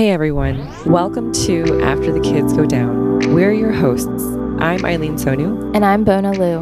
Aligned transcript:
Hey 0.00 0.12
everyone, 0.12 0.66
welcome 0.86 1.30
to 1.44 1.82
After 1.82 2.10
the 2.10 2.20
Kids 2.20 2.54
Go 2.54 2.64
Down. 2.64 3.34
We're 3.34 3.52
your 3.52 3.70
hosts. 3.70 4.06
I'm 4.58 4.82
Eileen 4.82 5.16
Sonu. 5.16 5.76
And 5.76 5.84
I'm 5.84 6.04
Bona 6.04 6.32
Lou. 6.32 6.60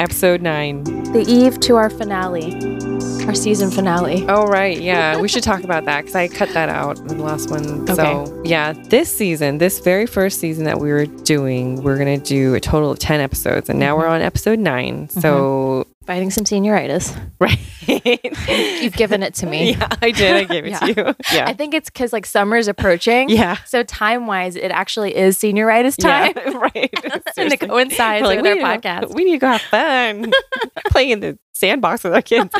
Episode 0.00 0.40
9. 0.40 0.84
The 1.12 1.26
eve 1.28 1.60
to 1.60 1.76
our 1.76 1.90
finale, 1.90 2.54
our 3.26 3.34
season 3.34 3.70
finale. 3.70 4.24
Oh, 4.30 4.46
right. 4.46 4.80
Yeah, 4.80 5.20
we 5.20 5.28
should 5.28 5.42
talk 5.42 5.62
about 5.62 5.84
that 5.84 6.00
because 6.00 6.14
I 6.14 6.28
cut 6.28 6.48
that 6.54 6.70
out 6.70 6.98
in 7.00 7.18
the 7.18 7.22
last 7.22 7.50
one. 7.50 7.82
Okay. 7.82 7.94
So, 7.94 8.42
yeah, 8.46 8.72
this 8.72 9.14
season, 9.14 9.58
this 9.58 9.78
very 9.80 10.06
first 10.06 10.40
season 10.40 10.64
that 10.64 10.80
we 10.80 10.90
were 10.90 11.04
doing, 11.04 11.82
we're 11.82 11.98
going 11.98 12.18
to 12.18 12.26
do 12.26 12.54
a 12.54 12.60
total 12.60 12.90
of 12.90 12.98
10 12.98 13.20
episodes. 13.20 13.68
And 13.68 13.78
now 13.78 13.94
we're 13.94 14.04
mm-hmm. 14.04 14.14
on 14.14 14.22
episode 14.22 14.58
9. 14.58 15.10
So, 15.10 15.20
mm-hmm. 15.20 15.61
Fighting 16.06 16.30
some 16.30 16.44
senioritis. 16.44 17.16
right. 17.40 17.58
You've 18.82 18.94
given 18.94 19.22
it 19.22 19.34
to 19.34 19.46
me. 19.46 19.72
Yeah, 19.78 19.88
I 20.02 20.10
did. 20.10 20.36
I 20.36 20.44
gave 20.44 20.64
it 20.66 20.76
to 20.78 20.86
you. 20.88 21.14
Yeah. 21.36 21.46
I 21.48 21.52
think 21.54 21.74
it's 21.74 21.88
because 21.88 22.12
like 22.12 22.26
summer's 22.26 22.66
approaching. 22.68 23.28
Yeah. 23.28 23.56
So 23.66 23.82
time 23.84 24.26
wise, 24.26 24.56
it 24.56 24.70
actually 24.70 25.16
is 25.16 25.38
senioritis 25.38 25.96
time. 25.96 26.32
Yeah, 26.36 26.58
right. 26.58 26.90
and 27.36 27.52
it 27.52 27.60
coincides 27.60 28.22
We're 28.26 28.36
with 28.36 28.46
our 28.46 28.54
need 28.54 28.60
to- 28.60 28.66
podcast. 28.88 29.14
we 29.14 29.24
need 29.24 29.32
to 29.32 29.38
go 29.38 29.46
have 29.48 29.60
fun, 29.62 30.32
playing 30.90 31.10
in 31.10 31.20
the 31.20 31.38
sandbox 31.52 32.02
with 32.04 32.12
our 32.14 32.22
kids. 32.22 32.52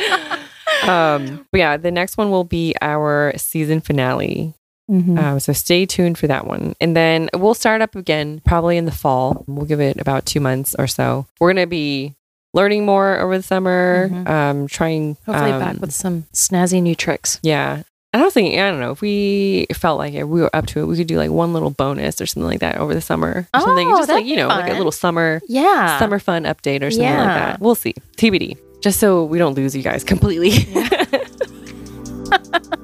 Um, 0.83 1.45
but 1.51 1.57
yeah, 1.57 1.77
the 1.77 1.91
next 1.91 2.17
one 2.17 2.31
will 2.31 2.43
be 2.45 2.73
our 2.81 3.33
season 3.37 3.81
finale. 3.81 4.53
Mhm. 4.91 5.17
Um, 5.17 5.39
so 5.39 5.53
stay 5.53 5.85
tuned 5.85 6.17
for 6.17 6.27
that 6.27 6.45
one, 6.45 6.75
and 6.81 6.95
then 6.95 7.29
we'll 7.33 7.53
start 7.53 7.81
up 7.81 7.95
again 7.95 8.41
probably 8.45 8.75
in 8.77 8.83
the 8.85 8.91
fall. 8.91 9.45
We'll 9.47 9.65
give 9.65 9.79
it 9.79 9.99
about 9.99 10.25
two 10.25 10.41
months 10.41 10.75
or 10.77 10.87
so. 10.87 11.25
We're 11.39 11.53
gonna 11.53 11.67
be 11.67 12.15
learning 12.53 12.85
more 12.85 13.19
over 13.19 13.37
the 13.37 13.43
summer. 13.43 14.09
Mhm. 14.09 14.29
Um, 14.29 14.67
trying 14.67 15.17
Hopefully 15.25 15.51
um, 15.51 15.59
back 15.59 15.81
with 15.81 15.93
some 15.93 16.25
snazzy 16.33 16.81
new 16.81 16.95
tricks. 16.95 17.39
yeah. 17.43 17.83
I 18.15 18.19
don't 18.19 18.31
think 18.31 18.53
I 18.59 18.69
don't 18.69 18.79
know, 18.79 18.91
if 18.91 19.01
we 19.01 19.65
felt 19.73 19.97
like 19.97 20.13
it, 20.13 20.25
we 20.25 20.39
were 20.41 20.55
up 20.55 20.67
to 20.67 20.81
it, 20.81 20.85
we 20.85 20.95
could 20.95 21.07
do 21.07 21.17
like 21.17 21.31
one 21.31 21.51
little 21.51 21.71
bonus 21.71 22.21
or 22.21 22.27
something 22.27 22.47
like 22.47 22.59
that 22.59 22.77
over 22.77 22.93
the 22.93 23.01
summer. 23.01 23.47
Or 23.55 23.59
something. 23.59 23.87
Oh, 23.91 23.97
Just 23.97 24.09
like, 24.09 24.27
you 24.27 24.35
know, 24.35 24.49
like 24.49 24.71
a 24.71 24.77
little 24.77 24.91
summer 24.91 25.41
Yeah. 25.47 25.97
summer 25.97 26.19
fun 26.19 26.43
update 26.43 26.83
or 26.83 26.91
something 26.91 27.09
like 27.09 27.27
that. 27.27 27.59
We'll 27.59 27.73
see. 27.73 27.95
TBD. 28.17 28.55
Just 28.81 28.99
so 28.99 29.23
we 29.23 29.39
don't 29.39 29.55
lose 29.55 29.75
you 29.75 29.81
guys 29.81 30.03
completely. 30.03 30.51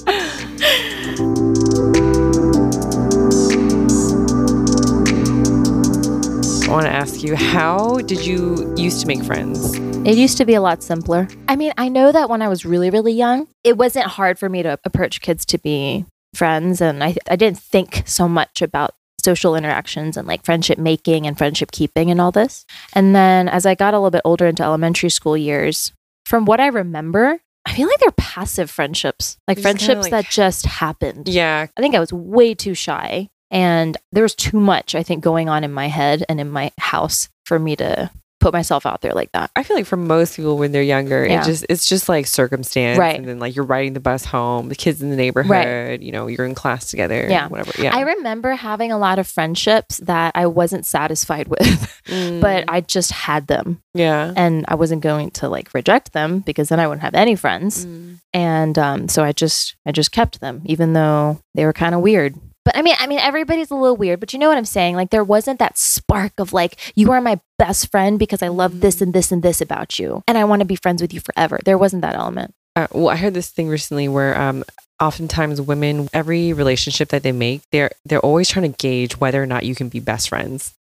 I 6.69 6.71
want 6.71 6.85
to 6.85 6.91
ask 6.91 7.23
you, 7.23 7.35
how 7.35 7.97
did 8.01 8.23
you 8.23 8.75
used 8.77 9.01
to 9.01 9.07
make 9.07 9.23
friends? 9.23 9.73
It 10.05 10.15
used 10.15 10.37
to 10.37 10.45
be 10.45 10.53
a 10.53 10.61
lot 10.61 10.83
simpler. 10.83 11.27
I 11.47 11.55
mean, 11.55 11.73
I 11.79 11.89
know 11.89 12.11
that 12.11 12.29
when 12.29 12.43
I 12.43 12.47
was 12.47 12.63
really, 12.63 12.91
really 12.91 13.11
young, 13.11 13.47
it 13.63 13.75
wasn't 13.75 14.05
hard 14.05 14.37
for 14.37 14.49
me 14.49 14.61
to 14.61 14.77
approach 14.85 15.19
kids 15.21 15.47
to 15.47 15.57
be 15.57 16.05
friends. 16.35 16.79
And 16.79 17.03
I, 17.03 17.15
I 17.27 17.37
didn't 17.37 17.57
think 17.57 18.03
so 18.05 18.29
much 18.29 18.61
about 18.61 18.93
social 19.19 19.55
interactions 19.55 20.15
and 20.15 20.27
like 20.27 20.45
friendship 20.45 20.77
making 20.77 21.25
and 21.25 21.39
friendship 21.39 21.71
keeping 21.71 22.11
and 22.11 22.21
all 22.21 22.31
this. 22.31 22.67
And 22.93 23.15
then 23.15 23.49
as 23.49 23.65
I 23.65 23.73
got 23.73 23.95
a 23.95 23.97
little 23.97 24.11
bit 24.11 24.21
older 24.23 24.45
into 24.45 24.61
elementary 24.61 25.09
school 25.09 25.35
years, 25.35 25.91
from 26.27 26.45
what 26.45 26.59
I 26.59 26.67
remember, 26.67 27.39
I 27.65 27.73
feel 27.73 27.87
like 27.87 27.97
they're 27.97 28.11
passive 28.11 28.69
friendships, 28.69 29.39
like 29.47 29.57
friendships 29.57 30.03
like- 30.03 30.11
that 30.11 30.25
just 30.25 30.67
happened. 30.67 31.29
Yeah. 31.29 31.65
I 31.75 31.81
think 31.81 31.95
I 31.95 31.99
was 31.99 32.13
way 32.13 32.53
too 32.53 32.75
shy. 32.75 33.29
And 33.51 33.97
there 34.11 34.23
was 34.23 34.35
too 34.35 34.59
much, 34.59 34.95
I 34.95 35.03
think, 35.03 35.23
going 35.23 35.49
on 35.49 35.63
in 35.63 35.71
my 35.71 35.87
head 35.87 36.23
and 36.29 36.39
in 36.39 36.49
my 36.49 36.71
house 36.77 37.29
for 37.45 37.57
me 37.59 37.75
to 37.77 38.11
put 38.39 38.53
myself 38.53 38.85
out 38.85 39.01
there 39.01 39.11
like 39.11 39.29
that. 39.33 39.51
I 39.57 39.63
feel 39.63 39.75
like 39.75 39.85
for 39.85 39.97
most 39.97 40.37
people 40.37 40.57
when 40.57 40.71
they're 40.71 40.81
younger, 40.81 41.25
Yeah. 41.27 41.41
it 41.41 41.45
just 41.45 41.65
it's 41.67 41.85
just 41.85 42.07
like 42.07 42.25
circumstance. 42.25 42.97
Right. 42.97 43.17
And 43.17 43.27
then 43.27 43.37
like 43.37 43.53
you're 43.53 43.65
riding 43.65 43.91
the 43.91 43.99
bus 43.99 44.23
home, 44.23 44.69
the 44.69 44.75
kids 44.75 45.01
in 45.01 45.09
the 45.09 45.17
neighborhood, 45.17 46.01
you 46.01 46.13
know, 46.13 46.27
you're 46.27 46.45
in 46.45 46.55
class 46.55 46.89
together. 46.89 47.27
Yeah. 47.29 47.47
Whatever. 47.49 47.73
Yeah. 47.81 47.93
I 47.93 47.99
remember 48.01 48.53
having 48.53 48.93
a 48.93 48.97
lot 48.97 49.19
of 49.19 49.27
friendships 49.27 49.97
that 49.97 50.31
I 50.35 50.45
wasn't 50.45 50.85
satisfied 50.85 51.47
with, 51.59 51.95
Mm, 52.05 52.39
but 52.41 52.63
I 52.67 52.81
just 52.81 53.11
had 53.11 53.45
them 53.47 53.83
yeah. 53.93 54.33
and 54.35 54.65
I 54.67 54.73
wasn't 54.75 55.03
going 55.03 55.29
to 55.31 55.49
like 55.49 55.71
reject 55.75 56.13
them 56.13 56.39
because 56.39 56.69
then 56.69 56.79
I 56.79 56.87
wouldn't 56.87 57.03
have 57.03 57.13
any 57.15 57.35
friends. 57.35 57.85
Mm. 57.85 58.19
And 58.33 58.79
um, 58.79 59.07
so 59.09 59.21
I 59.23 59.31
just 59.33 59.75
I 59.85 59.91
just 59.91 60.11
kept 60.13 60.39
them 60.39 60.61
even 60.65 60.93
though 60.93 61.39
they 61.55 61.65
were 61.65 61.73
kind 61.73 61.93
of 61.93 61.99
weird. 62.01 62.35
But 62.69 62.77
I 62.77 62.83
mean, 62.83 62.95
I 62.99 63.07
mean, 63.07 63.17
everybody's 63.17 63.71
a 63.71 63.75
little 63.75 63.97
weird, 63.97 64.19
but 64.19 64.31
you 64.31 64.37
know 64.37 64.47
what 64.47 64.59
I'm 64.59 64.63
saying? 64.63 64.95
Like, 64.95 65.09
there 65.09 65.23
wasn't 65.23 65.57
that 65.57 65.79
spark 65.79 66.33
of 66.37 66.53
like, 66.53 66.75
you 66.95 67.11
are 67.11 67.19
my 67.19 67.39
best 67.57 67.89
friend 67.89 68.19
because 68.19 68.43
I 68.43 68.49
love 68.49 68.79
this 68.79 69.01
and 69.01 69.11
this 69.11 69.31
and 69.31 69.41
this 69.41 69.59
about 69.59 69.97
you, 69.97 70.21
and 70.27 70.37
I 70.37 70.43
want 70.43 70.59
to 70.59 70.67
be 70.67 70.75
friends 70.75 71.01
with 71.01 71.11
you 71.11 71.19
forever. 71.19 71.59
There 71.65 71.79
wasn't 71.79 72.03
that 72.03 72.13
element. 72.13 72.53
Uh, 72.75 72.85
well, 72.91 73.09
I 73.09 73.15
heard 73.15 73.33
this 73.33 73.49
thing 73.49 73.69
recently 73.69 74.07
where 74.07 74.39
um, 74.39 74.63
oftentimes 75.01 75.59
women, 75.59 76.09
every 76.13 76.53
relationship 76.53 77.09
that 77.09 77.23
they 77.23 77.31
make, 77.31 77.63
they're 77.71 77.89
they're 78.05 78.19
always 78.19 78.49
trying 78.49 78.71
to 78.71 78.77
gauge 78.77 79.19
whether 79.19 79.41
or 79.41 79.47
not 79.47 79.63
you 79.63 79.73
can 79.73 79.89
be 79.89 79.99
best 79.99 80.29
friends. 80.29 80.75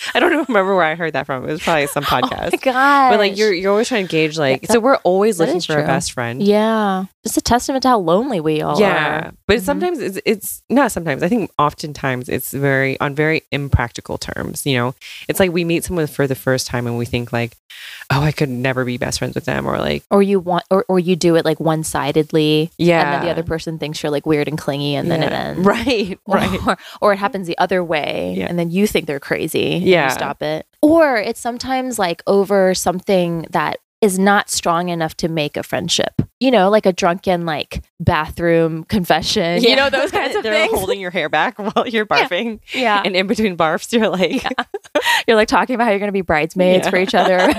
I 0.14 0.20
don't 0.20 0.32
even 0.32 0.44
remember 0.48 0.74
where 0.74 0.84
I 0.84 0.94
heard 0.94 1.12
that 1.14 1.26
from. 1.26 1.44
It 1.48 1.52
was 1.52 1.62
probably 1.62 1.86
some 1.86 2.04
podcast. 2.04 2.30
Oh 2.52 2.58
my 2.66 2.72
god! 2.72 3.10
but 3.10 3.18
like 3.18 3.36
you're 3.36 3.52
you're 3.52 3.70
always 3.70 3.88
trying 3.88 4.06
to 4.06 4.10
gauge 4.10 4.38
like 4.38 4.62
that- 4.62 4.72
so 4.72 4.80
we're 4.80 4.96
always 4.98 5.38
looking 5.38 5.60
for 5.60 5.78
a 5.78 5.86
best 5.86 6.12
friend. 6.12 6.42
yeah, 6.42 7.04
it's 7.24 7.36
a 7.36 7.40
testament 7.40 7.82
to 7.82 7.88
how 7.88 7.98
lonely 7.98 8.40
we 8.40 8.62
all 8.62 8.76
are. 8.76 8.80
Yeah, 8.80 9.26
are. 9.28 9.32
but 9.46 9.58
Mhm. 9.58 9.62
sometimes 9.62 9.98
it's 10.00 10.18
it's 10.24 10.62
not 10.70 10.92
sometimes. 10.92 11.22
I 11.22 11.28
think 11.28 11.50
oftentimes 11.58 12.28
it's 12.28 12.52
very 12.52 12.98
on 13.00 13.14
very 13.14 13.42
impractical 13.52 14.18
terms. 14.18 14.64
You 14.66 14.76
know, 14.78 14.94
it's 15.28 15.38
like 15.40 15.52
we 15.52 15.64
meet 15.64 15.84
someone 15.84 16.06
for 16.06 16.26
the 16.26 16.34
first 16.34 16.66
time 16.66 16.86
and 16.86 16.96
we 16.98 17.04
think 17.06 17.32
like, 17.32 17.56
oh, 18.10 18.22
I 18.22 18.32
could 18.32 18.48
never 18.48 18.84
be 18.84 18.96
best 18.98 19.18
friends 19.18 19.34
with 19.34 19.44
them, 19.44 19.66
or 19.66 19.78
like, 19.78 20.02
Or 20.10 20.22
you 20.22 20.40
want, 20.40 20.64
or, 20.70 20.84
or 20.88 20.98
you 20.98 21.14
do 21.16 21.36
it 21.36 21.44
like 21.44 21.60
one 21.60 21.82
sidedly, 21.84 22.70
yeah, 22.78 23.00
and 23.02 23.12
then 23.14 23.22
the 23.24 23.30
other 23.30 23.42
person 23.44 23.78
thinks 23.78 24.02
you're 24.02 24.10
like 24.10 24.26
weird 24.26 24.48
and 24.48 24.58
clingy, 24.58 24.94
and 24.96 25.10
then 25.10 25.22
it 25.22 25.32
ends. 25.44 25.60
Right, 25.64 26.18
right. 26.26 26.66
Or, 26.66 26.78
or 27.00 27.12
it 27.12 27.16
happens 27.18 27.46
the 27.46 27.56
other 27.58 27.82
way, 27.84 28.34
Yeah. 28.36 28.46
and 28.48 28.58
then 28.58 28.70
you 28.70 28.86
think 28.86 29.06
they're 29.06 29.20
crazy. 29.20 29.78
Yeah. 29.90 30.06
you 30.06 30.10
stop 30.12 30.42
it. 30.42 30.66
Or 30.82 31.16
it's 31.16 31.40
sometimes 31.40 31.98
like 31.98 32.22
over 32.26 32.74
something 32.74 33.46
that 33.50 33.78
is 34.00 34.18
not 34.18 34.48
strong 34.48 34.88
enough 34.88 35.14
to 35.18 35.28
make 35.28 35.58
a 35.58 35.62
friendship. 35.62 36.22
You 36.40 36.50
know, 36.50 36.70
like 36.70 36.86
a 36.86 36.92
drunken 36.92 37.44
like 37.44 37.82
bathroom 38.00 38.84
confession. 38.84 39.62
You 39.62 39.76
know 39.76 39.90
those 39.90 40.10
kinds 40.10 40.34
of 40.36 40.42
They're 40.42 40.54
things. 40.54 40.72
holding 40.78 40.98
your 41.00 41.10
hair 41.10 41.28
back 41.28 41.58
while 41.74 41.86
you're 41.86 42.06
barfing, 42.06 42.60
yeah, 42.72 43.02
and 43.04 43.14
in 43.14 43.26
between 43.26 43.58
barfs, 43.58 43.92
you're 43.92 44.08
like, 44.08 44.42
you're 45.28 45.36
like 45.36 45.48
talking 45.48 45.74
about 45.74 45.84
how 45.84 45.90
you're 45.90 45.98
going 45.98 46.08
to 46.08 46.12
be 46.12 46.22
bridesmaids 46.22 46.86
Yeah. 46.86 46.90
for 46.90 46.96
each 46.96 47.14
other. 47.14 47.52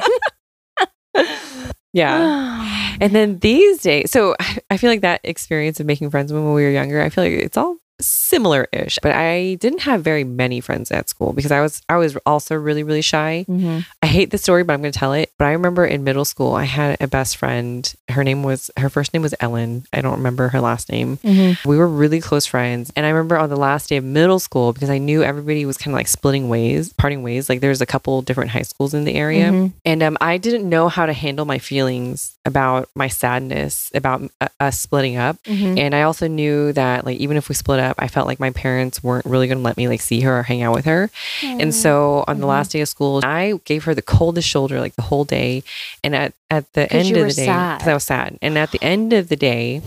yeah. 1.93 2.67
And 3.01 3.15
then 3.15 3.39
these 3.39 3.79
days, 3.81 4.11
so 4.11 4.35
I 4.69 4.77
feel 4.77 4.91
like 4.91 5.01
that 5.01 5.21
experience 5.23 5.79
of 5.79 5.87
making 5.87 6.11
friends 6.11 6.31
when 6.31 6.53
we 6.53 6.63
were 6.63 6.69
younger, 6.69 7.01
I 7.01 7.09
feel 7.09 7.23
like 7.23 7.33
it's 7.33 7.57
all 7.57 7.77
similar-ish. 8.05 8.99
But 9.01 9.11
I 9.13 9.55
didn't 9.55 9.81
have 9.81 10.03
very 10.03 10.23
many 10.23 10.61
friends 10.61 10.91
at 10.91 11.09
school 11.09 11.33
because 11.33 11.51
I 11.51 11.61
was 11.61 11.81
I 11.89 11.97
was 11.97 12.15
also 12.25 12.55
really 12.55 12.83
really 12.83 13.01
shy. 13.01 13.45
Mhm. 13.49 13.85
I 14.01 14.07
hate 14.07 14.31
the 14.31 14.37
story, 14.37 14.63
but 14.63 14.73
I'm 14.73 14.81
going 14.81 14.91
to 14.91 14.99
tell 14.99 15.13
it. 15.13 15.31
But 15.37 15.45
I 15.45 15.51
remember 15.51 15.85
in 15.85 16.03
middle 16.03 16.25
school, 16.25 16.53
I 16.53 16.63
had 16.65 16.97
a 16.99 17.07
best 17.07 17.37
friend. 17.37 17.91
Her 18.09 18.23
name 18.23 18.43
was 18.43 18.69
her 18.77 18.89
first 18.89 19.13
name 19.13 19.21
was 19.23 19.35
Ellen. 19.39 19.85
I 19.93 20.01
don't 20.01 20.17
remember 20.17 20.49
her 20.49 20.61
last 20.61 20.89
name. 20.91 21.17
Mhm. 21.23 21.63
We 21.65 21.77
were 21.77 21.87
really 21.87 22.19
close 22.21 22.45
friends. 22.45 22.91
And 22.95 23.05
I 23.05 23.09
remember 23.09 23.37
on 23.37 23.49
the 23.49 23.55
last 23.57 23.89
day 23.89 23.97
of 23.97 24.03
middle 24.03 24.39
school, 24.39 24.73
because 24.73 24.89
I 24.89 24.97
knew 24.97 25.23
everybody 25.23 25.65
was 25.65 25.77
kind 25.77 25.93
of 25.93 25.97
like 25.97 26.07
splitting 26.07 26.49
ways, 26.49 26.93
parting 26.93 27.23
ways. 27.23 27.49
Like 27.49 27.59
there's 27.61 27.81
a 27.81 27.85
couple 27.85 28.21
different 28.21 28.51
high 28.51 28.61
schools 28.63 28.93
in 28.93 29.03
the 29.05 29.15
area. 29.15 29.49
Mhm. 29.51 29.71
And 29.85 30.03
um, 30.03 30.17
I 30.21 30.37
didn't 30.37 30.67
know 30.67 30.89
how 30.89 31.05
to 31.05 31.13
handle 31.13 31.45
my 31.45 31.59
feelings 31.59 32.31
about 32.45 32.89
my 32.95 33.07
sadness 33.07 33.91
about 33.93 34.21
uh, 34.41 34.47
us 34.59 34.79
splitting 34.79 35.15
up. 35.17 35.37
Mhm. 35.47 35.77
And 35.79 35.95
I 35.95 36.01
also 36.03 36.27
knew 36.27 36.73
that 36.73 37.05
like 37.05 37.17
even 37.19 37.37
if 37.37 37.49
we 37.49 37.55
split 37.55 37.79
up, 37.79 37.90
I 37.99 38.07
felt 38.07 38.27
like 38.27 38.39
my 38.39 38.51
parents 38.51 39.03
weren't 39.03 39.25
really 39.25 39.47
going 39.47 39.57
to 39.59 39.63
let 39.63 39.77
me 39.77 39.87
like 39.87 40.01
see 40.01 40.21
her 40.21 40.39
or 40.39 40.43
hang 40.43 40.61
out 40.61 40.73
with 40.73 40.85
her. 40.85 41.09
And 41.43 41.73
so 41.73 42.23
on 42.27 42.39
the 42.39 42.45
Mhm. 42.45 42.49
last 42.49 42.71
day 42.71 42.81
of 42.81 42.87
school, 42.89 43.21
I 43.23 43.59
gave 43.65 43.83
her 43.85 43.93
the 43.95 44.01
coldest 44.01 44.47
shoulder 44.47 44.79
like 44.79 44.95
the 44.95 45.01
whole 45.03 45.23
day. 45.25 45.63
And 46.03 46.15
at, 46.15 46.33
at 46.49 46.71
the 46.73 46.91
end 46.93 47.07
of 47.17 47.27
the 47.27 47.33
day, 47.33 47.45
because 47.77 47.87
I 47.87 47.93
was 47.93 48.03
sad. 48.03 48.37
And 48.41 48.57
at 48.57 48.71
the 48.71 48.81
end 48.83 49.13
of 49.13 49.29
the 49.29 49.35
day, 49.35 49.81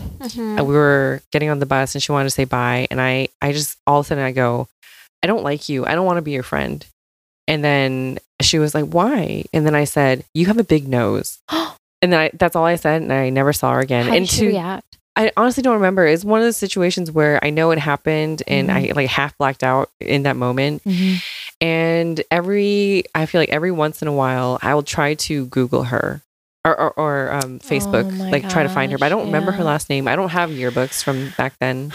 uh, 0.59 0.63
we 0.63 0.73
were 0.73 1.21
getting 1.31 1.49
on 1.49 1.59
the 1.59 1.65
bus 1.65 1.95
and 1.95 2.01
she 2.03 2.11
wanted 2.11 2.25
to 2.25 2.31
say 2.31 2.45
bye. 2.45 2.87
And 2.91 2.99
I, 3.01 3.27
I 3.41 3.51
just 3.51 3.77
all 3.87 3.99
of 3.99 4.05
a 4.05 4.07
sudden 4.09 4.23
I 4.23 4.31
go, 4.31 4.67
I 5.23 5.27
don't 5.27 5.43
like 5.43 5.69
you. 5.69 5.85
I 5.85 5.95
don't 5.95 6.05
want 6.05 6.17
to 6.17 6.21
be 6.21 6.31
your 6.31 6.43
friend. 6.43 6.85
And 7.47 7.63
then 7.63 8.17
she 8.41 8.57
was 8.59 8.73
like, 8.73 8.85
why? 8.85 9.45
And 9.53 9.65
then 9.65 9.75
I 9.75 9.83
said, 9.85 10.23
you 10.33 10.47
have 10.47 10.57
a 10.57 10.63
big 10.63 10.87
nose. 10.87 11.39
And 12.01 12.11
then 12.13 12.19
I, 12.19 12.29
that's 12.33 12.55
all 12.55 12.65
I 12.65 12.75
said. 12.75 13.01
And 13.01 13.11
I 13.11 13.29
never 13.31 13.51
saw 13.51 13.73
her 13.73 13.79
again. 13.79 14.05
How 14.05 14.13
and 14.13 14.27
did 14.27 14.29
she 14.29 14.41
to, 14.41 14.47
react? 14.49 14.97
I 15.17 15.31
honestly 15.37 15.63
don't 15.63 15.75
remember. 15.75 16.05
It's 16.05 16.25
one 16.25 16.41
of 16.41 16.45
those 16.45 16.57
situations 16.57 17.11
where 17.11 17.43
I 17.43 17.49
know 17.49 17.71
it 17.71 17.79
happened 17.79 18.43
and 18.47 18.71
I 18.71 18.91
like 18.95 19.09
half 19.09 19.37
blacked 19.37 19.63
out 19.63 19.89
in 19.99 20.23
that 20.23 20.35
moment. 20.35 20.83
Mhm. 20.83 21.23
And 21.61 22.21
every, 22.31 23.03
I 23.15 23.25
feel 23.25 23.39
like 23.39 23.49
every 23.49 23.71
once 23.71 24.01
in 24.01 24.07
a 24.09 24.13
while, 24.13 24.59
I 24.61 24.73
will 24.73 24.83
try 24.83 25.13
to 25.13 25.45
Google 25.45 25.83
her 25.83 26.21
or, 26.65 26.77
or, 26.79 26.91
or 26.99 27.31
um, 27.31 27.59
Facebook, 27.59 28.05
Oh 28.11 28.29
like 28.29 28.49
try 28.49 28.63
to 28.63 28.69
find 28.69 28.91
her. 28.91 28.97
But 28.97 29.05
I 29.05 29.09
don't 29.09 29.19
gosh, 29.19 29.25
remember 29.27 29.51
her 29.51 29.63
last 29.63 29.89
name. 29.89 30.07
I 30.07 30.15
don't 30.17 30.29
have 30.29 30.49
yearbooks 30.49 31.01
from 31.03 31.31
back 31.37 31.53
then 31.59 31.93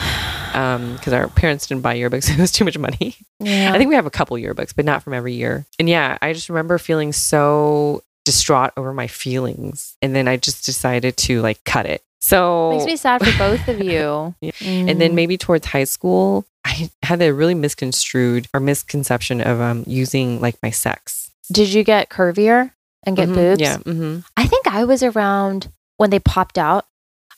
because 0.52 1.12
our 1.12 1.28
parents 1.28 1.66
didn't 1.66 1.82
buy 1.82 1.96
yearbooks. 1.96 2.30
It 2.34 2.38
was 2.38 2.52
too 2.52 2.64
much 2.64 2.78
money. 2.78 3.16
Yeah. 3.38 3.72
I 3.74 3.78
think 3.78 3.88
we 3.88 3.96
have 3.96 4.06
a 4.06 4.10
couple 4.10 4.36
yearbooks, 4.38 4.74
but 4.74 4.84
not 4.84 5.02
from 5.02 5.12
every 5.12 5.34
year. 5.34 5.66
And 5.78 5.88
yeah, 5.88 6.16
I 6.22 6.32
just 6.32 6.48
remember 6.48 6.78
feeling 6.78 7.12
so 7.12 8.02
distraught 8.24 8.72
over 8.76 8.92
my 8.92 9.08
feelings. 9.08 9.96
And 10.00 10.14
then 10.14 10.26
I 10.28 10.36
just 10.36 10.64
decided 10.64 11.16
to 11.18 11.42
like 11.42 11.62
cut 11.64 11.84
it. 11.86 12.02
So 12.20 12.70
Makes 12.72 12.84
me 12.86 12.96
sad 12.96 13.24
for 13.24 13.38
both 13.38 13.66
of 13.68 13.80
you. 13.82 14.34
Yeah. 14.40 14.52
and 14.60 15.00
then 15.00 15.12
Mm. 15.12 15.14
maybe 15.14 15.36
towards 15.38 15.66
high 15.66 15.84
school, 15.84 16.44
I 16.64 16.90
had 17.02 17.22
a 17.22 17.32
really 17.32 17.54
misconstrued 17.54 18.46
or 18.52 18.60
misconception 18.60 19.40
of 19.40 19.60
um 19.60 19.84
using 19.86 20.40
like 20.40 20.56
my 20.62 20.70
sex. 20.70 21.30
did 21.50 21.68
you 21.72 21.82
get 21.82 22.08
curvier 22.10 22.70
and 23.04 23.16
get 23.16 23.28
Mhm. 23.28 23.34
boobs? 23.34 23.60
Yeah. 23.60 23.78
Mm-hmm. 23.78 24.20
I 24.36 24.46
think 24.46 24.66
I 24.68 24.84
was 24.84 25.02
around 25.02 25.72
when 25.96 26.10
they 26.10 26.20
popped 26.20 26.58
out. 26.58 26.84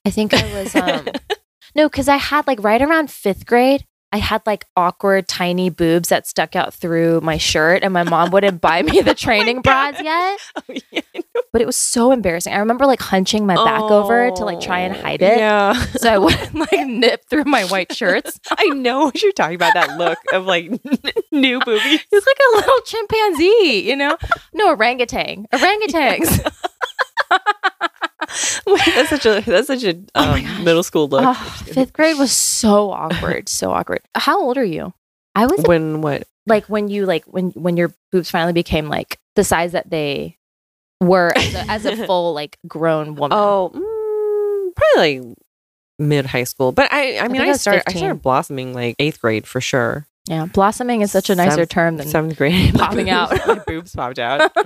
I 0.04 0.10
think 0.10 0.34
I 0.34 0.42
was 0.52 0.74
um 0.74 1.06
no, 1.74 1.88
because 1.88 2.08
I 2.08 2.16
had 2.16 2.46
like 2.46 2.62
right 2.62 2.82
around 2.82 3.10
fifth 3.10 3.46
grade. 3.46 3.86
I 4.12 4.18
had 4.18 4.42
like 4.46 4.66
awkward 4.76 5.26
tiny 5.26 5.70
boobs 5.70 6.10
that 6.10 6.26
stuck 6.26 6.54
out 6.54 6.74
through 6.74 7.20
my 7.22 7.38
shirt, 7.38 7.82
and 7.82 7.92
my 7.94 8.02
mom 8.02 8.30
wouldn't 8.30 8.60
buy 8.60 8.82
me 8.82 9.00
the 9.00 9.10
oh 9.12 9.14
training 9.14 9.62
God. 9.62 9.92
bras 9.94 10.02
yet. 10.04 10.38
Oh, 10.68 10.74
yeah. 10.92 11.00
But 11.52 11.60
it 11.60 11.66
was 11.66 11.76
so 11.76 12.12
embarrassing. 12.12 12.52
I 12.54 12.58
remember 12.58 12.86
like 12.86 13.00
hunching 13.00 13.44
my 13.46 13.54
back 13.56 13.82
over 13.82 14.30
to 14.30 14.44
like 14.44 14.60
try 14.60 14.80
and 14.80 14.94
Oh, 14.96 15.00
hide 15.00 15.20
it, 15.22 15.38
Yeah. 15.38 15.72
so 15.96 16.10
I 16.12 16.18
wouldn't 16.18 16.54
like 16.72 16.86
nip 16.86 17.24
through 17.28 17.44
my 17.44 17.64
white 17.64 17.94
shirts. 17.94 18.38
I 18.50 18.66
know 18.68 19.04
what 19.06 19.22
you're 19.22 19.32
talking 19.32 19.56
about. 19.56 19.74
That 19.74 19.98
look 19.98 20.18
of 20.32 20.46
like 20.46 20.70
new 21.30 21.58
boobies. 21.60 22.00
It 22.00 22.06
was 22.10 22.26
like 22.26 22.38
a 22.52 22.56
little 22.56 22.80
chimpanzee, 22.84 23.82
you 23.86 23.96
know? 23.96 24.16
No, 24.54 24.68
orangutan. 24.74 25.46
Orangutans. 25.52 26.52
that's 28.66 29.10
such 29.10 29.26
a 29.26 29.40
that's 29.40 29.66
such 29.66 29.84
a 29.84 30.00
Oh 30.14 30.32
um, 30.32 30.64
middle 30.64 30.82
school 30.82 31.08
look. 31.08 31.22
Oh, 31.24 31.34
fifth 31.66 31.92
grade 31.92 32.18
was 32.18 32.32
so 32.32 32.90
awkward, 32.90 33.48
so 33.48 33.70
awkward. 33.72 34.00
How 34.14 34.40
old 34.40 34.56
are 34.58 34.64
you? 34.64 34.92
I 35.34 35.46
was 35.46 35.64
when 35.64 36.02
what? 36.02 36.24
like 36.46 36.66
when 36.66 36.88
you 36.88 37.06
like 37.06 37.24
when 37.24 37.50
when 37.50 37.76
your 37.76 37.92
boobs 38.10 38.30
finally 38.30 38.52
became 38.52 38.88
like 38.88 39.18
the 39.34 39.44
size 39.44 39.72
that 39.72 39.90
they 39.90 40.38
were 41.00 41.32
as 41.36 41.54
a, 41.54 41.70
as 41.70 41.84
a 41.84 41.96
full 42.06 42.34
like 42.34 42.58
grown 42.66 43.14
woman. 43.14 43.36
Oh, 43.38 43.70
mm, 43.74 44.74
probably 44.74 45.20
like 45.20 45.36
mid 45.98 46.26
high 46.26 46.44
school. 46.44 46.72
But 46.72 46.92
I 46.92 47.18
I 47.18 47.28
mean 47.28 47.42
I, 47.42 47.48
I 47.48 47.52
started 47.54 47.84
I 47.86 47.92
started 47.92 48.22
blossoming 48.22 48.74
like 48.74 48.96
eighth 48.98 49.20
grade 49.20 49.46
for 49.46 49.60
sure. 49.60 50.06
Yeah, 50.26 50.46
blossoming 50.46 51.00
is 51.02 51.10
such 51.12 51.30
a 51.30 51.34
nicer 51.34 51.50
Seventh- 51.50 51.68
term 51.70 51.96
than. 51.96 52.06
Seventh 52.08 52.36
grade, 52.36 52.74
popping 52.78 53.10
out. 53.10 53.30
my 53.46 53.58
boobs 53.66 53.94
popped 53.94 54.18
out. 54.18 54.50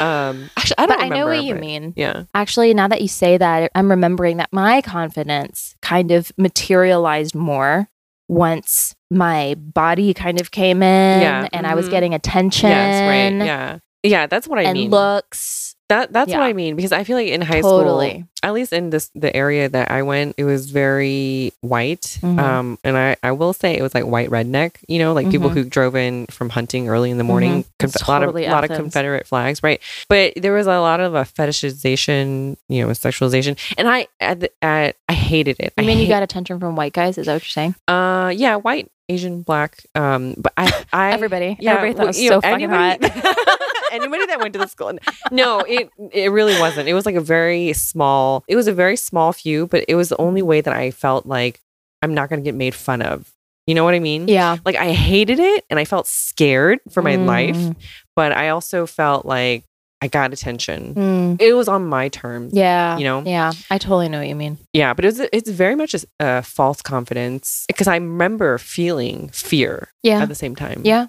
Um, 0.00 0.48
actually, 0.56 0.74
I 0.78 0.86
don't 0.86 0.98
but 0.98 1.04
I 1.04 1.08
know 1.08 1.26
remember, 1.26 1.36
what 1.36 1.44
you 1.44 1.54
mean. 1.54 1.92
Yeah. 1.96 2.24
Actually, 2.34 2.72
now 2.72 2.88
that 2.88 3.02
you 3.02 3.08
say 3.08 3.36
that, 3.36 3.70
I'm 3.74 3.90
remembering 3.90 4.36
that 4.38 4.50
my 4.52 4.80
confidence 4.80 5.74
kind 5.82 6.10
of 6.12 6.32
materialized 6.38 7.34
more 7.34 7.88
once 8.28 8.94
my 9.10 9.54
body 9.58 10.14
kind 10.14 10.40
of 10.40 10.50
came 10.50 10.82
in 10.82 11.20
Yeah, 11.20 11.48
and 11.52 11.66
I 11.66 11.74
was 11.74 11.86
mhm. 11.88 11.90
getting 11.90 12.14
attention 12.14 12.70
Yes. 12.70 13.38
Right. 13.38 13.44
Yeah. 13.46 13.78
Yeah. 14.02 14.26
That's 14.26 14.46
what 14.48 14.58
I 14.58 14.62
and 14.62 14.74
mean. 14.78 14.90
looks. 14.90 15.65
That 15.88 16.12
that's 16.12 16.30
Yeah. 16.30 16.38
what 16.38 16.46
I 16.46 16.52
mean 16.52 16.74
because 16.74 16.90
I 16.92 17.04
feel 17.04 17.16
like 17.16 17.28
in 17.28 17.42
high 17.42 17.60
Totally. 17.60 18.10
school, 18.10 18.22
at 18.42 18.52
least 18.54 18.72
in 18.72 18.90
this 18.90 19.08
the 19.14 19.34
area 19.36 19.68
that 19.68 19.88
I 19.90 20.02
went, 20.02 20.34
it 20.36 20.42
was 20.44 20.68
very 20.70 21.52
white. 21.60 22.18
Mhm. 22.22 22.38
Um, 22.40 22.78
and 22.82 22.96
I 22.98 23.14
I 23.22 23.30
will 23.32 23.52
say 23.52 23.76
it 23.76 23.82
was 23.82 23.94
like 23.94 24.04
white 24.04 24.28
redneck. 24.28 24.72
You 24.88 24.98
know, 24.98 25.12
like 25.12 25.30
people 25.30 25.48
Mhm. 25.50 25.54
who 25.54 25.64
drove 25.64 25.94
in 25.94 26.26
from 26.26 26.50
hunting 26.50 26.88
early 26.88 27.10
in 27.12 27.18
the 27.18 27.24
morning. 27.24 27.62
Mhm. 27.62 27.66
Conf- 27.78 27.94
It's 27.94 28.02
a 28.02 28.10
lot 28.10 28.22
of 28.22 28.28
totally 28.28 28.48
lot 28.48 28.68
of 28.68 28.76
Confederate 28.76 29.26
flags, 29.28 29.62
right? 29.62 29.80
But 30.08 30.32
there 30.36 30.52
was 30.52 30.66
a 30.66 30.80
lot 30.80 30.98
of 30.98 31.14
a 31.14 31.22
fetishization, 31.24 32.56
you 32.68 32.82
know, 32.84 32.88
sexualization, 32.92 33.56
and 33.78 33.88
I 33.88 34.06
at, 34.20 34.40
the, 34.40 34.50
at 34.62 34.96
I 35.08 35.12
hated 35.12 35.56
it. 35.60 35.72
I 35.78 35.82
I 35.82 35.86
mean, 35.86 35.98
you 35.98 36.08
got 36.08 36.22
attention 36.22 36.58
from 36.60 36.76
white 36.76 36.92
guys. 36.92 37.18
Is 37.18 37.26
that 37.26 37.34
what 37.34 37.42
you're 37.42 37.48
saying? 37.50 37.74
uh 37.88 38.32
yeah 38.34 38.56
white 38.56 38.90
Asian 39.08 39.42
black 39.42 39.84
um 39.94 40.34
but 40.36 40.52
I 40.56 40.84
I 40.92 41.12
Everybody, 41.12 41.56
yeah, 41.60 41.74
everybody 41.74 41.94
thought 41.94 42.04
it 42.04 42.06
was 42.08 42.16
so 42.18 42.28
know, 42.28 42.40
fucking 42.40 42.64
anybody, 42.70 43.08
hot. 43.08 43.38
anybody 43.92 44.26
that 44.26 44.40
went 44.40 44.52
to 44.54 44.58
the 44.58 44.66
school. 44.66 44.92
No, 45.30 45.60
it 45.60 45.90
it 46.12 46.32
really 46.32 46.58
wasn't. 46.58 46.88
It 46.88 46.94
was 46.94 47.06
like 47.06 47.14
a 47.14 47.20
very 47.20 47.72
small. 47.72 48.44
It 48.48 48.56
was 48.56 48.66
a 48.66 48.72
very 48.72 48.96
small 48.96 49.32
few, 49.32 49.66
but 49.68 49.84
it 49.88 49.94
was 49.94 50.08
the 50.08 50.20
only 50.20 50.42
way 50.42 50.60
that 50.60 50.74
I 50.74 50.90
felt 50.90 51.26
like 51.26 51.60
I'm 52.02 52.14
not 52.14 52.28
going 52.28 52.40
to 52.40 52.44
get 52.44 52.54
made 52.54 52.74
fun 52.74 53.00
of. 53.02 53.32
You 53.66 53.74
know 53.74 53.82
what 53.84 53.94
I 53.94 53.98
mean? 54.00 54.28
Yeah. 54.28 54.58
Like 54.64 54.76
I 54.76 54.92
hated 54.92 55.38
it, 55.40 55.64
and 55.70 55.78
I 55.78 55.84
felt 55.84 56.06
scared 56.06 56.78
for 56.90 57.02
my 57.02 57.16
life, 57.16 57.56
Mm, 57.56 57.76
but 58.14 58.32
I 58.32 58.50
also 58.50 58.86
felt 58.86 59.26
like 59.26 59.64
I 60.02 60.08
got 60.08 60.32
attention. 60.32 60.94
mm. 60.94 61.40
It 61.40 61.54
was 61.54 61.68
on 61.68 61.86
my 61.86 62.08
terms. 62.08 62.52
Yeah. 62.54 62.98
You 62.98 63.04
know? 63.04 63.22
Yeah. 63.24 63.52
I 63.70 63.78
totally 63.78 64.08
know 64.10 64.18
what 64.18 64.28
you 64.28 64.34
mean. 64.36 64.58
Yeah, 64.74 64.92
but 64.92 65.04
it 65.04 65.08
was 65.08 65.20
it's 65.32 65.50
very 65.50 65.74
much 65.74 65.94
a, 65.94 66.00
a 66.20 66.42
false 66.42 66.82
confidence 66.82 67.64
because 67.68 67.88
I 67.88 67.94
remember 67.96 68.58
feeling 68.58 69.28
fear 69.30 69.88
Yeah. 70.02 70.20
at 70.22 70.28
the 70.28 70.34
same 70.34 70.54
time. 70.54 70.82
Yeah. 70.84 71.06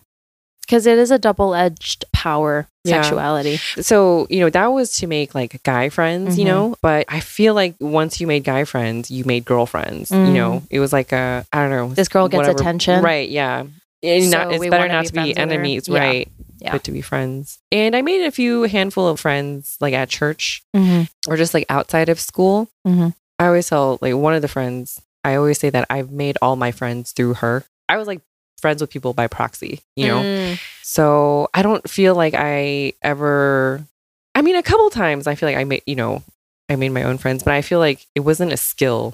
Because 0.62 0.86
it 0.86 0.98
is 0.98 1.12
a 1.12 1.20
double 1.20 1.54
edged 1.56 2.06
power 2.14 2.68
Yeah. 2.84 3.02
sexuality. 3.02 3.58
So, 3.82 4.28
you 4.30 4.40
know, 4.42 4.50
that 4.50 4.68
was 4.68 4.92
to 4.98 5.08
make 5.08 5.34
like 5.36 5.62
guy 5.64 5.90
friends, 5.90 6.38
you 6.38 6.44
Mhm. 6.46 6.48
know, 6.48 6.76
but 6.82 7.06
I 7.10 7.20
feel 7.20 7.54
like 7.54 7.76
once 7.82 8.20
you 8.22 8.28
made 8.28 8.44
guy 8.46 8.64
friends, 8.66 9.10
you 9.12 9.24
made 9.26 9.44
girlfriends, 9.46 10.12
you 10.12 10.18
Mm. 10.18 10.34
know, 10.34 10.64
it 10.70 10.80
was 10.80 10.92
like 10.94 11.12
a, 11.14 11.46
I 11.54 11.62
don't 11.62 11.70
know. 11.72 11.90
This 11.94 12.08
girl 12.10 12.28
gets 12.30 12.38
whatever- 12.40 12.58
attention. 12.60 13.02
Right. 13.04 13.30
Yeah. 13.30 13.64
And 14.04 14.30
not, 14.32 14.54
it's 14.54 14.68
better 14.70 14.88
not 14.88 15.02
be 15.04 15.08
to 15.08 15.14
be 15.14 15.18
friends 15.18 15.28
with 15.30 15.38
her. 15.38 15.42
enemies, 15.44 15.90
right? 15.90 16.28
Yeah. 16.60 16.72
But 16.72 16.84
to 16.86 16.92
be 16.92 17.02
friends. 17.02 17.60
And 17.72 17.96
I 17.96 18.02
made 18.02 18.26
a 18.26 18.32
few 18.32 18.64
handful 18.64 19.08
of 19.08 19.20
friends 19.20 19.78
like 19.80 19.94
at 19.94 20.10
church 20.10 20.64
Mm-hmm. 20.76 21.04
or 21.32 21.38
just 21.38 21.54
like 21.54 21.66
outside 21.70 22.10
of 22.10 22.20
school. 22.20 22.70
Mhm. 22.88 23.14
I 23.40 23.46
always 23.48 23.70
tell 23.70 24.00
like 24.02 24.16
one 24.16 24.34
of 24.34 24.42
the 24.42 24.48
friends, 24.48 25.00
I 25.24 25.36
always 25.36 25.60
say 25.60 25.70
that 25.70 25.86
I've 25.90 26.12
made 26.12 26.38
all 26.42 26.56
my 26.56 26.72
friends 26.72 27.12
through 27.12 27.36
her. 27.36 27.64
I 27.90 27.98
was 27.98 28.08
like 28.08 28.22
friends 28.60 28.82
with 28.82 28.90
people 28.90 29.14
by 29.14 29.28
proxy, 29.28 29.82
you 29.96 30.08
know? 30.08 30.22
Mm. 30.22 30.60
So 30.82 31.48
I 31.54 31.62
don't 31.62 31.88
feel 31.88 32.16
like 32.16 32.34
I 32.36 32.94
ever. 33.04 33.86
I 34.34 34.42
mean, 34.42 34.56
a 34.56 34.64
couple 34.64 34.90
times 34.90 35.28
I 35.28 35.36
feel 35.36 35.48
like 35.50 35.58
I 35.58 35.64
made, 35.64 35.84
you 35.86 35.96
know, 35.96 36.24
I 36.70 36.76
made 36.76 36.90
my 36.90 37.04
own 37.04 37.18
friends, 37.20 37.44
but 37.44 37.54
I 37.54 37.62
feel 37.62 37.80
like 37.80 38.06
it 38.16 38.22
wasn't 38.22 38.52
a 38.54 38.58
skill 38.58 39.14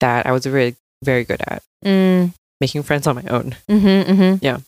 that 0.00 0.26
I 0.26 0.32
was 0.32 0.46
really 0.46 0.76
very 1.04 1.24
good 1.24 1.42
at 1.46 1.62
Mm. 1.84 2.32
making 2.60 2.82
friends 2.84 3.06
on 3.06 3.16
my 3.16 3.24
own. 3.28 3.56
Mm-hmm, 3.68 4.10
mm-hmm. 4.12 4.44
Yeah. 4.44 4.58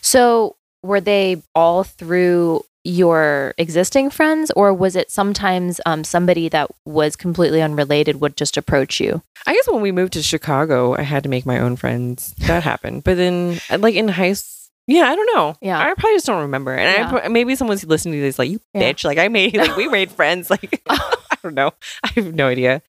So 0.00 0.56
were 0.84 1.00
they 1.00 1.42
all 1.54 1.82
through 1.82 2.64
your 2.86 3.54
existing 3.56 4.10
friends, 4.10 4.50
or 4.54 4.72
was 4.74 4.94
it 4.94 5.10
sometimes 5.10 5.80
um, 5.86 6.04
somebody 6.04 6.50
that 6.50 6.70
was 6.84 7.16
completely 7.16 7.62
unrelated 7.62 8.20
would 8.20 8.36
just 8.36 8.56
approach 8.58 9.00
you? 9.00 9.22
I 9.46 9.54
guess 9.54 9.66
when 9.68 9.80
we 9.80 9.90
moved 9.90 10.12
to 10.12 10.22
Chicago, 10.22 10.94
I 10.94 11.02
had 11.02 11.22
to 11.22 11.28
make 11.30 11.46
my 11.46 11.58
own 11.58 11.76
friends. 11.76 12.34
That 12.46 12.62
happened, 12.70 13.02
but 13.04 13.16
then 13.16 13.58
uh, 13.70 13.78
like 13.78 13.94
in 13.94 14.08
high 14.08 14.34
school. 14.34 14.50
Yeah, 14.86 15.08
I 15.10 15.16
don't 15.16 15.34
know. 15.34 15.56
Yeah. 15.62 15.78
I 15.80 15.94
probably 15.94 16.12
just 16.16 16.26
don't 16.26 16.42
remember. 16.42 16.74
And 16.74 17.10
Yeah. 17.10 17.20
I, 17.24 17.28
maybe 17.28 17.56
someone's 17.56 17.86
listening 17.86 18.16
to 18.16 18.20
this 18.20 18.38
like, 18.38 18.50
you 18.50 18.60
Yeah. 18.74 18.92
bitch. 18.92 19.02
Like 19.02 19.16
I 19.16 19.28
made, 19.28 19.56
like 19.56 19.76
we 19.78 19.88
made 19.88 20.10
friends. 20.10 20.50
Like 20.50 20.82
I 20.90 21.36
don't 21.42 21.54
know. 21.54 21.72
I 22.02 22.10
have 22.16 22.34
no 22.34 22.48
idea. 22.48 22.82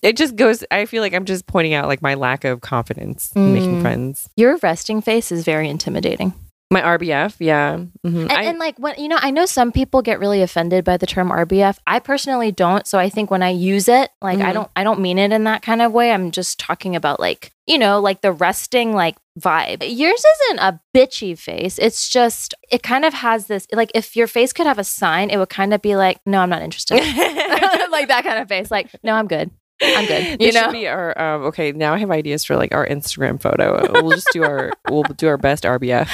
It 0.00 0.16
just 0.16 0.36
goes. 0.36 0.62
I 0.70 0.86
feel 0.86 1.02
like 1.02 1.12
I'm 1.12 1.24
just 1.24 1.48
pointing 1.48 1.74
out 1.74 1.88
like 1.88 2.02
my 2.02 2.14
lack 2.14 2.44
of 2.44 2.60
confidence 2.60 3.32
in 3.34 3.52
making 3.52 3.78
Mm. 3.78 3.82
friends. 3.82 4.28
Your 4.36 4.58
resting 4.58 5.02
face 5.02 5.32
is 5.32 5.42
very 5.44 5.68
intimidating. 5.68 6.34
My 6.72 6.82
RBF, 6.82 7.34
yeah. 7.40 7.78
Mhm. 8.06 8.22
And, 8.22 8.32
I- 8.32 8.42
and 8.44 8.58
like 8.60 8.78
when 8.78 8.94
you 8.96 9.08
know, 9.08 9.18
I 9.20 9.32
know 9.32 9.44
some 9.44 9.72
people 9.72 10.02
get 10.02 10.20
really 10.20 10.40
offended 10.40 10.84
by 10.84 10.96
the 10.98 11.06
term 11.06 11.30
RBF. 11.30 11.78
I 11.84 11.98
personally 11.98 12.52
don't. 12.52 12.86
So 12.86 12.96
I 12.96 13.08
think 13.08 13.28
when 13.28 13.42
I 13.42 13.48
use 13.48 13.88
it, 13.88 14.10
like 14.22 14.38
I 14.38 14.50
Mhm. 14.50 14.54
don't, 14.54 14.70
I 14.76 14.84
don't 14.84 15.00
mean 15.00 15.18
it 15.18 15.32
in 15.32 15.42
that 15.44 15.62
kind 15.62 15.82
of 15.82 15.90
way. 15.92 16.12
I'm 16.12 16.30
just 16.30 16.60
talking 16.60 16.94
about 16.94 17.18
like 17.18 17.50
you 17.66 17.76
know, 17.78 18.00
like 18.00 18.20
the 18.20 18.32
resting 18.32 18.94
like 18.94 19.16
vibe. 19.38 19.82
Yours 19.82 20.24
isn't 20.34 20.58
a 20.60 20.80
bitchy 20.94 21.36
face. 21.38 21.76
It's 21.78 22.08
just 22.08 22.54
it 22.70 22.82
kind 22.84 23.04
of 23.04 23.14
has 23.14 23.46
this 23.46 23.66
like 23.72 23.90
if 23.94 24.14
your 24.14 24.26
face 24.28 24.52
could 24.52 24.66
have 24.66 24.78
a 24.78 24.84
sign, 24.84 25.28
it 25.30 25.38
would 25.38 25.50
kind 25.50 25.74
of 25.74 25.82
be 25.82 25.96
like, 25.96 26.20
no, 26.24 26.38
I'm 26.40 26.50
not 26.50 26.62
interested. 26.62 26.94
like 27.90 28.06
that 28.08 28.22
kind 28.24 28.38
of 28.38 28.48
face. 28.48 28.70
Like, 28.70 28.90
no, 29.02 29.14
I'm 29.14 29.26
good. 29.26 29.50
I'm 29.82 30.06
good. 30.06 30.38
This 30.38 30.46
You 30.46 30.52
know? 30.52 30.64
should 30.66 30.72
be 30.72 30.86
our 30.88 31.18
um, 31.20 31.42
okay. 31.44 31.72
Now 31.72 31.94
I 31.94 31.98
have 31.98 32.10
ideas 32.10 32.44
for 32.44 32.56
like 32.56 32.74
our 32.74 32.86
Instagram 32.86 33.40
photo. 33.40 33.86
We'll 34.02 34.10
just 34.10 34.28
do 34.32 34.42
our 34.44 34.72
we'll 34.90 35.02
do 35.04 35.26
our 35.28 35.36
best 35.38 35.64
RBF. 35.64 36.08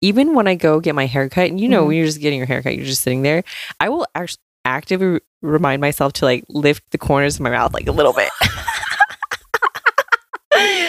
Even 0.00 0.34
when 0.34 0.46
I 0.48 0.54
go 0.54 0.80
get 0.80 0.94
my 0.94 1.06
haircut, 1.06 1.48
and 1.50 1.60
you 1.60 1.68
know 1.68 1.84
Mhm. 1.84 1.86
when 1.88 1.96
you're 1.96 2.06
just 2.06 2.20
getting 2.20 2.38
your 2.38 2.46
haircut, 2.46 2.74
you're 2.76 2.86
just 2.86 3.02
sitting 3.02 3.22
there. 3.22 3.44
I 3.80 3.88
will 3.88 4.06
actually 4.14 4.40
actively 4.64 5.20
remind 5.42 5.80
myself 5.80 6.12
to 6.14 6.24
like 6.24 6.44
lift 6.48 6.84
the 6.90 6.98
corners 6.98 7.34
of 7.36 7.40
my 7.42 7.50
mouth 7.50 7.74
like 7.74 7.86
a 7.88 7.92
little 7.92 8.12
bit. 8.12 8.30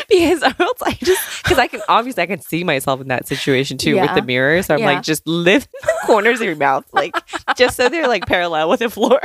because 0.09 0.43
else 0.43 0.81
I 0.83 0.91
just 1.01 1.43
because 1.43 1.57
I 1.57 1.67
can 1.67 1.81
obviously 1.89 2.21
I 2.23 2.25
can 2.27 2.39
see 2.41 2.63
myself 2.63 3.01
in 3.01 3.07
that 3.07 3.27
situation 3.27 3.77
too 3.77 3.99
with 3.99 4.13
the 4.13 4.21
mirror. 4.21 4.61
So 4.61 4.73
I'm 4.75 4.81
Yeah. 4.81 4.85
like 4.93 5.01
just 5.03 5.25
lift 5.27 5.71
the 5.71 5.93
corners 6.05 6.39
of 6.41 6.45
your 6.45 6.55
mouth 6.55 6.85
like 6.93 7.15
just 7.57 7.77
so 7.77 7.89
they're 7.89 8.07
like 8.07 8.25
parallel 8.27 8.69
with 8.69 8.79
the 8.81 8.89
floor. 8.89 9.19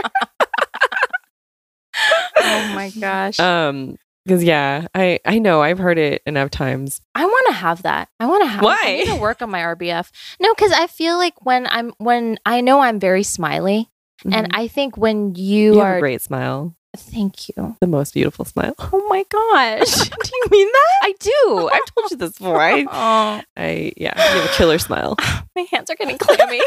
Oh 2.49 2.75
my 2.75 2.91
gosh. 2.91 3.39
Um, 3.41 3.97
because 4.25 4.45
yeah, 4.45 4.87
I 4.95 5.21
I 5.25 5.39
know 5.39 5.63
I've 5.63 5.79
heard 5.79 5.97
it 5.99 6.21
enough 6.27 6.51
times. 6.51 7.01
I 7.15 7.25
want 7.25 7.47
to 7.49 7.53
have 7.55 7.83
that. 7.85 8.09
I 8.21 8.27
want 8.27 8.43
to 8.43 8.49
have. 8.49 8.63
Why? 8.63 8.77
I 8.83 8.97
need 8.99 9.07
to 9.07 9.17
work 9.17 9.41
on 9.41 9.49
my 9.51 9.61
RBF. 9.61 10.11
No, 10.41 10.53
because 10.55 10.73
I 10.73 10.87
feel 10.87 11.17
like 11.17 11.45
when 11.47 11.67
I'm 11.67 11.93
when 11.99 12.39
I 12.45 12.61
know 12.61 12.81
I'm 12.81 13.01
very 13.01 13.23
smiley, 13.23 13.89
and 14.31 14.49
I 14.53 14.69
think 14.69 14.97
when 14.99 15.35
you, 15.35 15.71
Mm-hmm. 15.71 15.75
you 15.75 15.79
have 15.79 15.87
are, 15.95 15.97
a 15.97 16.01
great 16.01 16.21
smile, 16.21 16.75
thank 16.97 17.49
you. 17.49 17.77
the 17.81 17.87
most 17.87 18.13
beautiful 18.13 18.45
smile. 18.45 18.75
Oh 18.93 19.07
my 19.09 19.25
gosh, 19.31 20.09
Do 20.11 20.31
you 20.35 20.45
mean 20.51 20.69
that? 20.73 20.99
I 21.05 21.15
do. 21.21 21.69
I've 21.73 21.95
told 21.95 22.11
you 22.11 22.17
this 22.19 22.33
before. 22.37 22.61
I, 22.61 22.83
oh, 22.91 23.43
I 23.57 23.93
yeah, 23.97 24.13
you 24.35 24.41
have 24.43 24.51
a 24.51 24.53
killer 24.55 24.79
smile. 24.79 25.17
my 25.57 25.65
hands 25.71 25.89
are 25.89 25.95
getting 25.97 26.19
clammy. 26.19 26.61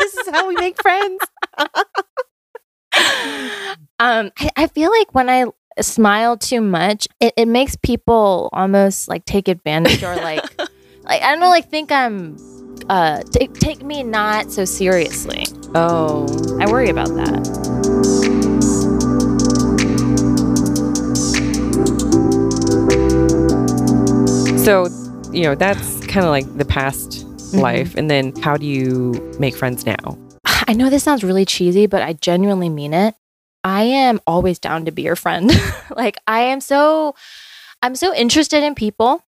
this 0.00 0.16
is 0.16 0.28
how 0.30 0.48
we 0.48 0.56
make 0.56 0.80
friends. 0.82 1.20
um, 3.98 4.30
I, 4.38 4.50
I 4.56 4.66
feel 4.68 4.90
like 4.90 5.14
when 5.14 5.28
I 5.28 5.46
smile 5.80 6.36
too 6.36 6.60
much, 6.60 7.08
it, 7.20 7.34
it 7.36 7.46
makes 7.46 7.76
people 7.76 8.48
almost 8.52 9.08
like 9.08 9.24
take 9.24 9.48
advantage 9.48 10.02
or 10.02 10.16
like, 10.16 10.42
like 11.04 11.22
I 11.22 11.30
don't 11.30 11.40
know, 11.40 11.48
like 11.48 11.68
think 11.68 11.92
I'm, 11.92 12.36
uh, 12.88 13.22
take 13.30 13.54
take 13.54 13.82
me 13.82 14.02
not 14.02 14.52
so 14.52 14.64
seriously. 14.64 15.44
Oh. 15.74 16.26
I 16.60 16.70
worry 16.70 16.88
about 16.88 17.08
that. 17.08 17.46
So, 24.66 24.88
you 25.32 25.44
know, 25.44 25.54
that's 25.54 26.04
kind 26.06 26.24
of 26.24 26.30
like 26.30 26.56
the 26.56 26.64
past 26.64 27.24
life. 27.54 27.94
And 27.94 28.10
then 28.10 28.34
how 28.42 28.56
do 28.56 28.66
you 28.66 29.12
make 29.38 29.54
friends 29.54 29.86
now? 29.86 30.18
I 30.68 30.72
know 30.72 30.90
this 30.90 31.04
sounds 31.04 31.22
really 31.22 31.44
cheesy, 31.44 31.86
but 31.86 32.02
I 32.02 32.14
genuinely 32.14 32.68
mean 32.68 32.92
it. 32.92 33.14
I 33.62 33.82
am 33.82 34.20
always 34.26 34.58
down 34.58 34.84
to 34.84 34.92
be 34.92 35.02
your 35.02 35.16
friend. 35.16 35.50
like 35.96 36.16
I 36.26 36.40
am 36.42 36.60
so 36.60 37.14
I'm 37.82 37.94
so 37.94 38.14
interested 38.14 38.64
in 38.64 38.74
people, 38.74 39.24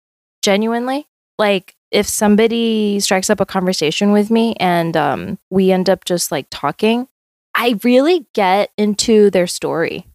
genuinely. 0.41 1.07
Like 1.39 1.75
if 1.91 2.07
somebody 2.07 2.99
strikes 2.99 3.29
up 3.29 3.39
a 3.39 3.45
conversation 3.45 4.11
with 4.11 4.29
me 4.29 4.55
and 4.59 4.95
um, 4.97 5.39
we 5.49 5.71
end 5.71 5.89
up 5.89 6.05
just 6.05 6.31
like 6.31 6.47
talking, 6.49 7.07
I 7.55 7.79
really 7.83 8.27
get 8.33 8.71
into 8.77 9.29
their 9.29 9.47
story. 9.47 10.07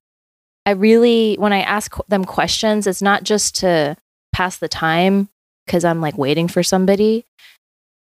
I 0.67 0.73
really, 0.73 1.37
when 1.39 1.53
I 1.53 1.61
ask 1.61 1.97
them 2.09 2.25
questions, 2.25 2.87
it's 2.87 3.01
not 3.01 3.23
just 3.23 3.55
to 3.57 3.97
pass 4.33 4.59
the 4.59 4.69
time 4.69 5.29
because 5.65 5.85
I'm 5.85 6.01
like 6.01 6.19
waiting 6.19 6.49
for 6.49 6.63
somebody. 6.63 7.25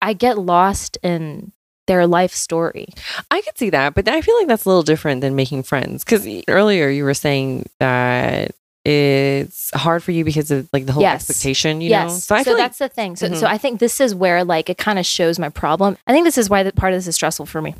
I 0.00 0.12
get 0.12 0.38
lost 0.38 0.96
in 1.02 1.52
their 1.86 2.06
life 2.06 2.32
story. 2.32 2.88
I 3.30 3.40
could 3.42 3.58
see 3.58 3.70
that, 3.70 3.94
but 3.94 4.08
I 4.08 4.20
feel 4.20 4.36
like 4.38 4.48
that's 4.48 4.64
a 4.64 4.68
little 4.68 4.82
different 4.82 5.20
than 5.20 5.34
making 5.36 5.64
friends. 5.64 6.04
Because 6.04 6.26
earlier 6.48 6.88
you 6.88 7.04
were 7.04 7.14
saying 7.14 7.66
that 7.78 8.52
it's 8.84 9.70
hard 9.74 10.02
for 10.02 10.12
you 10.12 10.24
because 10.24 10.50
of 10.50 10.68
like 10.72 10.86
the 10.86 10.92
whole 10.92 11.02
Yes. 11.02 11.28
expectation, 11.28 11.80
you 11.80 11.90
yes. 11.90 12.10
know? 12.10 12.18
So, 12.18 12.34
I 12.34 12.44
feel 12.44 12.52
like 12.54 12.62
that's 12.64 12.78
the 12.78 12.88
thing. 12.88 13.16
So, 13.16 13.28
Mhm. 13.28 13.36
so 13.40 13.46
I 13.46 13.56
think 13.58 13.80
this 13.80 14.00
is 14.00 14.14
where 14.14 14.44
like 14.44 14.68
it 14.68 14.76
kind 14.78 14.98
of 14.98 15.06
shows 15.06 15.38
my 15.38 15.48
problem. 15.48 15.96
I 16.06 16.12
think 16.12 16.24
this 16.26 16.36
is 16.38 16.50
why 16.50 16.62
the 16.62 16.72
part 16.72 16.92
of 16.92 16.98
this 16.98 17.06
is 17.06 17.14
stressful 17.14 17.46
for 17.46 17.62
me 17.62 17.74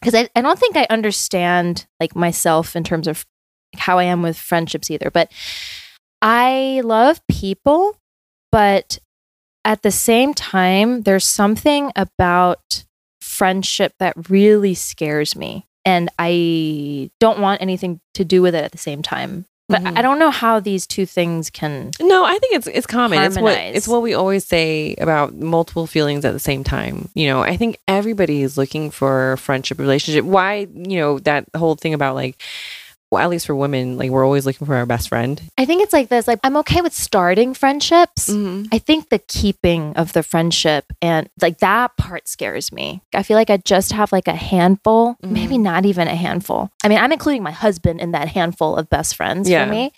because 0.00 0.14
I, 0.14 0.28
I 0.34 0.40
don't 0.40 0.58
think 0.58 0.76
I 0.76 0.86
understand 0.88 1.86
like 2.00 2.16
myself 2.16 2.74
in 2.74 2.84
terms 2.84 3.06
of 3.06 3.26
how 3.76 3.98
I 3.98 4.04
am 4.04 4.22
with 4.22 4.38
friendships 4.38 4.90
either. 4.90 5.10
But 5.10 5.30
I 6.22 6.80
love 6.84 7.20
people, 7.28 7.96
but 8.50 8.98
at 9.64 9.82
the 9.82 9.90
same 9.90 10.32
time, 10.34 11.02
there's 11.02 11.26
something 11.26 11.92
about 11.96 12.84
friendship 13.40 13.94
that 13.98 14.12
really 14.28 14.74
scares 14.74 15.34
me. 15.34 15.64
And 15.86 16.10
I 16.18 17.10
don't 17.20 17.40
want 17.40 17.62
anything 17.62 17.98
to 18.12 18.22
do 18.22 18.42
with 18.42 18.54
it 18.54 18.62
at 18.62 18.72
the 18.72 18.76
same 18.78 19.00
time. 19.00 19.46
But 19.70 19.82
Mhm. 19.82 19.96
I 19.98 20.02
don't 20.02 20.18
know 20.18 20.30
how 20.30 20.60
these 20.60 20.86
two 20.86 21.06
things 21.06 21.48
can 21.48 21.92
No, 22.00 22.22
I 22.22 22.36
think 22.38 22.56
it's 22.56 22.66
it's 22.66 22.86
common. 22.86 23.22
It's 23.22 23.38
what 23.38 23.56
it's 23.56 23.88
what 23.88 24.02
we 24.02 24.12
always 24.12 24.44
say 24.44 24.94
about 24.98 25.32
multiple 25.34 25.86
feelings 25.86 26.24
at 26.26 26.34
the 26.34 26.40
same 26.50 26.64
time. 26.64 27.08
You 27.14 27.28
know, 27.28 27.40
I 27.40 27.56
think 27.56 27.78
everybody 27.88 28.42
is 28.42 28.58
looking 28.58 28.90
for 28.90 29.32
a 29.32 29.38
friendship 29.38 29.78
relationship. 29.78 30.26
Why, 30.26 30.66
you 30.74 30.98
know, 30.98 31.18
that 31.20 31.44
whole 31.56 31.76
thing 31.76 31.94
about 31.94 32.14
like 32.16 32.36
well, 33.10 33.22
at 33.22 33.28
least 33.30 33.46
for 33.46 33.56
women, 33.56 33.96
like 33.98 34.10
we're 34.10 34.24
always 34.24 34.46
looking 34.46 34.66
for 34.66 34.76
our 34.76 34.86
best 34.86 35.08
friend. 35.08 35.40
I 35.58 35.64
think 35.64 35.82
it's 35.82 35.92
like 35.92 36.08
this. 36.08 36.28
Like 36.28 36.38
I'm 36.44 36.56
okay 36.58 36.80
with 36.80 36.92
starting 36.94 37.54
friendships. 37.54 38.30
Mm-hmm. 38.30 38.66
I 38.72 38.78
think 38.78 39.08
the 39.08 39.18
keeping 39.18 39.94
of 39.96 40.12
the 40.12 40.22
friendship 40.22 40.84
and 41.02 41.28
like 41.42 41.58
that 41.58 41.96
part 41.96 42.28
scares 42.28 42.70
me. 42.72 43.02
I 43.12 43.22
feel 43.24 43.36
like 43.36 43.50
I 43.50 43.56
just 43.56 43.92
have 43.92 44.12
like 44.12 44.28
a 44.28 44.36
handful, 44.36 45.16
Mhm. 45.24 45.30
maybe 45.32 45.58
not 45.58 45.84
even 45.86 46.06
a 46.06 46.14
handful. 46.14 46.70
I 46.84 46.88
mean, 46.88 46.98
I'm 46.98 47.12
including 47.12 47.42
my 47.42 47.50
husband 47.50 48.00
in 48.00 48.12
that 48.12 48.28
handful 48.28 48.76
of 48.76 48.88
best 48.88 49.16
friends 49.16 49.48
Yeah. 49.48 49.64
for 49.64 49.70
me. 49.70 49.92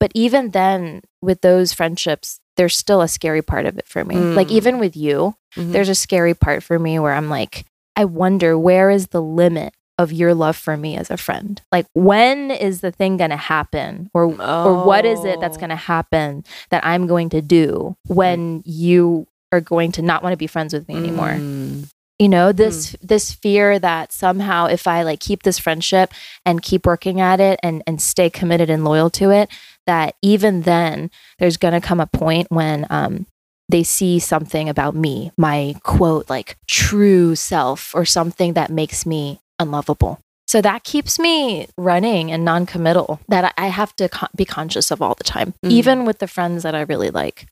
But 0.00 0.12
even 0.14 0.50
then, 0.50 1.02
with 1.22 1.40
those 1.42 1.72
friendships, 1.72 2.40
there's 2.56 2.76
still 2.76 3.02
a 3.02 3.08
scary 3.08 3.42
part 3.42 3.66
of 3.66 3.76
it 3.78 3.86
for 3.86 4.02
me. 4.04 4.16
Like 4.16 4.48
Mm. 4.48 4.52
even 4.52 4.78
with 4.78 4.96
you, 4.96 5.34
Mhm. 5.56 5.72
there's 5.72 5.88
a 5.90 5.94
scary 5.94 6.32
part 6.34 6.62
for 6.62 6.78
me 6.78 6.98
where 6.98 7.12
I'm 7.12 7.28
like, 7.28 7.64
I 7.96 8.04
wonder 8.06 8.58
where 8.58 8.90
is 8.90 9.08
the 9.08 9.22
limit 9.22 9.74
of 9.98 10.12
your 10.12 10.34
love 10.34 10.56
for 10.56 10.76
me 10.76 10.96
as 10.96 11.10
a 11.10 11.16
friend? 11.16 11.60
Like 11.72 11.86
when 11.94 12.50
is 12.50 12.80
the 12.80 12.90
thing 12.92 13.16
going 13.16 13.30
to 13.30 13.36
happen 13.36 14.10
or 14.14 14.24
or 14.40 14.84
what 14.84 15.04
is 15.04 15.24
it 15.24 15.40
that's 15.40 15.56
Oh. 15.56 15.60
going 15.60 15.70
to 15.70 15.76
happen 15.76 16.44
that 16.70 16.84
I'm 16.84 17.06
going 17.06 17.30
to 17.30 17.40
do 17.42 17.96
when 18.06 18.62
you 18.66 19.26
are 19.52 19.60
going 19.60 19.92
to 19.92 20.02
not 20.02 20.22
want 20.22 20.32
to 20.32 20.36
be 20.36 20.46
friends 20.46 20.72
with 20.74 20.86
me 20.88 20.96
anymore? 20.96 21.36
Mm. 21.38 21.88
You 22.18 22.30
know, 22.30 22.50
this 22.50 22.96
this 23.02 23.32
fear 23.32 23.78
that 23.78 24.10
somehow 24.10 24.66
if 24.66 24.86
I 24.86 25.02
like 25.02 25.20
keep 25.20 25.42
this 25.42 25.58
friendship 25.58 26.12
and 26.46 26.62
keep 26.62 26.86
working 26.86 27.20
at 27.20 27.40
it 27.40 27.60
and 27.62 27.82
and 27.86 28.00
stay 28.00 28.30
committed 28.30 28.70
and 28.70 28.84
loyal 28.84 29.10
to 29.10 29.30
it, 29.30 29.50
that 29.86 30.14
even 30.22 30.62
then 30.62 31.10
there's 31.38 31.58
going 31.58 31.74
to 31.74 31.80
come 31.86 32.00
a 32.00 32.06
point 32.06 32.48
when 32.50 32.86
um 32.90 33.26
they 33.68 33.82
see 33.82 34.18
something 34.18 34.68
about 34.68 34.94
me, 34.94 35.30
my 35.36 35.74
quote 35.82 36.30
like 36.30 36.56
true 36.68 37.34
self 37.34 37.94
or 37.94 38.04
something 38.04 38.54
that 38.54 38.70
makes 38.70 39.04
me 39.04 39.40
unlovable. 39.58 40.20
So 40.46 40.60
that 40.62 40.84
keeps 40.84 41.18
me 41.18 41.66
running 41.76 42.30
and 42.30 42.44
non-committal 42.44 43.20
that 43.28 43.52
I 43.58 43.66
have 43.66 43.94
to 43.96 44.08
be 44.36 44.44
conscious 44.44 44.90
of 44.90 45.02
all 45.02 45.14
the 45.14 45.24
time, 45.24 45.54
Mm. 45.64 45.70
even 45.70 46.04
with 46.04 46.18
the 46.20 46.28
friends 46.28 46.62
that 46.62 46.74
I 46.74 46.82
really 46.82 47.10
like. 47.10 47.46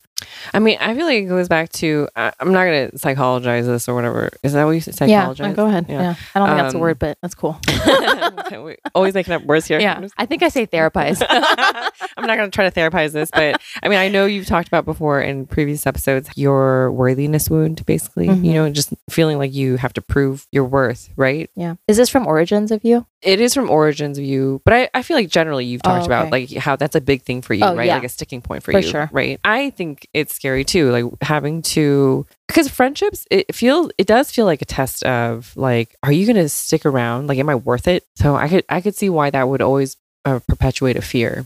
I 0.53 0.59
mean, 0.59 0.77
I 0.79 0.95
feel 0.95 1.05
like 1.05 1.17
it 1.23 1.27
goes 1.27 1.47
back 1.49 1.69
to 1.73 2.07
I 2.15 2.31
I'm 2.39 2.51
not 2.53 2.63
going 2.65 2.89
to 2.91 2.97
psychologize 2.97 3.65
this 3.65 3.89
or 3.89 3.95
whatever. 3.95 4.29
Is 4.43 4.53
that 4.53 4.63
what 4.63 4.71
you 4.71 4.81
say? 4.81 4.91
Psychologize? 4.91 5.39
Yeah, 5.39 5.53
go 5.53 5.67
ahead. 5.67 5.85
Yeah. 5.89 6.01
Yeah. 6.01 6.15
I 6.33 6.39
don't 6.39 6.47
think 6.49 6.57
that's 6.61 6.73
a 6.73 6.77
Um, 6.77 6.81
word, 6.81 6.99
but 6.99 7.17
that's 7.21 7.35
cool. 7.35 7.59
Always 8.95 9.13
making 9.13 9.33
up 9.33 9.43
words 9.43 9.65
here. 9.65 9.79
yeah, 9.79 10.07
I 10.17 10.25
think 10.25 10.43
I 10.43 10.49
say 10.49 10.65
therapize. 10.67 11.21
I'm 12.17 12.25
not 12.27 12.37
going 12.37 12.49
to 12.49 12.55
try 12.55 12.69
to 12.69 12.71
therapize 12.79 13.11
this, 13.11 13.29
but 13.31 13.61
I 13.83 13.89
mean, 13.89 13.99
I 13.99 14.07
know 14.07 14.25
you've 14.25 14.45
talked 14.47 14.67
about 14.67 14.85
before 14.85 15.21
in 15.21 15.45
previous 15.47 15.85
episodes 15.85 16.29
your 16.35 16.91
worthiness 16.91 17.49
wound, 17.49 17.85
basically. 17.85 18.27
Mhm. 18.27 18.45
You 18.45 18.53
know, 18.53 18.69
just 18.69 18.93
feeling 19.09 19.37
like 19.37 19.53
you 19.53 19.77
have 19.77 19.93
to 19.93 20.01
prove 20.01 20.47
your 20.51 20.63
worth, 20.63 21.09
right? 21.15 21.49
yeah. 21.55 21.75
Is 21.87 21.97
this 21.97 22.09
from 22.09 22.25
Origins 22.27 22.71
of 22.71 22.83
You? 22.83 23.05
It 23.21 23.41
is 23.41 23.55
from 23.55 23.71
origins 23.71 24.19
of 24.19 24.23
you, 24.23 24.61
but 24.65 24.73
I, 24.75 24.89
I 24.93 25.01
feel 25.01 25.17
like 25.17 25.29
generally 25.29 25.65
you've 25.65 25.81
talked 25.81 26.03
Oh, 26.03 26.05
about 26.05 26.31
like 26.31 26.51
how 26.53 26.75
that's 26.75 26.95
a 26.95 27.01
big 27.01 27.23
thing 27.23 27.41
for 27.41 27.55
you, 27.55 27.63
Oh, 27.65 27.75
right? 27.75 27.87
yeah. 27.87 27.95
Like 27.95 28.03
a 28.03 28.09
sticking 28.09 28.39
point 28.43 28.61
for, 28.61 28.71
For 28.71 28.77
you, 28.79 28.87
sure. 28.87 29.09
right? 29.11 29.39
I 29.43 29.71
think 29.71 30.04
it's 30.13 30.35
scary 30.35 30.63
too, 30.63 30.91
like 30.91 31.05
having 31.21 31.61
to 31.63 32.25
because 32.47 32.69
friendships 32.69 33.25
it 33.31 33.53
feels 33.53 33.91
it 33.97 34.07
does 34.07 34.31
feel 34.31 34.45
like 34.45 34.61
a 34.61 34.65
test 34.65 35.03
of 35.03 35.55
like 35.55 35.95
are 36.03 36.11
you 36.11 36.25
to 36.33 36.49
stick 36.49 36.85
around? 36.85 37.27
Like 37.27 37.39
am 37.39 37.49
I 37.49 37.55
worth 37.55 37.87
it? 37.87 38.05
So 38.15 38.35
I 38.35 38.47
could 38.47 38.65
I 38.69 38.81
could 38.81 38.95
see 38.95 39.09
why 39.09 39.29
that 39.29 39.47
would 39.47 39.61
always 39.61 39.97
uh, 40.25 40.39
perpetuate 40.47 40.97
a 40.97 41.01
fear. 41.01 41.45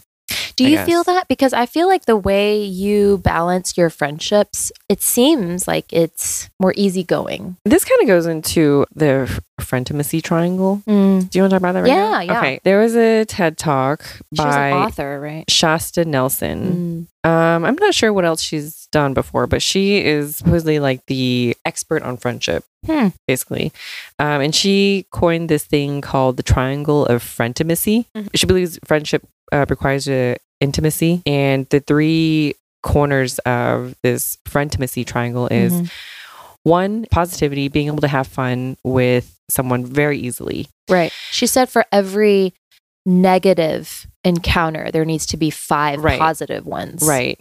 Do 0.65 0.69
you 0.71 0.77
feel 0.85 1.03
that? 1.03 1.27
Because 1.27 1.53
I 1.53 1.65
feel 1.65 1.87
like 1.87 2.05
the 2.05 2.17
way 2.17 2.61
you 2.63 3.17
balance 3.19 3.77
your 3.77 3.89
friendships, 3.89 4.71
it 4.87 5.01
seems 5.01 5.67
like 5.67 5.91
it's 5.91 6.49
more 6.59 6.73
easygoing. 6.75 7.57
This 7.65 7.83
kind 7.85 8.01
of 8.01 8.07
goes 8.07 8.25
into 8.25 8.85
the 8.93 9.27
f- 9.29 9.39
frientimacy 9.59 10.21
triangle. 10.21 10.81
Mm. 10.87 11.29
Do 11.29 11.37
you 11.39 11.43
want 11.43 11.51
to 11.51 11.55
talk 11.55 11.61
about 11.61 11.71
that 11.73 11.81
right 11.83 11.87
Yeah, 11.89 12.11
now? 12.11 12.19
yeah. 12.21 12.37
Okay. 12.39 12.59
There 12.63 12.79
was 12.79 12.95
a 12.95 13.25
TED 13.25 13.57
talk 13.57 14.03
She's 14.03 14.37
by 14.37 14.67
an 14.69 14.73
author, 14.77 15.19
right? 15.19 15.49
Shasta 15.49 16.05
Nelson. 16.05 17.07
Mm. 17.25 17.29
Um, 17.29 17.65
I'm 17.65 17.75
not 17.75 17.93
sure 17.93 18.13
what 18.13 18.23
else 18.25 18.41
she's 18.41 18.87
done 18.91 19.13
before, 19.13 19.45
but 19.47 19.61
she 19.61 19.97
is 20.03 20.37
supposedly 20.37 20.79
like 20.79 21.05
the 21.07 21.55
expert 21.65 22.01
on 22.03 22.15
friendship, 22.17 22.63
Hmm. 22.85 23.09
basically. 23.27 23.73
Um, 24.19 24.39
and 24.41 24.55
she 24.55 25.05
coined 25.11 25.49
this 25.49 25.65
thing 25.65 25.99
called 25.99 26.37
the 26.37 26.43
triangle 26.43 27.05
of 27.05 27.21
frientimacy. 27.21 28.05
Mhm. 28.15 28.29
She 28.35 28.45
believes 28.45 28.79
friendship 28.85 29.23
uh, 29.51 29.65
requires 29.69 30.07
uh, 30.07 30.35
intimacy, 30.61 31.21
and 31.25 31.67
the 31.69 31.79
three 31.79 32.55
corners 32.83 33.39
of 33.39 33.95
this 34.03 34.37
frientimacy 34.45 35.03
triangle 35.05 35.47
is 35.47 35.73
Mhm. 35.73 35.91
one 36.63 37.05
positivity, 37.11 37.67
being 37.67 37.87
able 37.87 38.01
to 38.01 38.07
have 38.07 38.27
fun 38.27 38.77
with 38.83 39.35
someone 39.49 39.85
very 39.85 40.17
easily. 40.19 40.67
right. 40.89 41.11
She 41.31 41.45
said 41.45 41.69
for 41.69 41.85
every 41.91 42.53
negative 43.05 44.07
encounter, 44.23 44.89
there 44.91 45.05
needs 45.05 45.25
to 45.27 45.37
be 45.37 45.49
five 45.49 46.03
Right. 46.03 46.19
positive 46.19 46.65
ones. 46.65 47.03
Right. 47.03 47.39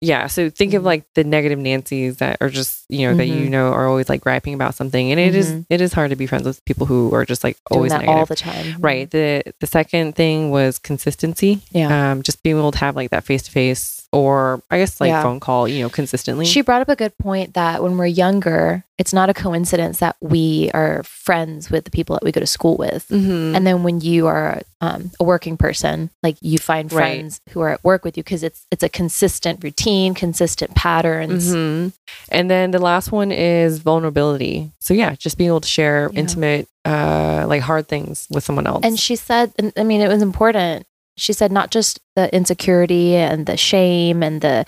Yeah. 0.00 0.28
So 0.28 0.48
think 0.48 0.72
of 0.74 0.82
Mhm. 0.82 0.86
like 0.86 1.04
the 1.14 1.24
negative 1.24 1.58
Nancy's 1.58 2.16
that 2.18 2.38
are 2.40 2.48
just, 2.48 2.84
you 2.88 3.06
know, 3.06 3.14
that 3.16 3.26
you 3.26 3.46
Mhm. 3.46 3.50
know 3.50 3.72
are 3.72 3.86
always 3.86 4.08
like 4.08 4.22
griping 4.22 4.54
about 4.54 4.74
something. 4.74 5.10
And 5.10 5.20
it 5.20 5.34
is 5.34 5.50
Mhm. 5.52 5.66
it 5.68 5.80
is 5.82 5.92
hard 5.92 6.08
to 6.10 6.16
be 6.16 6.26
friends 6.26 6.46
with 6.46 6.64
people 6.64 6.86
who 6.86 7.12
are 7.14 7.26
just 7.26 7.44
like 7.44 7.58
always 7.70 7.92
negative. 7.92 8.08
all 8.14 8.24
the 8.26 8.34
time. 8.36 8.76
right. 8.80 9.10
The 9.10 9.42
the 9.60 9.66
second 9.66 10.14
thing 10.16 10.50
was 10.50 10.78
consistency. 10.78 11.60
Yeah. 11.70 12.12
Um, 12.12 12.22
just 12.22 12.42
being 12.42 12.56
able 12.56 12.72
to 12.72 12.78
have 12.78 12.96
like 12.96 13.10
that 13.10 13.24
face 13.24 13.42
to 13.42 13.50
face 13.50 13.99
or 14.12 14.62
I 14.70 14.78
guess 14.78 15.00
like 15.00 15.08
Yeah. 15.08 15.22
phone 15.22 15.38
call, 15.40 15.68
you 15.68 15.82
know, 15.82 15.88
consistently. 15.88 16.44
She 16.46 16.62
brought 16.62 16.82
up 16.82 16.88
a 16.88 16.96
good 16.96 17.16
point 17.18 17.54
that 17.54 17.82
when 17.82 17.96
we're 17.96 18.06
younger, 18.06 18.84
it's 18.98 19.12
not 19.12 19.30
a 19.30 19.34
coincidence 19.34 19.98
that 20.00 20.16
we 20.20 20.70
are 20.74 21.02
friends 21.04 21.70
with 21.70 21.84
the 21.84 21.90
people 21.90 22.16
that 22.16 22.24
we 22.24 22.32
go 22.32 22.40
to 22.40 22.46
school 22.46 22.76
with. 22.76 23.06
Mhm. 23.08 23.54
And 23.56 23.66
then 23.66 23.82
when 23.82 24.00
you 24.00 24.26
are 24.26 24.62
um, 24.82 25.10
a 25.20 25.24
working 25.24 25.56
person, 25.58 26.08
like 26.22 26.36
you 26.40 26.56
find 26.58 26.90
Right. 26.90 27.02
friends 27.18 27.40
who 27.50 27.60
are 27.60 27.68
at 27.70 27.84
work 27.84 28.02
with 28.04 28.16
you 28.16 28.22
because 28.24 28.42
it's 28.42 28.62
it's 28.70 28.82
a 28.82 28.88
consistent 28.88 29.62
routine, 29.62 30.14
consistent 30.14 30.74
patterns. 30.74 31.52
Mhm. 31.54 31.92
And 32.30 32.50
then 32.50 32.70
the 32.72 32.78
last 32.78 33.12
one 33.12 33.30
is 33.30 33.78
vulnerability. 33.78 34.70
So 34.80 34.94
yeah, 34.94 35.14
just 35.18 35.36
being 35.38 35.48
able 35.48 35.60
to 35.60 35.68
share 35.68 36.10
Yeah. 36.12 36.20
intimate, 36.20 36.66
uh, 36.86 37.44
like 37.46 37.60
hard 37.62 37.88
things 37.88 38.26
with 38.30 38.42
someone 38.42 38.66
else. 38.66 38.80
And 38.82 38.98
she 38.98 39.16
said, 39.16 39.52
I 39.76 39.82
mean, 39.84 40.00
it 40.00 40.08
was 40.08 40.22
important. 40.22 40.86
She 41.16 41.32
said 41.32 41.52
not 41.52 41.70
just 41.70 42.00
the 42.16 42.34
insecurity 42.34 43.14
and 43.14 43.44
the 43.46 43.56
shame 43.56 44.22
and 44.22 44.40
the 44.40 44.64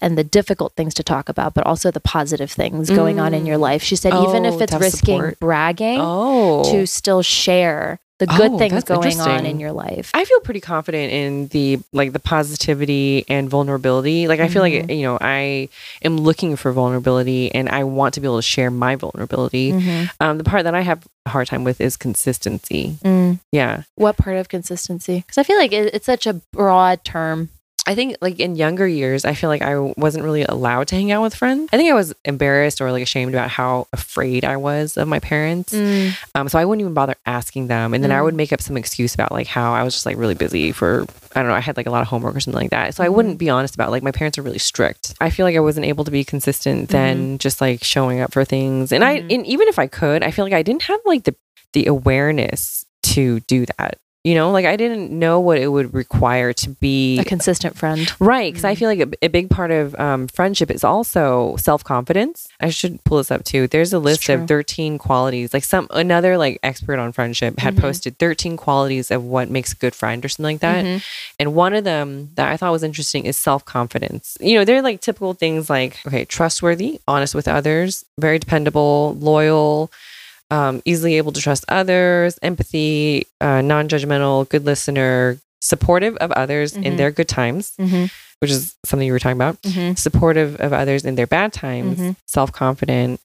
and 0.00 0.16
the 0.16 0.22
difficult 0.24 0.74
things 0.76 0.94
to 0.94 1.02
talk 1.02 1.28
about, 1.28 1.52
but 1.54 1.66
also 1.66 1.90
the 1.90 2.00
positive 2.00 2.50
things 2.52 2.90
going 2.90 3.18
on 3.18 3.34
in 3.34 3.44
your 3.46 3.56
Mm. 3.58 3.60
life. 3.60 3.82
She 3.82 3.96
said 3.96 4.12
even 4.14 4.46
Oh, 4.46 4.54
if 4.54 4.60
it's 4.60 4.74
risking 4.74 5.16
support. 5.18 5.40
bragging, 5.40 5.98
oh, 6.00 6.70
to 6.70 6.86
still 6.86 7.22
share 7.22 7.98
the 8.18 8.26
good 8.26 8.52
Oh, 8.52 8.58
things 8.58 8.82
going 8.84 9.20
on 9.20 9.44
in 9.44 9.60
your 9.60 9.72
life. 9.72 10.10
I 10.14 10.24
feel 10.24 10.40
pretty 10.40 10.60
confident 10.60 11.12
in 11.12 11.48
the 11.48 11.80
like 11.92 12.12
the 12.12 12.18
positivity 12.18 13.24
and 13.28 13.48
vulnerability. 13.50 14.26
Like 14.26 14.40
I 14.40 14.48
feel 14.48 14.62
like 14.62 14.72
Mhm. 14.72 14.96
you 14.96 15.02
know 15.02 15.18
I 15.20 15.68
am 16.02 16.16
looking 16.16 16.56
for 16.56 16.72
vulnerability 16.72 17.54
and 17.54 17.68
I 17.68 17.84
want 17.84 18.14
to 18.14 18.20
be 18.20 18.26
able 18.26 18.38
to 18.38 18.42
share 18.42 18.70
my 18.70 18.96
vulnerability. 18.96 19.72
Mhm. 19.72 20.10
Um, 20.20 20.38
the 20.38 20.44
part 20.44 20.64
that 20.64 20.74
I 20.74 20.80
have 20.80 21.06
a 21.26 21.30
hard 21.30 21.46
time 21.46 21.62
with 21.64 21.80
is 21.80 21.96
consistency. 21.96 22.96
Mm. 23.04 23.40
Yeah, 23.52 23.82
What 23.96 24.16
part 24.16 24.36
of 24.36 24.48
consistency? 24.48 25.18
Because 25.26 25.38
I 25.38 25.42
feel 25.42 25.58
like 25.58 25.72
it, 25.72 25.92
it's 25.94 26.06
such 26.06 26.26
a 26.26 26.34
broad 26.52 27.04
term. 27.04 27.50
I 27.86 27.94
think 27.94 28.16
like 28.20 28.40
in 28.40 28.56
younger 28.56 28.86
years, 28.88 29.24
I 29.24 29.34
feel 29.34 29.48
like 29.48 29.62
I 29.62 29.78
wasn't 29.78 30.24
really 30.24 30.42
allowed 30.42 30.88
to 30.88 30.96
hang 30.96 31.12
out 31.12 31.22
with 31.22 31.34
friends. 31.34 31.68
I 31.72 31.76
think 31.76 31.88
I 31.90 31.94
was 31.94 32.12
embarrassed 32.24 32.80
or 32.80 32.90
like 32.90 33.02
ashamed 33.02 33.32
about 33.32 33.48
how 33.48 33.86
afraid 33.92 34.44
I 34.44 34.56
was 34.56 34.96
of 34.96 35.06
my 35.06 35.20
parents. 35.20 35.72
Um, 36.34 36.48
so 36.48 36.58
I 36.58 36.64
wouldn't 36.64 36.80
even 36.80 36.94
bother 36.94 37.14
asking 37.26 37.68
them. 37.68 37.94
And 37.94 38.02
then 38.02 38.10
I 38.10 38.18
Mm. 38.18 38.24
would 38.24 38.34
make 38.34 38.52
up 38.52 38.60
some 38.60 38.76
excuse 38.76 39.14
about 39.14 39.30
like 39.30 39.46
how 39.46 39.72
I 39.72 39.82
was 39.84 39.94
just 39.94 40.04
like 40.06 40.16
really 40.16 40.34
busy 40.34 40.72
for, 40.72 41.06
I 41.34 41.40
don't 41.42 41.48
know, 41.48 41.54
I 41.54 41.60
had 41.60 41.76
like 41.76 41.86
a 41.86 41.90
lot 41.90 42.02
of 42.02 42.08
homework 42.08 42.34
or 42.34 42.40
something 42.40 42.60
like 42.60 42.70
that. 42.70 42.94
So 42.96 43.04
I 43.04 43.08
wouldn't 43.08 43.38
be 43.38 43.50
honest 43.50 43.74
about 43.76 43.90
like 43.92 44.02
my 44.02 44.10
parents 44.12 44.36
are 44.36 44.42
really 44.42 44.58
strict. 44.58 45.14
I 45.20 45.30
feel 45.30 45.46
like 45.46 45.56
I 45.56 45.60
wasn't 45.60 45.86
able 45.86 46.04
to 46.04 46.10
be 46.10 46.24
consistent 46.24 46.88
then 46.88 47.38
just 47.38 47.60
like 47.60 47.84
showing 47.84 48.20
up 48.20 48.32
for 48.32 48.44
things. 48.44 48.90
And 48.90 49.04
I, 49.04 49.20
Mhm. 49.20 49.34
and 49.34 49.46
even 49.46 49.68
if 49.68 49.78
I 49.78 49.86
could, 49.86 50.24
I 50.24 50.32
feel 50.32 50.44
like 50.44 50.54
I 50.54 50.62
didn't 50.62 50.82
have 50.82 51.00
like 51.04 51.22
the, 51.24 51.34
the 51.72 51.86
awareness 51.86 52.84
to 53.02 53.40
do 53.40 53.66
that. 53.78 53.98
You 54.26 54.34
know, 54.34 54.50
like 54.50 54.66
I 54.66 54.74
didn't 54.74 55.12
know 55.16 55.38
what 55.38 55.56
it 55.58 55.68
would 55.68 55.94
require 55.94 56.52
to 56.54 56.70
be 56.70 57.16
A 57.20 57.24
consistent 57.24 57.76
friend. 57.78 58.10
Right, 58.18 58.52
because 58.52 58.64
I 58.64 58.74
Mhm. 58.74 58.78
feel 58.78 58.88
like 58.88 59.00
a, 59.22 59.26
a 59.26 59.28
big 59.28 59.48
part 59.48 59.70
of 59.70 59.94
um, 60.00 60.26
friendship 60.26 60.68
is 60.68 60.82
also 60.82 61.54
self 61.58 61.84
confidence. 61.84 62.48
I 62.58 62.70
should 62.70 62.94
pull 63.04 63.18
this 63.18 63.30
up 63.30 63.44
too. 63.44 63.68
There's 63.68 63.92
a 63.92 64.00
list 64.00 64.28
of 64.28 64.48
13 64.48 64.98
qualities. 64.98 65.54
Like 65.54 65.62
some 65.62 65.86
another 65.90 66.36
like 66.36 66.58
expert 66.64 66.98
on 66.98 67.12
friendship 67.12 67.60
had 67.60 67.76
Mhm. 67.76 67.80
posted 67.82 68.18
13 68.18 68.56
qualities 68.56 69.12
of 69.12 69.22
what 69.22 69.48
makes 69.48 69.72
a 69.72 69.76
good 69.76 69.94
friend 69.94 70.24
or 70.24 70.28
something 70.28 70.54
like 70.54 70.60
that. 70.60 70.84
Mhm. 70.84 71.02
And 71.38 71.54
one 71.54 71.72
of 71.74 71.84
them 71.84 72.30
that 72.34 72.50
I 72.50 72.56
thought 72.56 72.72
was 72.72 72.82
interesting 72.82 73.26
is 73.26 73.36
self 73.36 73.64
confidence. 73.64 74.36
You 74.40 74.56
know, 74.58 74.64
they're 74.64 74.82
like 74.82 75.00
typical 75.00 75.34
things 75.34 75.70
like 75.70 75.98
okay, 76.04 76.24
trustworthy, 76.24 76.98
honest 77.06 77.32
with 77.32 77.46
others, 77.46 78.04
very 78.18 78.40
dependable, 78.40 79.16
loyal. 79.20 79.92
Um, 80.50 80.80
easily 80.84 81.16
able 81.16 81.32
to 81.32 81.40
trust 81.40 81.64
others, 81.68 82.38
empathy, 82.42 83.26
uh, 83.40 83.62
non 83.62 83.88
judgmental, 83.88 84.48
good 84.48 84.64
listener, 84.64 85.38
supportive 85.60 86.16
of 86.18 86.30
others 86.32 86.74
in 86.76 86.84
Mhm. 86.94 86.96
their 86.98 87.10
good 87.10 87.26
times, 87.28 87.72
Mhm. 87.80 88.10
which 88.38 88.50
is 88.52 88.74
something 88.84 89.06
you 89.06 89.12
were 89.12 89.18
talking 89.18 89.36
about. 89.36 89.60
Mhm. 89.62 89.98
Supportive 89.98 90.54
of 90.60 90.72
others 90.72 91.04
in 91.04 91.16
their 91.16 91.26
bad 91.26 91.52
times, 91.52 91.98
Mhm. 91.98 92.16
self 92.26 92.52
confident, 92.52 93.18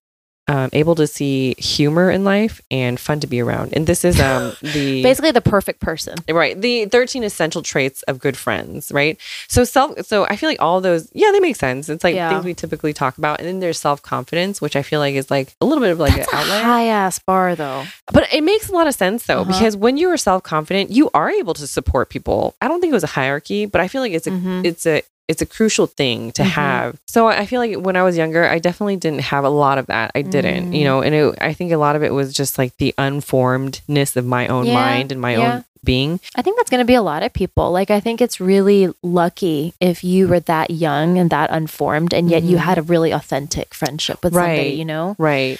um, 0.47 0.69
able 0.73 0.95
to 0.95 1.07
see 1.07 1.55
humor 1.57 2.09
in 2.11 2.23
life, 2.23 2.59
and 2.71 2.99
fun 2.99 3.19
to 3.21 3.27
be 3.27 3.39
around. 3.39 3.73
And 3.73 3.85
this 3.87 4.03
is 4.03 4.19
um, 4.19 4.53
the 4.61 5.01
Basically, 5.03 5.31
the 5.31 5.41
perfect 5.41 5.79
person. 5.79 6.15
right 6.29 6.59
the 6.59 6.85
13 6.85 7.23
essential 7.23 7.61
traits 7.61 8.01
of 8.03 8.19
good 8.19 8.35
friends 8.37 8.91
right 8.91 9.17
so 9.47 9.63
self 9.63 10.05
so 10.05 10.25
i 10.25 10.35
feel 10.35 10.49
like 10.49 10.61
all 10.61 10.81
those 10.81 11.09
yeah 11.13 11.31
they 11.31 11.39
make 11.39 11.55
sense 11.55 11.87
it's 11.89 12.03
like 12.03 12.15
Yeah. 12.15 12.29
things 12.29 12.43
we 12.45 12.53
typically 12.53 12.93
talk 12.93 13.17
about 13.17 13.39
and 13.39 13.47
then 13.47 13.59
there's 13.59 13.79
self-confidence 13.79 14.59
which 14.61 14.75
i 14.75 14.81
feel 14.81 14.99
like 14.99 15.15
is 15.15 15.29
like 15.31 15.55
a 15.61 15.65
little 15.65 15.81
bit 15.81 15.91
of 15.91 15.99
like 15.99 16.15
That's 16.15 16.31
an 16.31 16.37
a 16.37 16.41
outlier 16.41 16.63
high 16.63 16.85
ass 16.87 17.19
bar, 17.19 17.55
though. 17.55 17.85
but 18.11 18.31
it 18.33 18.43
makes 18.43 18.69
a 18.69 18.73
lot 18.73 18.87
of 18.87 18.93
sense 18.95 19.25
though 19.25 19.41
Uh-huh. 19.41 19.51
because 19.51 19.75
when 19.77 19.97
you 19.97 20.09
are 20.09 20.17
self-confident 20.17 20.91
you 20.91 21.09
are 21.13 21.29
able 21.29 21.53
to 21.55 21.67
support 21.67 22.09
people 22.09 22.55
i 22.61 22.67
don't 22.67 22.81
think 22.81 22.91
it 22.91 22.95
was 22.95 23.03
a 23.03 23.07
hierarchy 23.07 23.65
but 23.65 23.81
i 23.81 23.87
feel 23.87 24.01
like 24.01 24.13
it's 24.13 24.27
a 24.27 24.31
Mhm. 24.31 24.65
it's 24.65 24.85
a 24.85 25.01
it's 25.27 25.41
a 25.41 25.45
crucial 25.45 25.87
thing 25.87 26.31
to 26.33 26.43
Mhm. 26.43 26.47
have. 26.47 26.99
So 27.07 27.27
I 27.27 27.45
feel 27.45 27.59
like 27.61 27.75
when 27.77 27.95
I 27.95 28.03
was 28.03 28.17
younger, 28.17 28.47
I 28.47 28.59
definitely 28.59 28.97
didn't 28.97 29.21
have 29.21 29.43
a 29.45 29.49
lot 29.49 29.77
of 29.77 29.85
that. 29.87 30.11
I 30.15 30.21
didn't, 30.23 30.73
you 30.73 30.81
Mm. 30.81 30.83
know, 30.85 31.01
and 31.01 31.15
it, 31.15 31.35
I 31.39 31.53
think 31.53 31.71
a 31.71 31.77
lot 31.77 31.95
of 31.95 32.03
it 32.03 32.13
was 32.13 32.33
just 32.33 32.57
like 32.57 32.75
the 32.77 32.93
unformedness 32.97 34.15
of 34.15 34.25
my 34.25 34.47
own 34.47 34.65
Yeah, 34.67 34.73
mind 34.73 35.11
and 35.11 35.21
my 35.21 35.33
yeah. 35.37 35.39
own 35.55 35.65
being. 35.83 36.19
I 36.35 36.41
think 36.41 36.57
that's 36.57 36.69
going 36.69 36.81
to 36.81 36.85
be 36.85 36.93
a 36.95 37.01
lot 37.01 37.23
of 37.23 37.33
people. 37.33 37.71
Like, 37.71 37.89
I 37.89 37.99
think 37.99 38.21
it's 38.21 38.39
really 38.39 38.93
lucky 39.01 39.73
if 39.79 40.03
you 40.03 40.27
were 40.27 40.39
that 40.41 40.69
young 40.69 41.17
and 41.17 41.29
that 41.31 41.49
unformed, 41.49 42.13
and 42.13 42.29
yet 42.29 42.43
you 42.43 42.57
Mhm. 42.57 42.61
had 42.61 42.77
a 42.77 42.81
really 42.83 43.11
authentic 43.11 43.73
friendship 43.73 44.23
with 44.23 44.33
somebody, 44.33 44.71
you 44.71 44.85
know? 44.85 45.15
Right. 45.17 45.57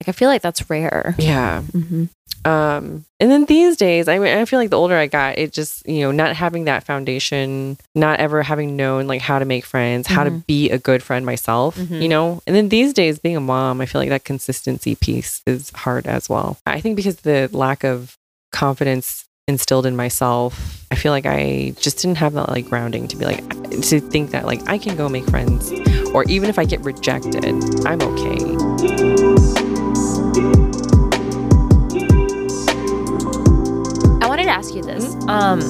Like, 0.00 0.08
I 0.08 0.12
feel 0.12 0.28
like 0.28 0.42
that's 0.42 0.68
rare. 0.70 1.14
Yeah. 1.18 1.60
hmm 1.62 2.04
Um, 2.44 3.04
and 3.20 3.30
then 3.30 3.44
these 3.44 3.76
days, 3.76 4.08
I 4.08 4.18
mean, 4.18 4.36
I 4.36 4.44
feel 4.46 4.58
like 4.58 4.70
the 4.70 4.78
older 4.78 4.96
I 4.96 5.06
got, 5.06 5.38
it 5.38 5.52
just, 5.52 5.86
you 5.86 6.00
know, 6.00 6.10
not 6.10 6.34
having 6.36 6.64
that 6.64 6.84
foundation, 6.84 7.76
not 7.94 8.18
ever 8.18 8.42
having 8.42 8.76
known 8.76 9.06
like 9.06 9.20
how 9.20 9.38
to 9.38 9.44
make 9.44 9.64
friends, 9.66 10.06
how 10.06 10.24
to 10.24 10.30
Mhm. 10.30 10.46
be 10.46 10.70
a 10.70 10.78
good 10.78 11.02
friend 11.02 11.26
myself, 11.26 11.76
Mhm. 11.76 12.00
you 12.00 12.08
know? 12.08 12.42
And 12.46 12.56
then 12.56 12.70
these 12.70 12.94
days, 12.94 13.18
being 13.18 13.36
a 13.36 13.40
mom, 13.40 13.80
I 13.82 13.86
feel 13.86 14.00
like 14.00 14.08
that 14.08 14.24
consistency 14.24 14.94
piece 14.94 15.42
is 15.46 15.70
hard 15.74 16.06
as 16.06 16.28
well. 16.30 16.56
I 16.66 16.80
think 16.80 16.96
because 16.96 17.16
the 17.16 17.50
lack 17.52 17.84
of 17.84 18.16
confidence 18.52 19.24
instilled 19.46 19.84
in 19.84 19.96
myself, 19.96 20.78
I 20.90 20.94
feel 20.94 21.12
like 21.12 21.26
I 21.26 21.74
just 21.78 21.98
didn't 21.98 22.18
have 22.18 22.32
that 22.34 22.48
like 22.48 22.68
grounding 22.68 23.06
to 23.08 23.16
be 23.16 23.24
like, 23.26 23.42
to 23.82 24.00
think 24.00 24.30
that 24.30 24.46
like 24.46 24.60
I 24.68 24.78
can 24.78 24.96
go 24.96 25.08
make 25.08 25.24
friends, 25.28 25.72
or 26.14 26.24
even 26.24 26.48
if 26.48 26.58
I 26.58 26.64
get 26.64 26.80
rejected, 26.80 27.44
I'm 27.84 28.00
okay. 28.00 28.69
Um, 35.30 35.60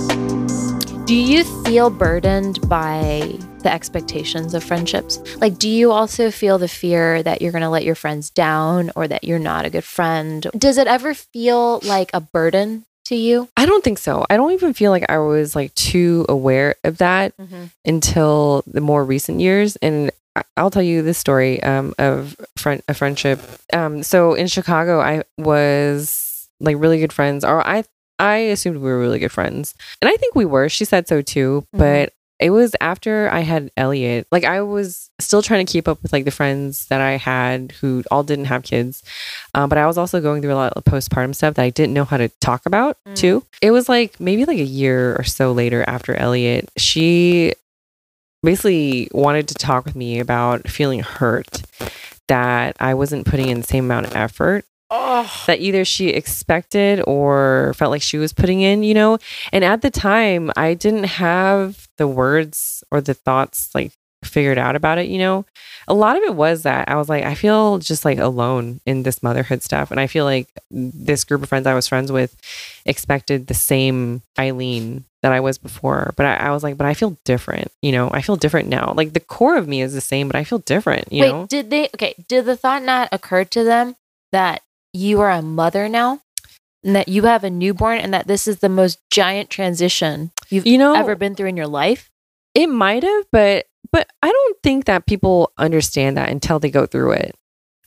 do 1.05 1.15
you 1.15 1.45
feel 1.65 1.91
burdened 1.91 2.67
by 2.67 3.37
the 3.59 3.71
expectations 3.71 4.55
of 4.55 4.65
friendships? 4.65 5.21
Like, 5.37 5.59
do 5.59 5.69
you 5.69 5.93
also 5.93 6.31
feel 6.31 6.57
the 6.57 6.67
fear 6.67 7.23
that 7.23 7.43
you're 7.43 7.53
going 7.53 7.61
to 7.61 7.69
let 7.69 7.85
your 7.85 7.95
friends 7.95 8.31
down 8.31 8.91
or 8.97 9.07
that 9.07 9.23
you're 9.23 9.39
not 9.39 9.67
a 9.67 9.71
good 9.71 9.85
friend? 9.85 10.47
Does 10.57 10.79
it 10.79 10.87
ever 10.87 11.13
feel 11.13 11.81
like 11.81 12.09
a 12.15 12.23
burden 12.23 12.87
to 13.05 13.15
you? 13.15 13.51
I 13.55 13.67
don't 13.67 13.85
think 13.85 13.99
so. 13.99 14.25
I 14.31 14.39
don't 14.39 14.53
even 14.53 14.73
feel 14.73 14.93
like 14.93 15.05
I 15.11 15.19
was 15.19 15.55
like 15.55 15.75
too 15.75 16.25
aware 16.27 16.77
of 16.83 16.97
that 16.97 17.35
until 17.85 18.65
the 18.67 18.81
more 18.81 19.05
recent 19.05 19.41
years. 19.41 19.77
And 19.77 20.11
I'll 20.57 20.71
tell 20.71 20.83
you 20.83 21.03
this 21.03 21.19
story 21.19 21.63
um, 21.63 21.93
of 21.99 22.35
friend, 22.57 22.83
a 22.89 22.95
friendship. 22.95 23.43
Um, 23.75 24.03
so 24.05 24.33
in 24.33 24.47
Chicago, 24.47 25.03
I 25.03 25.25
was 25.37 26.49
like 26.61 26.77
really 26.79 26.99
good 26.99 27.13
friends, 27.13 27.45
or 27.45 27.61
I 27.67 27.85
I 28.21 28.37
assumed 28.37 28.77
we 28.77 28.83
were 28.91 28.99
really 29.01 29.19
good 29.19 29.33
friends, 29.33 29.75
and 30.01 30.09
I 30.09 30.17
think 30.17 30.35
we 30.35 30.45
were. 30.45 30.69
She 30.69 30.85
said 30.85 31.09
so 31.09 31.23
too, 31.23 31.65
Mhm. 31.75 31.79
but. 31.79 32.13
It 32.43 32.49
was 32.49 32.75
after 32.81 33.29
I 33.31 33.41
had 33.41 33.71
Elliot. 33.77 34.27
Like 34.33 34.45
I 34.45 34.63
was 34.63 35.11
still 35.21 35.43
trying 35.43 35.67
to 35.67 35.71
keep 35.71 35.87
up 35.87 36.03
with 36.03 36.11
like 36.11 36.25
the 36.25 36.31
friends 36.31 36.87
that 36.87 37.03
I 37.03 37.19
had 37.19 37.73
who 37.83 38.03
all 38.11 38.23
didn't 38.23 38.47
have 38.47 38.63
kids, 38.63 39.03
um, 39.55 39.69
but 39.69 39.77
I 39.77 39.87
was 39.87 39.99
also 39.99 40.23
going 40.23 40.41
through 40.41 40.55
a 40.55 40.63
lot 40.65 40.73
of 40.73 40.85
postpartum 40.85 41.35
stuff 41.35 41.53
that 41.57 41.63
I 41.63 41.69
didn't 41.69 41.93
know 41.93 42.07
how 42.07 42.17
to 42.17 42.31
talk 42.41 42.65
about 42.65 42.97
Mm. 43.07 43.15
too. 43.15 43.45
It 43.61 43.73
was 43.73 43.91
like 43.91 44.19
maybe 44.19 44.47
like 44.47 44.57
a 44.57 44.63
year 44.65 45.17
or 45.19 45.23
so 45.25 45.53
later 45.53 45.85
after 45.87 46.15
Elliot, 46.15 46.71
she 46.79 47.53
basically 48.43 49.09
wanted 49.13 49.49
to 49.49 49.55
talk 49.55 49.85
with 49.85 49.95
me 49.95 50.19
about 50.19 50.67
feeling 50.67 51.01
hurt 51.01 51.61
that 52.29 52.75
I 52.81 52.95
wasn't 52.95 53.27
putting 53.27 53.49
in 53.51 53.61
the 53.61 53.67
same 53.67 53.85
amount 53.85 54.07
of 54.07 54.17
effort 54.17 54.65
Oh. 54.91 55.31
that 55.47 55.61
either 55.61 55.85
she 55.85 56.09
expected 56.09 57.01
or 57.07 57.75
felt 57.77 57.93
like 57.93 58.03
she 58.03 58.19
was 58.19 58.33
putting 58.33 58.61
in, 58.61 58.83
you 58.83 58.95
know? 58.95 59.19
And 59.53 59.65
at 59.65 59.83
the 59.83 59.91
time, 59.91 60.51
I 60.57 60.75
didn't 60.75 61.05
have 61.05 61.87
the 61.97 62.09
words 62.09 62.83
or 62.91 63.01
the 63.01 63.15
thoughts 63.15 63.71
like 63.75 63.93
figured 64.25 64.59
out 64.59 64.77
about 64.77 64.99
it, 64.99 65.07
you 65.07 65.19
know? 65.19 65.45
A 65.87 65.95
lot 65.95 66.17
of 66.17 66.23
it 66.25 66.35
was 66.35 66.65
that 66.65 66.89
I 66.89 66.97
was 66.97 67.09
like, 67.09 67.25
I 67.25 67.35
feel 67.35 67.79
just 67.79 68.05
like 68.05 68.19
alone 68.19 68.81
in 68.85 69.03
this 69.05 69.23
motherhood 69.23 69.63
stuff. 69.63 69.91
And 69.91 70.01
I 70.01 70.07
feel 70.09 70.25
like 70.25 70.49
this 70.71 71.25
group 71.25 71.43
of 71.43 71.49
friends 71.49 71.67
I 71.67 71.75
was 71.75 71.89
friends 71.89 72.11
with 72.11 72.37
expected 72.85 73.47
the 73.47 73.55
same 73.55 74.23
Eileen 74.39 75.05
that 75.23 75.33
I 75.33 75.41
was 75.41 75.57
before. 75.57 76.13
But 76.17 76.27
I, 76.27 76.35
I 76.35 76.51
was 76.51 76.63
like, 76.63 76.77
but 76.77 76.87
I 76.87 76.95
feel 76.95 77.17
different, 77.25 77.71
you 77.81 77.93
know? 77.93 78.11
I 78.13 78.23
feel 78.23 78.37
different 78.37 78.69
now. 78.69 78.93
Like 78.97 79.13
the 79.13 79.21
core 79.21 79.57
of 79.57 79.69
me 79.69 79.83
is 79.83 79.95
the 79.95 80.01
same, 80.01 80.27
but 80.27 80.37
I 80.37 80.45
feel 80.45 80.59
different, 80.59 81.13
you 81.13 81.23
Wait, 81.23 81.31
know? 81.31 81.47
did 81.47 81.71
they, 81.71 81.85
okay, 81.95 82.15
did 82.29 82.45
the 82.45 82.57
thought 82.57 82.83
not 82.83 83.09
occur 83.13 83.45
to 83.45 83.63
them 83.65 83.97
that 84.33 84.63
you 84.93 85.21
are 85.21 85.31
a 85.31 85.43
mother 85.43 85.89
now? 85.89 86.21
And 86.83 86.97
that 86.97 87.09
you 87.09 87.25
have 87.25 87.45
a 87.45 87.51
newborn 87.51 87.99
and 87.99 88.15
that 88.15 88.27
this 88.27 88.49
is 88.49 88.61
the 88.61 88.69
most 88.71 88.99
giant 89.11 89.51
transition 89.51 90.31
you've 90.49 90.67
You 90.67 90.79
know, 90.79 90.95
ever 90.95 91.15
been 91.15 91.35
through 91.35 91.49
in 91.49 91.57
your 91.57 91.67
life? 91.67 92.11
It 92.55 92.69
might 92.69 93.03
have, 93.03 93.27
but 93.31 93.67
but 93.93 94.09
I 94.23 94.31
don't 94.31 94.57
think 94.63 94.87
that 94.87 95.07
people 95.07 95.53
understand 95.59 96.17
that 96.17 96.31
until 96.31 96.59
they 96.59 96.71
go 96.71 96.87
through 96.87 97.13
it. 97.13 97.35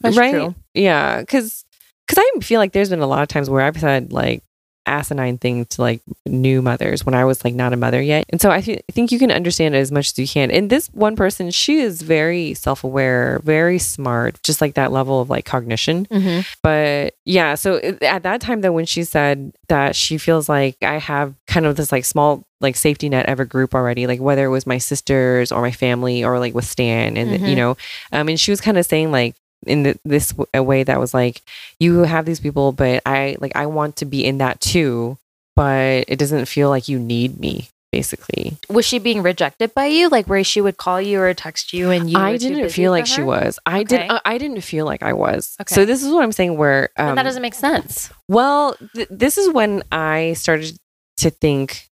That's 0.01 0.17
right? 0.17 0.31
true. 0.31 0.55
Yeah, 0.73 1.21
because 1.21 1.65
because 2.07 2.23
I 2.23 2.39
feel 2.41 2.59
like 2.59 2.71
there's 2.71 2.89
been 2.89 2.99
a 2.99 3.07
lot 3.07 3.23
of 3.23 3.29
times 3.29 3.49
where 3.49 3.61
I've 3.63 3.79
said 3.79 4.13
like 4.13 4.43
asinine 4.85 5.37
thing 5.37 5.65
to 5.65 5.81
like 5.81 6.01
new 6.25 6.61
mothers 6.61 7.05
when 7.05 7.15
I 7.15 7.25
was 7.25 7.43
like 7.43 7.53
not 7.53 7.73
a 7.73 7.77
mother 7.77 8.01
yet, 8.01 8.25
and 8.29 8.41
so 8.41 8.51
I, 8.51 8.61
th- 8.61 8.81
I 8.89 8.91
think 8.91 9.11
you 9.11 9.19
can 9.19 9.31
understand 9.31 9.75
it 9.75 9.79
as 9.79 9.91
much 9.91 10.11
as 10.11 10.19
you 10.19 10.27
can. 10.27 10.51
And 10.51 10.69
this 10.69 10.87
one 10.93 11.15
person, 11.15 11.51
she 11.51 11.79
is 11.79 12.01
very 12.01 12.53
self 12.53 12.83
aware, 12.83 13.39
very 13.43 13.79
smart, 13.79 14.41
just 14.43 14.61
like 14.61 14.73
that 14.75 14.91
level 14.91 15.21
of 15.21 15.29
like 15.29 15.45
cognition. 15.45 16.05
Mm-hmm. 16.07 16.41
But 16.61 17.15
yeah, 17.25 17.55
so 17.55 17.77
at 18.01 18.23
that 18.23 18.41
time 18.41 18.61
though, 18.61 18.71
when 18.73 18.85
she 18.85 19.03
said 19.03 19.53
that 19.69 19.95
she 19.95 20.17
feels 20.17 20.49
like 20.49 20.77
I 20.81 20.97
have 20.99 21.33
kind 21.47 21.65
of 21.65 21.75
this 21.75 21.91
like 21.91 22.05
small 22.05 22.45
like 22.61 22.75
safety 22.77 23.09
net 23.09 23.27
of 23.27 23.39
a 23.41 23.45
group 23.45 23.75
already, 23.75 24.07
like 24.07 24.21
whether 24.21 24.45
it 24.45 24.49
was 24.49 24.65
my 24.65 24.77
sisters 24.77 25.51
or 25.51 25.61
my 25.61 25.71
family 25.71 26.23
or 26.23 26.39
like 26.39 26.53
with 26.53 26.65
Stan, 26.65 27.17
and 27.17 27.31
Mhm. 27.41 27.49
you 27.49 27.55
know, 27.55 27.77
um, 28.11 28.29
and 28.29 28.39
she 28.39 28.51
was 28.51 28.61
kind 28.61 28.77
of 28.77 28.85
saying 28.85 29.11
like 29.11 29.35
in 29.67 29.83
the, 29.83 29.99
this 30.05 30.29
w- 30.29 30.47
a 30.53 30.61
way 30.63 30.83
that 30.83 30.99
was 30.99 31.13
like 31.13 31.41
you 31.79 31.99
have 32.03 32.25
these 32.25 32.39
people, 32.39 32.71
but 32.71 33.01
I 33.05 33.35
like 33.39 33.55
I 33.55 33.65
want 33.65 33.95
to 33.97 34.05
be 34.05 34.23
in 34.25 34.37
that 34.39 34.59
too, 34.61 35.17
but 35.55 36.05
it 36.07 36.17
doesn't 36.19 36.45
feel 36.45 36.69
like 36.69 36.87
you 36.87 36.99
need 36.99 37.39
me. 37.39 37.69
Basically, 37.91 38.57
Was 38.69 38.85
she 38.85 38.97
being 38.97 39.21
rejected 39.21 39.75
by 39.75 39.85
you? 39.85 40.09
Like 40.09 40.25
where 40.25 40.43
she 40.43 40.61
would 40.61 40.77
call 40.77 40.99
you 40.99 41.19
or 41.21 41.31
text 41.35 41.73
you 41.73 41.91
and 41.91 42.09
you? 42.09 42.17
I 42.17 42.37
didn't 42.37 42.69
feel 42.69 42.89
like 42.89 43.05
she 43.05 43.21
was. 43.21 43.59
I 43.67 43.81
Okay. 43.81 43.83
did. 43.83 44.09
Uh, 44.09 44.19
I 44.25 44.39
didn't 44.39 44.61
feel 44.61 44.85
like 44.87 45.03
I 45.03 45.13
was. 45.13 45.55
Okay. 45.61 45.75
So 45.75 45.85
this 45.85 46.01
is 46.01 46.11
what 46.11 46.23
I'm 46.23 46.31
saying. 46.31 46.57
Where 46.57 46.89
um, 46.97 47.13
that 47.15 47.21
doesn't 47.21 47.43
make 47.43 47.53
sense. 47.53 48.09
Well, 48.27 48.75
th- 48.95 49.07
this 49.11 49.37
is 49.37 49.53
when 49.53 49.83
I 49.91 50.33
started 50.33 50.75
to 51.17 51.29
think, 51.29 51.87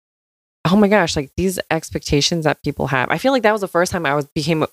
oh 0.71 0.75
my 0.75 0.87
gosh, 0.87 1.15
like 1.15 1.31
these 1.35 1.59
expectations 1.71 2.45
that 2.45 2.61
people 2.63 2.87
have. 2.87 3.09
I 3.09 3.17
feel 3.17 3.31
like 3.31 3.43
that 3.43 3.51
was 3.51 3.61
the 3.61 3.67
first 3.67 3.91
time 3.91 4.05
I 4.05 4.13
was 4.15 4.25
became 4.25 4.65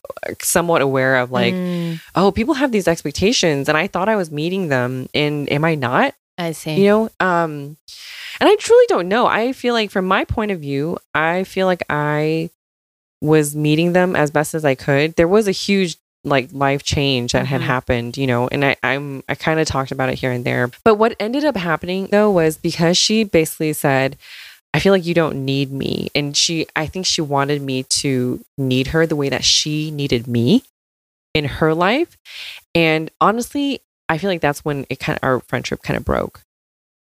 somewhat 0.43 0.83
aware 0.83 1.17
of 1.17 1.31
like, 1.31 1.55
Mm, 1.55 2.01
oh, 2.15 2.31
people 2.33 2.55
have 2.55 2.73
these 2.73 2.89
expectations, 2.89 3.69
and 3.69 3.77
I 3.79 3.87
thought 3.87 4.09
I 4.09 4.17
was 4.17 4.31
meeting 4.31 4.69
them, 4.69 5.09
and 5.15 5.51
am 5.51 5.65
I 5.65 5.75
not? 5.75 6.15
I 6.39 6.53
see. 6.53 6.75
You 6.83 6.85
know, 6.89 7.03
um, 7.21 7.77
and 8.41 8.49
I 8.49 8.57
truly 8.57 8.85
don't 8.89 9.09
know. 9.09 9.27
I 9.27 9.53
feel 9.53 9.73
like 9.75 9.91
from 9.91 10.07
my 10.07 10.25
point 10.25 10.51
of 10.51 10.61
view, 10.61 10.99
I 11.15 11.45
feel 11.45 11.67
like 11.67 11.83
I 11.89 12.51
was 13.23 13.57
meeting 13.57 13.93
them 13.95 14.15
as 14.15 14.31
best 14.31 14.55
as 14.55 14.65
I 14.65 14.75
could. 14.75 15.17
There 15.17 15.29
was 15.29 15.49
a 15.49 15.53
huge 15.53 15.97
like 16.25 16.49
life 16.53 16.83
change 16.83 17.33
that 17.33 17.47
had 17.47 17.61
Mhm. 17.61 17.65
happened, 17.65 18.17
you 18.19 18.27
know, 18.27 18.49
and 18.49 18.65
I, 18.65 18.77
I'm 18.83 19.23
I 19.29 19.37
kind 19.37 19.61
of 19.61 19.67
talked 19.69 19.93
about 19.93 20.09
it 20.09 20.19
here 20.19 20.33
and 20.33 20.45
there. 20.45 20.69
But 20.85 20.97
what 20.97 21.15
ended 21.21 21.45
up 21.45 21.57
happening 21.57 22.09
though 22.11 22.31
was 22.33 22.57
because 22.59 22.99
she 22.99 23.23
basically 23.23 23.73
said, 23.73 24.17
I 24.77 24.81
feel 24.81 24.93
like 24.93 25.07
you 25.07 25.15
don't 25.15 25.45
need 25.45 25.73
me. 25.73 26.09
And 26.15 26.37
she 26.37 26.67
I 26.77 26.87
think 26.87 27.07
she 27.07 27.23
wanted 27.23 27.63
me 27.63 27.85
to 27.85 28.45
need 28.59 28.89
her 28.89 29.07
the 29.07 29.17
way 29.17 29.29
that 29.31 29.45
she 29.45 29.91
needed 29.91 30.27
me 30.27 30.63
in 31.35 31.45
her 31.47 31.75
life. 31.75 32.17
And 32.75 33.11
honestly, 33.21 33.81
I 34.09 34.19
feel 34.19 34.31
like 34.31 34.41
that's 34.41 34.65
when 34.65 34.87
it 34.91 35.01
kind 35.01 35.19
of 35.19 35.25
our 35.25 35.41
friendship 35.41 35.83
kind 35.83 35.97
of 35.97 36.05
broke. 36.05 36.43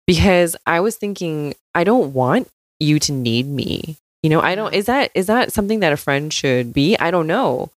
Because 0.06 0.56
I 0.66 0.80
was 0.82 0.96
thinking, 0.98 1.56
I 1.74 1.84
don't 1.84 2.14
want 2.14 2.48
you 2.80 3.00
to 3.00 3.12
need 3.12 3.48
me. 3.48 3.98
You 4.22 4.30
know, 4.30 4.42
I 4.42 4.56
don't 4.56 4.74
is 4.74 4.86
that 4.86 5.12
is 5.16 5.28
that 5.28 5.52
something 5.52 5.80
that 5.82 5.94
a 5.94 5.98
friend 5.98 6.32
should 6.32 6.74
be? 6.74 6.98
I 6.98 7.10
don't 7.12 7.28
know. 7.28 7.72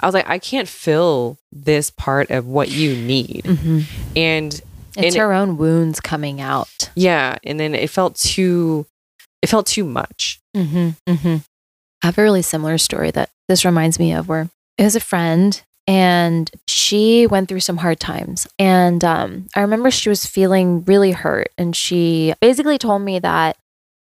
I 0.00 0.06
was 0.06 0.14
like, 0.14 0.28
I 0.28 0.38
can't 0.38 0.68
fill 0.68 1.38
this 1.52 1.90
part 1.90 2.30
of 2.30 2.46
what 2.46 2.70
you 2.70 2.96
need. 2.96 3.44
Mhm. 3.44 3.84
And 4.16 4.60
It's 4.96 5.14
And- 5.14 5.22
her 5.22 5.32
own 5.32 5.56
wounds 5.56 6.00
coming 6.00 6.40
out. 6.40 6.90
yeah, 6.94 7.38
and 7.44 7.58
then 7.58 7.74
it 7.74 7.88
felt 7.88 8.14
too 8.16 8.84
it 9.42 9.48
felt 9.48 9.66
too 9.66 9.84
much. 9.84 10.40
Mm-hmm, 10.56 10.90
mm-hmm. 11.08 11.36
I 12.02 12.06
have 12.06 12.18
a 12.18 12.22
really 12.22 12.42
similar 12.42 12.78
story 12.78 13.10
that 13.10 13.30
this 13.48 13.64
reminds 13.64 13.98
me 13.98 14.12
of 14.12 14.28
where 14.28 14.48
it 14.78 14.84
was 14.84 14.96
a 14.96 15.00
friend 15.00 15.62
and 15.86 16.50
she 16.68 17.26
went 17.26 17.48
through 17.48 17.60
some 17.60 17.78
hard 17.78 17.98
times. 17.98 18.46
And 18.58 19.04
um, 19.04 19.46
I 19.54 19.60
remember 19.60 19.90
she 19.90 20.08
was 20.08 20.24
feeling 20.24 20.84
really 20.84 21.12
hurt. 21.12 21.48
And 21.58 21.74
she 21.74 22.34
basically 22.40 22.78
told 22.78 23.02
me 23.02 23.18
that 23.18 23.56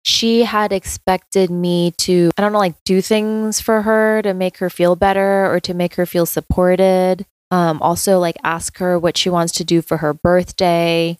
she 0.03 0.43
had 0.43 0.71
expected 0.71 1.51
me 1.51 1.91
to, 1.97 2.31
I 2.37 2.41
don't 2.41 2.53
know, 2.53 2.59
like 2.59 2.83
do 2.85 3.01
things 3.01 3.61
for 3.61 3.83
her 3.83 4.21
to 4.23 4.33
make 4.33 4.57
her 4.57 4.69
feel 4.69 4.95
better 4.95 5.51
or 5.51 5.59
to 5.61 5.73
make 5.73 5.95
her 5.95 6.05
feel 6.05 6.25
supported. 6.25 7.25
Um, 7.51 7.81
also, 7.81 8.19
like 8.19 8.37
ask 8.43 8.77
her 8.77 8.97
what 8.97 9.17
she 9.17 9.29
wants 9.29 9.53
to 9.53 9.63
do 9.63 9.81
for 9.81 9.97
her 9.97 10.13
birthday, 10.13 11.17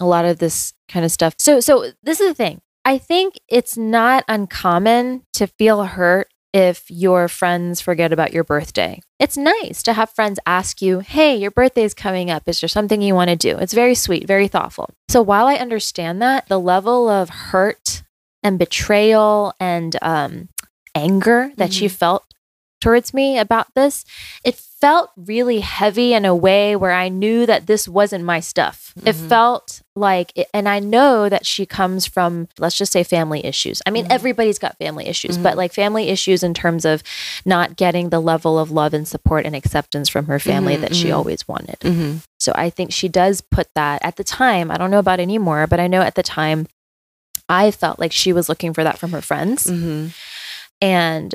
a 0.00 0.04
lot 0.04 0.24
of 0.24 0.38
this 0.38 0.74
kind 0.88 1.04
of 1.04 1.12
stuff. 1.12 1.34
So, 1.38 1.60
so 1.60 1.92
this 2.02 2.20
is 2.20 2.28
the 2.30 2.34
thing. 2.34 2.60
I 2.88 2.96
think 2.96 3.38
it's 3.48 3.76
not 3.76 4.24
uncommon 4.28 5.24
to 5.34 5.46
feel 5.46 5.84
hurt 5.84 6.32
if 6.54 6.90
your 6.90 7.28
friends 7.28 7.82
forget 7.82 8.14
about 8.14 8.32
your 8.32 8.44
birthday. 8.44 9.02
It's 9.18 9.36
nice 9.36 9.82
to 9.82 9.92
have 9.92 10.08
friends 10.08 10.38
ask 10.46 10.80
you, 10.80 11.00
hey, 11.00 11.36
your 11.36 11.50
birthday 11.50 11.82
is 11.82 11.92
coming 11.92 12.30
up. 12.30 12.44
Is 12.46 12.62
there 12.62 12.68
something 12.68 13.02
you 13.02 13.14
want 13.14 13.28
to 13.28 13.36
do? 13.36 13.58
It's 13.58 13.74
very 13.74 13.94
sweet, 13.94 14.26
very 14.26 14.48
thoughtful. 14.48 14.88
So 15.10 15.20
while 15.20 15.46
I 15.46 15.56
understand 15.56 16.22
that, 16.22 16.48
the 16.48 16.58
level 16.58 17.10
of 17.10 17.28
hurt 17.28 18.04
and 18.42 18.58
betrayal 18.58 19.52
and 19.60 19.94
um, 20.00 20.48
anger 20.94 21.52
that 21.58 21.74
she 21.74 21.88
felt 21.88 22.24
towards 22.80 23.12
me 23.12 23.38
about 23.38 23.74
this, 23.74 24.04
it 24.44 24.54
felt 24.54 25.10
really 25.16 25.58
heavy 25.60 26.14
in 26.14 26.24
a 26.24 26.34
way 26.36 26.76
where 26.76 26.92
I 26.92 27.08
knew 27.08 27.44
that 27.46 27.66
this 27.66 27.88
wasn't 27.88 28.24
my 28.24 28.38
stuff. 28.38 28.92
It 29.04 29.16
Mhm. 29.16 29.28
felt 29.28 29.82
like, 29.96 30.30
it, 30.36 30.46
and 30.54 30.68
I 30.68 30.78
know 30.78 31.28
that 31.28 31.44
she 31.44 31.66
comes 31.66 32.06
from, 32.06 32.46
let's 32.58 32.76
just 32.78 32.92
say, 32.92 33.02
family 33.02 33.44
issues. 33.44 33.82
I 33.86 33.90
mean, 33.90 34.04
Mhm. 34.06 34.12
everybody's 34.12 34.60
got 34.60 34.78
family 34.78 35.08
issues, 35.08 35.36
but 35.36 35.54
Mhm. 35.54 35.56
like 35.56 35.72
family 35.74 36.08
issues 36.08 36.44
in 36.44 36.54
terms 36.54 36.84
of 36.84 37.02
not 37.44 37.74
getting 37.76 38.10
the 38.10 38.20
level 38.20 38.56
of 38.56 38.70
love 38.70 38.94
and 38.94 39.08
support 39.08 39.44
and 39.44 39.56
acceptance 39.56 40.08
from 40.08 40.26
her 40.26 40.38
family 40.38 40.76
Mhm, 40.76 40.80
that 40.82 40.94
she 40.94 41.08
mhm. 41.08 41.16
always 41.16 41.48
wanted. 41.48 41.80
Mm-hmm. 41.80 42.18
So 42.38 42.52
I 42.54 42.70
think 42.70 42.92
she 42.92 43.08
does 43.08 43.40
put 43.40 43.66
that 43.74 44.00
at 44.04 44.14
the 44.14 44.22
time. 44.24 44.70
I 44.70 44.76
don't 44.76 44.92
know 44.92 45.00
about 45.00 45.18
anymore, 45.18 45.66
but 45.66 45.80
I 45.80 45.88
know 45.88 46.02
at 46.02 46.14
the 46.14 46.22
time 46.22 46.68
I 47.48 47.72
felt 47.72 47.98
like 47.98 48.12
she 48.12 48.32
was 48.32 48.48
looking 48.48 48.72
for 48.72 48.84
that 48.84 48.98
from 48.98 49.10
her 49.10 49.22
friends. 49.22 49.66
Mm-hmm. 49.66 50.08
And 50.80 51.34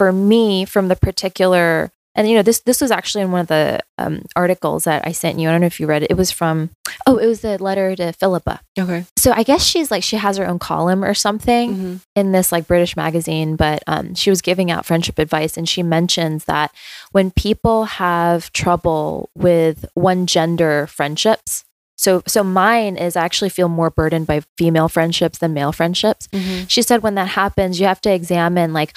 for 0.00 0.12
me, 0.12 0.64
from 0.64 0.88
the 0.88 0.96
particular, 0.96 1.90
and 2.14 2.26
you 2.26 2.34
know, 2.34 2.40
this 2.42 2.60
this 2.60 2.80
was 2.80 2.90
actually 2.90 3.20
in 3.20 3.32
one 3.32 3.42
of 3.42 3.48
the 3.48 3.80
um, 3.98 4.22
articles 4.34 4.84
that 4.84 5.06
I 5.06 5.12
sent 5.12 5.38
you. 5.38 5.46
I 5.46 5.52
don't 5.52 5.60
know 5.60 5.66
if 5.66 5.78
you 5.78 5.86
read 5.86 6.02
it. 6.04 6.10
It 6.10 6.16
was 6.16 6.30
from, 6.32 6.70
oh, 7.06 7.18
it 7.18 7.26
was 7.26 7.42
the 7.42 7.62
letter 7.62 7.94
to 7.96 8.12
Philippa. 8.14 8.60
Okay. 8.78 9.04
So 9.18 9.32
I 9.32 9.42
guess 9.42 9.62
she's 9.62 9.90
like 9.90 10.02
she 10.02 10.16
has 10.16 10.38
her 10.38 10.46
own 10.46 10.58
column 10.58 11.04
or 11.04 11.12
something 11.12 11.66
Mm-hmm. 11.74 11.94
in 12.16 12.32
this 12.32 12.50
like 12.50 12.66
British 12.66 12.96
magazine, 12.96 13.56
but 13.56 13.82
um, 13.86 14.14
she 14.14 14.30
was 14.30 14.40
giving 14.40 14.70
out 14.70 14.86
friendship 14.86 15.18
advice, 15.18 15.58
and 15.58 15.68
she 15.68 15.82
mentions 15.82 16.46
that 16.46 16.72
when 17.12 17.30
people 17.30 17.84
have 17.84 18.50
trouble 18.52 19.28
with 19.36 19.84
one 19.92 20.26
gender 20.26 20.86
friendships. 20.86 21.64
So, 21.98 22.22
so 22.26 22.42
mine 22.42 22.96
is 22.96 23.14
I 23.14 23.24
actually 23.26 23.50
feel 23.50 23.68
more 23.68 23.90
burdened 23.90 24.26
by 24.26 24.40
female 24.56 24.88
friendships 24.88 25.36
than 25.40 25.52
male 25.52 25.72
friendships. 25.72 26.28
Mm-hmm. 26.28 26.64
She 26.66 26.80
said 26.80 27.02
when 27.02 27.16
that 27.16 27.28
happens, 27.36 27.78
you 27.78 27.84
have 27.86 28.00
to 28.00 28.10
examine 28.10 28.72
like 28.72 28.94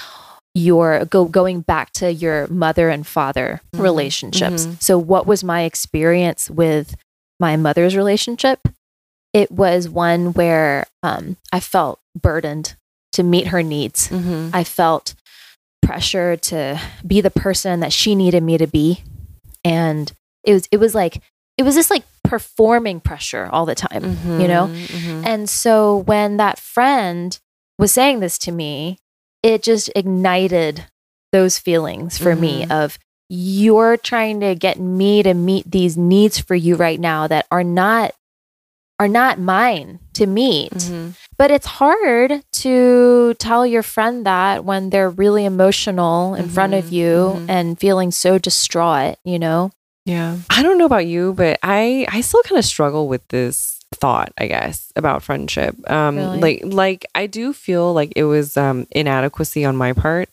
your 0.55 1.05
go 1.05 1.25
going 1.25 1.61
back 1.61 1.91
to 1.93 2.11
your 2.13 2.47
mother 2.47 2.89
and 2.89 3.05
father 3.07 3.61
Mhm. 3.75 3.79
relationships. 3.81 4.65
Mhm. 4.67 4.81
So 4.81 4.97
what 4.97 5.25
was 5.25 5.43
my 5.43 5.61
experience 5.63 6.49
with 6.49 6.95
my 7.39 7.55
mother's 7.57 7.95
relationship? 7.95 8.59
It 9.33 9.51
was 9.51 9.89
one 9.89 10.33
where 10.33 10.85
um, 11.01 11.37
I 11.51 11.59
felt 11.59 11.99
burdened 12.19 12.75
to 13.13 13.23
meet 13.23 13.47
her 13.47 13.63
needs. 13.63 14.09
Mm-hmm. 14.09 14.49
I 14.53 14.63
felt 14.63 15.15
pressure 15.81 16.37
to 16.37 16.79
be 17.05 17.19
the 17.19 17.31
person 17.31 17.79
that 17.81 17.91
she 17.91 18.15
needed 18.15 18.43
me 18.43 18.57
to 18.57 18.67
be. 18.67 19.03
And 19.65 20.11
it 20.43 20.53
was 20.53 20.67
it 20.71 20.77
was 20.77 20.93
like 20.93 21.21
it 21.57 21.63
was 21.63 21.75
just 21.75 21.89
like 21.89 22.03
performing 22.23 22.99
pressure 22.99 23.49
all 23.51 23.65
the 23.65 23.75
time. 23.75 24.17
you 24.39 24.47
know? 24.47 24.67
Mm-hmm. 24.67 25.25
And 25.25 25.49
so 25.49 25.97
when 25.97 26.37
that 26.37 26.57
friend 26.59 27.37
was 27.79 27.91
saying 27.91 28.19
this 28.19 28.37
to 28.39 28.51
me, 28.51 28.97
it 29.43 29.61
just 29.61 29.89
ignited 29.95 30.85
those 31.31 31.59
feelings 31.59 32.17
for 32.17 32.35
me 32.35 32.63
Mhm. 32.65 32.71
of 32.71 32.97
you're 33.29 33.97
trying 33.97 34.39
to 34.39 34.53
get 34.55 34.79
me 34.79 35.23
to 35.23 35.33
meet 35.33 35.69
these 35.69 35.97
needs 35.97 36.37
for 36.39 36.55
you 36.55 36.75
right 36.75 36.99
now 36.99 37.27
that 37.27 37.45
are 37.51 37.63
not 37.63 38.13
are 38.99 39.07
not 39.07 39.39
mine 39.39 39.99
to 40.13 40.27
meet. 40.27 40.71
Mm-hmm. 40.71 41.09
But 41.37 41.49
it's 41.49 41.65
hard 41.65 42.43
to 42.61 43.33
tell 43.39 43.65
your 43.65 43.81
friend 43.81 44.23
that 44.25 44.63
when 44.63 44.91
they're 44.91 45.09
really 45.09 45.45
emotional 45.45 46.35
in 46.35 46.47
front 46.47 46.75
of 46.75 46.85
Mhm, 46.85 46.91
you 46.91 47.33
mhm. 47.35 47.45
and 47.49 47.79
feeling 47.79 48.11
so 48.11 48.37
distraught, 48.37 49.15
you 49.25 49.39
know? 49.39 49.71
Yeah. 50.05 50.37
I 50.49 50.61
don't 50.61 50.77
know 50.77 50.85
about 50.85 51.07
you, 51.07 51.33
but 51.33 51.57
I 51.63 52.05
I 52.09 52.21
still 52.21 52.43
kind 52.43 52.59
of 52.59 52.65
struggle 52.65 53.07
with 53.07 53.27
this 53.29 53.79
thought, 54.03 54.31
I 54.43 54.45
guess, 54.55 54.91
about 55.01 55.23
friendship. 55.23 55.73
Um 55.89 56.15
Really? 56.17 56.39
like 56.45 56.59
like 56.83 57.01
I 57.15 57.25
do 57.27 57.53
feel 57.65 57.93
like 57.99 58.11
it 58.21 58.25
was 58.35 58.57
um 58.65 58.85
inadequacy 58.91 59.63
on 59.69 59.75
my 59.79 59.91
part. 59.93 60.27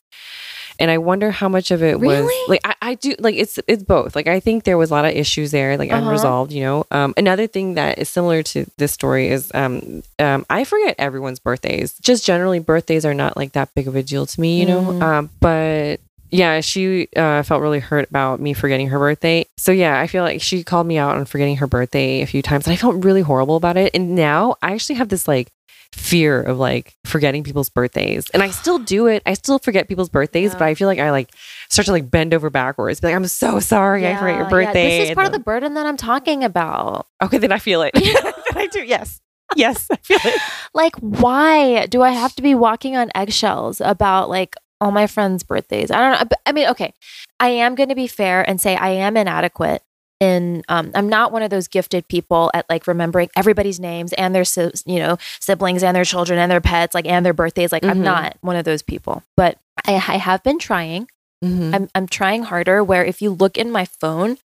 And 0.81 0.91
I 0.91 0.97
wonder 0.97 1.31
how 1.41 1.49
much 1.57 1.71
of 1.71 1.83
it 1.91 2.01
was 2.01 2.09
Really? 2.19 2.41
like 2.53 2.61
I, 2.65 2.75
I 2.91 2.93
do 3.05 3.11
like 3.27 3.37
it's 3.43 3.61
it's 3.73 3.85
both. 3.85 4.17
Like 4.17 4.27
I 4.37 4.41
think 4.41 4.65
there 4.65 4.79
was 4.83 4.91
a 4.91 4.95
lot 4.99 5.05
of 5.05 5.13
issues 5.15 5.51
there, 5.53 5.77
like 5.77 5.91
Uh-huh. 5.93 6.01
unresolved, 6.03 6.53
you 6.57 6.63
know. 6.67 6.79
Um 6.91 7.13
another 7.25 7.47
thing 7.47 7.75
that 7.79 7.99
is 8.03 8.09
similar 8.09 8.43
to 8.53 8.65
this 8.81 8.91
story 8.93 9.29
is 9.37 9.43
um 9.55 10.03
um 10.19 10.41
I 10.51 10.65
forget 10.65 10.95
everyone's 10.99 11.39
birthdays. 11.39 11.93
Just 12.01 12.25
generally 12.27 12.61
birthdays 12.73 13.05
are 13.05 13.15
not 13.23 13.37
like 13.37 13.53
that 13.53 13.69
big 13.77 13.87
of 13.91 13.95
a 13.95 14.03
deal 14.03 14.25
to 14.33 14.41
me, 14.41 14.59
you 14.61 14.67
know. 14.73 14.83
Mm. 14.99 15.03
Um 15.03 15.23
but 15.39 16.01
yeah, 16.31 16.61
she 16.61 17.09
uh, 17.17 17.43
felt 17.43 17.63
really 17.63 17.81
hurt 17.81 18.09
about 18.09 18.41
me 18.41 18.53
forgetting 18.55 18.89
her 18.89 18.99
birthday. 18.99 19.47
So 19.57 19.73
yeah, 19.73 20.01
I 20.01 20.07
feel 20.07 20.23
like 20.25 20.41
she 20.43 20.65
called 20.65 20.87
me 20.87 20.99
out 20.99 21.17
on 21.17 21.25
forgetting 21.25 21.57
her 21.57 21.67
birthday 21.67 22.23
a 22.23 22.27
few 22.27 22.43
times, 22.43 22.67
and 22.67 22.73
I 22.73 22.77
felt 22.77 23.05
really 23.05 23.23
horrible 23.23 23.57
about 23.57 23.77
it. 23.77 23.95
And 23.95 24.15
now 24.15 24.57
I 24.63 24.73
actually 24.73 24.97
have 24.97 25.09
this 25.09 25.27
like 25.29 25.49
fear 25.93 26.41
of 26.41 26.57
like 26.59 26.95
forgetting 27.05 27.43
people's 27.43 27.69
birthdays, 27.69 28.31
and 28.31 28.43
I 28.43 28.51
still 28.63 28.79
do 28.79 29.07
it. 29.07 29.23
I 29.27 29.35
still 29.35 29.59
forget 29.59 29.89
people's 29.89 30.09
birthdays, 30.09 30.53
Yeah. 30.53 30.59
but 30.59 30.69
I 30.69 30.75
feel 30.75 30.87
like 30.89 30.99
I 31.01 31.11
like 31.11 31.31
start 31.69 31.87
to 31.87 31.93
like 31.93 32.11
bend 32.11 32.33
over 32.35 32.49
backwards, 32.51 33.01
be 33.01 33.09
like, 33.09 33.17
"I'm 33.17 33.27
so 33.27 33.59
sorry, 33.61 34.07
I 34.07 34.15
forget 34.17 34.37
your 34.37 34.45
Yeah, 34.45 34.51
birthday." 34.51 34.89
This 34.99 35.03
is 35.05 35.09
and 35.11 35.17
part 35.17 35.27
of 35.27 35.33
the 35.33 35.41
burden 35.41 35.75
that 35.75 35.87
I'm 35.87 35.97
talking 35.97 36.45
about. 36.45 37.07
okay, 37.23 37.39
then 37.39 37.53
I 37.53 37.59
feel 37.59 37.83
it. 37.83 37.91
I 38.55 38.69
do. 38.71 38.85
Yes, 38.85 39.21
yes, 39.57 39.89
I 39.91 39.97
feel 39.97 40.19
it. 40.25 40.41
Like, 40.75 40.95
why 40.97 41.87
do 41.87 42.03
I 42.03 42.11
have 42.11 42.35
to 42.37 42.43
be 42.43 42.55
walking 42.55 42.97
on 42.97 43.11
eggshells 43.15 43.81
about 43.81 44.29
like 44.31 44.55
all 44.81 44.91
my 44.91 45.07
friends' 45.07 45.43
birthdays? 45.43 45.91
I 45.91 45.99
don't 46.01 46.31
know. 46.31 46.37
I 46.47 46.53
mean, 46.53 46.69
okay, 46.69 46.93
I 47.39 47.49
am 47.49 47.75
going 47.75 47.89
to 47.91 47.95
be 47.95 48.07
fair 48.07 48.49
and 48.49 48.61
say 48.61 48.77
I 48.77 48.91
am 48.91 49.17
inadequate. 49.17 49.83
In, 50.21 50.63
um, 50.69 50.91
I'm 50.95 51.09
not 51.09 51.33
one 51.33 51.43
of 51.43 51.49
those 51.49 51.67
gifted 51.67 52.07
people 52.09 52.51
at 52.53 52.69
like 52.69 52.87
remembering 52.87 53.31
everybody's 53.37 53.81
names 53.81 54.13
and 54.13 54.35
their, 54.35 54.45
you 54.85 54.99
know, 54.99 55.17
siblings 55.41 55.83
and 55.83 55.97
their 55.97 56.05
children 56.05 56.39
and 56.39 56.53
their 56.53 56.61
pets, 56.61 56.95
like 56.95 57.07
and 57.07 57.25
their 57.25 57.33
birthdays. 57.33 57.73
Like, 57.73 57.85
I'm 57.87 58.01
Mhm. 58.01 58.05
not 58.05 58.37
one 58.43 58.57
of 58.57 58.67
those 58.67 58.83
people, 58.83 59.23
but 59.35 59.57
I, 59.87 59.95
I 59.95 60.17
have 60.19 60.43
been 60.43 60.59
trying. 60.59 61.09
Mhm. 61.43 61.75
I'm, 61.75 61.89
I'm 61.95 62.07
trying 62.07 62.43
harder. 62.43 62.85
Where 62.85 63.03
if 63.03 63.23
you 63.23 63.31
look 63.31 63.57
in 63.57 63.71
my 63.71 63.87
phone, 63.87 64.37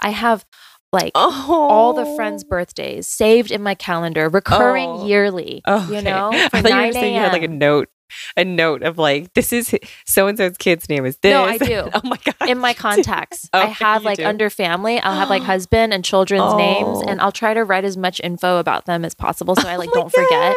I 0.00 0.10
have 0.10 0.46
like 0.94 1.12
Oh, 1.14 1.66
all 1.68 1.92
the 1.92 2.06
friends' 2.16 2.42
birthdays 2.42 3.06
saved 3.06 3.50
in 3.50 3.62
my 3.62 3.74
calendar, 3.74 4.30
recurring 4.30 4.88
Oh. 4.88 5.06
yearly. 5.06 5.60
Oh, 5.66 5.86
You 5.90 6.00
know, 6.00 6.30
I 6.54 6.62
thought 6.62 6.70
you 6.70 6.86
were 6.86 6.92
saying 6.94 7.14
you 7.14 7.20
had 7.20 7.32
like 7.34 7.42
a 7.42 7.48
note, 7.48 7.90
a 8.36 8.44
note 8.44 8.82
of 8.82 8.98
like 8.98 9.34
this 9.34 9.52
is 9.52 9.74
so 10.04 10.26
and 10.26 10.36
so's 10.38 10.56
kid's 10.56 10.88
name 10.88 11.04
is 11.06 11.16
this. 11.18 11.32
No, 11.32 11.44
I 11.44 11.58
do. 11.58 11.88
oh 11.94 12.00
my 12.04 12.16
god. 12.24 12.48
in 12.48 12.58
my 12.58 12.74
contacts. 12.74 13.48
Oh, 13.54 13.60
I 13.60 13.66
have 13.66 14.04
like 14.04 14.18
do. 14.18 14.24
under 14.24 14.50
family, 14.50 14.98
I'll 15.00 15.14
have 15.14 15.30
like 15.30 15.42
husband 15.54 15.92
and 15.94 16.04
children's 16.04 16.54
names, 16.54 16.98
Oh. 16.98 17.04
and 17.06 17.20
I'll 17.20 17.32
try 17.32 17.54
to 17.54 17.64
write 17.64 17.84
as 17.84 17.96
much 17.96 18.20
info 18.22 18.58
about 18.58 18.84
them 18.86 19.04
as 19.04 19.14
possible 19.14 19.56
so 19.56 19.66
I 19.68 19.76
like 19.76 19.90
Oh 19.92 19.94
don't 19.94 20.12
forget 20.12 20.56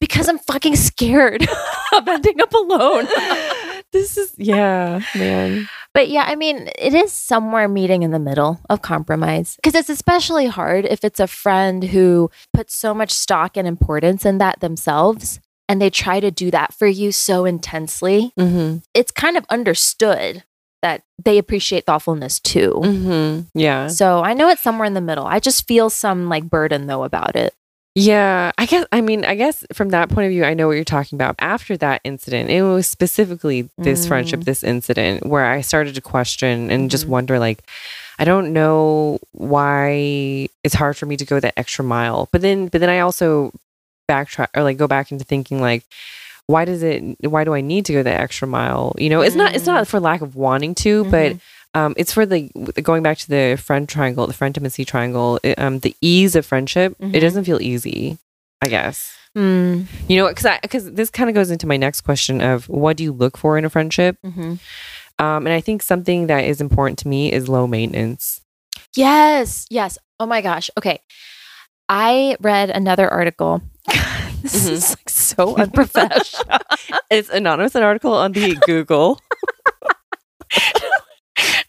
because 0.00 0.28
I'm 0.28 0.38
fucking 0.38 0.76
scared 0.76 1.46
of 1.94 2.08
ending 2.08 2.40
up 2.40 2.52
alone. 2.52 3.06
this 3.92 4.16
is 4.18 4.34
yeah, 4.36 5.00
man. 5.14 5.68
But 5.92 6.08
yeah, 6.08 6.24
I 6.26 6.34
mean, 6.34 6.68
it 6.76 6.92
is 6.92 7.12
somewhere 7.12 7.68
meeting 7.68 8.02
in 8.02 8.10
the 8.10 8.18
middle 8.18 8.60
of 8.68 8.82
compromise 8.82 9.54
because 9.56 9.74
it's 9.76 9.88
especially 9.88 10.46
hard 10.46 10.84
if 10.86 11.04
it's 11.04 11.20
a 11.20 11.28
friend 11.28 11.84
who 11.84 12.30
puts 12.52 12.74
so 12.74 12.92
much 12.94 13.12
stock 13.12 13.56
and 13.56 13.68
importance 13.68 14.26
in 14.26 14.38
that 14.38 14.58
themselves 14.60 15.38
and 15.68 15.80
they 15.80 15.90
try 15.90 16.20
to 16.20 16.30
do 16.30 16.50
that 16.50 16.74
for 16.74 16.86
you 16.86 17.12
so 17.12 17.44
intensely. 17.44 18.32
Mm-hmm. 18.38 18.78
It's 18.94 19.10
kind 19.12 19.36
of 19.36 19.44
understood 19.50 20.42
that 20.82 21.02
they 21.22 21.38
appreciate 21.38 21.86
thoughtfulness 21.86 22.38
too. 22.40 22.74
Mm-hmm. 22.84 23.58
Yeah. 23.58 23.86
So 23.88 24.22
I 24.22 24.34
know 24.34 24.48
it's 24.50 24.62
somewhere 24.62 24.86
in 24.86 24.94
the 24.94 25.00
middle. 25.00 25.24
I 25.26 25.40
just 25.40 25.66
feel 25.66 25.88
some 25.90 26.28
like 26.28 26.44
burden 26.44 26.86
though 26.86 27.04
about 27.04 27.36
it. 27.36 27.54
Yeah, 27.96 28.50
I 28.58 28.66
guess. 28.66 28.84
I 28.90 29.00
mean, 29.00 29.24
I 29.24 29.36
guess 29.36 29.64
from 29.72 29.90
that 29.90 30.08
point 30.08 30.26
of 30.26 30.30
view, 30.32 30.44
I 30.44 30.52
know 30.54 30.66
what 30.66 30.72
you're 30.72 30.82
talking 30.84 31.16
about. 31.16 31.36
After 31.38 31.76
that 31.76 32.00
incident, 32.02 32.50
it 32.50 32.62
was 32.64 32.88
specifically 32.88 33.70
this 33.78 34.04
Mm. 34.04 34.08
friendship, 34.08 34.40
this 34.40 34.64
incident, 34.64 35.24
where 35.24 35.46
I 35.46 35.60
started 35.60 35.94
to 35.94 36.00
question 36.00 36.72
and 36.72 36.90
just 36.90 37.06
Mhm. 37.06 37.10
wonder, 37.10 37.38
like, 37.38 37.62
I 38.18 38.24
don't 38.24 38.52
know 38.52 39.20
why 39.30 40.48
it's 40.64 40.74
hard 40.74 40.96
for 40.96 41.06
me 41.06 41.16
to 41.16 41.24
go 41.24 41.38
that 41.38 41.54
extra 41.56 41.84
mile. 41.84 42.28
But 42.32 42.42
then, 42.42 42.66
but 42.66 42.80
then 42.80 42.90
I 42.90 42.98
also 42.98 43.52
backtrack 44.08 44.48
or 44.56 44.62
like 44.62 44.76
go 44.76 44.86
back 44.86 45.10
into 45.12 45.24
thinking, 45.24 45.60
like, 45.60 45.84
why 46.46 46.64
does 46.64 46.82
it? 46.82 47.02
Why 47.22 47.44
do 47.44 47.54
I 47.54 47.60
need 47.60 47.86
to 47.86 47.92
go 47.92 48.02
that 48.02 48.20
extra 48.20 48.46
mile? 48.46 48.94
You 48.98 49.08
know, 49.10 49.22
it's 49.22 49.34
not. 49.36 49.54
It's 49.54 49.66
not 49.66 49.86
for 49.88 50.00
lack 50.00 50.20
of 50.20 50.36
wanting 50.36 50.74
to, 50.76 51.04
but 51.06 51.36
um, 51.74 51.94
it's 51.96 52.12
for 52.12 52.26
the 52.26 52.48
going 52.82 53.02
back 53.02 53.18
to 53.18 53.28
the 53.28 53.56
friend 53.60 53.88
triangle, 53.88 54.26
the 54.26 54.32
friend 54.34 54.50
intimacy 54.50 54.84
triangle. 54.84 55.40
It, 55.42 55.58
um, 55.58 55.78
the 55.80 55.96
ease 56.00 56.36
of 56.36 56.44
friendship. 56.46 56.96
Mhm. 56.98 57.14
It 57.14 57.20
doesn't 57.20 57.44
feel 57.44 57.60
easy. 57.62 58.18
I 58.62 58.68
guess 58.68 59.12
Mm, 59.36 59.86
you 60.08 60.16
know 60.16 60.28
because 60.28 60.46
because 60.62 60.92
this 60.92 61.10
kind 61.10 61.28
of 61.28 61.34
goes 61.34 61.50
into 61.50 61.66
my 61.66 61.76
next 61.76 62.02
question 62.02 62.40
of 62.40 62.68
what 62.68 62.96
do 62.96 63.02
you 63.02 63.12
look 63.12 63.36
for 63.36 63.58
in 63.58 63.64
a 63.64 63.70
friendship? 63.70 64.16
mhm. 64.24 64.58
Um, 65.18 65.46
and 65.46 65.50
I 65.50 65.60
think 65.60 65.82
something 65.82 66.28
that 66.28 66.44
is 66.44 66.60
important 66.60 66.98
to 67.00 67.08
me 67.08 67.32
is 67.32 67.48
low 67.48 67.66
maintenance. 67.66 68.40
Yes, 68.96 69.66
yes. 69.70 69.98
Oh 70.20 70.26
my 70.26 70.40
gosh. 70.40 70.70
Okay. 70.78 71.00
I 71.88 72.36
read 72.40 72.70
another 72.70 73.08
article. 73.08 73.60
this 74.42 74.66
Mhm. 74.66 74.70
is 74.70 74.90
like 74.90 75.08
so 75.08 75.56
unprofessional. 75.56 76.58
It's 77.10 77.28
anonymous, 77.28 77.74
an 77.74 77.82
article 77.82 78.14
on 78.14 78.32
the 78.32 78.56
Google. 78.66 79.20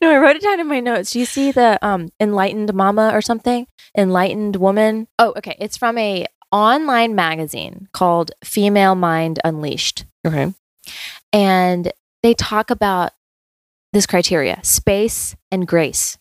no, 0.01 0.10
I 0.12 0.17
wrote 0.17 0.36
it 0.36 0.41
down 0.41 0.60
in 0.60 0.67
my 0.67 0.80
notes. 0.80 1.12
Do 1.12 1.19
you 1.19 1.25
see 1.25 1.51
the 1.51 1.78
um 1.86 2.10
enlightened 2.19 2.73
mama 2.73 3.12
or 3.13 3.21
something? 3.21 3.67
Enlightened 3.97 4.56
woman. 4.58 5.08
Oh, 5.19 5.34
okay. 5.38 5.56
It's 5.60 5.78
from 5.78 5.97
a 5.97 6.25
online 6.51 7.15
magazine 7.15 7.88
called 7.93 8.32
Female 8.43 8.95
Mind 8.95 9.39
Unleashed. 9.43 10.06
Okay. 10.25 10.54
And 11.34 11.91
they 12.23 12.34
talk 12.34 12.69
about 12.71 13.12
this 13.93 14.06
criteria 14.06 14.60
space 14.63 15.36
and 15.51 15.67
grace. 15.67 16.17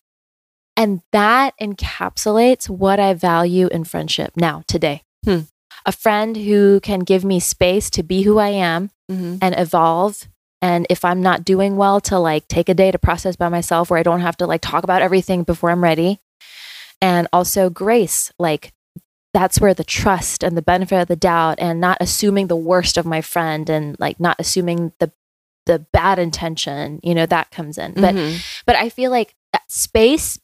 And 0.77 1.01
that 1.13 1.53
encapsulates 1.61 2.69
what 2.69 2.99
I 2.99 3.13
value 3.13 3.67
in 3.67 3.85
friendship 3.85 4.33
now, 4.35 4.63
today. 4.67 5.03
Hmm. 5.23 5.41
A 5.85 5.91
friend 5.91 6.35
who 6.35 6.79
can 6.79 6.99
give 7.01 7.23
me 7.23 7.39
space 7.39 7.89
to 7.91 8.03
be 8.03 8.23
who 8.23 8.37
I 8.39 8.49
am 8.49 8.89
Mm-hmm. 9.11 9.37
and 9.39 9.53
evolve. 9.59 10.27
And 10.63 10.87
if 10.89 11.05
I'm 11.05 11.21
not 11.21 11.45
doing 11.45 11.75
well, 11.77 12.01
to 12.01 12.17
like 12.17 12.47
take 12.47 12.69
a 12.69 12.73
day 12.73 12.89
to 12.89 12.97
process 12.97 13.35
by 13.35 13.49
myself 13.49 13.91
where 13.91 13.99
I 13.99 14.03
don't 14.03 14.21
have 14.21 14.37
to 14.37 14.47
like 14.47 14.61
talk 14.61 14.83
about 14.83 15.03
everything 15.03 15.43
before 15.43 15.69
I'm 15.69 15.83
ready. 15.83 16.19
And 17.01 17.27
also 17.31 17.69
grace, 17.69 18.31
like 18.39 18.73
that's 19.33 19.61
where 19.61 19.75
the 19.75 19.83
trust 19.83 20.43
and 20.43 20.57
the 20.57 20.63
benefit 20.63 21.01
of 21.01 21.07
the 21.07 21.15
doubt 21.15 21.59
and 21.59 21.79
not 21.79 21.97
assuming 21.99 22.47
the 22.47 22.55
worst 22.55 22.97
of 22.97 23.05
my 23.05 23.21
friend 23.21 23.69
and 23.69 23.95
like 23.99 24.19
not 24.19 24.37
assuming 24.39 24.91
the 24.99 25.11
the 25.67 25.79
bad 25.91 26.17
intention, 26.19 26.99
you 27.03 27.13
know, 27.13 27.25
that 27.27 27.51
comes 27.51 27.77
in. 27.77 27.93
But 27.93 28.15
Mm-hmm. 28.15 28.37
but 28.65 28.75
I 28.75 28.89
feel 28.89 29.11
like 29.11 29.35
that 29.53 29.69
space 29.69 30.39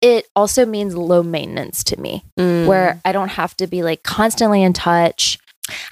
it 0.00 0.26
also 0.36 0.64
means 0.64 0.94
low 0.96 1.22
maintenance 1.22 1.82
to 1.84 2.00
me 2.00 2.24
Mm. 2.38 2.66
where 2.66 3.00
I 3.04 3.12
don't 3.12 3.30
have 3.30 3.56
to 3.56 3.66
be 3.66 3.82
like 3.82 4.02
constantly 4.02 4.62
in 4.62 4.72
touch. 4.72 5.38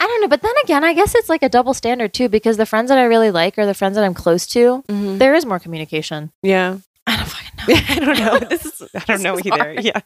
I 0.00 0.06
don't 0.06 0.20
know, 0.22 0.28
but 0.28 0.40
then 0.42 0.54
again, 0.64 0.84
I 0.84 0.94
guess 0.94 1.14
it's 1.14 1.28
like 1.28 1.42
a 1.42 1.48
double 1.50 1.74
standard 1.74 2.14
too 2.14 2.28
because 2.28 2.56
the 2.56 2.64
friends 2.66 2.88
that 2.88 2.98
I 2.98 3.04
really 3.04 3.30
like 3.30 3.58
are 3.58 3.66
the 3.66 3.74
friends 3.74 3.96
that 3.96 4.04
I'm 4.04 4.14
close 4.14 4.46
to. 4.48 4.82
Mhm. 4.88 5.18
There 5.18 5.34
is 5.34 5.44
more 5.44 5.58
communication. 5.58 6.30
yeah. 6.42 6.78
I 7.08 7.16
don't 7.18 7.28
fucking 7.28 7.56
know. 7.68 8.12
I 8.12 8.14
don't 8.14 8.18
know. 8.42 8.48
This 8.48 8.64
is 8.64 8.82
I 8.94 8.98
don't 9.06 9.22
know 9.22 9.38
either. 9.38 9.50
hard. 9.50 9.84
Yeah. 9.84 10.00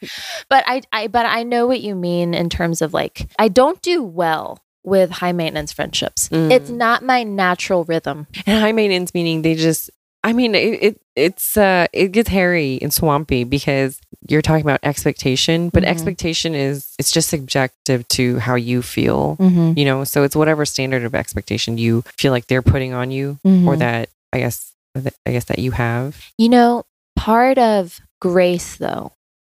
But 0.51 0.65
I, 0.67 0.83
I 0.93 1.07
but 1.07 1.25
I 1.25 1.45
know 1.45 1.67
what 1.67 1.81
you 1.81 1.95
mean 1.95 2.35
in 2.35 2.51
terms 2.51 2.83
of 2.83 2.93
like 2.93 3.27
I 3.39 3.49
don't 3.49 3.81
do 3.81 4.03
well 4.03 4.59
with 4.85 5.11
high 5.11 5.33
maintenance 5.33 5.73
friendships. 5.73 6.29
Mm. 6.31 6.51
It's 6.51 6.69
not 6.71 7.03
my 7.03 7.23
natural 7.23 7.85
rhythm. 7.85 8.27
And 8.47 8.61
high 8.61 8.73
maintenance 8.73 9.15
meaning 9.15 9.41
they 9.43 9.55
just 9.55 9.89
I 10.23 10.33
mean 10.33 10.55
it, 10.55 10.83
it 10.83 11.01
it's 11.17 11.57
uh 11.57 11.87
it 11.93 12.13
gets 12.13 12.29
hairy 12.29 12.79
and 12.83 12.93
swampy 12.93 13.45
because 13.45 14.01
you're 14.29 14.43
talking 14.43 14.65
about 14.65 14.81
expectation, 14.83 15.71
but 15.71 15.83
Mhm. 15.83 15.87
expectation 15.87 16.55
is 16.55 16.95
it's 16.99 17.11
just 17.11 17.31
subjective 17.31 18.07
to 18.09 18.39
how 18.39 18.55
you 18.55 18.83
feel. 18.83 19.37
Mm-hmm. 19.41 19.79
You 19.79 19.85
know, 19.87 20.05
so 20.05 20.23
it's 20.23 20.37
whatever 20.37 20.65
standard 20.67 21.05
of 21.05 21.15
expectation 21.15 21.79
you 21.79 22.03
feel 22.19 22.33
like 22.33 22.47
they're 22.49 22.63
putting 22.63 22.93
on 22.93 23.11
you 23.11 23.39
or 23.67 23.77
that 23.77 24.09
I 24.33 24.39
guess 24.41 24.73
that 24.95 25.15
I 25.27 25.33
guess 25.33 25.47
that 25.47 25.59
you 25.59 25.71
have. 25.73 26.23
You 26.37 26.49
know, 26.51 26.85
part 27.17 27.59
of 27.59 28.01
grace, 28.21 28.77
though, 28.77 29.13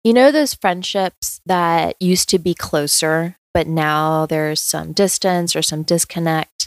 you 0.04 0.14
know, 0.14 0.32
those 0.32 0.54
friendships 0.54 1.42
that 1.46 1.96
used 2.00 2.30
to 2.30 2.40
be 2.40 2.54
closer, 2.54 3.38
but 3.54 3.66
now 3.68 4.26
there's 4.28 4.62
some 4.62 4.94
distance 4.94 5.56
or 5.56 5.62
some 5.64 5.82
disconnect. 5.84 6.61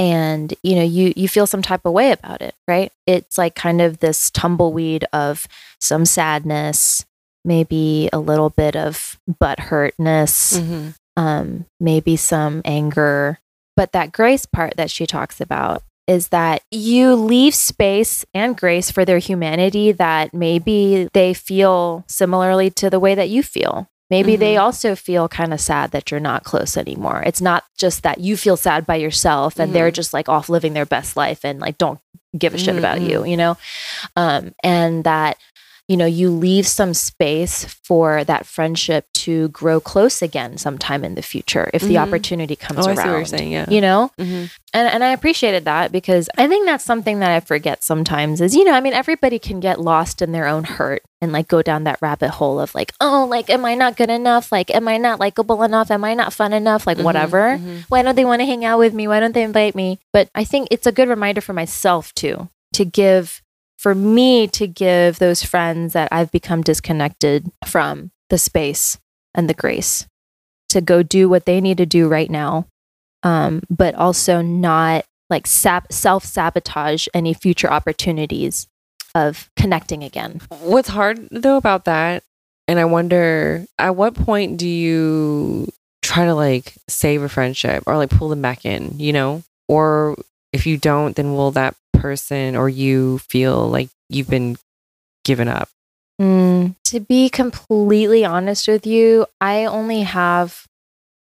And, 0.00 0.54
you 0.62 0.76
know, 0.76 0.82
you, 0.82 1.12
you 1.14 1.28
feel 1.28 1.46
some 1.46 1.60
type 1.60 1.82
of 1.84 1.92
way 1.92 2.10
about 2.10 2.40
it, 2.40 2.54
right? 2.66 2.90
It's 3.06 3.36
like 3.36 3.54
kind 3.54 3.82
of 3.82 3.98
this 3.98 4.30
tumbleweed 4.30 5.04
of 5.12 5.46
some 5.78 6.06
sadness, 6.06 7.04
maybe 7.44 8.08
a 8.12 8.18
little 8.18 8.48
bit 8.48 8.76
of 8.76 9.18
butt 9.38 9.60
hurtness, 9.60 10.58
Mm-hmm. 10.58 10.88
um, 11.22 11.66
maybe 11.78 12.16
some 12.16 12.62
anger. 12.64 13.38
But 13.76 13.92
that 13.92 14.10
grace 14.10 14.46
part 14.46 14.76
that 14.78 14.90
she 14.90 15.06
talks 15.06 15.38
about 15.40 15.82
is 16.06 16.28
that 16.28 16.62
you 16.70 17.14
leave 17.14 17.54
space 17.54 18.24
and 18.32 18.56
grace 18.56 18.90
for 18.90 19.04
their 19.04 19.18
humanity 19.18 19.92
that 19.92 20.32
maybe 20.32 21.08
they 21.12 21.34
feel 21.34 22.04
similarly 22.08 22.70
to 22.70 22.88
the 22.90 22.98
way 22.98 23.14
that 23.14 23.28
you 23.28 23.42
feel. 23.42 23.86
Maybe 24.10 24.36
they 24.36 24.54
mm-hmm. 24.54 24.64
also 24.64 24.96
feel 24.96 25.28
kind 25.28 25.54
of 25.54 25.60
sad 25.60 25.92
that 25.92 26.10
you're 26.10 26.20
not 26.20 26.44
close 26.44 26.76
anymore. 26.76 27.22
It's 27.24 27.40
not 27.40 27.64
just 27.78 28.02
that 28.02 28.18
you 28.18 28.36
feel 28.36 28.56
sad 28.56 28.84
by 28.84 28.96
yourself 28.96 29.58
and 29.58 29.72
they're 29.72 29.88
mm-hmm. 29.88 29.94
just 29.94 30.12
like 30.12 30.28
off 30.28 30.48
living 30.48 30.72
their 30.72 30.86
best 30.86 31.16
life 31.16 31.44
and 31.44 31.60
like 31.60 31.78
don't 31.78 32.00
give 32.36 32.54
a 32.54 32.58
shit 32.58 32.76
about 32.76 33.00
you, 33.00 33.20
mm-hmm. 33.20 33.26
you 33.26 33.36
know? 33.36 33.56
Um, 34.16 34.54
and 34.62 35.04
that 35.04 35.38
you 35.90 35.96
know, 35.96 36.06
you 36.06 36.30
leave 36.30 36.68
some 36.68 36.94
space 36.94 37.64
for 37.82 38.22
that 38.22 38.46
friendship 38.46 39.06
to 39.26 39.48
grow 39.48 39.80
close 39.80 40.22
again 40.22 40.56
sometime 40.56 41.02
in 41.04 41.16
the 41.16 41.22
future 41.32 41.68
if 41.74 41.82
the 41.82 41.96
Mhm. 41.96 42.02
opportunity 42.06 42.54
comes 42.54 42.78
Oh, 42.86 42.90
I 42.90 42.94
around. 42.94 42.96
see 42.96 43.08
what 43.10 43.16
you're 43.18 43.24
saying. 43.38 43.50
Yeah. 43.50 43.66
You 43.68 43.80
know? 43.80 44.10
hmm 44.16 44.44
And 44.72 44.86
and 44.94 45.02
I 45.02 45.10
appreciated 45.10 45.64
that 45.64 45.90
because 45.90 46.28
I 46.38 46.46
think 46.46 46.64
that's 46.64 46.84
something 46.84 47.18
that 47.18 47.32
I 47.32 47.40
forget 47.40 47.82
sometimes 47.82 48.40
is, 48.40 48.54
you 48.54 48.62
know, 48.62 48.72
I 48.72 48.80
mean 48.80 48.92
everybody 48.92 49.40
can 49.40 49.58
get 49.58 49.80
lost 49.80 50.22
in 50.22 50.30
their 50.30 50.46
own 50.46 50.62
hurt 50.62 51.02
and 51.20 51.32
like 51.32 51.48
go 51.48 51.60
down 51.60 51.82
that 51.84 51.98
rabbit 52.00 52.30
hole 52.38 52.60
of 52.60 52.72
like, 52.72 52.92
oh, 53.00 53.26
like 53.28 53.50
am 53.50 53.64
I 53.64 53.74
not 53.74 53.96
good 53.96 54.10
enough? 54.10 54.52
Like 54.52 54.72
am 54.72 54.86
I 54.86 54.96
not 54.96 55.18
likable 55.18 55.64
enough? 55.64 55.90
Am 55.90 56.04
I 56.04 56.14
not 56.14 56.32
fun 56.32 56.52
enough? 56.52 56.86
Like 56.86 56.98
whatever. 56.98 57.58
mhm. 57.58 57.82
Why 57.88 58.02
don't 58.02 58.14
they 58.14 58.24
want 58.24 58.42
to 58.42 58.46
hang 58.46 58.64
out 58.64 58.78
with 58.78 58.94
me? 58.94 59.08
Why 59.08 59.18
don't 59.18 59.34
they 59.34 59.42
invite 59.42 59.74
me? 59.74 59.98
But 60.12 60.30
I 60.36 60.44
think 60.44 60.68
it's 60.70 60.86
a 60.86 60.92
good 60.92 61.08
reminder 61.08 61.40
for 61.40 61.52
myself 61.52 62.14
too 62.14 62.48
to 62.74 62.84
give 62.84 63.39
for 63.80 63.94
me 63.94 64.46
to 64.46 64.66
give 64.66 65.18
those 65.18 65.42
friends 65.42 65.94
that 65.94 66.12
I've 66.12 66.30
become 66.30 66.60
disconnected 66.60 67.50
from 67.66 68.10
the 68.28 68.36
space 68.36 68.98
and 69.34 69.48
the 69.48 69.54
grace 69.54 70.06
to 70.68 70.82
go 70.82 71.02
do 71.02 71.30
what 71.30 71.46
they 71.46 71.62
need 71.62 71.78
to 71.78 71.86
do 71.86 72.06
right 72.06 72.30
now, 72.30 72.66
um, 73.22 73.62
but 73.70 73.94
also 73.94 74.42
not 74.42 75.06
like 75.30 75.46
sap- 75.46 75.90
self 75.90 76.26
sabotage 76.26 77.08
any 77.14 77.32
future 77.32 77.70
opportunities 77.72 78.68
of 79.14 79.48
connecting 79.56 80.04
again. 80.04 80.42
What's 80.60 80.90
hard 80.90 81.28
though 81.30 81.56
about 81.56 81.86
that, 81.86 82.22
and 82.68 82.78
I 82.78 82.84
wonder 82.84 83.64
at 83.78 83.96
what 83.96 84.12
point 84.12 84.58
do 84.58 84.68
you 84.68 85.68
try 86.02 86.26
to 86.26 86.34
like 86.34 86.74
save 86.86 87.22
a 87.22 87.30
friendship 87.30 87.84
or 87.86 87.96
like 87.96 88.10
pull 88.10 88.28
them 88.28 88.42
back 88.42 88.66
in, 88.66 89.00
you 89.00 89.14
know? 89.14 89.42
Or 89.68 90.16
if 90.52 90.66
you 90.66 90.76
don't, 90.76 91.16
then 91.16 91.34
will 91.34 91.50
that 91.52 91.76
person 91.92 92.56
or 92.56 92.68
you 92.68 93.18
feel 93.18 93.68
like 93.68 93.88
you've 94.08 94.30
been 94.30 94.56
given 95.24 95.48
up? 95.48 95.68
Mm, 96.20 96.74
to 96.84 97.00
be 97.00 97.28
completely 97.30 98.24
honest 98.24 98.68
with 98.68 98.86
you, 98.86 99.26
I 99.40 99.64
only 99.64 100.02
have 100.02 100.66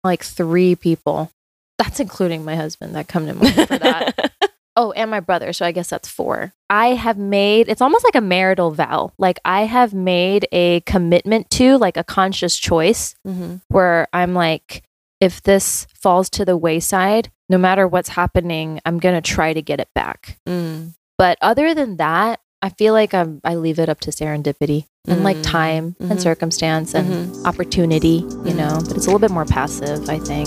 like 0.03 0.23
three 0.23 0.75
people. 0.75 1.31
That's 1.79 2.01
including 2.01 2.45
my 2.45 2.57
husband 2.57 2.95
that 2.95 3.09
come 3.09 3.27
to 3.27 3.35
mind 3.35 3.55
for 3.69 3.79
that. 3.79 4.33
oh, 4.77 4.93
and 4.93 5.11
my 5.11 5.21
brother. 5.21 5.53
So 5.53 5.67
I 5.67 5.73
guess 5.73 5.91
that's 5.91 6.09
four. 6.09 6.55
I 6.71 6.89
have 6.89 7.19
made 7.19 7.69
it's 7.69 7.83
almost 7.83 8.05
like 8.05 8.15
a 8.15 8.21
marital 8.21 8.71
vow. 8.71 9.13
Like 9.19 9.39
I 9.45 9.63
have 9.65 9.93
made 9.93 10.49
a 10.53 10.81
commitment 10.81 11.51
to, 11.51 11.77
like 11.77 11.97
a 11.97 12.05
conscious 12.05 12.57
choice 12.57 13.15
mm-hmm. 13.27 13.57
where 13.69 14.09
I'm 14.13 14.35
like, 14.35 14.83
if 15.21 15.43
this 15.43 15.87
falls 15.95 16.31
to 16.31 16.45
the 16.45 16.57
wayside, 16.57 17.31
no 17.49 17.59
matter 17.59 17.89
what's 17.89 18.11
happening, 18.11 18.81
I'm 18.85 18.99
going 18.99 19.15
to 19.15 19.21
try 19.23 19.53
to 19.53 19.63
get 19.63 19.81
it 19.81 19.89
back. 19.95 20.39
mm 20.47 20.93
But 21.17 21.37
other 21.43 21.75
than 21.75 21.97
that, 21.97 22.41
I 22.63 22.69
feel 22.69 22.93
like 22.93 23.13
I'm, 23.15 23.41
I 23.43 23.55
leave 23.57 23.79
it 23.81 23.89
up 23.89 24.01
to 24.01 24.11
serendipity 24.11 24.87
and 25.09 25.25
like 25.25 25.39
Mm. 25.39 25.43
time 25.43 25.97
Mhm. 26.01 26.11
and 26.11 26.21
circumstance 26.23 26.95
and 26.95 27.09
Mhm. 27.09 27.47
opportunity, 27.47 28.25
you 28.45 28.55
know, 28.55 28.79
but 28.87 28.97
it's 28.97 29.07
a 29.07 29.11
little 29.11 29.19
bit 29.19 29.31
more 29.33 29.45
passive, 29.47 30.09
I 30.09 30.19
think. 30.19 30.47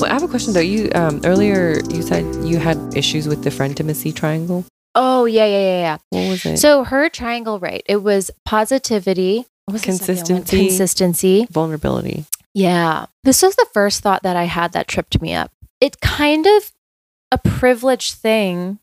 Well, 0.00 0.08
I 0.10 0.14
have 0.14 0.22
a 0.22 0.28
question 0.28 0.52
though. 0.54 0.60
You 0.60 0.90
um 0.94 1.20
earlier 1.24 1.80
you 1.90 2.02
said 2.02 2.24
you 2.44 2.58
had 2.58 2.78
issues 2.96 3.26
with 3.26 3.42
the 3.42 3.50
friend-intimacy 3.50 4.12
triangle. 4.12 4.64
Oh, 4.94 5.26
yeah, 5.26 5.44
yeah, 5.46 5.60
yeah, 5.60 5.80
yeah. 5.80 5.96
What 6.10 6.28
was 6.28 6.44
it? 6.46 6.58
So 6.58 6.82
her 6.82 7.08
triangle, 7.08 7.58
right? 7.60 7.82
It 7.86 8.02
was 8.02 8.30
positivity, 8.44 9.46
what 9.68 9.74
was 9.74 9.82
the 9.82 9.92
second 9.92 10.06
one? 10.06 10.24
Consistency. 10.44 10.68
consistency. 10.68 11.46
Vulnerability. 11.50 12.24
Yeah. 12.54 13.06
This 13.24 13.42
was 13.42 13.54
the 13.56 13.66
first 13.74 14.02
thought 14.02 14.22
that 14.22 14.34
I 14.34 14.44
had 14.44 14.72
that 14.72 14.88
tripped 14.88 15.20
me 15.20 15.34
up. 15.34 15.52
It's 15.78 15.98
kind 16.00 16.46
of 16.46 16.72
a 17.30 17.36
privileged 17.36 18.14
thing 18.14 18.78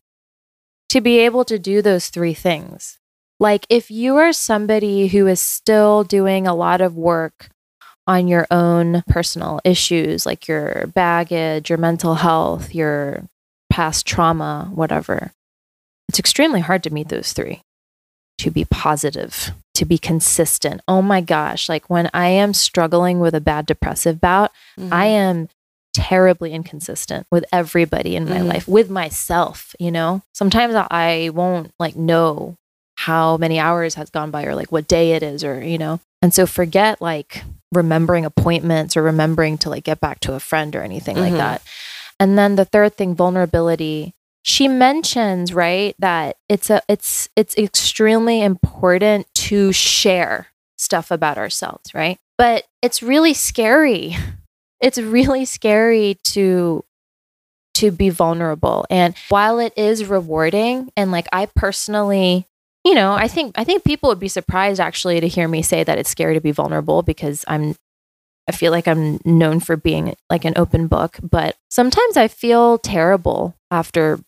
to 0.90 1.00
be 1.00 1.18
able 1.18 1.44
to 1.46 1.58
do 1.58 1.82
those 1.82 2.08
three 2.08 2.34
things. 2.34 2.98
Like, 3.40 3.66
if 3.68 3.90
you 3.90 4.16
are 4.16 4.32
somebody 4.32 5.08
who 5.08 5.26
is 5.26 5.40
still 5.40 6.04
doing 6.04 6.46
a 6.46 6.54
lot 6.54 6.80
of 6.80 6.96
work 6.96 7.48
on 8.06 8.28
your 8.28 8.46
own 8.52 9.02
personal 9.08 9.60
issues, 9.64 10.24
like 10.24 10.46
your 10.46 10.86
baggage, 10.94 11.68
your 11.68 11.78
mental 11.78 12.14
health, 12.14 12.72
your 12.74 13.24
past 13.70 14.06
trauma, 14.06 14.70
whatever, 14.72 15.32
it's 16.08 16.20
extremely 16.20 16.60
hard 16.60 16.84
to 16.84 16.92
meet 16.92 17.08
those 17.08 17.32
three. 17.32 17.62
To 18.40 18.50
be 18.50 18.66
positive, 18.66 19.52
to 19.74 19.86
be 19.86 19.96
consistent. 19.96 20.82
Oh 20.86 21.00
my 21.00 21.22
gosh, 21.22 21.70
like 21.70 21.88
when 21.88 22.10
I 22.12 22.28
am 22.28 22.52
struggling 22.52 23.18
with 23.18 23.34
a 23.34 23.40
bad 23.40 23.64
depressive 23.64 24.20
bout, 24.20 24.52
I 24.92 25.06
am 25.06 25.48
terribly 25.94 26.52
inconsistent 26.52 27.26
with 27.32 27.46
everybody 27.50 28.14
in 28.14 28.28
my 28.28 28.40
Mhm. 28.40 28.48
life, 28.52 28.68
with 28.68 28.90
myself, 28.90 29.74
you 29.78 29.90
know? 29.90 30.20
Sometimes 30.34 30.74
I 30.74 31.30
won't 31.32 31.72
like 31.80 31.96
know 31.96 32.56
how 32.96 33.38
many 33.38 33.58
hours 33.58 33.94
has 33.94 34.10
gone 34.10 34.30
by 34.30 34.44
or 34.44 34.54
like 34.54 34.70
what 34.70 34.86
day 34.86 35.12
it 35.12 35.22
is 35.22 35.42
or, 35.42 35.62
you 35.62 35.78
know. 35.78 36.00
And 36.20 36.34
so 36.34 36.46
forget 36.46 37.00
like 37.00 37.42
remembering 37.72 38.26
appointments 38.26 38.98
or 38.98 39.02
remembering 39.02 39.56
to 39.58 39.70
like 39.70 39.84
get 39.84 39.98
back 40.00 40.20
to 40.20 40.34
a 40.34 40.40
friend 40.40 40.76
or 40.76 40.82
anything 40.82 41.16
like 41.16 41.32
Mhm. 41.32 41.38
that. 41.38 41.62
And 42.20 42.38
then 42.38 42.56
the 42.56 42.66
third 42.66 42.96
thing, 42.98 43.14
vulnerability. 43.14 44.12
She 44.48 44.68
mentions, 44.68 45.52
right, 45.52 45.96
that 45.98 46.36
it's 46.48 46.70
a 46.70 46.80
it's 46.86 47.28
it's 47.34 47.58
extremely 47.58 48.42
important 48.42 49.26
to 49.34 49.72
share 49.72 50.46
stuff 50.78 51.10
about 51.10 51.36
ourselves, 51.36 51.92
right? 51.92 52.16
But 52.38 52.62
it's 52.80 53.02
really 53.02 53.34
scary. 53.34 54.16
It's 54.78 54.98
really 54.98 55.46
scary 55.46 56.18
to 56.24 56.84
to 57.76 57.90
be 57.90 58.10
vulnerable. 58.10 58.84
And 58.90 59.16
while 59.30 59.58
it 59.58 59.72
is 59.74 60.04
rewarding 60.04 60.90
and 60.98 61.10
like 61.10 61.26
I 61.32 61.46
personally 61.46 62.46
you 62.84 62.94
know, 62.94 63.14
I 63.14 63.26
think 63.26 63.58
I 63.58 63.64
think 63.64 63.84
people 63.84 64.10
would 64.10 64.20
be 64.20 64.28
surprised 64.28 64.78
actually 64.78 65.18
to 65.18 65.28
hear 65.28 65.48
me 65.48 65.62
say 65.62 65.82
that 65.82 65.98
it's 65.98 66.10
scary 66.10 66.34
to 66.34 66.42
be 66.42 66.52
vulnerable 66.52 67.02
because 67.02 67.42
I'm 67.48 67.74
I 68.46 68.52
feel 68.52 68.70
like 68.70 68.86
I'm 68.86 69.18
known 69.24 69.60
for 69.60 69.78
being 69.78 70.14
like 70.28 70.44
an 70.44 70.52
open 70.56 70.88
book, 70.88 71.16
but 71.22 71.56
sometimes 71.70 72.18
I 72.18 72.28
feel 72.28 72.76
terrible 72.76 73.56
after 73.70 74.20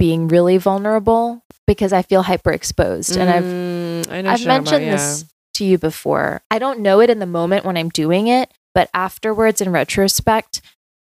being 0.00 0.26
really 0.28 0.56
vulnerable 0.56 1.44
because 1.66 1.92
I 1.92 2.00
feel 2.00 2.24
hyperexposed. 2.24 3.16
And 3.20 3.28
I've 3.30 3.44
Mm, 3.44 4.10
I 4.10 4.32
I've 4.32 4.46
mentioned 4.46 4.84
about, 4.88 4.96
this 4.96 5.24
to 5.54 5.64
you 5.64 5.76
before. 5.76 6.40
I 6.50 6.58
don't 6.58 6.80
know 6.80 7.00
it 7.00 7.10
in 7.10 7.18
the 7.18 7.26
moment 7.26 7.66
when 7.66 7.76
I'm 7.76 7.90
doing 7.90 8.26
it, 8.28 8.50
but 8.74 8.88
afterwards 8.94 9.60
in 9.60 9.70
retrospect, 9.70 10.62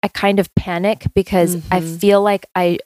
I 0.05 0.09
kind 0.09 0.39
of 0.39 0.55
panic 0.55 1.07
because 1.15 1.57
I 1.73 1.81
Mhm. 1.81 1.99
feel 1.99 2.23
like 2.23 2.47
I 2.55 2.79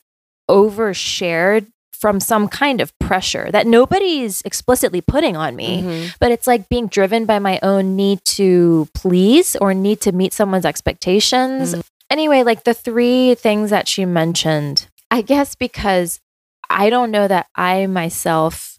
overshared 0.51 1.67
from 1.93 2.19
some 2.19 2.49
kind 2.49 2.81
of 2.81 2.99
pressure 2.99 3.51
that 3.53 3.67
nobody's 3.67 4.41
explicitly 4.43 5.03
putting 5.03 5.37
on 5.37 5.55
me. 5.55 5.83
Mhm. 5.83 6.15
But 6.19 6.33
it's 6.33 6.47
like 6.47 6.69
being 6.71 6.87
driven 6.87 7.27
by 7.27 7.39
my 7.39 7.59
own 7.63 7.95
need 7.95 8.25
to 8.41 8.89
please 8.95 9.55
or 9.61 9.75
need 9.75 10.01
to 10.01 10.13
meet 10.13 10.33
someone's 10.33 10.65
expectations. 10.65 11.75
Mhm. 11.75 11.83
Anyway, 12.09 12.43
like 12.43 12.65
the 12.65 12.73
three 12.75 13.35
things 13.35 13.69
that 13.71 13.87
she 13.87 14.05
mentioned, 14.07 14.87
I 15.11 15.23
guess 15.23 15.55
because 15.55 16.20
I 16.68 16.90
don't 16.90 17.11
know 17.11 17.27
that 17.29 17.46
I 17.57 17.87
myself 17.87 18.79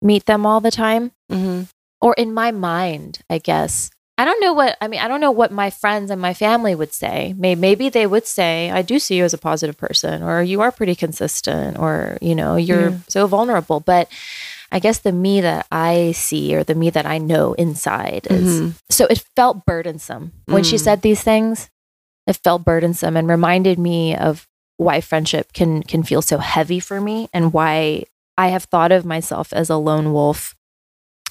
meet 0.00 0.26
them 0.26 0.46
all 0.46 0.60
the 0.60 0.70
time 0.70 1.12
Mhm. 1.30 1.68
or 2.00 2.14
in 2.14 2.32
my 2.34 2.50
mind, 2.52 3.20
I 3.30 3.38
guess. 3.38 3.90
I 4.18 4.24
don't 4.24 4.40
know 4.40 4.52
what 4.52 4.76
I 4.80 4.88
mean. 4.88 5.00
I 5.00 5.08
don't 5.08 5.20
know 5.20 5.30
what 5.32 5.50
my 5.50 5.70
friends 5.70 6.10
and 6.10 6.20
my 6.20 6.34
family 6.34 6.74
would 6.74 6.92
say. 6.92 7.34
Maybe, 7.36 7.60
maybe 7.60 7.88
they 7.88 8.06
would 8.06 8.26
say, 8.26 8.70
"I 8.70 8.82
do 8.82 8.98
see 8.98 9.16
you 9.16 9.24
as 9.24 9.32
a 9.34 9.38
positive 9.38 9.76
person," 9.76 10.22
or 10.22 10.42
"You 10.42 10.60
are 10.60 10.70
pretty 10.70 10.94
consistent," 10.94 11.78
or 11.78 12.18
you 12.20 12.34
know, 12.34 12.56
"You're 12.56 12.90
Yeah. 12.90 12.98
so 13.08 13.26
vulnerable." 13.26 13.80
But 13.80 14.08
I 14.70 14.78
guess 14.78 14.98
the 14.98 15.12
me 15.12 15.40
that 15.40 15.66
I 15.72 16.12
see 16.12 16.54
or 16.54 16.62
the 16.62 16.74
me 16.74 16.90
that 16.90 17.06
I 17.06 17.18
know 17.18 17.54
inside 17.54 18.26
is 18.30 18.60
Mhm. 18.60 18.72
so 18.90 19.06
it 19.06 19.24
felt 19.34 19.64
burdensome 19.64 20.32
when 20.46 20.62
she 20.62 20.76
Mm. 20.76 20.80
said 20.84 21.02
these 21.02 21.22
things. 21.22 21.68
It 22.26 22.36
felt 22.36 22.64
burdensome 22.64 23.16
and 23.16 23.26
reminded 23.28 23.78
me 23.78 24.14
of 24.14 24.46
why 24.82 25.00
friendship 25.00 25.52
can 25.52 25.82
can 25.82 26.02
feel 26.02 26.22
so 26.22 26.38
heavy 26.38 26.80
for 26.80 27.00
me 27.00 27.28
and 27.32 27.52
why 27.52 28.04
I 28.36 28.48
have 28.48 28.64
thought 28.64 28.92
of 28.92 29.04
myself 29.04 29.52
as 29.52 29.70
a 29.70 29.76
lone 29.76 30.12
wolf 30.12 30.54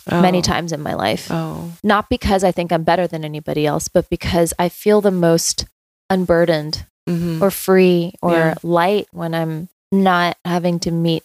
many 0.10 0.40
Oh. 0.40 0.42
times 0.42 0.72
in 0.72 0.82
my 0.82 0.94
life 0.96 1.28
Oh. 1.30 1.74
not 1.84 2.10
because 2.10 2.44
I 2.44 2.52
think 2.52 2.72
I'm 2.72 2.84
better 2.84 3.06
than 3.08 3.24
anybody 3.24 3.66
else, 3.68 3.88
but 3.88 4.10
because 4.10 4.54
I 4.58 4.68
feel 4.70 5.00
the 5.02 5.12
most 5.12 5.66
unburdened 6.10 6.86
Mhm. 7.08 7.42
or 7.42 7.52
free 7.52 8.14
or 8.22 8.34
Yeah. 8.34 8.54
light 8.64 9.08
when 9.12 9.34
I'm 9.34 9.70
not 9.92 10.38
having 10.46 10.80
to 10.82 10.92
meet 10.92 11.24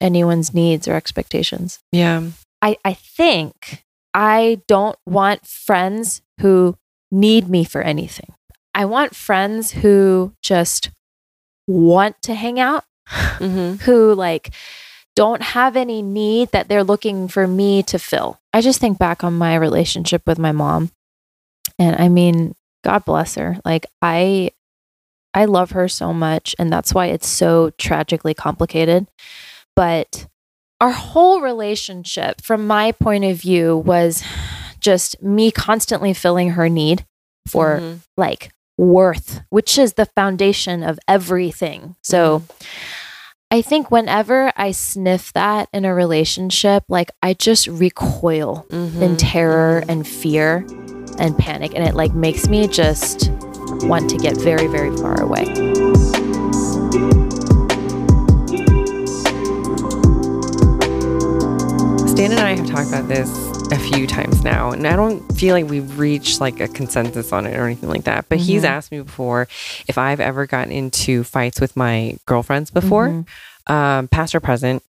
anyone's 0.00 0.52
needs 0.52 0.86
or 0.88 0.94
expectations. 0.94 1.78
yeah. 1.92 2.22
I, 2.62 2.76
I 2.84 2.94
think 2.94 3.84
I 4.14 4.60
don't 4.68 4.96
want 5.06 5.46
friends 5.46 6.22
who 6.40 6.76
need 7.10 7.48
me 7.48 7.64
for 7.64 7.82
anything. 7.82 8.32
I 8.74 8.84
want 8.86 9.14
friends 9.14 9.72
who 9.72 10.32
just 10.42 10.90
want 11.66 12.20
to 12.22 12.34
hang 12.34 12.58
out, 12.60 12.84
Mhm. 13.38 13.80
who 13.82 14.14
like 14.14 14.50
don't 15.16 15.42
have 15.42 15.76
any 15.76 16.02
need 16.02 16.50
that 16.52 16.68
they're 16.68 16.82
looking 16.84 17.28
for 17.28 17.46
me 17.46 17.82
to 17.84 17.98
fill. 17.98 18.40
I 18.52 18.60
just 18.60 18.80
think 18.80 18.98
back 18.98 19.22
on 19.22 19.34
my 19.38 19.54
relationship 19.54 20.22
with 20.26 20.38
my 20.38 20.52
mom. 20.52 20.90
And 21.78 21.96
I 21.96 22.08
mean, 22.08 22.54
God 22.82 23.04
bless 23.04 23.34
her. 23.36 23.58
Like 23.64 23.86
I 24.02 24.50
I 25.32 25.46
love 25.46 25.72
her 25.72 25.88
so 25.88 26.12
much 26.12 26.54
and 26.58 26.72
that's 26.72 26.94
why 26.94 27.06
it's 27.06 27.26
so 27.28 27.70
tragically 27.78 28.34
complicated. 28.34 29.08
But 29.76 30.26
our 30.80 30.92
whole 30.92 31.40
relationship 31.40 32.40
from 32.40 32.66
my 32.66 32.92
point 32.92 33.24
of 33.24 33.36
view 33.40 33.76
was 33.78 34.22
just 34.80 35.20
me 35.22 35.50
constantly 35.50 36.12
filling 36.12 36.50
her 36.50 36.68
need 36.68 37.04
for 37.48 37.80
Mhm. 37.80 38.00
like 38.16 38.52
worth, 38.76 39.40
which 39.50 39.78
is 39.78 39.94
the 39.94 40.06
foundation 40.06 40.82
of 40.82 40.98
everything. 41.06 41.96
So 42.02 42.42
I 43.50 43.62
think 43.62 43.90
whenever 43.90 44.52
I 44.56 44.72
sniff 44.72 45.32
that 45.34 45.68
in 45.72 45.84
a 45.84 45.94
relationship, 45.94 46.82
like 46.88 47.10
I 47.22 47.34
just 47.34 47.66
recoil 47.68 48.66
Mhm. 48.70 49.00
in 49.00 49.16
terror 49.16 49.84
and 49.88 50.06
fear 50.06 50.66
and 51.18 51.38
panic. 51.38 51.72
And 51.76 51.86
it 51.86 51.94
like 51.94 52.14
makes 52.14 52.48
me 52.48 52.66
just 52.66 53.30
want 53.84 54.10
to 54.10 54.16
get 54.16 54.36
very, 54.36 54.66
very 54.66 54.96
far 54.96 55.20
away. 55.20 55.44
Stan 62.06 62.30
and 62.30 62.40
I 62.40 62.54
have 62.54 62.66
talked 62.68 62.88
about 62.88 63.08
this 63.08 63.28
a 63.72 63.78
few 63.78 64.06
times 64.06 64.44
now, 64.44 64.70
and 64.70 64.86
I 64.86 64.94
don't 64.94 65.20
feel 65.36 65.54
like 65.54 65.68
we've 65.68 65.98
reached 65.98 66.40
like 66.40 66.60
a 66.60 66.68
consensus 66.68 67.32
on 67.32 67.46
it 67.46 67.56
or 67.56 67.64
anything 67.66 67.88
like 67.88 68.04
that. 68.04 68.26
But 68.28 68.38
he's 68.38 68.62
Mhm. 68.62 68.68
asked 68.68 68.92
me 68.92 69.00
before 69.00 69.48
if 69.88 69.96
I've 69.98 70.20
ever 70.20 70.46
gotten 70.46 70.70
into 70.72 71.24
fights 71.24 71.60
with 71.60 71.76
my 71.76 72.16
girlfriends 72.26 72.70
before, 72.70 73.08
Mhm. 73.08 73.72
um, 73.72 74.08
past 74.08 74.34
or 74.34 74.40
present. 74.40 74.82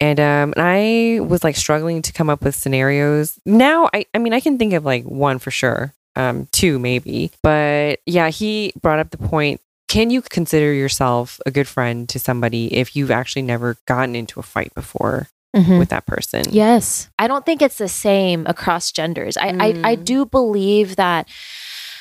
And 0.00 0.20
um, 0.20 0.52
and 0.56 0.58
I 0.58 1.20
was 1.20 1.42
like 1.42 1.56
struggling 1.56 2.02
to 2.02 2.12
come 2.12 2.28
up 2.30 2.42
with 2.42 2.54
scenarios. 2.54 3.34
Now, 3.46 3.88
I, 3.94 4.06
I 4.14 4.18
mean, 4.18 4.32
I 4.32 4.40
can 4.40 4.58
think 4.58 4.72
of 4.74 4.84
like 4.84 5.04
one 5.04 5.38
for 5.38 5.50
sure, 5.50 5.92
um, 6.16 6.46
two 6.52 6.78
maybe. 6.78 7.30
But 7.42 8.00
yeah, 8.06 8.30
he 8.30 8.72
brought 8.80 8.98
up 8.98 9.10
the 9.10 9.18
point 9.18 9.60
can 9.88 10.10
you 10.10 10.20
consider 10.20 10.70
yourself 10.72 11.40
a 11.46 11.50
good 11.50 11.66
friend 11.66 12.08
to 12.10 12.18
somebody 12.18 12.74
if 12.74 12.94
you've 12.94 13.10
actually 13.10 13.40
never 13.42 13.78
gotten 13.86 14.14
into 14.14 14.38
a 14.38 14.42
fight 14.42 14.74
before 14.74 15.28
Mhm. 15.56 15.78
with 15.78 15.88
that 15.88 16.06
person? 16.06 16.42
Yes. 16.50 17.08
I 17.18 17.26
don't 17.26 17.44
think 17.46 17.62
it's 17.62 17.78
the 17.78 17.88
same 17.88 18.46
across 18.46 18.92
genders. 18.92 19.36
I, 19.36 19.48
I, 19.48 19.66
I 19.92 19.96
Mm. 19.96 20.04
do 20.04 20.26
believe 20.26 20.96
that, 20.96 21.26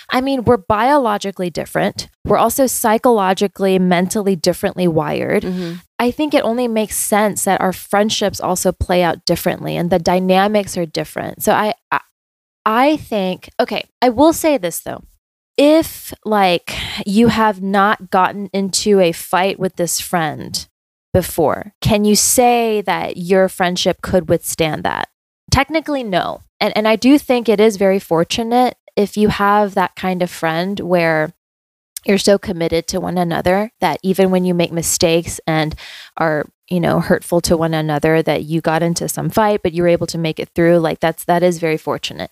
I 0.09 0.21
mean, 0.21 0.43
we're 0.43 0.57
biologically 0.57 1.49
different. 1.49 2.07
We're 2.25 2.37
also 2.37 2.67
psychologically, 2.67 3.79
mentally 3.79 4.35
differently 4.35 4.87
wired. 4.87 5.43
Mhm. 5.43 5.81
I 5.99 6.11
think 6.11 6.33
it 6.33 6.43
only 6.43 6.67
makes 6.67 6.95
sense 6.97 7.43
that 7.45 7.59
our 7.61 7.73
friendships 7.73 8.39
also 8.39 8.71
play 8.71 9.01
out 9.03 9.25
differently 9.25 9.75
and 9.77 9.89
the 9.89 9.99
dynamics 9.99 10.77
are 10.77 10.85
different. 10.85 11.41
So 11.43 11.53
I, 11.53 11.73
I, 11.91 11.99
I 12.65 12.97
think, 12.97 13.49
okay, 13.59 13.83
I 14.01 14.09
will 14.09 14.33
say 14.33 14.57
this 14.57 14.79
though. 14.81 15.03
If 15.57 16.13
like 16.23 16.75
you 17.05 17.29
have 17.29 17.61
not 17.63 18.11
gotten 18.11 18.49
into 18.53 18.99
a 18.99 19.11
fight 19.11 19.57
with 19.57 19.75
this 19.77 19.99
friend 19.99 20.67
before, 21.17 21.73
can 21.81 22.05
you 22.05 22.15
say 22.15 22.81
that 22.81 23.17
your 23.17 23.49
friendship 23.49 24.03
could 24.03 24.29
withstand 24.29 24.83
that? 24.83 25.09
Technically, 25.49 26.03
no. 26.03 26.41
And, 26.59 26.77
and 26.77 26.87
I 26.87 26.95
do 26.95 27.17
think 27.17 27.49
it 27.49 27.59
is 27.59 27.75
very 27.77 27.97
fortunate 27.97 28.77
if 28.95 29.17
you 29.17 29.29
have 29.29 29.73
that 29.73 29.95
kind 29.95 30.21
of 30.21 30.29
friend 30.29 30.79
where 30.79 31.33
you're 32.05 32.19
so 32.19 32.37
committed 32.37 32.85
to 32.89 32.99
one 32.99 33.17
another 33.17 33.71
that 33.79 33.99
even 34.03 34.29
when 34.29 34.45
you 34.45 34.53
make 34.53 34.71
mistakes 34.71 35.39
and 35.47 35.73
are 36.17 36.45
you 36.69 36.79
know 36.79 36.99
hurtful 36.99 37.41
to 37.41 37.57
one 37.57 37.73
another 37.73 38.21
that 38.21 38.43
you 38.43 38.61
got 38.61 38.83
into 38.83 39.09
some 39.09 39.31
fight 39.31 39.61
but 39.63 39.73
you 39.73 39.81
were 39.81 39.89
able 39.89 40.07
to 40.07 40.19
make 40.19 40.39
it 40.39 40.49
through 40.53 40.77
like 40.77 40.99
that's 40.99 41.23
that 41.23 41.41
is 41.41 41.57
very 41.59 41.77
fortunate 41.77 42.29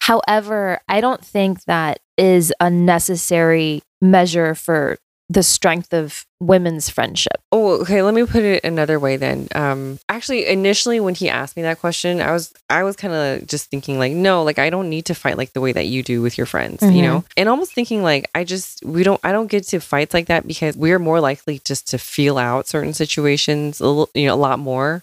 however 0.00 0.80
i 0.88 1.00
don't 1.00 1.24
think 1.24 1.64
that 1.64 2.00
is 2.18 2.52
a 2.60 2.68
necessary 2.68 3.82
measure 4.00 4.54
for 4.54 4.98
the 5.30 5.42
strength 5.44 5.94
of 5.94 6.26
women's 6.40 6.90
friendship 6.90 7.36
Oh, 7.52 7.80
okay. 7.82 8.00
Let 8.02 8.14
me 8.14 8.24
put 8.26 8.44
it 8.44 8.62
another 8.64 8.98
way 9.00 9.16
then. 9.16 9.48
Um, 9.56 9.98
actually, 10.08 10.46
initially 10.46 11.00
when 11.00 11.16
he 11.16 11.28
asked 11.28 11.56
me 11.56 11.62
that 11.64 11.80
question, 11.80 12.20
I 12.20 12.30
was 12.32 12.52
I 12.68 12.84
was 12.84 12.94
kind 12.96 13.12
of 13.12 13.46
just 13.48 13.70
thinking 13.70 13.98
like, 13.98 14.12
no, 14.12 14.44
like 14.44 14.58
I 14.60 14.70
don't 14.70 14.88
need 14.88 15.06
to 15.06 15.14
fight 15.14 15.36
like 15.36 15.52
the 15.52 15.60
way 15.60 15.72
that 15.72 15.86
you 15.86 16.02
do 16.04 16.22
with 16.22 16.38
your 16.38 16.46
friends, 16.46 16.80
you 16.82 17.02
Mhm. 17.02 17.02
know, 17.02 17.24
and 17.36 17.48
almost 17.48 17.72
thinking 17.74 18.02
like 18.04 18.30
I 18.36 18.44
just 18.44 18.84
we 18.84 19.02
don't 19.02 19.20
I 19.24 19.32
don't 19.32 19.48
get 19.50 19.64
to 19.68 19.80
fights 19.80 20.14
like 20.14 20.26
that 20.26 20.46
because 20.46 20.76
we're 20.76 21.00
more 21.00 21.20
likely 21.20 21.60
just 21.64 21.88
to 21.90 21.98
feel 21.98 22.38
out 22.38 22.68
certain 22.68 22.94
situations 22.94 23.80
a 23.80 23.86
little, 23.86 24.08
you 24.14 24.26
know, 24.26 24.34
a 24.34 24.36
lot 24.48 24.58
more. 24.60 25.02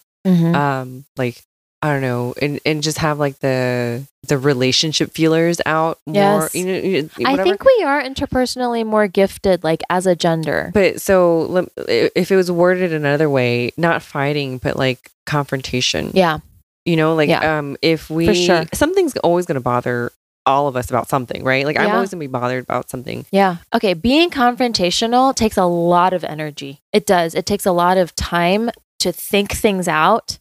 Um, 0.55 1.05
like 1.17 1.43
I 1.82 1.93
don't 1.93 2.01
know, 2.01 2.34
and 2.41 2.59
and 2.65 2.82
just 2.82 2.97
have 2.97 3.19
like 3.19 3.39
the 3.39 4.03
the 4.23 4.38
relationship 4.38 5.11
feelers 5.11 5.61
out 5.65 5.99
more. 6.07 6.15
Yes. 6.51 6.55
You 6.55 6.65
know, 6.65 7.09
i 7.25 7.38
think 7.43 7.63
we 7.63 7.84
are 7.86 8.01
interpersonally 8.01 8.86
more 8.86 9.07
gifted 9.07 9.63
like 9.63 9.82
as 9.89 10.05
a 10.07 10.15
gender 10.15 10.71
But 10.73 10.99
so 11.01 11.67
if 11.88 12.32
it 12.32 12.36
was 12.36 12.51
worded 12.51 12.93
another 12.93 13.30
way, 13.30 13.71
not 13.78 14.01
fighting, 14.01 14.57
but 14.57 14.75
like 14.75 15.11
confrontation. 15.25 16.11
yeah 16.13 16.39
You 16.86 16.95
know, 16.97 17.13
like 17.15 17.30
Yeah. 17.30 17.57
um 17.59 17.78
if 17.82 18.09
we 18.09 18.34
sure. 18.34 18.65
something's 18.73 19.15
always 19.17 19.45
going 19.45 19.55
to 19.55 19.61
bother 19.61 20.11
all 20.47 20.67
of 20.67 20.75
us 20.78 20.89
about 20.89 21.09
something, 21.09 21.43
right? 21.43 21.65
Like 21.65 21.78
I'm 21.78 21.91
always 21.91 22.09
going 22.11 22.21
to 22.21 22.28
be 22.28 22.32
bothered 22.32 22.63
about 22.63 22.89
something. 22.89 23.25
Yeah. 23.32 23.57
Okay. 23.75 23.93
Being 23.93 24.30
confrontational 24.30 25.36
takes 25.36 25.57
a 25.57 25.65
lot 25.65 26.13
of 26.13 26.23
energy. 26.23 26.82
It 26.93 27.05
does. 27.05 27.36
It 27.36 27.45
takes 27.45 27.65
a 27.65 27.71
lot 27.73 27.97
of 27.97 28.15
time 28.15 28.71
to 28.99 29.11
think 29.11 29.51
things 29.51 29.88
out 29.88 30.39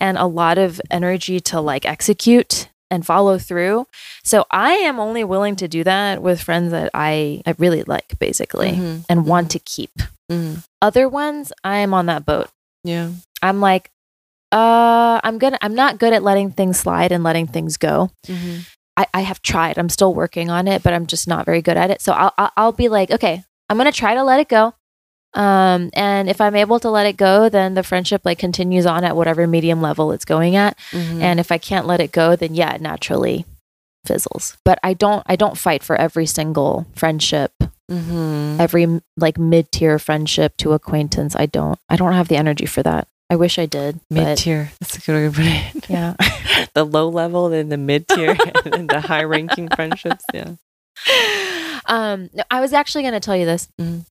and 0.00 0.16
a 0.18 0.26
lot 0.26 0.58
of 0.58 0.80
energy 0.90 1.40
to 1.40 1.60
like 1.60 1.84
execute 1.86 2.68
and 2.90 3.04
follow 3.04 3.36
through. 3.38 3.86
So 4.22 4.46
I 4.50 4.72
am 4.74 5.00
only 5.00 5.24
willing 5.24 5.56
to 5.56 5.66
do 5.68 5.82
that 5.84 6.22
with 6.22 6.40
friends 6.42 6.70
that 6.70 6.90
I, 6.94 7.42
I 7.46 7.54
really 7.58 7.82
like, 7.82 8.18
basically, 8.18 8.72
Mhm. 8.72 9.04
and 9.08 9.26
want 9.26 9.50
to 9.52 9.58
keep. 9.58 9.90
Mhm. 10.30 10.62
Other 10.80 11.08
ones, 11.08 11.52
I 11.64 11.78
am 11.78 11.92
on 11.94 12.06
that 12.06 12.24
boat. 12.24 12.48
Yeah. 12.84 13.10
I'm 13.42 13.60
like, 13.60 13.90
uh, 14.52 15.20
I'm 15.24 15.38
gonna, 15.38 15.58
I'm 15.60 15.74
not 15.74 15.98
good 15.98 16.12
at 16.12 16.22
letting 16.22 16.52
things 16.52 16.78
slide 16.78 17.10
and 17.12 17.24
letting 17.24 17.46
things 17.48 17.76
go. 17.76 18.10
Mhm. 18.26 18.66
I, 18.96 19.06
I 19.12 19.20
have 19.22 19.42
tried. 19.42 19.78
I'm 19.78 19.88
still 19.88 20.14
working 20.14 20.48
on 20.48 20.68
it, 20.68 20.82
but 20.82 20.94
I'm 20.94 21.06
just 21.06 21.26
not 21.28 21.44
very 21.44 21.60
good 21.62 21.76
at 21.76 21.90
it. 21.90 22.00
So 22.00 22.12
I'll, 22.12 22.32
I'll, 22.38 22.52
I'll 22.56 22.72
be 22.72 22.88
like, 22.88 23.10
okay, 23.10 23.42
I'm 23.68 23.76
going 23.76 23.90
to 23.90 23.96
try 23.98 24.14
to 24.14 24.22
let 24.24 24.40
it 24.40 24.48
go. 24.48 24.72
Um, 25.36 25.90
and 25.92 26.28
if 26.30 26.40
I'm 26.40 26.56
able 26.56 26.80
to 26.80 26.90
let 26.90 27.06
it 27.06 27.16
go, 27.16 27.48
then 27.48 27.74
the 27.74 27.82
friendship 27.82 28.22
like 28.24 28.38
continues 28.38 28.86
on 28.86 29.04
at 29.04 29.14
whatever 29.16 29.46
medium 29.46 29.80
level 29.82 30.10
it's 30.12 30.24
going 30.24 30.56
at. 30.56 30.76
Mhm. 30.92 31.20
And 31.20 31.38
if 31.38 31.52
I 31.52 31.58
can't 31.58 31.86
let 31.86 32.00
it 32.00 32.10
go, 32.10 32.34
then 32.36 32.54
yeah, 32.54 32.72
it 32.74 32.80
naturally 32.80 33.44
fizzles. 34.06 34.56
But 34.64 34.78
I 34.82 34.94
don't, 34.94 35.22
I 35.26 35.36
don't 35.36 35.58
fight 35.58 35.82
for 35.82 35.94
every 35.96 36.26
single 36.26 36.86
friendship, 36.94 37.52
Mhm. 37.90 38.58
every 38.58 39.00
like 39.16 39.36
mid 39.38 39.70
tier 39.72 39.98
friendship 39.98 40.56
to 40.58 40.72
acquaintance. 40.72 41.36
I 41.36 41.46
don't, 41.46 41.78
I 41.88 41.96
don't 41.96 42.14
have 42.14 42.28
the 42.28 42.36
energy 42.36 42.66
for 42.66 42.82
that. 42.82 43.06
I 43.28 43.36
wish 43.36 43.58
I 43.58 43.66
did. 43.66 44.00
mid 44.08 44.38
tier. 44.38 44.70
That's 44.80 44.96
a 44.96 45.00
good 45.00 45.12
way 45.14 45.28
to 45.28 45.34
put 45.34 45.46
it. 45.84 45.90
yeah. 45.90 46.14
the 46.74 46.84
low 46.84 47.08
level, 47.08 47.48
then 47.50 47.68
the 47.68 47.76
mid 47.76 48.06
tier, 48.08 48.36
and 48.72 48.88
the 48.88 49.00
high 49.00 49.24
ranking 49.24 49.68
friendships. 49.68 50.24
Yeah. 50.32 50.52
um, 51.86 52.30
no, 52.32 52.42
I 52.50 52.60
was 52.60 52.72
actually 52.72 53.02
going 53.02 53.14
to 53.14 53.20
tell 53.20 53.36
you 53.36 53.44
this. 53.46 53.68
Mhm. 53.80 54.04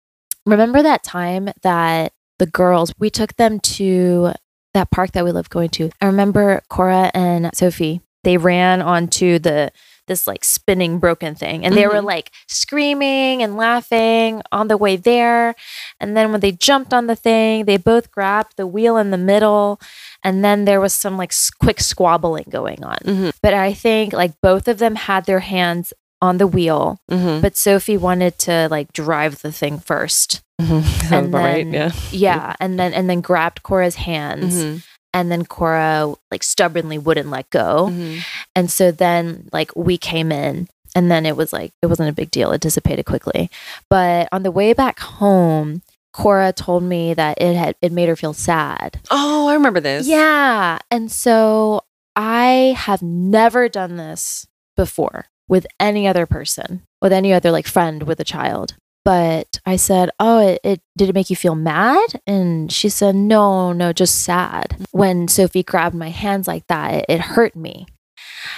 Remember 0.45 0.81
that 0.83 1.03
time 1.03 1.49
that 1.63 2.13
the 2.39 2.45
girls 2.45 2.93
we 2.99 3.09
took 3.09 3.35
them 3.35 3.59
to 3.61 4.33
that 4.73 4.91
park 4.91 5.11
that 5.13 5.23
we 5.23 5.31
loved 5.31 5.49
going 5.49 5.69
to. 5.69 5.89
I 6.01 6.05
remember 6.07 6.61
Cora 6.69 7.09
and 7.13 7.49
Sophie. 7.55 8.01
They 8.23 8.37
ran 8.37 8.81
onto 8.81 9.39
the 9.39 9.71
this 10.07 10.27
like 10.27 10.43
spinning 10.43 10.99
broken 10.99 11.33
thing, 11.33 11.65
and 11.65 11.75
they 11.75 11.87
were 11.87 11.93
Mhm. 11.95 12.03
like 12.05 12.31
screaming 12.47 13.41
and 13.41 13.57
laughing 13.57 14.43
on 14.51 14.67
the 14.67 14.77
way 14.77 14.97
there. 14.97 15.55
And 15.99 16.15
then 16.15 16.31
when 16.31 16.41
they 16.41 16.51
jumped 16.51 16.93
on 16.93 17.07
the 17.07 17.15
thing, 17.15 17.65
they 17.65 17.77
both 17.77 18.11
grabbed 18.11 18.55
the 18.55 18.67
wheel 18.67 18.97
in 18.97 19.09
the 19.09 19.17
middle, 19.17 19.79
and 20.23 20.45
then 20.45 20.65
there 20.65 20.79
was 20.79 20.93
some 20.93 21.17
like 21.17 21.33
quick 21.59 21.79
squabbling 21.79 22.45
going 22.51 22.83
on. 22.83 22.97
Mhm. 23.03 23.33
But 23.41 23.55
I 23.55 23.73
think 23.73 24.13
like 24.13 24.33
both 24.43 24.67
of 24.67 24.77
them 24.77 24.95
had 24.95 25.25
their 25.25 25.39
hands 25.39 25.91
on 26.21 26.37
the 26.37 26.47
wheel, 26.47 26.97
Mhm. 27.11 27.41
but 27.41 27.55
Sophie 27.57 27.97
wanted 27.97 28.37
to 28.39 28.67
like 28.71 28.91
drive 28.93 29.41
the 29.41 29.51
thing 29.51 29.79
first. 29.79 30.41
Mhm. 30.61 31.11
And 31.11 31.25
about 31.27 31.43
right. 31.43 31.63
then- 31.69 31.73
Yeah. 31.73 31.91
Yeah, 32.11 32.55
and 32.59 32.79
then 32.79 32.93
and 32.93 33.09
then 33.09 33.21
grabbed 33.21 33.61
Cora's 33.63 33.95
hands, 33.95 34.55
Mhm. 34.55 34.83
and 35.13 35.31
then 35.31 35.45
Cora 35.45 36.13
like 36.31 36.43
stubbornly 36.43 36.97
wouldn't 36.97 37.29
let 37.29 37.49
go. 37.49 37.89
Mhm. 37.91 38.23
And 38.55 38.71
so 38.71 38.91
then 38.91 39.49
like 39.51 39.71
we 39.75 39.97
came 39.97 40.31
in 40.31 40.69
and 40.95 41.11
then 41.11 41.25
it 41.25 41.35
was 41.35 41.51
like 41.51 41.73
it 41.81 41.87
wasn't 41.87 42.07
a 42.09 42.13
big 42.13 42.31
deal. 42.31 42.53
It 42.53 42.61
dissipated 42.61 43.05
quickly. 43.05 43.51
But 43.89 44.29
on 44.31 44.43
the 44.43 44.51
way 44.51 44.71
back 44.73 44.99
home, 44.99 45.81
Cora 46.13 46.53
told 46.53 46.83
me 46.83 47.13
that 47.13 47.37
it 47.41 47.55
had 47.57 47.75
it 47.81 47.91
made 47.91 48.07
her 48.07 48.15
feel 48.15 48.33
sad. 48.33 49.01
Oh, 49.11 49.49
I 49.49 49.53
remember 49.55 49.81
this. 49.81 50.07
Yeah. 50.07 50.79
And 50.89 51.11
so 51.11 51.81
I 52.15 52.73
have 52.77 53.01
never 53.01 53.67
done 53.67 53.97
this 53.97 54.47
before 54.77 55.25
with 55.47 55.67
any 55.79 56.07
other 56.07 56.25
person, 56.25 56.81
with 57.01 57.13
any 57.13 57.33
other 57.33 57.51
like 57.51 57.67
friend 57.67 58.03
with 58.03 58.19
a 58.19 58.23
child. 58.25 58.75
But 59.03 59.59
I 59.67 59.75
said, 59.75 60.09
"Oh, 60.19 60.39
it, 60.39 60.59
it 60.63 60.81
did 60.97 61.09
it 61.09 61.13
make 61.15 61.29
you 61.29 61.35
feel 61.35 61.53
mad?" 61.55 62.19
And 62.25 62.71
she 62.71 62.89
said, 62.89 63.15
"No, 63.15 63.71
no, 63.71 63.93
just 63.93 64.23
sad." 64.23 64.77
When 64.91 65.27
Sophie 65.27 65.61
grabbed 65.63 65.95
my 65.95 66.09
hands 66.09 66.47
like 66.47 66.65
that, 66.67 66.93
it, 66.93 67.05
it 67.07 67.21
hurt 67.21 67.55
me. 67.55 67.85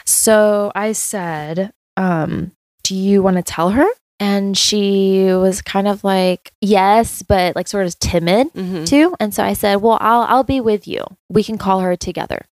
So 0.06 0.72
I 0.76 0.92
said, 0.94 1.72
um, 1.98 2.52
"Do 2.84 2.96
you 2.96 3.22
want 3.22 3.38
to 3.38 3.44
tell 3.44 3.72
her?" 3.72 3.88
And 4.20 4.58
she 4.58 5.26
was 5.26 5.62
kind 5.62 5.88
of 5.88 6.04
like, 6.04 6.52
yes, 6.60 7.22
but 7.22 7.56
like 7.56 7.68
sort 7.68 7.86
of 7.86 8.00
timid 8.00 8.52
Mhm. 8.56 8.88
too. 8.88 9.14
And 9.20 9.32
so 9.32 9.44
I 9.44 9.54
said, 9.54 9.76
well, 9.76 10.00
I'll, 10.02 10.22
I'll 10.24 10.44
be 10.44 10.60
with 10.60 10.88
you. 10.88 11.04
We 11.30 11.44
can 11.44 11.60
call 11.60 11.82
her 11.82 11.96
together. 11.96 12.46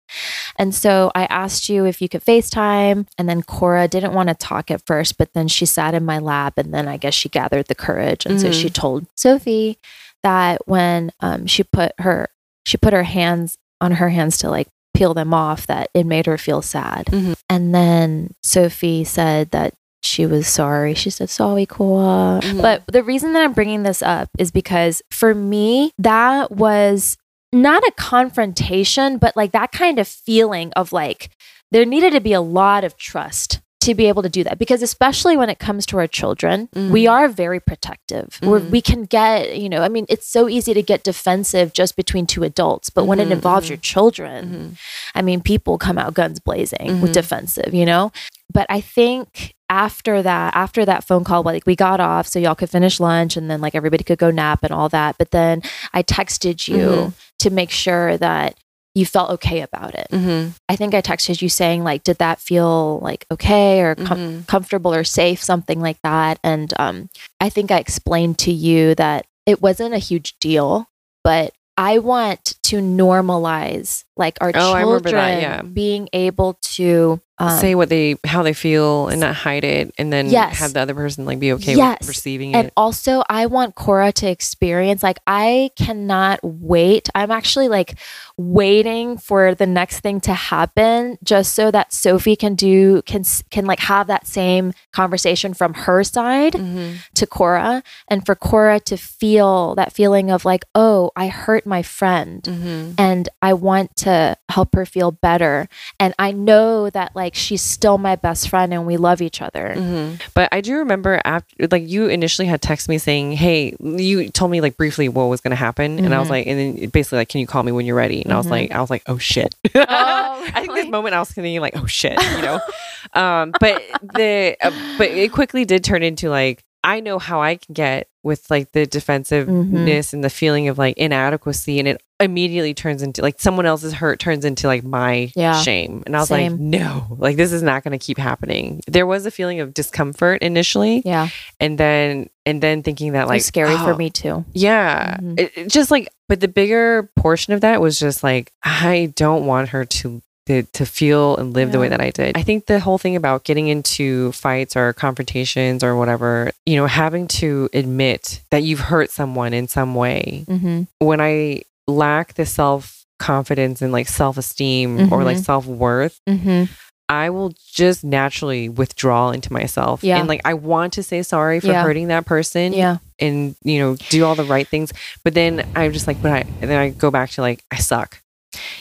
And 0.58 0.74
so 0.74 1.10
I 1.14 1.24
asked 1.26 1.68
you 1.68 1.84
if 1.84 2.00
you 2.02 2.08
could 2.08 2.24
FaceTime. 2.24 3.06
And 3.18 3.28
then 3.28 3.42
Cora 3.42 3.88
didn't 3.88 4.12
want 4.14 4.28
to 4.28 4.34
talk 4.34 4.70
at 4.70 4.84
first, 4.86 5.18
but 5.18 5.32
then 5.32 5.48
she 5.48 5.66
sat 5.66 5.94
in 5.94 6.04
my 6.04 6.18
lap. 6.18 6.54
And 6.58 6.72
then 6.74 6.88
I 6.88 6.96
guess 6.96 7.14
she 7.14 7.28
gathered 7.28 7.66
the 7.68 7.74
courage. 7.74 8.26
And 8.26 8.40
so 8.40 8.48
Mhm. 8.48 8.60
she 8.60 8.70
told 8.70 9.06
Sophie 9.16 9.78
that 10.22 10.66
when 10.68 11.10
um, 11.20 11.46
she 11.46 11.62
put 11.64 11.92
her 11.98 12.28
she 12.64 12.76
put 12.76 12.92
her 12.92 13.02
hands 13.02 13.58
on 13.80 13.92
her 13.92 14.10
hands 14.10 14.38
to 14.38 14.48
like 14.48 14.68
peel 14.94 15.14
them 15.14 15.34
off 15.34 15.66
that 15.66 15.88
it 15.94 16.04
made 16.06 16.26
her 16.26 16.38
feel 16.38 16.62
sad 16.62 17.06
Mhm. 17.06 17.34
and 17.50 17.74
then 17.74 18.32
sophie 18.42 19.02
said 19.02 19.50
that 19.50 19.74
she 20.02 20.24
was 20.26 20.46
sorry 20.46 20.94
she 20.94 21.10
said 21.10 21.28
sorry 21.28 21.66
Cora. 21.66 22.38
Mhm. 22.40 22.62
but 22.62 22.82
the 22.86 23.02
reason 23.02 23.32
that 23.32 23.42
i'm 23.42 23.52
bringing 23.52 23.82
this 23.82 24.00
up 24.02 24.28
is 24.38 24.52
because 24.52 25.02
for 25.10 25.34
me 25.34 25.90
that 25.98 26.52
was 26.52 27.16
not 27.52 27.82
a 27.82 27.92
confrontation 27.96 29.18
but 29.18 29.36
like 29.36 29.52
that 29.52 29.72
kind 29.72 29.98
of 29.98 30.08
feeling 30.08 30.72
of 30.74 30.92
like 30.92 31.30
there 31.70 31.84
needed 31.84 32.12
to 32.12 32.20
be 32.20 32.32
a 32.32 32.40
lot 32.40 32.84
of 32.84 32.96
trust 32.96 33.60
to 33.80 33.94
be 33.94 34.06
able 34.06 34.22
to 34.22 34.28
do 34.28 34.44
that 34.44 34.58
because 34.60 34.80
especially 34.80 35.36
when 35.36 35.50
it 35.50 35.58
comes 35.58 35.84
to 35.86 35.98
our 35.98 36.06
children 36.06 36.68
we 36.74 37.04
Mhm. 37.04 37.10
are 37.10 37.28
very 37.28 37.58
protective 37.60 38.38
We're, 38.42 38.60
Mhm. 38.60 38.70
we 38.70 38.80
can 38.80 39.04
get 39.04 39.56
you 39.58 39.68
know 39.68 39.82
i 39.82 39.88
mean 39.88 40.06
it's 40.08 40.26
so 40.28 40.48
easy 40.48 40.72
to 40.72 40.82
get 40.82 41.02
defensive 41.02 41.72
just 41.72 41.96
between 41.96 42.26
two 42.26 42.44
adults 42.44 42.90
but 42.90 43.06
when 43.06 43.18
it 43.18 43.28
Mhm, 43.28 43.32
involves 43.32 43.68
your 43.68 43.78
children 43.78 44.38
Mhm. 44.46 44.78
i 45.16 45.20
mean 45.22 45.40
people 45.40 45.78
come 45.78 45.98
out 45.98 46.14
guns 46.14 46.38
blazing 46.40 47.00
with 47.02 47.12
defensive 47.12 47.74
you 47.74 47.84
know 47.84 48.12
but 48.52 48.66
i 48.70 48.80
think 48.80 49.54
after 49.72 50.22
that 50.22 50.54
after 50.54 50.84
that 50.84 51.02
phone 51.02 51.24
call 51.24 51.42
like 51.42 51.64
we 51.64 51.74
got 51.74 51.98
off 51.98 52.26
so 52.26 52.38
y'all 52.38 52.54
could 52.54 52.68
finish 52.68 53.00
lunch 53.00 53.38
and 53.38 53.50
then 53.50 53.60
like 53.62 53.74
everybody 53.74 54.04
could 54.04 54.18
go 54.18 54.30
nap 54.30 54.60
and 54.62 54.72
all 54.72 54.88
that 54.90 55.16
but 55.18 55.30
then 55.30 55.62
i 55.94 56.02
texted 56.02 56.68
you 56.68 56.76
Mhm. 56.76 57.12
to 57.38 57.48
make 57.50 57.70
sure 57.70 58.18
that 58.18 58.54
you 58.94 59.06
felt 59.06 59.30
okay 59.30 59.62
about 59.62 59.94
it 59.94 60.06
Mhm. 60.12 60.52
i 60.68 60.76
think 60.76 60.92
i 60.94 61.00
texted 61.00 61.40
you 61.40 61.48
saying 61.48 61.82
like 61.84 62.02
did 62.04 62.18
that 62.18 62.38
feel 62.38 62.98
like 63.00 63.24
okay 63.30 63.80
or 63.80 63.94
com- 63.94 64.18
Mhm. 64.18 64.46
comfortable 64.46 64.92
or 64.92 65.04
safe, 65.04 65.42
something 65.42 65.80
like 65.80 65.96
that. 66.04 66.38
And 66.44 66.68
um, 66.78 67.08
I 67.40 67.48
think 67.48 67.70
I 67.70 67.78
explained 67.78 68.36
to 68.40 68.52
you 68.52 68.94
that 68.96 69.24
it 69.46 69.62
wasn't 69.62 69.94
a 69.94 69.98
huge 70.10 70.34
deal, 70.38 70.86
but 71.24 71.54
I 71.78 71.98
want 71.98 72.56
to 72.64 72.76
normalize 72.82 74.04
like 74.16 74.36
our 74.42 74.52
Oh, 74.54 74.78
children 74.78 75.14
that, 75.14 75.40
yeah. 75.42 75.62
being 75.62 76.08
able 76.12 76.58
to 76.76 77.20
um, 77.42 77.58
say 77.58 77.74
what 77.74 77.88
they 77.88 78.16
how 78.24 78.42
they 78.42 78.52
feel 78.52 79.08
and 79.08 79.20
not 79.20 79.34
hide 79.34 79.64
it 79.64 79.92
and 79.98 80.12
then 80.12 80.28
Yes. 80.30 80.58
have 80.58 80.72
the 80.74 80.80
other 80.80 80.94
person 80.94 81.24
like 81.24 81.38
be 81.40 81.52
okay 81.54 81.74
Yes. 81.74 81.98
with 82.00 82.08
receiving 82.08 82.52
it. 82.52 82.56
and 82.56 82.70
also 82.76 83.22
I 83.28 83.46
want 83.46 83.74
Cora 83.74 84.12
to 84.12 84.26
experience 84.30 85.02
like 85.02 85.18
I 85.26 85.70
cannot 85.76 86.40
wait. 86.42 87.08
I'm 87.14 87.30
actually 87.30 87.68
like 87.68 87.96
waiting 88.36 89.18
for 89.18 89.54
the 89.54 89.66
next 89.66 90.00
thing 90.00 90.20
to 90.20 90.32
happen 90.34 91.18
just 91.22 91.54
so 91.54 91.70
that 91.70 91.92
Sophie 91.92 92.36
can 92.36 92.54
do 92.54 93.02
can 93.02 93.24
can 93.50 93.66
like 93.66 93.80
have 93.80 94.06
that 94.06 94.26
same 94.26 94.72
conversation 94.92 95.54
from 95.54 95.74
her 95.74 96.02
side. 96.04 96.52
Mhm. 96.54 96.96
to 97.14 97.26
Cora 97.26 97.82
and 98.08 98.24
for 98.24 98.34
Cora 98.34 98.80
to 98.80 98.96
feel 98.96 99.74
that 99.74 99.92
feeling 99.92 100.30
of 100.30 100.44
like, 100.44 100.64
oh, 100.74 101.10
I 101.16 101.28
hurt 101.28 101.66
my 101.66 101.82
friend 101.82 102.42
Mhm. 102.42 102.94
and 102.98 103.28
I 103.40 103.52
want 103.52 103.96
to 103.96 104.36
help 104.48 104.74
her 104.74 104.86
feel 104.86 105.10
better. 105.10 105.68
And 106.00 106.14
I 106.18 106.32
know 106.32 106.90
that 106.90 107.12
like 107.14 107.31
she's 107.32 107.62
still 107.62 107.98
my 107.98 108.14
best 108.16 108.48
friend 108.48 108.72
and 108.72 108.86
we 108.86 108.96
love 108.96 109.20
each 109.22 109.40
other. 109.42 109.74
Mhm. 109.76 110.20
But 110.34 110.48
I 110.52 110.60
do 110.60 110.76
remember 110.76 111.20
after, 111.24 111.66
like, 111.70 111.88
you 111.88 112.06
initially 112.06 112.46
had 112.46 112.60
texted 112.62 112.88
me 112.88 112.98
saying, 112.98 113.32
"Hey," 113.32 113.74
you 113.80 114.28
told 114.30 114.50
me 114.50 114.60
like 114.60 114.76
briefly 114.76 115.08
what 115.08 115.24
was 115.24 115.40
going 115.40 115.50
to 115.50 115.56
happen, 115.56 115.98
and 115.98 116.14
I 116.14 116.18
was 116.18 116.28
Mhm. 116.28 116.30
like, 116.30 116.46
and 116.46 116.58
then 116.78 116.88
basically 116.90 117.18
like, 117.18 117.28
"Can 117.28 117.40
you 117.40 117.46
call 117.46 117.62
me 117.62 117.72
when 117.72 117.86
you're 117.86 117.96
ready?" 117.96 118.22
And 118.22 118.32
I 118.32 118.36
was 118.36 118.46
Mhm. 118.46 118.50
like, 118.50 118.70
I 118.72 118.80
was 118.80 118.90
like, 118.90 119.02
"Oh 119.06 119.18
shit!" 119.18 119.54
Oh, 119.74 120.44
I 120.54 120.60
think 120.60 120.74
this 120.74 120.86
moment 120.88 121.14
I 121.14 121.18
was 121.18 121.30
thinking 121.30 121.60
like, 121.60 121.76
"Oh 121.76 121.86
shit," 121.86 122.18
you 122.36 122.42
know. 122.42 122.60
um, 123.14 123.52
but 123.58 123.82
the 124.02 124.56
uh, 124.60 124.70
but 124.98 125.08
it 125.10 125.32
quickly 125.32 125.64
did 125.64 125.82
turn 125.84 126.02
into 126.02 126.30
like. 126.30 126.62
I 126.84 126.98
know 126.98 127.20
how 127.20 127.40
I 127.40 127.54
can 127.54 127.74
get 127.74 128.08
with 128.24 128.50
like 128.50 128.72
the 128.72 128.86
defensiveness 128.86 130.12
and 130.12 130.24
the 130.24 130.28
feeling 130.30 130.66
of 130.66 130.78
like 130.78 130.96
inadequacy, 130.98 131.78
and 131.78 131.86
it 131.86 132.02
immediately 132.22 132.74
turns 132.74 133.02
into 133.02 133.22
like 133.22 133.40
someone 133.40 133.66
else's 133.66 133.92
hurt 133.92 134.18
turns 134.18 134.44
into 134.44 134.66
like 134.66 134.82
my 134.84 135.30
Yeah. 135.36 135.60
shame. 135.60 136.02
And 136.06 136.16
I 136.16 136.20
was 136.20 136.30
like, 136.30 136.52
no, 136.52 137.06
like 137.18 137.36
this 137.36 137.52
is 137.52 137.62
not 137.62 137.84
going 137.84 137.98
to 137.98 138.04
keep 138.04 138.18
happening. 138.18 138.80
There 138.86 139.06
was 139.06 139.26
a 139.26 139.30
feeling 139.30 139.60
of 139.60 139.74
discomfort 139.74 140.42
initially, 140.42 141.02
Yeah. 141.04 141.28
and 141.60 141.76
then 141.78 142.28
and 142.44 142.60
then 142.60 142.82
thinking 142.82 143.12
that 143.12 143.28
Like 143.28 143.42
scary 143.42 143.76
for 143.76 143.92
oh, 143.92 143.96
me 143.96 144.10
too. 144.10 144.44
Yeah, 144.52 145.16
Mhm. 145.18 145.38
It- 145.38 145.52
it 145.56 145.68
just 145.68 145.90
like, 145.90 146.08
but 146.28 146.40
the 146.40 146.48
bigger 146.48 147.08
portion 147.16 147.52
of 147.52 147.60
that 147.60 147.80
was 147.80 147.98
just 147.98 148.22
like 148.22 148.52
I 148.62 149.12
don't 149.16 149.46
want 149.46 149.68
her 149.70 149.84
to. 149.84 150.22
To, 150.46 150.64
to 150.64 150.84
feel 150.84 151.36
and 151.36 151.52
live 151.54 151.70
the 151.70 151.78
way 151.78 151.86
that 151.86 152.00
I 152.00 152.10
did. 152.10 152.36
I 152.36 152.42
think 152.42 152.66
the 152.66 152.80
whole 152.80 152.98
thing 152.98 153.14
about 153.14 153.44
getting 153.44 153.68
into 153.68 154.32
fights 154.32 154.74
or 154.74 154.92
confrontations 154.92 155.84
or 155.84 155.94
whatever, 155.96 156.50
you 156.66 156.74
know, 156.74 156.86
having 156.86 157.28
to 157.28 157.70
admit 157.72 158.40
that 158.50 158.64
you've 158.64 158.80
hurt 158.80 159.10
someone 159.12 159.54
in 159.54 159.68
some 159.68 159.94
way. 159.94 160.44
Mm-hmm. 160.48 160.82
When 160.98 161.20
I 161.20 161.62
lack 161.86 162.34
the 162.34 162.46
self 162.46 163.04
confidence 163.18 163.82
and 163.82 163.92
like 163.92 164.08
self 164.08 164.36
esteem 164.36 165.12
or 165.12 165.22
like 165.24 165.36
Mhm. 165.38 165.44
self 165.44 165.66
worth, 165.66 166.18
Mm-hmm. 166.28 166.64
I 167.08 167.28
will 167.30 167.52
just 167.74 168.02
naturally 168.04 168.68
withdraw 168.70 169.30
into 169.32 169.52
myself. 169.52 170.02
Yeah. 170.02 170.18
And 170.18 170.28
like 170.28 170.40
I 170.46 170.54
want 170.54 170.94
to 170.94 171.02
say 171.02 171.22
sorry 171.22 171.60
for 171.60 171.66
Yeah. 171.66 171.82
hurting 171.82 172.08
that 172.08 172.24
person 172.24 172.72
Yeah. 172.72 172.98
and 173.18 173.54
you 173.64 173.78
know, 173.80 173.96
do 174.08 174.24
all 174.24 174.34
the 174.34 174.44
right 174.44 174.66
things. 174.66 174.92
But 175.22 175.34
then 175.34 175.66
I'm 175.76 175.92
just 175.92 176.06
like, 176.06 176.22
but 176.22 176.32
I 176.32 176.38
and 176.62 176.70
then 176.70 176.78
I 176.78 176.88
go 176.88 177.10
back 177.10 177.30
to 177.32 177.42
like 177.42 177.62
I 177.70 177.76
suck. 177.76 178.20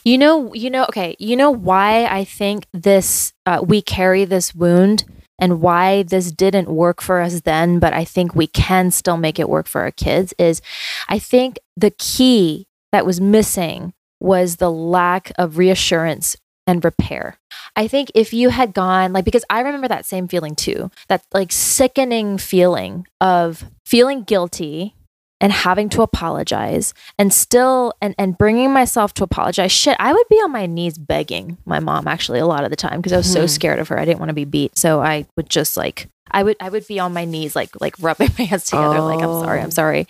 You 0.04 0.18
know, 0.18 0.54
you 0.54 0.70
know, 0.70 0.84
okay, 0.86 1.16
you 1.20 1.36
know 1.36 1.52
why 1.52 2.06
I 2.06 2.24
think 2.24 2.66
this 2.74 3.34
uh, 3.45 3.62
we 3.66 3.82
carry 3.82 4.26
this 4.26 4.56
wound 4.56 5.04
and 5.39 5.60
why 5.62 6.04
this 6.04 6.32
didn't 6.32 6.70
work 6.70 7.02
for 7.02 7.20
us 7.20 7.41
then, 7.41 7.80
but 7.80 7.93
I 7.93 8.06
think 8.06 8.34
we 8.36 8.47
can 8.47 8.91
still 8.91 9.18
make 9.18 9.39
it 9.39 9.49
work 9.49 9.68
for 9.68 9.82
our 9.82 9.91
kids 9.91 10.34
is 10.39 10.62
I 11.10 11.20
think 11.20 11.58
the 11.76 11.91
key 11.91 12.68
that 12.92 13.06
was 13.06 13.20
missing 13.22 13.94
was 14.20 14.58
the 14.58 14.72
lack 14.72 15.32
of 15.38 15.58
reassurance 15.58 16.38
and 16.68 16.84
repair. 16.86 17.38
I 17.76 17.88
think 17.88 18.12
if 18.14 18.34
you 18.34 18.50
had 18.50 18.74
gone 18.74 19.14
like 19.14 19.26
because 19.26 19.44
I 19.50 19.62
remember 19.62 19.88
that 19.88 20.06
same 20.06 20.28
feeling 20.28 20.56
too, 20.56 20.92
that 21.08 21.24
like 21.34 21.52
sickening 21.52 22.38
feeling 22.38 23.08
of 23.20 23.66
feeling 23.86 24.24
guilty 24.24 24.96
and 25.39 25.52
having 25.52 25.89
to 25.89 26.04
apologize 26.04 26.94
and 27.18 27.34
still 27.34 27.94
and 28.00 28.14
and 28.20 28.38
bringing 28.38 28.72
myself 28.72 29.12
to 29.16 29.24
apologize 29.24 29.72
shit 29.72 29.98
i 30.00 30.14
would 30.14 30.28
be 30.30 30.36
on 30.36 30.52
my 30.52 30.68
knees 30.68 31.00
begging 31.00 31.58
my 31.66 31.80
mom 31.80 32.08
actually 32.08 32.38
a 32.38 32.46
lot 32.46 32.64
of 32.64 32.70
the 32.70 32.76
time 32.76 33.00
because 33.02 33.12
i 33.12 33.18
was 33.18 33.34
so 33.34 33.46
Mhm. 33.46 33.50
scared 33.50 33.80
of 33.80 33.88
her 33.88 33.98
i 33.98 34.06
didn't 34.06 34.20
want 34.20 34.30
to 34.30 34.36
be 34.36 34.46
beat 34.46 34.78
so 34.78 35.02
i 35.02 35.26
would 35.36 35.50
just 35.50 35.76
like 35.78 36.08
i 36.30 36.44
would 36.44 36.56
i 36.60 36.70
would 36.70 36.86
be 36.88 37.00
on 37.00 37.12
my 37.12 37.26
knees 37.26 37.56
like 37.56 37.72
like 37.82 37.96
rubbing 38.00 38.30
my 38.38 38.46
hands 38.46 38.66
together 38.66 39.02
like 39.02 39.24
i'm 39.24 39.42
sorry 39.42 39.60
Oh. 39.60 39.64
i'm 39.64 39.72
sorry 39.72 40.08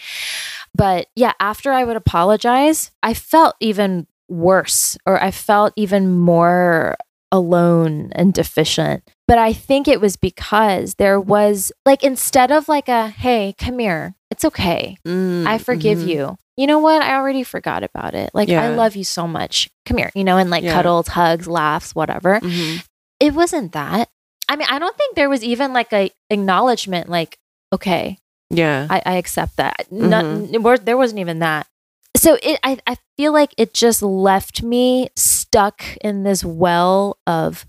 but 0.75 1.07
yeah 1.15 1.33
after 1.39 1.71
i 1.71 1.83
would 1.83 1.95
apologize 1.97 2.91
i 3.03 3.13
felt 3.13 3.55
even 3.59 4.07
worse 4.29 4.97
or 5.05 5.21
i 5.21 5.31
felt 5.31 5.73
even 5.75 6.09
more 6.17 6.95
alone 7.31 8.11
and 8.13 8.33
deficient 8.33 9.03
but 9.27 9.37
i 9.37 9.51
think 9.53 9.87
it 9.87 10.01
was 10.01 10.15
because 10.17 10.95
there 10.95 11.19
was 11.19 11.71
like 11.85 12.03
instead 12.03 12.51
of 12.51 12.67
like 12.67 12.87
a 12.89 13.09
hey 13.09 13.53
come 13.57 13.79
here 13.79 14.15
it's 14.29 14.45
okay 14.45 14.97
I 15.05 15.57
forgive 15.57 15.97
Mhm. 15.99 16.07
you. 16.07 16.37
You 16.55 16.67
know 16.67 16.79
what? 16.79 17.01
I 17.01 17.15
already 17.15 17.43
forgot 17.43 17.83
about 17.83 18.13
it. 18.13 18.29
Like, 18.33 18.49
I 18.49 18.69
love 18.75 18.95
you 18.95 19.03
so 19.03 19.27
much. 19.27 19.69
Come 19.85 19.97
here, 19.97 20.11
you 20.15 20.23
know, 20.23 20.37
and 20.37 20.49
like 20.49 20.63
Yeah. 20.63 20.71
cuddles, 20.73 21.07
hugs, 21.09 21.47
laughs, 21.47 21.93
whatever. 21.95 22.39
Mhm. 22.39 22.81
It 23.19 23.33
wasn't 23.33 23.73
that. 23.73 24.07
I 24.47 24.55
mean, 24.55 24.67
I 24.69 24.79
don't 24.79 24.95
think 24.97 25.15
there 25.15 25.29
was 25.29 25.43
even 25.43 25.73
like 25.73 25.91
a 25.91 26.11
acknowledgement, 26.29 27.09
like, 27.09 27.37
okay, 27.73 28.17
Yeah. 28.51 28.87
I, 28.89 29.01
I 29.05 29.13
accept 29.15 29.57
that. 29.57 29.87
Mm-hmm. 29.91 30.61
Wa- 30.61 30.77
there 30.81 30.97
wasn't 30.97 31.19
even 31.19 31.39
that. 31.39 31.67
So 32.15 32.37
it, 32.43 32.59
I, 32.63 32.77
I 32.85 32.97
feel 33.17 33.31
like 33.33 33.53
it 33.57 33.73
just 33.73 34.01
left 34.01 34.61
me 34.61 35.09
stuck 35.15 35.83
in 36.01 36.23
this 36.23 36.43
well 36.43 37.17
of 37.25 37.65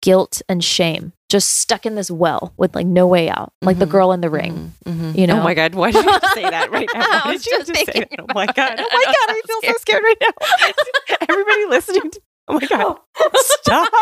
guilt 0.00 0.42
and 0.48 0.64
shame, 0.64 1.12
just 1.28 1.48
stuck 1.58 1.84
in 1.86 1.94
this 1.94 2.10
well 2.10 2.54
with 2.56 2.74
like 2.74 2.86
no 2.86 3.06
way 3.06 3.28
out, 3.28 3.52
like 3.62 3.78
the 3.78 3.84
Mhm. 3.86 3.90
girl 3.90 4.12
in 4.12 4.20
the 4.22 4.30
ring. 4.30 4.72
Mhm. 4.84 4.92
Mhm. 5.12 5.18
You 5.18 5.26
know? 5.26 5.40
Oh 5.40 5.44
my 5.44 5.54
god, 5.54 5.74
why 5.74 5.90
did 5.92 6.04
you 6.04 6.18
say 6.34 6.42
that 6.42 6.70
right 6.72 6.88
now? 6.94 7.00
I 7.00 7.20
Why 7.26 7.32
did 7.32 7.46
you 7.46 7.58
just 7.58 7.74
say 7.76 7.84
that? 7.84 8.08
Oh 8.18 8.26
my 8.34 8.46
god. 8.46 8.74
Oh 8.80 8.88
my 8.90 9.04
god, 9.04 9.36
I 9.36 9.42
feel 9.46 9.60
so 9.72 9.78
scared 9.80 10.02
right 10.02 10.16
now. 10.20 10.76
Everybody 11.28 11.66
listening 11.66 12.10
to 12.10 12.20
Oh 12.48 12.54
my 12.54 12.66
god. 12.66 12.96
Stop. 13.36 13.92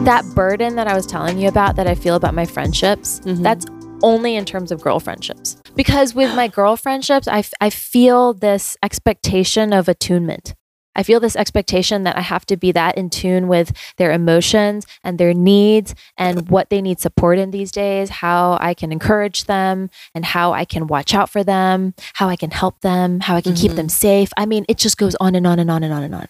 That 0.05 0.23
burden 0.33 0.75
that 0.75 0.87
I 0.87 0.95
was 0.95 1.05
telling 1.05 1.37
you 1.37 1.47
about 1.47 1.75
that 1.75 1.85
I 1.85 1.93
feel 1.93 2.15
about 2.15 2.33
my 2.33 2.45
friendships, 2.45 3.19
Mhm. 3.25 3.43
that's 3.43 3.65
only 4.01 4.35
in 4.35 4.45
terms 4.45 4.71
of 4.71 4.81
girl 4.81 4.99
friendships. 4.99 5.57
because 5.75 6.13
with 6.15 6.35
my 6.35 6.47
girl 6.47 6.75
friendships, 6.75 7.27
I, 7.27 7.39
f- 7.39 7.53
I 7.61 7.69
feel 7.69 8.33
this 8.33 8.75
expectation 8.83 9.71
of 9.71 9.87
attunement. 9.87 10.53
I 10.99 11.03
feel 11.03 11.21
this 11.21 11.37
expectation 11.37 12.03
that 12.03 12.17
I 12.17 12.21
have 12.21 12.45
to 12.47 12.57
be 12.57 12.73
that 12.73 12.97
in 12.97 13.09
tune 13.09 13.47
with 13.47 13.71
their 13.95 14.11
emotions 14.11 14.85
and 15.01 15.17
their 15.17 15.33
needs 15.33 15.95
and 16.17 16.49
what 16.49 16.69
they 16.69 16.81
need 16.81 16.99
support 16.99 17.39
in 17.39 17.51
these 17.51 17.71
days, 17.71 18.09
how 18.09 18.57
I 18.59 18.73
can 18.73 18.91
encourage 18.91 19.45
them 19.45 19.89
and 20.13 20.25
how 20.25 20.51
I 20.51 20.65
can 20.65 20.87
watch 20.87 21.13
out 21.13 21.29
for 21.29 21.41
them, 21.41 21.93
how 22.15 22.27
I 22.27 22.35
can 22.35 22.51
help 22.51 22.81
them, 22.81 23.21
how 23.21 23.37
I 23.37 23.41
can 23.41 23.53
keep 23.53 23.71
Mhm. 23.71 23.75
them 23.77 23.87
safe. 23.89 24.29
I 24.35 24.45
mean, 24.45 24.65
it 24.67 24.77
just 24.77 24.97
goes 24.97 25.15
on 25.21 25.35
and 25.35 25.47
on 25.47 25.57
and 25.57 25.71
on 25.71 25.83
and 25.83 25.93
on 25.93 26.03
and 26.03 26.15
on. 26.15 26.27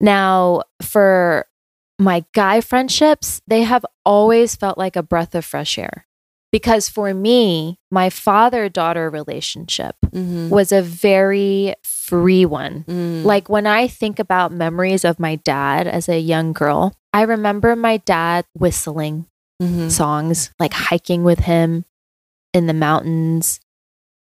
Now, 0.00 0.62
for 0.80 1.44
my 1.98 2.24
guy 2.32 2.62
friendships, 2.62 3.42
they 3.46 3.64
have 3.64 3.84
always 4.06 4.56
felt 4.56 4.78
like 4.78 4.96
a 4.96 5.02
breath 5.02 5.34
of 5.34 5.44
fresh 5.44 5.76
air. 5.76 6.05
Because 6.56 6.88
for 6.88 7.12
me, 7.12 7.78
my 7.90 8.08
father 8.08 8.70
daughter 8.70 9.10
relationship 9.10 9.94
Mhm. 10.10 10.48
was 10.48 10.72
a 10.72 10.80
very 10.80 11.74
free 11.84 12.46
one. 12.46 12.84
Mm. 12.88 13.24
Like 13.24 13.50
when 13.50 13.66
I 13.66 13.88
think 13.88 14.18
about 14.18 14.52
memories 14.52 15.04
of 15.04 15.20
my 15.20 15.34
dad 15.36 15.86
as 15.86 16.08
a 16.08 16.18
young 16.18 16.54
girl, 16.54 16.94
I 17.12 17.22
remember 17.22 17.76
my 17.76 17.98
dad 17.98 18.46
whistling 18.54 19.26
Mhm. 19.62 19.90
songs, 19.90 20.50
like 20.58 20.72
hiking 20.72 21.24
with 21.24 21.40
him 21.40 21.84
in 22.54 22.66
the 22.66 22.72
mountains. 22.72 23.60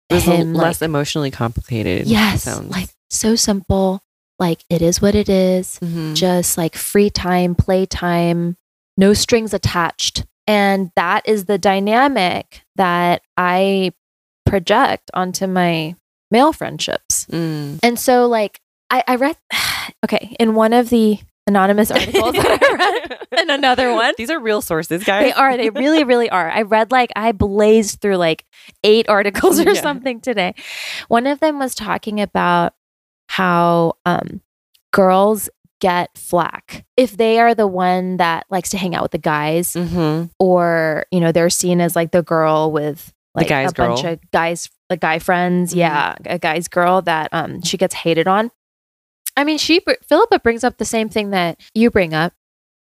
It 0.10 0.16
was 0.16 0.24
him, 0.26 0.54
like- 0.54 0.64
less 0.66 0.82
emotionally 0.82 1.32
complicated. 1.32 2.08
Yes, 2.08 2.44
sounds. 2.44 2.70
like 2.70 2.90
so 3.10 3.38
simple. 3.38 4.02
Like 4.38 4.66
it 4.70 4.82
is 4.82 5.02
what 5.02 5.16
it 5.16 5.30
is. 5.30 5.80
Mhm. 5.82 6.14
Just 6.14 6.58
like 6.58 6.76
free 6.76 7.10
time, 7.10 7.56
play 7.56 7.86
time, 7.86 8.58
no 8.98 9.14
strings 9.14 9.54
attached. 9.54 10.26
And 10.48 10.92
that 10.96 11.28
is 11.28 11.46
the 11.46 11.58
dynamic 11.58 12.62
that 12.78 13.22
I 13.36 13.92
project 14.46 15.12
onto 15.14 15.46
my 15.48 15.96
male 16.32 16.54
friendships. 16.54 17.26
Mm. 17.26 17.80
And 17.84 18.00
so, 18.00 18.28
like, 18.28 18.62
I, 18.90 19.04
I 19.08 19.16
read, 19.16 19.36
okay, 20.06 20.36
in 20.40 20.56
one 20.56 20.72
of 20.74 20.90
the 20.90 21.20
anonymous 21.48 21.92
articles 21.92 22.34
that 22.34 22.60
I 22.62 22.76
read, 22.76 23.20
and 23.40 23.52
another 23.52 23.94
one. 23.94 24.14
These 24.18 24.30
are 24.30 24.40
real 24.40 24.62
sources, 24.62 25.04
guys. 25.04 25.24
They 25.26 25.34
are. 25.34 25.56
They 25.58 25.70
really, 25.70 26.04
really 26.04 26.30
are. 26.30 26.50
I 26.50 26.62
read 26.64 26.92
like 26.92 27.12
I 27.16 27.32
blazed 27.34 28.00
through 28.02 28.18
like 28.18 28.46
eight 28.84 29.08
articles 29.10 29.60
or 29.60 29.72
Yeah. 29.72 29.82
something 29.82 30.22
today. 30.22 30.56
One 31.08 31.28
of 31.28 31.40
them 31.40 31.60
was 31.60 31.76
talking 31.76 32.20
about 32.22 32.74
how 33.30 33.94
um, 34.06 34.42
girls 34.92 35.50
get 35.80 36.18
flack 36.18 36.86
if 36.96 37.16
they 37.18 37.40
are 37.40 37.54
the 37.54 37.68
one 37.68 38.18
that 38.18 38.46
likes 38.50 38.70
to 38.72 38.78
hang 38.78 38.96
out 38.96 39.04
with 39.04 39.12
the 39.12 39.18
guys, 39.18 39.74
hmm 39.74 40.24
or 40.40 41.06
you 41.12 41.20
know 41.20 41.32
they're 41.32 41.50
seen 41.50 41.82
as 41.82 41.96
like 41.96 42.12
the 42.12 42.24
girl 42.24 42.72
with 42.72 43.14
like 43.36 43.48
a 43.66 43.74
bunch 43.90 44.04
of 44.14 44.32
guys, 44.32 44.70
like 44.90 45.00
guy 45.00 45.20
friends. 45.20 45.74
Mhm. 45.74 45.78
Yeah, 45.78 46.16
a 46.26 46.40
guy's 46.40 46.68
girl 46.68 47.02
that 47.04 47.30
um 47.34 47.62
she 47.62 47.78
gets 47.78 47.94
hated 47.94 48.28
on. 48.28 48.52
I 49.36 49.44
mean, 49.44 49.58
she 49.60 49.82
Philippa 50.08 50.40
brings 50.40 50.64
up 50.64 50.78
the 50.78 50.86
same 50.86 51.10
thing 51.10 51.30
that 51.30 51.60
you 51.76 51.92
bring 51.92 52.14
up. 52.14 52.34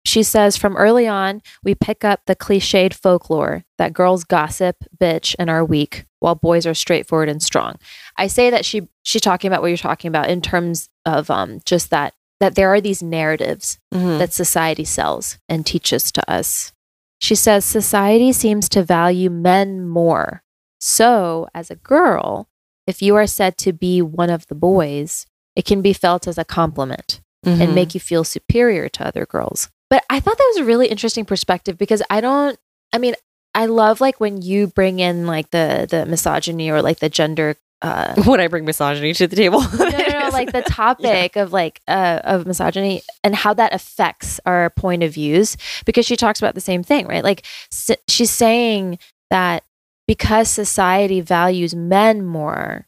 She 0.05 0.23
says 0.23 0.55
from 0.55 0.77
early 0.77 1.05
on, 1.05 1.41
we 1.65 1.75
pick 1.75 2.05
up 2.05 2.21
the 2.27 2.35
cliched 2.37 2.93
folklore 2.93 3.65
that 3.77 3.91
girls 3.91 4.23
gossip, 4.23 4.77
bitch, 4.97 5.35
and 5.37 5.49
are 5.49 5.65
weak, 5.65 6.05
while 6.21 6.35
boys 6.35 6.65
are 6.65 6.73
straightforward 6.73 7.27
and 7.27 7.43
strong. 7.43 7.75
I 8.15 8.27
say 8.27 8.49
that 8.49 8.63
she 8.63 8.87
she's 9.03 9.21
talking 9.21 9.49
about 9.49 9.61
what 9.61 9.67
you're 9.67 9.75
talking 9.77 10.07
about 10.07 10.29
in 10.29 10.41
terms 10.41 10.87
of 11.05 11.29
um 11.29 11.59
just 11.65 11.89
that 11.89 12.13
that 12.39 12.55
there 12.55 12.69
are 12.73 12.81
these 12.81 13.01
narratives 13.03 13.79
hmm 13.93 14.17
that 14.19 14.33
society 14.33 14.83
sells 14.85 15.37
and 15.49 15.65
teaches 15.65 16.11
to 16.11 16.31
us. 16.31 16.71
She 17.19 17.35
says 17.35 17.65
society 17.65 18.31
seems 18.31 18.69
to 18.69 18.83
value 18.83 19.29
men 19.29 19.87
more. 19.87 20.43
So, 20.79 21.47
as 21.55 21.71
a 21.71 21.75
girl, 21.75 22.47
if 22.85 23.01
you 23.01 23.15
are 23.15 23.27
said 23.27 23.57
to 23.59 23.73
be 23.73 24.01
one 24.01 24.29
of 24.29 24.45
the 24.47 24.55
boys, 24.55 25.25
it 25.55 25.65
can 25.65 25.81
be 25.81 25.93
felt 25.93 26.27
as 26.27 26.37
a 26.37 26.45
compliment 26.45 27.21
Mm-hmm. 27.45 27.61
and 27.61 27.75
make 27.75 27.93
you 27.93 27.99
feel 28.01 28.23
superior 28.23 28.89
to 28.89 29.07
other 29.07 29.25
girls. 29.25 29.69
But 29.91 30.03
I 30.09 30.19
thought 30.19 30.37
that 30.37 30.51
was 30.55 30.57
a 30.57 30.65
really 30.65 30.87
interesting 30.87 31.23
perspective 31.23 31.77
because 31.77 32.01
I 32.09 32.19
don't 32.19 32.57
I 32.91 32.97
mean, 32.97 33.13
I 33.53 33.67
love 33.67 34.01
like 34.01 34.19
when 34.19 34.41
you 34.41 34.67
bring 34.67 34.99
in 34.99 35.27
like 35.27 35.51
the 35.51 35.87
the 35.89 36.05
misogyny 36.07 36.69
or 36.71 36.81
like 36.81 36.97
the 36.99 37.09
gender 37.09 37.55
uh 37.83 38.15
Would 38.25 38.39
I 38.39 38.47
bring 38.47 38.65
misogyny 38.65 39.13
to 39.13 39.27
the 39.27 39.35
table? 39.35 39.61
no, 39.61 39.89
like 40.37 40.51
the 40.53 40.61
topic 40.69 41.35
of 41.35 41.51
like 41.53 41.81
uh, 41.87 42.19
of 42.23 42.45
misogyny 42.45 43.01
and 43.23 43.35
how 43.35 43.53
that 43.53 43.73
affects 43.73 44.39
our 44.45 44.69
point 44.71 45.03
of 45.03 45.13
views 45.13 45.57
because 45.85 46.05
she 46.05 46.15
talks 46.15 46.39
about 46.39 46.55
the 46.55 46.61
same 46.61 46.83
thing, 46.83 47.07
right? 47.07 47.23
Like 47.23 47.45
s- 47.71 47.91
she's 48.07 48.31
saying 48.31 48.99
that 49.29 49.63
because 50.07 50.49
society 50.49 51.19
values 51.21 51.75
men 51.75 52.25
more, 52.25 52.87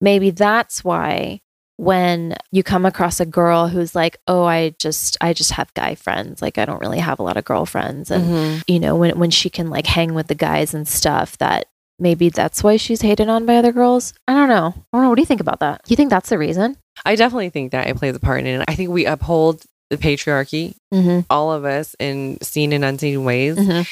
maybe 0.00 0.30
that's 0.30 0.82
why 0.84 1.40
when 1.76 2.34
you 2.52 2.62
come 2.62 2.84
across 2.84 3.20
a 3.20 3.24
girl 3.26 3.68
who's 3.68 3.94
like, 3.94 4.18
"Oh, 4.26 4.44
I 4.44 4.74
just 4.78 5.16
I 5.20 5.32
just 5.32 5.52
have 5.52 5.72
guy 5.74 5.94
friends. 5.94 6.42
Like 6.42 6.58
I 6.58 6.64
don't 6.66 6.80
really 6.80 6.98
have 6.98 7.18
a 7.18 7.22
lot 7.22 7.36
of 7.38 7.44
girlfriends." 7.44 8.10
And 8.10 8.24
Mhm. 8.24 8.62
you 8.66 8.78
know, 8.80 8.96
when 8.96 9.18
when 9.18 9.30
she 9.30 9.48
can 9.48 9.70
like 9.70 9.86
hang 9.86 10.12
with 10.14 10.26
the 10.26 10.34
guys 10.34 10.74
and 10.74 10.86
stuff 10.86 11.38
that 11.38 11.66
maybe 12.00 12.28
that's 12.30 12.62
why 12.64 12.76
she's 12.76 13.02
hated 13.02 13.28
on 13.28 13.46
by 13.46 13.56
other 13.56 13.72
girls. 13.72 14.12
I 14.26 14.34
don't 14.34 14.48
know. 14.48 14.74
I 14.92 14.96
don't 14.96 15.02
know. 15.02 15.08
What 15.10 15.16
do 15.16 15.22
you 15.22 15.26
think 15.26 15.40
about 15.40 15.60
that? 15.60 15.82
Do 15.84 15.92
you 15.92 15.96
think 15.96 16.10
that's 16.10 16.28
the 16.30 16.38
reason? 16.38 16.76
I 17.04 17.14
definitely 17.16 17.50
think 17.50 17.72
that 17.72 17.86
it 17.86 17.96
plays 17.96 18.16
a 18.16 18.20
part 18.20 18.40
in 18.40 18.46
it. 18.46 18.64
I 18.68 18.74
think 18.74 18.90
we 18.90 19.06
uphold 19.06 19.62
the 19.90 19.96
patriarchy, 19.98 20.74
Mm-hmm. 20.94 21.20
all 21.30 21.52
of 21.52 21.64
us, 21.64 21.94
in 21.98 22.38
seen 22.42 22.72
and 22.72 22.84
unseen 22.84 23.24
ways. 23.24 23.56
Mhm. 23.56 23.86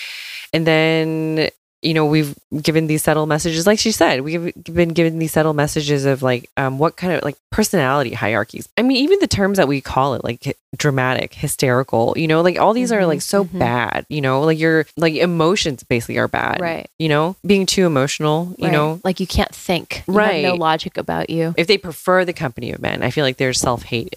And 0.53 0.67
then, 0.67 1.49
you 1.83 1.95
know, 1.95 2.07
we've 2.07 2.35
given 2.61 2.89
these 2.89 3.05
subtle 3.05 3.27
messages, 3.27 3.67
like 3.67 3.79
she 3.79 3.93
said, 3.93 4.23
we've 4.23 4.53
been 4.65 4.89
given 4.91 5.19
these 5.19 5.33
subtle 5.33 5.55
messages 5.55 6.05
of 6.05 6.23
like, 6.23 6.51
um, 6.57 6.79
what 6.79 6.97
kind 6.97 7.13
of 7.13 7.23
like 7.25 7.37
personality 7.53 8.15
hierarchies. 8.15 8.69
I 8.77 8.83
mean, 8.83 8.97
even 8.99 9.19
the 9.21 9.29
terms 9.29 9.59
that 9.59 9.69
we 9.69 9.81
call 9.81 10.15
it, 10.15 10.25
like 10.25 10.57
dramatic, 10.77 11.35
hysterical, 11.35 12.15
you 12.17 12.27
know, 12.27 12.41
like 12.43 12.59
all 12.59 12.73
these 12.73 12.91
are 12.91 13.01
Mhm, 13.01 13.07
like 13.07 13.23
so 13.23 13.45
mhm. 13.45 13.59
bad, 13.59 14.07
you 14.09 14.21
know, 14.21 14.41
like 14.43 14.59
your 14.59 14.87
like 14.97 15.15
emotions 15.15 15.83
basically 15.85 16.19
are 16.19 16.29
bad, 16.29 16.61
Right. 16.61 16.89
You 16.99 17.09
know, 17.09 17.37
being 17.47 17.65
too 17.65 17.87
emotional, 17.87 18.55
you 18.59 18.67
Right. 18.67 18.73
know, 18.73 19.01
like 19.05 19.21
you 19.21 19.27
can't 19.27 19.55
think. 19.55 20.03
You 20.09 20.19
have 20.19 20.43
no 20.43 20.55
logic 20.55 20.97
about 20.97 21.31
you. 21.31 21.55
if 21.57 21.67
they 21.69 21.79
prefer 21.79 22.25
the 22.25 22.33
company 22.33 22.73
of 22.73 22.81
men, 22.83 23.03
I 23.03 23.11
feel 23.11 23.25
like 23.25 23.37
there's 23.37 23.61
self 23.61 23.85
hate 23.85 24.09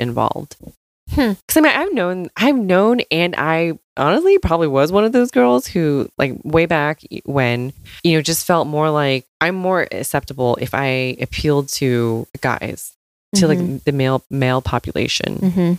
involved. 1.12 1.38
Hmm. 1.38 1.42
Because 1.48 1.58
I 1.58 1.62
mean, 1.62 1.72
I've 1.76 1.94
known, 1.94 2.30
I've 2.38 2.56
known, 2.56 3.02
and 3.12 3.36
I 3.38 3.74
honestly 3.98 4.38
probably 4.40 4.68
was 4.68 4.92
one 4.92 5.04
of 5.04 5.12
those 5.12 5.32
girls 5.32 5.68
who, 5.68 6.10
like, 6.18 6.34
way 6.44 6.66
back 6.66 7.02
when, 7.26 7.74
you 8.04 8.18
know, 8.18 8.22
just 8.22 8.46
felt 8.46 8.68
more 8.68 8.90
like 8.90 9.26
I'm 9.40 9.56
more 9.56 9.88
acceptable 9.92 10.58
if 10.62 10.74
I 10.74 11.18
appealed 11.22 11.70
to 11.70 12.28
guys, 12.42 12.94
to 13.36 13.48
like 13.48 13.84
the 13.86 13.92
male 13.92 14.24
male 14.30 14.62
population. 14.62 15.38
Mm-hmm. 15.38 15.74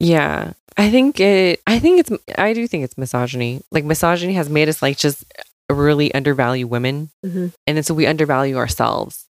Yeah, 0.00 0.52
I 0.76 0.90
think 0.90 1.20
it. 1.20 1.60
I 1.66 1.78
think 1.78 2.00
it's. 2.00 2.10
I 2.38 2.52
do 2.52 2.66
think 2.66 2.84
it's 2.84 2.98
misogyny. 2.98 3.62
Like 3.70 3.84
misogyny 3.84 4.34
has 4.34 4.50
made 4.50 4.68
us 4.68 4.82
like 4.82 4.98
just 4.98 5.24
really 5.70 6.12
undervalue 6.14 6.66
women, 6.66 7.10
Mhm. 7.24 7.52
and 7.66 7.76
then 7.76 7.82
so 7.82 7.94
we 7.94 8.06
undervalue 8.06 8.56
ourselves. 8.56 9.24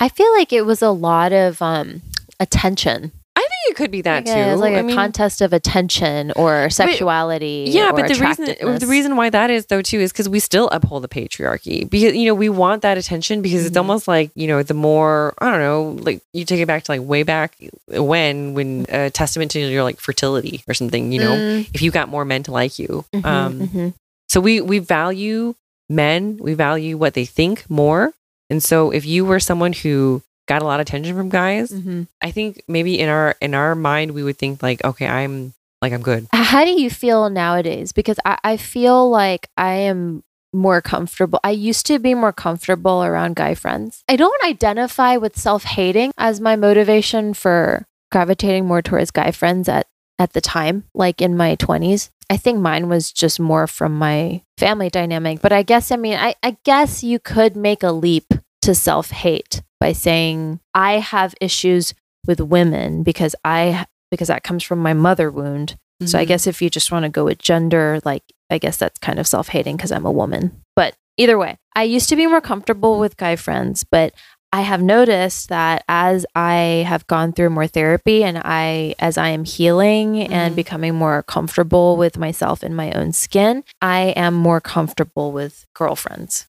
I 0.00 0.08
feel 0.08 0.32
like 0.34 0.52
it 0.52 0.62
was 0.66 0.80
a 0.82 0.90
lot 0.90 1.32
of 1.32 1.60
um 1.60 2.02
attention. 2.38 3.12
I 3.34 3.40
think 3.40 3.50
it 3.70 3.76
could 3.76 3.90
be 3.90 4.02
that 4.02 4.26
Like 4.26 4.34
too. 4.34 4.40
It's 4.40 4.60
like 4.60 4.74
a 4.76 4.82
mean, 4.82 4.94
contest 4.94 5.40
of 5.40 5.52
attention 5.52 6.32
or 6.36 6.68
sexuality. 6.70 7.66
Yeah, 7.68 7.90
or 7.90 7.96
but 7.96 8.08
the 8.08 8.14
reason 8.20 8.78
the 8.78 8.86
reason 8.86 9.16
why 9.16 9.30
that 9.30 9.50
is 9.50 9.66
though 9.66 9.80
too 9.82 9.98
is 10.00 10.12
because 10.12 10.28
we 10.28 10.38
still 10.38 10.68
uphold 10.70 11.02
the 11.04 11.08
patriarchy 11.08 11.88
because 11.88 12.14
you 12.14 12.26
know 12.26 12.34
we 12.34 12.48
want 12.48 12.82
that 12.82 12.98
attention 12.98 13.40
because 13.40 13.64
it's 13.64 13.74
Mhm. 13.74 13.80
almost 13.80 14.06
like 14.06 14.30
you 14.34 14.46
know 14.46 14.62
the 14.62 14.74
more 14.74 15.34
I 15.38 15.50
don't 15.50 15.60
know 15.60 15.96
like 16.02 16.20
you 16.34 16.44
take 16.44 16.60
it 16.60 16.66
back 16.66 16.82
to 16.84 16.92
like 16.92 17.00
way 17.00 17.22
back 17.22 17.56
when 17.88 18.54
when 18.54 18.86
a 18.90 19.10
testament 19.10 19.50
to 19.52 19.60
your 19.60 19.82
like 19.82 19.98
fertility 20.00 20.62
or 20.68 20.74
something 20.74 21.10
you 21.12 21.18
know 21.20 21.36
Mm, 21.36 21.66
if 21.74 21.80
you 21.82 21.90
got 21.90 22.08
more 22.08 22.24
men 22.24 22.42
to 22.44 22.52
like 22.52 22.78
you 22.78 23.04
mhm, 23.14 23.24
um 23.24 23.68
mhm. 23.68 23.94
so 24.28 24.40
we 24.40 24.60
we 24.60 24.78
value 24.78 25.54
men 25.88 26.38
we 26.40 26.54
value 26.54 26.96
what 26.98 27.14
they 27.14 27.24
think 27.24 27.64
more 27.70 28.12
and 28.50 28.62
so 28.62 28.90
if 28.90 29.06
you 29.06 29.24
were 29.24 29.40
someone 29.40 29.72
who 29.72 30.22
got 30.52 30.62
a 30.62 30.68
lot 30.70 30.78
of 30.80 30.84
attention 30.86 31.16
from 31.16 31.28
guys 31.28 31.72
Mhm. 31.72 32.06
I 32.20 32.30
think 32.36 32.62
maybe 32.68 32.92
in 33.02 33.08
our 33.08 33.28
in 33.40 33.52
our 33.54 33.74
mind 33.74 34.12
we 34.16 34.22
would 34.26 34.38
think 34.42 34.62
like 34.62 34.84
okay 34.84 35.08
I'm 35.08 35.34
like 35.82 35.92
I'm 35.96 36.02
good 36.02 36.26
How 36.52 36.62
do 36.68 36.74
you 36.84 36.90
feel 36.90 37.30
nowadays? 37.30 37.92
Because 37.92 38.18
I, 38.24 38.36
I 38.52 38.54
feel 38.56 39.08
like 39.10 39.48
I 39.56 39.74
am 39.90 40.22
more 40.52 40.80
comfortable. 40.82 41.40
I 41.42 41.50
used 41.70 41.86
to 41.86 41.98
be 41.98 42.12
more 42.14 42.32
comfortable 42.44 43.02
around 43.02 43.36
guy 43.36 43.54
friends. 43.56 44.04
I 44.06 44.16
don't 44.20 44.44
identify 44.44 45.16
with 45.16 45.34
self 45.48 45.64
hating 45.64 46.12
as 46.18 46.40
my 46.48 46.56
motivation 46.56 47.32
for 47.32 47.86
gravitating 48.12 48.66
more 48.68 48.82
towards 48.82 49.10
guy 49.10 49.30
friends 49.32 49.66
at, 49.68 49.86
at 50.18 50.34
the 50.34 50.40
time, 50.44 50.84
like 50.94 51.22
in 51.24 51.36
my 51.36 51.56
20s. 51.56 52.10
I 52.28 52.36
think 52.36 52.60
mine 52.60 52.88
was 52.92 53.12
just 53.12 53.40
more 53.40 53.66
from 53.66 53.96
my 53.96 54.42
family 54.58 54.90
dynamic. 54.90 55.40
But 55.40 55.52
I 55.52 55.62
guess, 55.64 55.90
I 55.90 55.96
mean, 55.96 56.18
I, 56.20 56.34
I 56.42 56.56
guess 56.64 57.02
you 57.02 57.18
could 57.18 57.56
make 57.56 57.82
a 57.82 57.92
leap 57.92 58.28
to 58.62 58.74
self 58.74 59.10
hate 59.10 59.62
by 59.80 59.92
saying, 59.92 60.60
I 60.74 60.94
have 60.98 61.34
issues 61.40 61.94
with 62.26 62.40
women 62.40 63.02
because 63.02 63.34
I 63.44 63.86
because 64.10 64.28
that 64.28 64.42
comes 64.44 64.62
from 64.62 64.78
my 64.80 64.92
mother 64.92 65.30
wound. 65.30 65.76
So 66.04 66.18
I 66.18 66.24
Mhm. 66.24 66.28
guess 66.28 66.46
if 66.46 66.60
you 66.60 66.68
just 66.70 66.90
want 66.92 67.04
to 67.04 67.08
go 67.08 67.24
with 67.24 67.38
gender, 67.38 68.00
like 68.04 68.22
I 68.50 68.58
guess 68.58 68.76
that's 68.76 68.98
kind 68.98 69.18
of 69.18 69.26
self-hating 69.26 69.76
because 69.76 69.92
I'm 69.92 70.06
a 70.06 70.12
woman. 70.12 70.60
But 70.76 70.94
Either 71.18 71.36
way, 71.38 71.58
I 71.76 71.82
used 71.82 72.08
to 72.08 72.16
be 72.16 72.26
more 72.26 72.40
comfortable 72.40 72.98
with 72.98 73.18
guy 73.18 73.36
friends, 73.36 73.84
but 73.84 74.14
I 74.50 74.62
have 74.62 74.80
noticed 74.82 75.50
that 75.50 75.84
as 75.86 76.24
I 76.34 76.84
have 76.88 77.06
gone 77.06 77.32
through 77.34 77.50
more 77.50 77.66
therapy 77.66 78.24
and 78.24 78.40
I 78.42 78.94
as 78.98 79.18
I 79.18 79.28
am 79.28 79.44
healing 79.44 80.22
and 80.22 80.52
Mhm. 80.52 80.56
becoming 80.56 80.94
more 80.94 81.22
comfortable 81.22 81.98
with 81.98 82.16
myself 82.16 82.64
in 82.64 82.74
my 82.74 82.92
own 82.92 83.12
skin, 83.12 83.62
I 83.82 84.14
am 84.16 84.32
more 84.34 84.60
comfortable 84.60 85.32
with 85.32 85.66
girlfriends. 85.74 86.46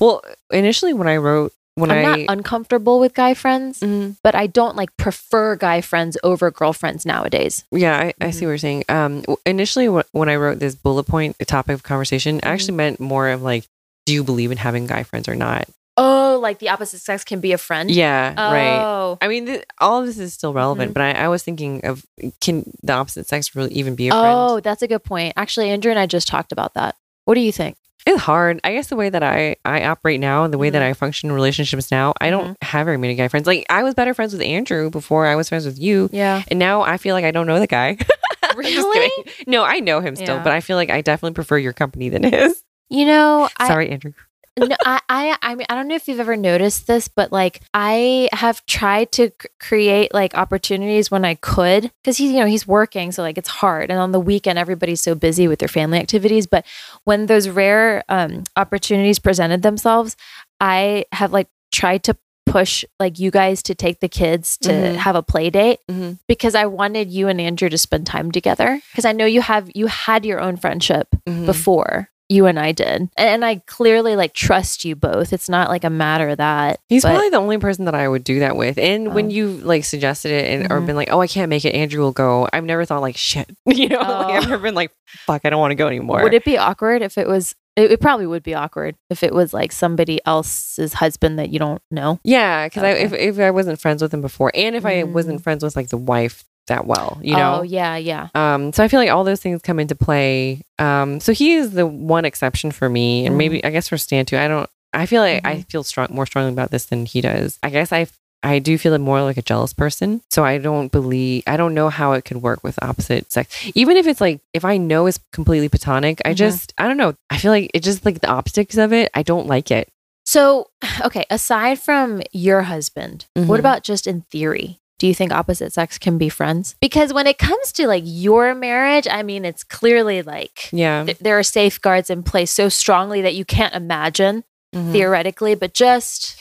Well, 0.00 0.22
initially 0.50 0.92
when 0.92 1.08
I 1.08 1.16
wrote 1.16 1.52
when 1.74 1.90
I'm 1.90 1.98
I 1.98 2.02
not 2.02 2.20
uncomfortable 2.28 3.00
with 3.00 3.14
guy 3.14 3.32
friends, 3.32 3.80
Mhm. 3.80 4.16
but 4.22 4.34
I 4.34 4.46
don't 4.46 4.76
like 4.76 4.94
prefer 4.98 5.56
guy 5.56 5.80
friends 5.80 6.18
over 6.22 6.50
girlfriends 6.50 7.06
nowadays. 7.06 7.64
Yeah, 7.72 7.96
I, 7.96 8.02
I 8.02 8.12
Mm-hmm. 8.12 8.30
see 8.32 8.44
what 8.44 8.50
you're 8.50 8.58
saying. 8.58 8.84
Um, 8.90 9.24
initially, 9.46 9.86
wh- 9.86 10.14
when 10.14 10.28
I 10.28 10.36
wrote 10.36 10.58
this 10.58 10.74
bullet 10.74 11.04
point, 11.04 11.36
topic 11.46 11.72
of 11.74 11.82
conversation, 11.82 12.36
I 12.36 12.38
Mm-hmm. 12.38 12.48
actually 12.48 12.74
meant 12.76 13.00
more 13.00 13.28
of 13.30 13.40
like, 13.42 13.64
do 14.04 14.12
you 14.12 14.22
believe 14.22 14.50
in 14.50 14.58
having 14.58 14.86
guy 14.86 15.02
friends 15.02 15.28
or 15.28 15.34
not? 15.34 15.66
Oh, 15.96 16.38
like 16.42 16.58
the 16.58 16.68
opposite 16.68 17.00
sex 17.00 17.24
can 17.24 17.40
be 17.40 17.52
a 17.52 17.58
friend? 17.58 17.90
Yeah, 17.90 18.34
right. 18.52 18.82
Oh. 18.84 19.16
I 19.22 19.28
mean, 19.28 19.46
th- 19.46 19.64
all 19.78 20.00
of 20.00 20.06
this 20.06 20.18
is 20.18 20.34
still 20.34 20.52
relevant, 20.52 20.90
Mhm. 20.90 20.94
but 20.94 21.02
I, 21.02 21.12
I 21.24 21.28
was 21.28 21.42
thinking 21.42 21.86
of 21.86 22.04
can 22.42 22.64
the 22.82 22.92
opposite 22.92 23.26
sex 23.28 23.54
really 23.56 23.72
even 23.72 23.94
be 23.94 24.08
a 24.08 24.10
friend? 24.10 24.26
Oh, 24.38 24.60
that's 24.60 24.82
a 24.82 24.88
good 24.88 25.04
point. 25.04 25.32
Actually, 25.38 25.70
Andrew 25.70 25.90
and 25.90 25.98
I 25.98 26.04
just 26.04 26.28
talked 26.28 26.52
about 26.52 26.74
that. 26.74 26.96
What 27.24 27.34
do 27.34 27.40
you 27.40 27.52
think? 27.52 27.76
It's 28.06 28.20
hard. 28.20 28.60
I 28.64 28.72
guess 28.72 28.88
the 28.88 28.96
way 28.96 29.08
that 29.10 29.22
I, 29.22 29.56
I 29.64 29.84
operate 29.84 30.18
now 30.20 30.44
and 30.44 30.52
the 30.52 30.58
way 30.58 30.70
that 30.70 30.82
Mhm. 30.82 30.86
I 30.90 30.92
function 30.92 31.28
in 31.30 31.34
relationships 31.34 31.90
now, 31.90 32.14
I 32.20 32.30
don't 32.30 32.60
have 32.62 32.84
very 32.86 32.96
many 32.98 33.14
guy 33.14 33.28
friends. 33.28 33.46
Like, 33.46 33.64
I 33.70 33.82
was 33.84 33.94
better 33.94 34.12
friends 34.12 34.32
with 34.32 34.42
Andrew 34.42 34.90
before 34.90 35.26
I 35.26 35.36
was 35.36 35.48
friends 35.48 35.64
with 35.66 35.78
you. 35.78 36.10
Yeah. 36.12 36.42
And 36.48 36.58
now 36.58 36.82
I 36.82 36.96
feel 36.96 37.14
like 37.14 37.24
I 37.24 37.30
don't 37.30 37.46
know 37.46 37.58
the 37.60 37.66
guy. 37.66 37.96
Really? 38.54 39.10
No, 39.46 39.64
I 39.64 39.78
know 39.80 40.00
him 40.00 40.14
still, 40.14 40.36
Yeah. 40.36 40.42
but 40.42 40.52
I 40.52 40.60
feel 40.60 40.76
like 40.76 40.90
I 40.90 41.00
definitely 41.00 41.32
prefer 41.34 41.56
your 41.56 41.72
company 41.72 42.10
than 42.10 42.22
his. 42.22 42.62
You 42.90 43.06
know, 43.06 43.48
I, 43.56 43.66
Sorry, 43.66 43.88
Andrew. 43.88 44.12
No, 44.58 44.76
I, 44.84 45.00
I, 45.08 45.36
I 45.42 45.54
mean, 45.54 45.66
I 45.70 45.74
don't 45.74 45.88
know 45.88 45.94
if 45.94 46.08
you've 46.08 46.20
ever 46.20 46.36
noticed 46.36 46.86
this, 46.86 47.08
but 47.08 47.32
like 47.32 47.60
I 47.72 48.28
have 48.32 48.64
tried 48.66 49.10
to 49.12 49.28
c- 49.30 49.48
create 49.60 50.12
like 50.12 50.34
opportunities 50.36 51.10
when 51.10 51.24
I 51.24 51.34
could, 51.36 51.90
because 52.02 52.16
he's, 52.18 52.32
you 52.32 52.40
know, 52.40 52.46
he's 52.46 52.66
working, 52.66 53.12
so 53.12 53.22
like 53.22 53.38
it's 53.38 53.48
hard. 53.48 53.90
And 53.90 53.98
on 53.98 54.12
the 54.12 54.20
weekend, 54.20 54.58
everybody's 54.58 55.00
so 55.00 55.14
busy 55.14 55.48
with 55.48 55.58
their 55.58 55.68
family 55.68 55.98
activities. 55.98 56.46
But 56.46 56.66
when 57.04 57.26
those 57.26 57.48
rare 57.48 58.02
um, 58.08 58.44
opportunities 58.56 59.18
presented 59.18 59.62
themselves, 59.62 60.16
I 60.60 61.06
have 61.12 61.32
like 61.32 61.48
tried 61.72 62.02
to 62.04 62.16
push 62.44 62.84
like 63.00 63.18
you 63.18 63.30
guys 63.30 63.62
to 63.62 63.74
take 63.74 64.00
the 64.00 64.08
kids 64.08 64.58
to 64.58 64.68
Mhm. 64.70 64.96
have 64.96 65.14
a 65.16 65.22
play 65.22 65.48
date 65.48 65.78
Mhm. 65.90 66.18
because 66.28 66.54
I 66.54 66.66
wanted 66.66 67.10
you 67.10 67.28
and 67.28 67.40
Andrew 67.40 67.68
to 67.70 67.78
spend 67.78 68.06
time 68.06 68.30
together 68.32 68.80
because 68.90 69.04
I 69.06 69.12
know 69.12 69.24
you 69.24 69.40
have 69.40 69.70
you 69.74 69.86
had 69.86 70.26
your 70.26 70.40
own 70.40 70.56
friendship 70.56 71.08
Mhm. 71.26 71.46
before 71.46 72.08
you 72.32 72.46
and 72.46 72.58
I 72.58 72.72
did. 72.72 73.08
And 73.16 73.44
I 73.44 73.56
clearly 73.66 74.16
like 74.16 74.32
trust 74.32 74.84
you 74.84 74.96
both. 74.96 75.32
It's 75.32 75.48
not 75.48 75.68
like 75.68 75.84
a 75.84 75.90
matter 75.90 76.28
of 76.30 76.38
that. 76.38 76.80
He's 76.88 77.02
but- 77.02 77.10
probably 77.10 77.28
the 77.30 77.36
only 77.36 77.58
person 77.58 77.84
that 77.84 77.94
I 77.94 78.08
would 78.08 78.24
do 78.24 78.38
that 78.40 78.56
with. 78.56 78.78
And 78.78 79.14
when 79.14 79.26
Oh. 79.26 79.30
you 79.30 79.48
like 79.58 79.84
suggested 79.84 80.30
it 80.32 80.46
and 80.50 80.72
or 80.72 80.80
Mhm. 80.80 80.86
been 80.86 80.96
like, 80.96 81.12
oh, 81.12 81.20
I 81.20 81.26
can't 81.26 81.50
make 81.50 81.64
it, 81.64 81.74
Andrew 81.74 82.02
will 82.02 82.12
go. 82.12 82.48
I've 82.52 82.64
never 82.64 82.84
thought 82.84 83.00
like 83.02 83.16
shit. 83.16 83.50
You 83.66 83.88
know, 83.88 83.98
like, 83.98 84.08
I've 84.08 84.44
Oh. 84.46 84.48
never 84.50 84.62
been 84.62 84.74
like, 84.74 84.90
fuck, 85.06 85.42
I 85.44 85.50
don't 85.50 85.60
want 85.60 85.70
to 85.72 85.76
go 85.76 85.86
anymore. 85.86 86.22
would 86.22 86.34
it 86.34 86.44
be 86.44 86.56
awkward 86.58 87.02
if 87.02 87.18
it 87.18 87.26
was 87.28 87.54
it, 87.74 87.90
it 87.90 88.00
probably 88.02 88.26
would 88.26 88.42
be 88.42 88.52
awkward 88.52 88.96
if 89.08 89.22
it 89.22 89.32
was 89.32 89.54
like 89.54 89.72
somebody 89.72 90.20
else's 90.26 90.92
husband 90.92 91.38
that 91.38 91.48
you 91.48 91.58
don't 91.58 91.80
know. 91.90 92.20
yeah, 92.22 92.66
because 92.66 92.82
Okay. 92.82 93.00
I 93.00 93.04
if, 93.04 93.12
if 93.14 93.38
I 93.38 93.50
wasn't 93.50 93.80
friends 93.80 94.02
with 94.02 94.12
him 94.12 94.20
before, 94.20 94.50
and 94.54 94.76
if 94.76 94.84
I 94.84 95.02
Mm. 95.04 95.12
wasn't 95.12 95.42
friends 95.42 95.64
with 95.64 95.74
like 95.74 95.88
the 95.88 95.96
wife 95.96 96.44
that 96.68 96.86
well, 96.86 97.18
you 97.22 97.36
know. 97.36 97.58
Oh 97.60 97.62
yeah, 97.62 97.96
yeah. 97.96 98.28
Um, 98.34 98.72
so 98.72 98.82
I 98.84 98.88
feel 98.88 99.00
like 99.00 99.10
all 99.10 99.24
those 99.24 99.40
things 99.40 99.62
come 99.62 99.78
into 99.80 99.94
play. 99.94 100.62
Um, 100.78 101.20
so 101.20 101.32
he 101.32 101.54
is 101.54 101.72
the 101.72 101.86
one 101.86 102.24
exception 102.24 102.70
for 102.70 102.88
me, 102.88 103.26
and 103.26 103.34
Mhm. 103.34 103.38
maybe 103.38 103.64
I 103.64 103.70
guess 103.70 103.88
for 103.88 103.98
Stan 103.98 104.24
too. 104.26 104.38
I 104.38 104.48
don't. 104.48 104.68
I 104.92 105.06
feel 105.06 105.22
like 105.22 105.46
I 105.46 105.56
Mhm. 105.56 105.70
feel 105.70 105.82
strong, 105.84 106.08
more 106.10 106.26
strongly 106.26 106.52
about 106.52 106.70
this 106.70 106.84
than 106.86 107.06
he 107.06 107.20
does. 107.20 107.58
I 107.62 107.70
guess 107.70 107.92
I 107.92 108.06
I 108.44 108.58
do 108.58 108.76
feel 108.76 108.98
more 108.98 109.22
like 109.22 109.36
a 109.36 109.42
jealous 109.42 109.72
person. 109.72 110.20
So 110.30 110.44
I 110.44 110.58
don't 110.58 110.90
believe 110.90 111.44
I 111.46 111.56
don't 111.56 111.74
know 111.74 111.88
how 111.90 112.12
it 112.12 112.24
could 112.24 112.42
work 112.42 112.64
with 112.64 112.76
opposite 112.82 113.32
sex. 113.32 113.54
Even 113.76 113.96
if 113.96 114.06
it's 114.08 114.20
like 114.20 114.40
if 114.52 114.64
I 114.64 114.76
know 114.78 115.06
it's 115.06 115.20
completely 115.32 115.68
platonic, 115.68 116.20
I 116.24 116.32
Mhm. 116.32 116.36
just 116.36 116.74
I 116.76 116.88
don't 116.88 116.96
know. 116.96 117.14
I 117.30 117.38
feel 117.38 117.52
like 117.52 117.70
it 117.72 117.84
just 117.84 118.04
like 118.04 118.20
the 118.20 118.26
optics 118.28 118.76
of 118.76 118.92
it. 118.92 119.10
I 119.14 119.22
don't 119.22 119.46
like 119.46 119.70
it. 119.70 119.88
So 120.24 120.68
okay, 121.04 121.24
aside 121.30 121.78
from 121.80 122.22
your 122.32 122.62
husband, 122.62 123.26
Mhm. 123.38 123.46
what 123.46 123.60
about 123.60 123.84
just 123.84 124.06
in 124.08 124.22
theory? 124.30 124.80
Do 125.02 125.08
you 125.08 125.14
think 125.16 125.32
opposite 125.32 125.72
sex 125.72 125.98
can 125.98 126.16
be 126.16 126.28
friends? 126.28 126.76
Because 126.80 127.12
when 127.12 127.26
it 127.26 127.36
comes 127.36 127.72
to 127.72 127.88
like 127.88 128.04
your 128.06 128.54
marriage, 128.54 129.08
I 129.10 129.24
mean, 129.24 129.44
it's 129.44 129.64
clearly 129.64 130.22
like 130.22 130.68
Yeah. 130.70 131.02
th- 131.06 131.18
there 131.18 131.36
are 131.36 131.42
safeguards 131.42 132.08
in 132.08 132.22
place 132.22 132.52
so 132.52 132.68
strongly 132.68 133.20
that 133.22 133.34
you 133.34 133.44
can't 133.44 133.74
imagine 133.74 134.44
Mhm. 134.72 134.92
theoretically, 134.92 135.56
but 135.56 135.74
just 135.74 136.36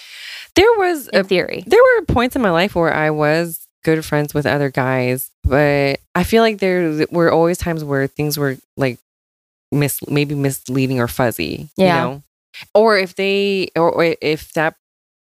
There 0.55 0.71
was 0.77 1.09
a 1.11 1.23
theory. 1.23 1.63
there 1.65 1.81
were 1.81 2.05
points 2.05 2.35
in 2.35 2.43
my 2.43 2.51
life 2.51 2.75
where 2.75 2.93
I 2.93 3.09
was 3.09 3.61
good 3.83 4.05
friends 4.05 4.31
with 4.35 4.45
other 4.45 4.69
guys, 4.69 5.31
but 5.43 5.99
I 6.13 6.23
feel 6.23 6.43
like 6.43 6.59
there 6.59 7.07
were 7.09 7.31
always 7.31 7.57
times 7.57 7.83
where 7.83 8.05
things 8.05 8.37
were 8.37 8.57
like 8.77 8.99
mis 9.71 9.97
maybe 10.07 10.35
misleading 10.35 10.99
or 10.99 11.07
fuzzy. 11.07 11.67
Yeah. 11.77 11.95
You 11.95 12.01
know? 12.11 12.23
Or 12.75 12.95
if 12.99 13.15
they 13.15 13.69
or 13.75 14.15
if 14.21 14.53
that 14.53 14.75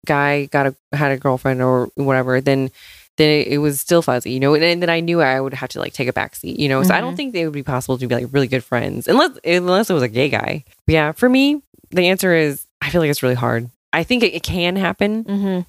guy 0.06 0.46
got 0.46 0.68
a 0.68 0.74
had 0.96 1.12
a 1.12 1.18
girlfriend 1.18 1.60
or 1.60 1.90
whatever, 1.96 2.40
then 2.40 2.70
then 3.16 3.28
it, 3.30 3.48
it 3.48 3.58
was 3.58 3.80
still 3.80 4.02
fuzzy, 4.02 4.30
you 4.32 4.40
know, 4.40 4.54
and, 4.54 4.62
and 4.64 4.82
then 4.82 4.90
I 4.90 5.00
knew 5.00 5.20
I 5.22 5.40
would 5.40 5.54
have 5.54 5.70
to 5.70 5.80
like 5.80 5.92
take 5.92 6.08
a 6.08 6.12
backseat, 6.12 6.58
you 6.58 6.68
know. 6.68 6.82
So 6.82 6.94
I 6.94 7.00
don't 7.00 7.14
Mhm. 7.14 7.16
think 7.16 7.32
they 7.32 7.44
would 7.44 7.54
be 7.54 7.62
possible 7.62 7.98
to 7.98 8.06
be 8.06 8.14
like 8.14 8.28
really 8.32 8.46
good 8.48 8.64
friends 8.64 9.08
unless 9.08 9.38
unless 9.44 9.90
it 9.90 9.94
was 9.94 10.02
a 10.02 10.08
gay 10.08 10.28
guy. 10.28 10.64
But 10.86 10.92
yeah, 10.92 11.12
for 11.12 11.28
me, 11.28 11.62
the 11.90 12.08
answer 12.08 12.34
is 12.34 12.66
I 12.82 12.90
feel 12.90 13.00
like 13.00 13.10
it's 13.10 13.22
really 13.22 13.34
hard. 13.34 13.70
I 13.92 14.02
think 14.04 14.22
it, 14.22 14.34
it 14.34 14.42
can 14.42 14.76
happen, 14.76 15.24
hmm 15.24 15.60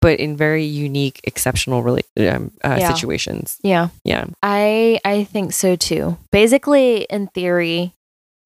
but 0.00 0.20
in 0.20 0.36
very 0.36 0.64
unique, 0.64 1.18
exceptional 1.24 1.82
rela- 1.82 2.04
um, 2.34 2.50
uh, 2.62 2.76
Yeah. 2.78 2.92
situations. 2.92 3.56
Yeah. 3.62 3.88
Yeah. 4.04 4.26
I 4.42 5.00
I 5.04 5.24
think 5.24 5.52
so 5.54 5.76
too. 5.76 6.18
Basically, 6.30 7.06
in 7.08 7.28
theory, 7.28 7.94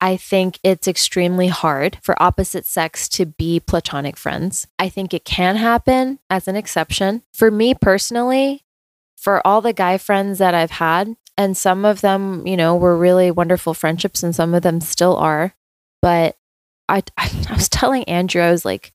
I 0.01 0.17
think 0.17 0.61
it's 0.63 0.87
extremely 0.87 1.49
hard 1.49 1.99
for 2.03 2.21
opposite 2.23 2.67
sex 2.67 3.09
to 3.11 3.27
be 3.27 3.61
platonic 3.61 4.17
friends. 4.17 4.67
I 4.79 4.89
think 4.89 5.13
it 5.13 5.25
can 5.25 5.57
happen 5.57 6.21
as 6.31 6.47
an 6.47 6.57
exception. 6.57 7.23
For 7.33 7.51
me 7.51 7.75
personally, 7.75 8.65
for 9.17 9.45
all 9.47 9.61
the 9.61 9.73
guy 9.73 9.99
friends 9.99 10.39
that 10.39 10.55
I've 10.55 10.71
had, 10.71 11.17
and 11.37 11.57
some 11.57 11.85
of 11.85 12.01
them, 12.01 12.47
you 12.47 12.57
know, 12.57 12.77
were 12.77 12.97
really 12.97 13.31
wonderful 13.31 13.75
friendships 13.75 14.23
and 14.23 14.35
some 14.35 14.55
of 14.55 14.63
them 14.63 14.81
still 14.81 15.17
are, 15.17 15.55
but 16.03 16.37
I 16.89 17.03
I, 17.17 17.31
I 17.51 17.55
was 17.55 17.69
telling 17.69 18.05
Andrew 18.05 18.43
I 18.43 18.51
was 18.51 18.65
like 18.65 18.93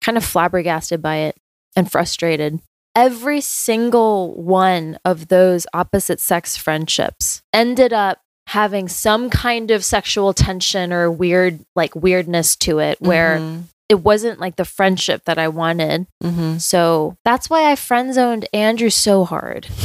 kind 0.00 0.18
of 0.18 0.24
flabbergasted 0.24 1.02
by 1.02 1.16
it 1.16 1.36
and 1.74 1.90
frustrated 1.90 2.60
every 2.96 3.42
single 3.42 4.34
one 4.34 4.98
of 5.04 5.28
those 5.28 5.66
opposite 5.74 6.18
sex 6.18 6.56
friendships 6.56 7.42
ended 7.52 7.92
up 7.92 8.20
having 8.46 8.88
some 8.88 9.28
kind 9.30 9.70
of 9.70 9.84
sexual 9.84 10.32
tension 10.32 10.92
or 10.92 11.10
weird 11.10 11.60
like 11.74 11.94
weirdness 11.94 12.56
to 12.56 12.78
it 12.78 13.00
where 13.00 13.38
Mhm. 13.38 13.64
it 13.88 14.00
wasn't 14.00 14.40
like 14.40 14.56
the 14.56 14.64
friendship 14.64 15.24
that 15.24 15.38
I 15.38 15.48
wanted. 15.48 16.06
Mhm. 16.22 16.60
So 16.60 17.16
that's 17.24 17.48
why 17.50 17.70
I 17.70 17.76
friend 17.76 18.12
zoned 18.14 18.46
Andrew 18.52 18.90
so 18.90 19.24
hard. 19.24 19.66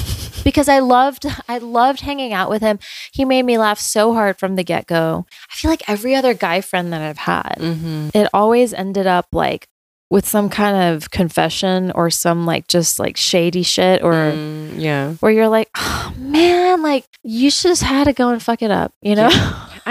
Because 0.43 0.67
I 0.67 0.79
loved 0.79 1.27
I 1.47 1.59
loved 1.59 2.01
hanging 2.01 2.33
out 2.33 2.49
with 2.49 2.63
him. 2.63 2.79
He 3.11 3.25
made 3.25 3.43
me 3.43 3.59
laugh 3.59 3.79
so 3.79 4.15
hard 4.15 4.39
from 4.39 4.55
the 4.55 4.63
get-go. 4.63 5.27
I 5.51 5.55
feel 5.55 5.69
like 5.69 5.87
every 5.87 6.15
other 6.15 6.33
guy 6.33 6.61
friend 6.61 6.91
that 6.91 7.01
I've 7.03 7.19
had 7.19 7.57
Mhm. 7.59 8.09
it 8.15 8.27
always 8.33 8.73
ended 8.73 9.05
up 9.05 9.27
like 9.31 9.67
with 10.11 10.27
some 10.27 10.49
kind 10.49 10.93
of 10.93 11.09
confession 11.09 11.91
or 11.95 12.09
some 12.11 12.45
like 12.45 12.67
just 12.67 12.99
like 12.99 13.15
shady 13.17 13.63
shit 13.63 14.03
or 14.03 14.11
Mm, 14.13 14.73
yeah. 14.77 15.13
where 15.21 15.31
you're 15.31 15.47
like, 15.47 15.69
oh 15.75 16.13
man, 16.17 16.83
like 16.83 17.05
you 17.23 17.49
just 17.49 17.81
had 17.81 18.03
to 18.03 18.13
go 18.13 18.29
and 18.29 18.43
fuck 18.43 18.61
it 18.61 18.69
up, 18.71 18.93
you 19.01 19.15
know? 19.15 19.29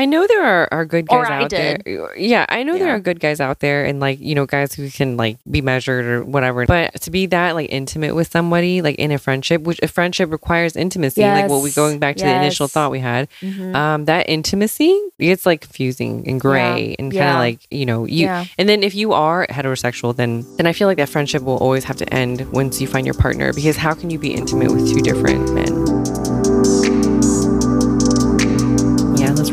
I 0.00 0.06
know 0.06 0.26
there 0.26 0.42
are, 0.42 0.66
are 0.72 0.86
good 0.86 1.08
Or 1.10 1.22
guys 1.24 1.30
I 1.30 1.42
out 1.42 1.50
there. 1.50 2.16
Yeah, 2.16 2.46
I 2.48 2.62
know 2.62 2.78
there 2.78 2.94
are 2.94 2.98
good 3.00 3.20
guys 3.20 3.38
out 3.38 3.60
there 3.60 3.84
and 3.84 4.00
like, 4.00 4.18
you 4.18 4.34
know, 4.34 4.46
guys 4.46 4.72
who 4.72 4.88
can 4.88 5.18
like 5.18 5.36
be 5.50 5.60
measured 5.60 6.06
or 6.06 6.24
whatever. 6.24 6.64
But 6.64 7.02
to 7.02 7.10
be 7.10 7.26
that 7.26 7.54
like 7.54 7.68
intimate 7.70 8.14
with 8.14 8.30
somebody, 8.30 8.80
like 8.80 8.96
in 8.96 9.10
a 9.12 9.18
friendship, 9.18 9.60
which 9.60 9.78
a 9.82 9.88
friendship 9.88 10.30
requires 10.30 10.74
intimacy, 10.74 11.20
like 11.20 11.50
what 11.50 11.62
we 11.62 11.68
Yes, 11.68 11.76
going 11.76 11.98
back 11.98 12.16
to 12.16 12.24
the 12.24 12.34
initial 12.34 12.66
thought 12.66 12.90
we 12.90 13.00
had. 13.00 13.28
Mhm. 13.42 13.74
Um, 13.74 14.04
that 14.06 14.26
intimacy 14.30 14.98
it's 15.18 15.44
like 15.44 15.60
confusing 15.60 16.24
and 16.26 16.40
gray 16.40 16.96
and 16.98 17.12
kind 17.12 17.22
of 17.28 17.34
Yeah. 17.34 17.38
like, 17.38 17.58
you 17.70 17.84
know, 17.84 18.06
you 18.06 18.24
yeah. 18.24 18.46
and 18.56 18.70
then 18.70 18.82
if 18.82 18.94
you 18.94 19.12
are 19.12 19.46
heterosexual, 19.48 20.16
then 20.16 20.46
then 20.56 20.66
I 20.66 20.72
feel 20.72 20.88
like 20.88 20.96
that 20.96 21.10
friendship 21.10 21.42
will 21.42 21.58
always 21.58 21.84
have 21.84 21.98
to 21.98 22.10
end 22.14 22.50
once 22.52 22.80
you 22.80 22.86
find 22.86 23.04
your 23.06 23.14
partner 23.14 23.52
because 23.52 23.76
how 23.76 23.92
can 23.92 24.08
you 24.08 24.18
be 24.18 24.32
intimate 24.32 24.72
with 24.72 24.90
two 24.90 25.02
different 25.02 25.52
men? 25.52 26.39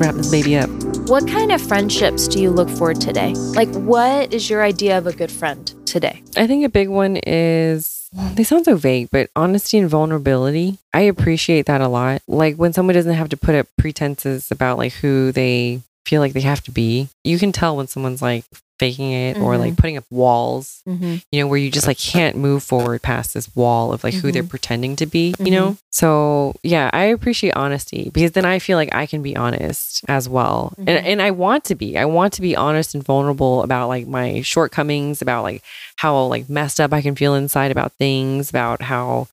Yeah, 0.07 0.13
let's 0.13 0.29
wrap 0.31 0.31
this 0.31 0.31
baby 0.31 0.57
up. 0.57 0.69
What 1.09 1.27
kind 1.27 1.51
of 1.51 1.61
friendships 1.61 2.27
do 2.29 2.41
you 2.41 2.49
look 2.49 2.69
for 2.69 2.93
today? 2.93 3.33
Like 3.33 3.69
what 3.75 4.33
is 4.33 4.49
your 4.49 4.63
idea 4.63 4.97
of 4.97 5.05
a 5.05 5.11
good 5.11 5.31
friend 5.31 5.67
today? 5.85 6.23
I 6.37 6.47
think 6.47 6.65
a 6.65 6.69
big 6.69 6.87
one 6.87 7.17
is 7.17 8.09
they 8.33 8.43
sound 8.45 8.65
so 8.65 8.77
vague, 8.77 9.09
but 9.11 9.29
honesty 9.35 9.77
and 9.77 9.89
vulnerability. 9.89 10.77
I 10.93 11.01
appreciate 11.01 11.65
that 11.65 11.81
a 11.81 11.89
lot. 11.89 12.21
Like 12.25 12.55
when 12.55 12.71
someone 12.71 12.95
doesn't 12.95 13.15
have 13.15 13.29
to 13.29 13.37
put 13.37 13.55
up 13.55 13.67
pretenses 13.77 14.49
about 14.49 14.77
like 14.77 14.93
who 14.93 15.33
they 15.33 15.81
feel 16.05 16.21
like 16.21 16.31
they 16.31 16.41
have 16.41 16.63
to 16.63 16.71
be. 16.71 17.09
You 17.25 17.37
can 17.37 17.51
tell 17.51 17.75
when 17.75 17.87
someone's 17.87 18.21
like 18.21 18.45
faking 18.79 19.11
it 19.11 19.37
or 19.37 19.55
Mhm. 19.55 19.59
like 19.59 19.77
putting 19.77 19.97
up 19.97 20.05
walls, 20.11 20.81
Mm-hmm. 20.87 21.15
you 21.31 21.39
know, 21.41 21.47
where 21.47 21.57
you 21.57 21.71
just 21.71 21.87
like 21.87 21.97
can't 21.97 22.35
move 22.37 22.63
forward 22.63 23.01
past 23.01 23.33
this 23.33 23.49
wall 23.55 23.91
of 23.91 24.03
like 24.03 24.13
who 24.13 24.31
they're 24.31 24.43
Mhm. 24.43 24.49
pretending 24.49 24.95
to 24.97 25.05
be, 25.05 25.33
you 25.39 25.49
know? 25.51 25.77
So 25.91 26.53
yeah, 26.63 26.89
I 26.93 27.05
appreciate 27.05 27.53
honesty 27.55 28.11
because 28.13 28.31
then 28.33 28.45
I 28.45 28.59
feel 28.59 28.77
like 28.77 28.93
I 28.93 29.05
can 29.07 29.21
be 29.23 29.35
honest 29.35 30.03
as 30.07 30.29
well. 30.29 30.73
And, 30.77 30.89
and 30.89 31.21
I 31.21 31.31
want 31.31 31.63
to 31.65 31.75
be. 31.75 31.97
I 31.97 32.05
want 32.05 32.33
to 32.33 32.41
be 32.41 32.55
honest 32.55 32.93
and 32.93 33.03
vulnerable 33.03 33.63
about 33.63 33.87
like 33.87 34.05
my 34.07 34.41
shortcomings, 34.41 35.21
about 35.21 35.41
like 35.43 35.63
how 35.95 36.25
like 36.25 36.47
messed 36.49 36.79
up 36.79 36.93
I 36.93 37.01
can 37.01 37.15
feel 37.15 37.33
inside 37.33 37.71
about 37.71 37.93
things, 37.93 38.49
about 38.51 38.83
how 38.83 39.27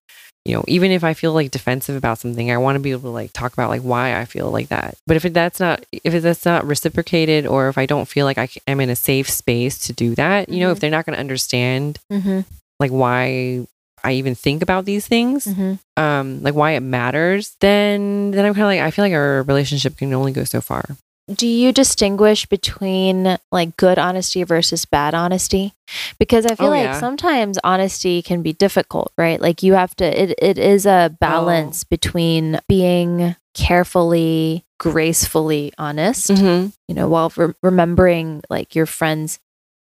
you 0.45 0.55
know, 0.55 0.64
even 0.68 0.90
if 0.90 1.03
I 1.05 1.14
feel 1.14 1.32
like 1.32 1.51
defensive 1.51 1.97
about 1.97 2.18
something, 2.18 2.51
I 2.51 2.59
want 2.59 2.76
to 2.76 2.80
be 2.80 2.90
able 2.90 3.01
to 3.03 3.09
like 3.09 3.32
talk 3.32 3.53
about 3.55 3.70
like 3.70 3.82
why 3.82 4.18
I 4.20 4.24
feel 4.26 4.51
like 4.51 4.68
that. 4.68 4.97
But 5.07 5.16
if 5.16 5.22
that's 5.32 5.59
not 5.61 5.84
if 5.92 6.22
that's 6.22 6.45
not 6.45 6.66
reciprocated, 6.66 7.47
or 7.47 7.68
if 7.68 7.78
I 7.78 7.86
don't 7.86 8.07
feel 8.07 8.26
like 8.26 8.36
I 8.38 8.49
am 8.66 8.80
in 8.80 8.90
a 8.90 8.97
safe 8.97 9.30
space 9.30 9.78
to 9.86 9.92
do 9.92 10.14
that, 10.16 10.49
you 10.51 10.61
know, 10.61 10.70
if 10.70 10.76
Mhm. 10.78 10.80
they're 10.80 10.90
not 10.90 11.07
going 11.07 11.14
to 11.14 11.20
understand 11.20 11.99
Mm-hmm. 12.12 12.40
like 12.78 12.90
why 12.90 13.66
I 14.07 14.12
even 14.12 14.34
think 14.34 14.61
about 14.62 14.84
these 14.84 15.07
things, 15.07 15.47
Mm-hmm. 15.47 15.74
um, 16.03 16.42
like 16.42 16.55
why 16.55 16.72
it 16.72 16.80
matters, 16.80 17.57
then 17.61 18.32
then 18.32 18.45
I'm 18.45 18.53
kind 18.53 18.64
of 18.64 18.68
like 18.68 18.80
I 18.80 18.90
feel 18.90 19.05
like 19.07 19.14
our 19.14 19.42
relationship 19.45 19.97
can 19.97 20.12
only 20.12 20.32
go 20.32 20.45
so 20.45 20.61
far. 20.61 20.84
Do 21.33 21.47
you 21.47 21.72
distinguish 21.72 22.45
between 22.47 23.39
like 23.51 23.77
good 23.79 23.99
honesty 23.99 24.43
versus 24.45 24.85
bad 24.85 25.14
honesty? 25.14 25.72
Because 26.18 26.45
I 26.45 26.55
feel 26.55 26.66
Oh, 26.66 26.70
like 26.70 26.85
yeah. 26.85 27.01
sometimes 27.01 27.59
honesty 27.64 28.20
can 28.20 28.43
be 28.43 28.53
difficult, 28.53 29.11
right? 29.16 29.41
Like 29.41 29.62
you 29.62 29.72
have 29.72 29.95
to 29.97 30.05
it 30.05 30.35
it 30.43 30.59
is 30.59 30.85
a 30.85 31.16
balance 31.20 31.83
Oh. 31.85 31.87
between 31.89 32.61
being 32.68 33.37
carefully, 33.55 34.64
gracefully 34.79 35.72
honest, 35.79 36.29
Mm-hmm. 36.31 36.68
you 36.89 36.95
know, 36.95 37.09
while 37.09 37.33
re- 37.37 37.55
remembering 37.62 38.43
like 38.51 38.75
your 38.75 38.87
friend's 38.87 39.39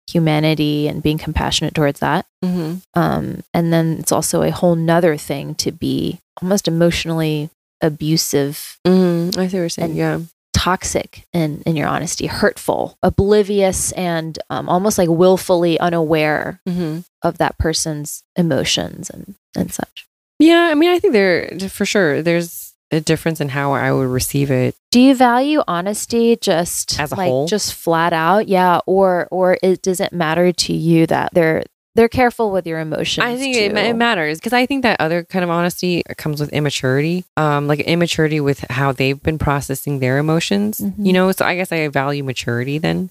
humanity 0.09 0.89
and 0.89 1.03
being 1.03 1.19
compassionate 1.19 1.75
towards 1.75 2.01
that. 2.01 2.25
Mm-hmm. 2.45 2.77
Um, 2.99 3.43
and 3.53 3.73
then 3.73 3.97
it's 3.99 4.13
also 4.13 4.41
a 4.43 4.51
whole 4.53 4.77
nother 4.77 5.17
thing 5.17 5.55
to 5.57 5.71
be 5.73 6.19
almost 6.41 6.67
emotionally 6.69 7.51
abusive 7.83 8.79
Mm-hmm. 8.87 9.39
I 9.39 9.49
see 9.49 9.57
what 9.57 9.61
you're 9.61 9.69
saying. 9.69 9.91
And- 9.91 9.99
yeah. 9.99 10.19
Toxic 10.67 11.25
in 11.33 11.63
in 11.67 11.77
your 11.77 11.87
honesty, 11.87 12.27
hurtful, 12.27 12.99
oblivious, 13.03 13.93
and 13.93 14.37
um, 14.51 14.69
almost 14.69 14.99
like 14.99 15.09
willfully 15.09 15.79
unaware 15.79 16.61
Mm-hmm. 16.69 17.01
of 17.23 17.39
that 17.39 17.57
person's 17.59 18.23
emotions 18.37 19.11
and 19.11 19.35
and 19.57 19.73
such. 19.73 20.07
Yeah. 20.41 20.69
I 20.71 20.75
mean, 20.75 20.91
I 20.91 20.99
think 20.99 21.13
there 21.13 21.57
for 21.71 21.87
sure 21.87 22.21
there's 22.23 22.75
a 22.91 23.01
difference 23.01 23.41
in 23.41 23.49
how 23.49 23.73
I 23.73 23.91
would 23.93 24.09
receive 24.09 24.51
it. 24.51 24.75
Do 24.91 25.01
you 25.01 25.15
value 25.15 25.63
honesty 25.67 26.37
just 26.37 26.99
As 27.01 27.13
a 27.13 27.17
like 27.17 27.29
whole? 27.29 27.47
just 27.47 27.75
flat 27.75 28.13
out? 28.13 28.49
Yeah, 28.49 28.81
or 28.87 29.29
or 29.31 29.59
it 29.63 29.83
does 29.83 30.01
it 30.01 30.13
matter 30.13 30.53
to 30.53 30.73
you 30.73 31.07
that 31.07 31.31
they're 31.33 31.63
they're 31.97 32.09
careful 32.09 32.53
with 32.53 32.67
your 32.67 32.79
emotions? 32.79 33.25
I 33.25 33.37
think 33.37 33.57
it, 33.57 33.77
it 33.77 33.97
matters 33.97 34.39
because 34.39 34.53
I 34.53 34.67
think 34.67 34.83
that 34.83 35.01
other 35.01 35.25
kind 35.25 35.43
of 35.43 35.51
honesty 35.51 36.03
comes 36.17 36.41
with 36.41 36.53
immaturity, 36.53 37.25
um, 37.37 37.67
like 37.67 37.81
immaturity 37.81 38.41
with 38.41 38.61
how 38.71 38.93
they've 38.93 39.21
been 39.21 39.39
processing 39.39 39.99
their 39.99 40.19
emotions. 40.19 40.79
Mhm. 40.81 40.95
You 40.99 41.13
know, 41.13 41.33
so 41.33 41.45
I 41.45 41.57
guess 41.57 41.73
I 41.73 41.89
value 41.89 42.23
maturity 42.23 42.79
then, 42.79 43.11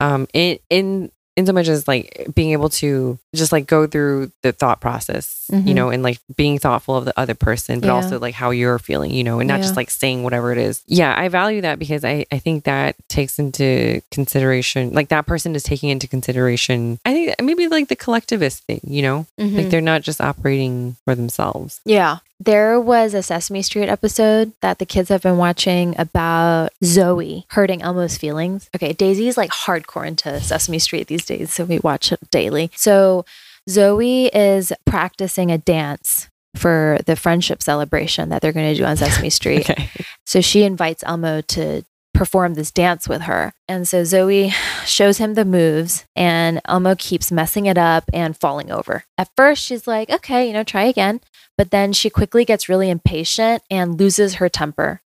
um, 0.00 0.26
in 0.32 0.58
in 0.70 1.12
in 1.36 1.46
so 1.46 1.52
much 1.52 1.66
as 1.68 1.88
like 1.88 2.28
being 2.34 2.50
able 2.52 2.68
to 2.68 3.18
just 3.34 3.52
like 3.52 3.66
go 3.66 3.86
through 3.86 4.30
the 4.42 4.52
thought 4.52 4.80
process, 4.82 5.44
you 5.50 5.56
Mhm. 5.58 5.74
know, 5.74 5.88
and 5.88 6.02
like 6.02 6.18
being 6.36 6.58
thoughtful 6.58 6.94
of 6.96 7.06
the 7.06 7.18
other 7.18 7.34
person, 7.34 7.80
but 7.80 7.86
Yeah. 7.86 7.94
also 7.94 8.18
like 8.18 8.34
how 8.34 8.50
you're 8.50 8.78
feeling, 8.78 9.10
you 9.12 9.24
know, 9.24 9.40
and 9.40 9.48
not 9.48 9.56
Yeah. 9.60 9.62
just 9.62 9.76
like 9.76 9.90
saying 9.90 10.24
whatever 10.24 10.52
it 10.52 10.58
is. 10.58 10.82
Yeah, 10.86 11.14
I 11.16 11.28
value 11.28 11.62
that 11.62 11.78
because 11.78 12.04
I 12.04 12.26
I 12.30 12.38
think 12.38 12.64
that 12.64 12.96
takes 13.08 13.38
into 13.38 14.02
consideration, 14.10 14.92
like 14.92 15.08
that 15.08 15.26
person 15.26 15.54
is 15.56 15.62
taking 15.62 15.88
into 15.88 16.06
consideration. 16.06 16.98
I 17.04 17.12
think 17.12 17.34
maybe 17.42 17.66
like 17.68 17.88
the 17.88 17.96
collectivist 17.96 18.64
thing, 18.64 18.80
you 18.84 19.02
know. 19.02 19.26
Mhm. 19.40 19.56
Like 19.56 19.70
they're 19.70 19.80
not 19.80 20.02
just 20.02 20.20
operating 20.20 20.96
for 21.04 21.14
themselves. 21.14 21.80
Yeah. 21.86 22.18
There 22.44 22.80
was 22.80 23.14
a 23.14 23.22
Sesame 23.22 23.62
Street 23.62 23.88
episode 23.88 24.52
that 24.62 24.80
the 24.80 24.86
kids 24.86 25.10
have 25.10 25.22
been 25.22 25.36
watching 25.36 25.94
about 25.96 26.70
Zoe 26.82 27.46
hurting 27.50 27.82
Elmo's 27.82 28.16
feelings. 28.16 28.68
Okay, 28.74 28.92
Daisy's 28.92 29.36
like 29.36 29.50
hardcore 29.50 30.04
into 30.04 30.40
Sesame 30.40 30.80
Street 30.80 31.06
these 31.06 31.24
days, 31.24 31.52
so 31.52 31.64
we 31.64 31.78
watch 31.78 32.10
it 32.10 32.18
daily. 32.30 32.72
So 32.74 33.24
Zoe 33.70 34.26
is 34.26 34.72
practicing 34.86 35.52
a 35.52 35.58
dance 35.58 36.28
for 36.56 36.98
the 37.06 37.14
friendship 37.14 37.62
celebration 37.62 38.30
that 38.30 38.42
they're 38.42 38.52
going 38.52 38.74
to 38.74 38.78
do 38.78 38.84
on 38.86 38.96
Sesame 38.96 39.30
Street. 39.38 39.70
Okay. 39.70 39.88
So 40.26 40.40
she 40.40 40.64
invites 40.64 41.04
Elmo 41.06 41.42
to 41.42 41.84
perform 42.14 42.54
this 42.54 42.70
dance 42.70 43.08
with 43.08 43.22
her. 43.22 43.52
And 43.68 43.86
so 43.88 44.04
Zoe 44.04 44.52
shows 44.84 45.18
him 45.18 45.34
the 45.34 45.44
moves, 45.44 46.04
and 46.14 46.60
Elmo 46.66 46.94
keeps 46.96 47.32
messing 47.32 47.66
it 47.66 47.78
up 47.78 48.04
and 48.12 48.36
falling 48.36 48.70
over. 48.70 49.04
At 49.18 49.30
first, 49.36 49.62
she's 49.62 49.86
like, 49.86 50.10
okay, 50.10 50.46
you 50.46 50.52
know, 50.52 50.64
try 50.64 50.84
again. 50.84 51.20
But 51.58 51.70
then 51.70 51.92
she 51.92 52.10
quickly 52.10 52.44
gets 52.44 52.68
really 52.68 52.90
impatient 52.90 53.62
and 53.70 53.98
loses 53.98 54.34
her 54.34 54.48
temper. 54.48 55.00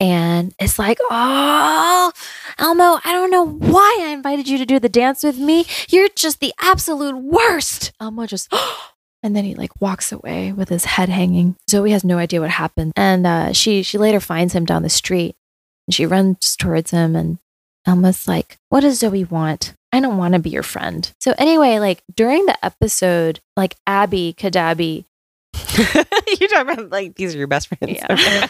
And 0.00 0.54
it's 0.58 0.78
like, 0.78 0.98
oh, 1.10 2.12
Elmo, 2.58 2.98
I 3.04 3.12
don't 3.12 3.30
know 3.30 3.46
why 3.46 3.98
I 4.00 4.08
invited 4.08 4.48
you 4.48 4.58
to 4.58 4.66
do 4.66 4.80
the 4.80 4.88
dance 4.88 5.22
with 5.22 5.38
me. 5.38 5.64
You're 5.88 6.08
just 6.08 6.40
the 6.40 6.52
absolute 6.60 7.16
worst. 7.16 7.92
Elmo 8.00 8.26
just, 8.26 8.52
and 9.22 9.36
then 9.36 9.44
he 9.44 9.54
like 9.54 9.80
walks 9.80 10.10
away 10.10 10.52
with 10.52 10.70
his 10.70 10.84
head 10.86 11.08
hanging. 11.08 11.56
Zoe 11.70 11.92
has 11.92 12.02
no 12.02 12.18
idea 12.18 12.40
what 12.40 12.50
happened, 12.50 12.92
and 12.96 13.26
uh, 13.26 13.52
she 13.52 13.82
she 13.84 13.96
later 13.96 14.18
finds 14.18 14.54
him 14.54 14.64
down 14.64 14.82
the 14.82 14.88
street, 14.88 15.36
and 15.92 15.94
she 15.94 16.06
runs 16.06 16.56
towards 16.56 16.90
him, 16.90 17.14
and 17.14 17.38
Elmo's 17.86 18.26
like, 18.26 18.56
"What 18.70 18.80
does 18.80 19.00
Zoe 19.00 19.24
want? 19.24 19.74
I 19.92 20.00
don't 20.00 20.16
want 20.16 20.32
to 20.32 20.40
be 20.40 20.48
your 20.48 20.62
friend." 20.62 21.12
So 21.20 21.34
anyway, 21.36 21.78
like 21.80 22.02
during 22.14 22.46
the 22.46 22.56
episode, 22.64 23.40
like 23.58 23.76
Abby 23.86 24.34
Cadabby, 24.38 25.04
You're 25.76 26.48
talking 26.48 26.72
about 26.72 26.88
like 26.90 27.16
these 27.16 27.34
are 27.34 27.38
your 27.38 27.46
best 27.46 27.68
friends. 27.68 27.98
Yeah. 27.98 28.06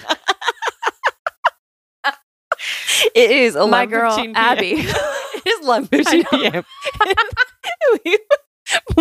it 3.16 3.30
is 3.32 3.56
my 3.56 3.86
11:15 3.86 3.90
girl. 3.90 4.32
Abby. 4.36 4.72
it 4.74 5.46
is 5.46 5.66
11:15 5.66 6.30
p.m. 6.30 6.64
we, 8.04 8.18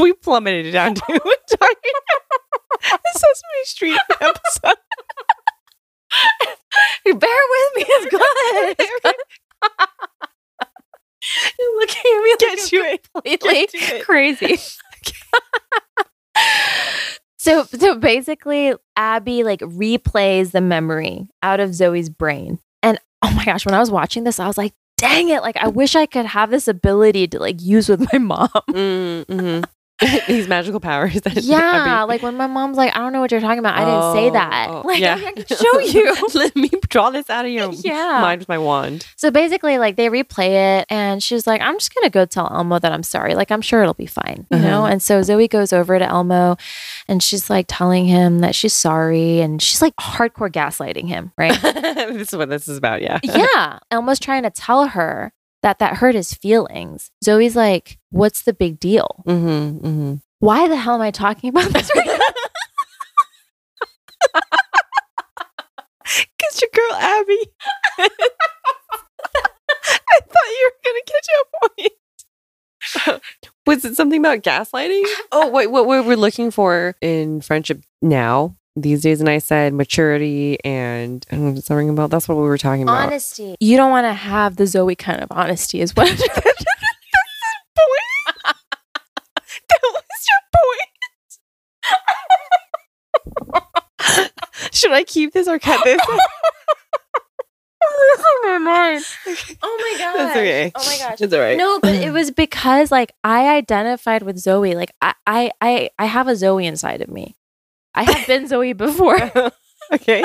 we 0.02 0.14
plummeted 0.14 0.66
it 0.66 0.72
down 0.72 0.96
to 0.96 1.02
talking 1.02 1.94
Sesame 3.14 3.66
Street 3.66 4.00
episode. 4.20 4.78
Bear 7.06 7.14
with 7.16 7.76
me, 7.76 7.84
it's 7.88 8.06
good. 8.12 8.76
It's 8.80 9.02
good. 9.04 9.16
You're 11.60 11.80
looking 11.80 12.02
at 12.06 12.22
me 12.24 12.36
get 12.40 12.60
to 12.60 12.76
it. 12.78 13.10
completely 13.14 13.68
Get 13.80 14.04
crazy. 14.06 14.58
so 17.38 17.64
so 17.66 17.96
basically 17.96 18.74
Abby 18.96 19.44
like 19.44 19.60
replays 19.62 20.52
the 20.52 20.62
memory 20.62 21.28
out 21.44 21.60
of 21.60 21.74
Zoe's 21.76 22.10
brain. 22.10 22.60
And 22.82 23.00
oh 23.22 23.32
my 23.36 23.46
gosh, 23.46 23.66
when 23.66 23.76
I 23.76 23.80
was 23.80 23.92
watching 23.92 24.24
this, 24.24 24.40
I 24.40 24.48
was 24.48 24.58
like, 24.58 24.74
dang 24.98 25.30
it, 25.30 25.42
like 25.42 25.58
I 25.58 25.68
wish 25.68 25.96
I 25.96 26.06
could 26.06 26.26
have 26.26 26.50
this 26.50 26.68
ability 26.68 27.28
to 27.30 27.40
like 27.40 27.62
use 27.62 27.88
with 27.90 28.02
my 28.12 28.20
mom. 28.20 28.50
Mm, 28.70 29.26
mhm. 29.26 29.64
These 30.28 30.48
magical 30.48 30.80
powers. 30.80 31.22
That 31.22 31.38
yeah, 31.44 32.04
like 32.08 32.22
when 32.22 32.36
my 32.38 32.48
mom's 32.48 32.78
like, 32.78 32.96
I 32.96 33.00
don't 33.00 33.14
know 33.14 33.20
what 33.22 33.32
you're 33.32 33.40
talking 33.42 33.60
about. 33.60 33.76
I 33.78 33.86
didn't 33.86 34.14
say 34.16 34.30
Oh, 34.30 34.34
that. 34.34 34.68
oh, 34.70 34.82
like 34.88 35.00
yeah. 35.00 35.16
I 35.24 35.32
can 35.32 35.46
show 35.46 35.80
you. 35.80 36.16
Let 36.34 36.56
me 36.56 36.70
draw 36.90 37.10
this 37.12 37.30
out 37.30 37.46
of 37.46 37.52
your 37.52 37.72
Yeah. 37.74 38.20
mind 38.22 38.40
with 38.40 38.50
my 38.50 38.58
wand. 38.58 39.06
So 39.16 39.30
basically, 39.32 39.78
like 39.78 39.96
they 39.98 40.08
replay 40.10 40.80
it, 40.80 40.88
and 40.90 41.22
she's 41.22 41.46
like, 41.46 41.62
"I'm 41.62 41.76
just 41.78 41.94
gonna 41.94 42.10
go 42.10 42.26
tell 42.26 42.50
Elmo 42.54 42.80
that 42.80 42.92
I'm 42.92 43.04
sorry. 43.04 43.36
Like 43.36 43.52
I'm 43.52 43.62
sure 43.62 43.82
it'll 43.82 43.94
be 43.94 44.06
fine, 44.08 44.48
you 44.52 44.58
know." 44.60 44.80
Uh-huh. 44.84 44.92
And 44.92 45.02
so 45.02 45.22
Zoe 45.22 45.48
goes 45.48 45.72
over 45.74 46.00
to 46.00 46.06
Elmo, 46.06 46.58
and 47.08 47.22
she's 47.22 47.50
like 47.50 47.66
telling 47.68 48.06
him 48.06 48.40
that 48.40 48.56
she's 48.56 48.74
sorry, 48.74 49.40
and 49.42 49.62
she's 49.62 49.82
like 49.82 49.96
hardcore 49.98 50.52
gaslighting 50.52 51.08
him, 51.08 51.32
right? 51.38 51.60
this 51.62 52.34
is 52.34 52.36
what 52.38 52.50
this 52.50 52.68
is 52.68 52.78
about. 52.78 53.02
Yeah. 53.02 53.20
yeah, 53.24 53.80
Elmo's 53.92 54.20
trying 54.20 54.44
to 54.44 54.50
tell 54.50 54.88
her 54.88 55.32
that 55.64 55.80
that 55.80 55.98
hurt 55.98 56.16
his 56.16 56.34
feelings. 56.34 57.12
Zoe's 57.24 57.56
like, 57.56 58.00
"What's 58.10 58.44
the 58.44 58.54
big 58.54 58.80
deal? 58.80 59.24
Mm-hmm, 59.28 59.86
mm-hmm. 59.86 60.16
Why 60.40 60.68
the 60.68 60.76
hell 60.76 60.96
am 60.96 61.02
I 61.02 61.12
talking 61.12 61.50
about 61.50 61.72
this 61.72 61.92
right? 61.96 62.20
Cause 66.40 66.62
your 66.62 66.70
girl 66.74 66.98
Abby. 66.98 67.38
I 70.14 70.20
thought 70.20 70.50
you 70.50 70.70
were 70.70 70.80
gonna 70.84 71.06
catch 71.08 71.28
up 71.40 71.48
point. 71.76 73.22
Was 73.68 73.86
it 73.86 73.96
something 73.96 74.20
about 74.20 74.42
gaslighting? 74.42 75.06
Oh, 75.32 75.48
wait, 75.50 75.68
what 75.68 75.88
we 75.88 76.02
we're 76.02 76.18
looking 76.18 76.50
for 76.52 76.96
in 77.02 77.42
friendship 77.42 77.84
now 78.02 78.58
these 78.76 79.02
days? 79.02 79.20
And 79.20 79.30
I 79.30 79.40
said 79.40 79.74
maturity 79.74 80.64
and 80.64 81.26
I 81.32 81.36
don't 81.36 81.46
know, 81.46 81.56
does 81.56 81.68
that 81.68 81.76
ring 81.76 81.90
a 81.90 81.94
bell? 81.94 82.08
That's 82.08 82.28
what 82.28 82.36
we 82.36 82.44
were 82.44 82.58
talking 82.58 82.84
about. 82.84 83.08
Honesty. 83.08 83.56
You 83.60 83.78
don't 83.78 83.92
want 83.92 84.06
to 84.06 84.14
have 84.14 84.56
the 84.56 84.68
Zoe 84.68 84.96
kind 84.96 85.22
of 85.22 85.28
honesty, 85.32 85.82
is 85.82 85.96
what. 85.96 86.08
that 86.08 86.18
was 89.84 90.28
your 90.30 90.42
point. 90.56 90.90
Should 94.74 94.92
I 94.92 95.04
keep 95.04 95.34
this 95.34 95.48
or 95.48 95.60
cut 95.60 95.84
this? 95.84 96.02
my 98.44 98.58
mind. 98.58 99.04
Oh 99.62 99.92
my 99.92 99.98
god. 99.98 100.18
That's 100.18 100.38
okay. 100.38 100.72
Oh 100.76 100.86
my 100.86 100.98
gosh. 100.98 101.22
It's 101.22 101.34
all 101.34 101.40
right. 101.40 101.58
No, 101.58 101.80
but 101.80 101.96
it 101.96 102.12
was 102.12 102.32
because 102.32 102.92
like 102.92 103.14
I 103.24 103.56
identified 103.56 104.24
with 104.24 104.38
Zoe. 104.38 104.76
Like 104.76 104.92
I, 105.02 105.14
I, 105.26 105.52
I, 105.62 105.90
I 105.98 106.06
have 106.06 106.28
a 106.28 106.36
Zoe 106.36 106.66
inside 106.66 107.02
of 107.02 107.10
me. 107.10 107.36
I 107.96 108.04
have 108.04 108.28
been 108.28 108.48
Zoe 108.48 108.74
before, 108.74 109.18
okay. 109.94 110.24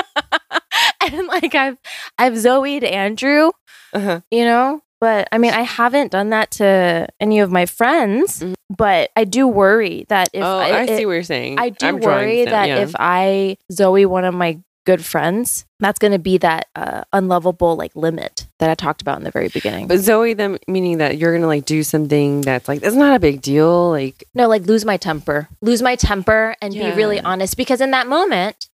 and 1.01 1.27
like 1.27 1.55
I've, 1.55 1.79
I've 2.19 2.37
Zoe'd 2.39 2.85
Andrew. 2.85 3.51
Uh-huh. 3.93 4.21
You 4.31 4.45
know, 4.45 4.83
but 5.01 5.29
I 5.33 5.39
mean, 5.39 5.53
I 5.53 5.63
haven't 5.63 6.13
done 6.13 6.31
that 6.31 6.51
to 6.53 7.09
any 7.21 7.41
of 7.41 7.51
my 7.51 7.67
friends. 7.67 8.41
Mhm. 8.41 8.55
But 8.69 9.11
I 9.15 9.23
do 9.23 9.47
worry 9.47 10.07
that 10.09 10.29
if 10.33 10.43
oh, 10.43 10.59
I, 10.59 10.81
I, 10.81 10.87
see 10.87 11.03
it- 11.03 11.07
what 11.07 11.13
you're 11.13 11.23
saying. 11.23 11.59
I 11.61 11.69
do 11.71 11.87
I'm 11.87 12.01
worry 12.01 12.45
that 12.47 12.69
yeah. 12.69 12.79
if 12.79 12.97
I 12.99 13.59
Zoe 13.71 14.07
one 14.07 14.25
of 14.25 14.35
my 14.35 14.59
good 14.87 15.05
friends, 15.05 15.67
that's 15.81 15.99
going 15.99 16.13
to 16.13 16.19
be 16.19 16.39
that 16.39 16.69
uh, 16.75 17.03
unlovable 17.13 17.77
like 17.77 17.95
limit 17.95 18.47
that 18.61 18.71
I 18.71 18.75
talked 18.75 19.03
about 19.03 19.19
in 19.19 19.25
the 19.25 19.31
very 19.31 19.49
beginning. 19.49 19.87
But 19.89 19.99
Zoe, 19.99 20.33
them 20.33 20.57
meaning 20.67 20.97
that 20.99 21.19
you're 21.19 21.35
gonna 21.35 21.47
like 21.47 21.67
do 21.67 21.83
something 21.83 22.41
that's 22.41 22.67
like 22.69 22.83
it's 22.83 22.97
not 22.97 23.15
a 23.15 23.21
big 23.21 23.43
deal. 23.43 23.91
Like 23.91 24.25
no, 24.35 24.49
like 24.49 24.63
lose 24.63 24.87
my 24.87 24.97
temper, 24.97 25.49
lose 25.61 25.83
my 25.83 25.97
temper, 25.97 26.57
and 26.63 26.73
be 26.73 26.91
really 26.93 27.21
honest. 27.21 27.59
Because 27.59 27.83
in 27.83 27.91
that 27.91 28.07
moment, 28.07 28.69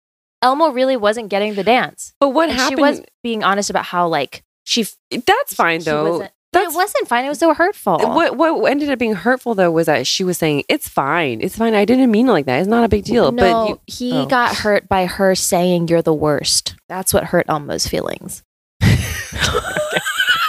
Elmo 0.43 0.69
really 0.71 0.97
wasn't 0.97 1.29
getting 1.29 1.55
the 1.55 1.63
dance. 1.63 2.13
but 2.19 2.29
what 2.29 2.49
And 2.49 2.57
happened? 2.59 2.77
She 2.77 2.81
was 2.83 3.01
being 3.23 3.43
honest 3.43 3.69
about 3.71 3.85
how 3.85 4.07
like 4.07 4.43
she. 4.63 4.85
that's 5.09 5.55
fine 5.55 5.79
she 5.79 5.85
though. 5.85 6.11
wasn't- 6.11 6.31
That's 6.53 6.73
it 6.73 6.75
wasn't 6.75 7.07
fine. 7.07 7.23
It 7.23 7.29
was 7.29 7.39
so 7.39 7.53
hurtful. 7.53 7.97
what 7.97 8.35
what 8.35 8.69
ended 8.69 8.89
up 8.89 8.99
being 8.99 9.13
hurtful 9.13 9.55
though 9.55 9.71
was 9.71 9.85
that 9.85 10.05
she 10.05 10.23
was 10.23 10.37
saying 10.37 10.63
it's 10.67 10.87
fine, 10.87 11.39
it's 11.41 11.57
fine. 11.57 11.73
I 11.73 11.85
didn't 11.85 12.11
mean 12.11 12.27
it 12.27 12.31
like 12.31 12.45
that. 12.45 12.59
It's 12.59 12.67
not 12.67 12.83
a 12.83 12.89
big 12.89 13.05
deal. 13.05 13.31
No, 13.31 13.41
but 13.41 13.69
you, 13.69 13.81
he 13.87 14.11
oh. 14.13 14.25
got 14.25 14.55
hurt 14.55 14.89
by 14.89 15.05
her 15.05 15.33
saying 15.33 15.87
you're 15.87 16.01
the 16.01 16.13
worst. 16.13 16.75
That's 16.89 17.13
what 17.13 17.25
hurt 17.25 17.45
Elmo's 17.47 17.87
feelings. 17.87 18.43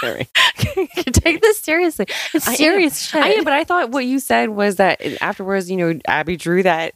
Take 0.03 1.41
this 1.41 1.59
seriously. 1.59 2.07
It's 2.33 2.47
I 2.47 2.51
am. 2.51 2.57
serious 2.57 2.99
shit. 3.01 3.23
I 3.23 3.29
am, 3.33 3.43
but 3.45 3.53
I 3.53 3.63
thought 3.63 3.91
what 3.91 4.05
you 4.05 4.19
said 4.19 4.49
was 4.49 4.75
that 4.75 5.01
afterwards, 5.21 5.71
you 5.71 5.77
know, 5.77 5.99
Abby 6.05 6.35
drew 6.35 6.63
that 6.63 6.95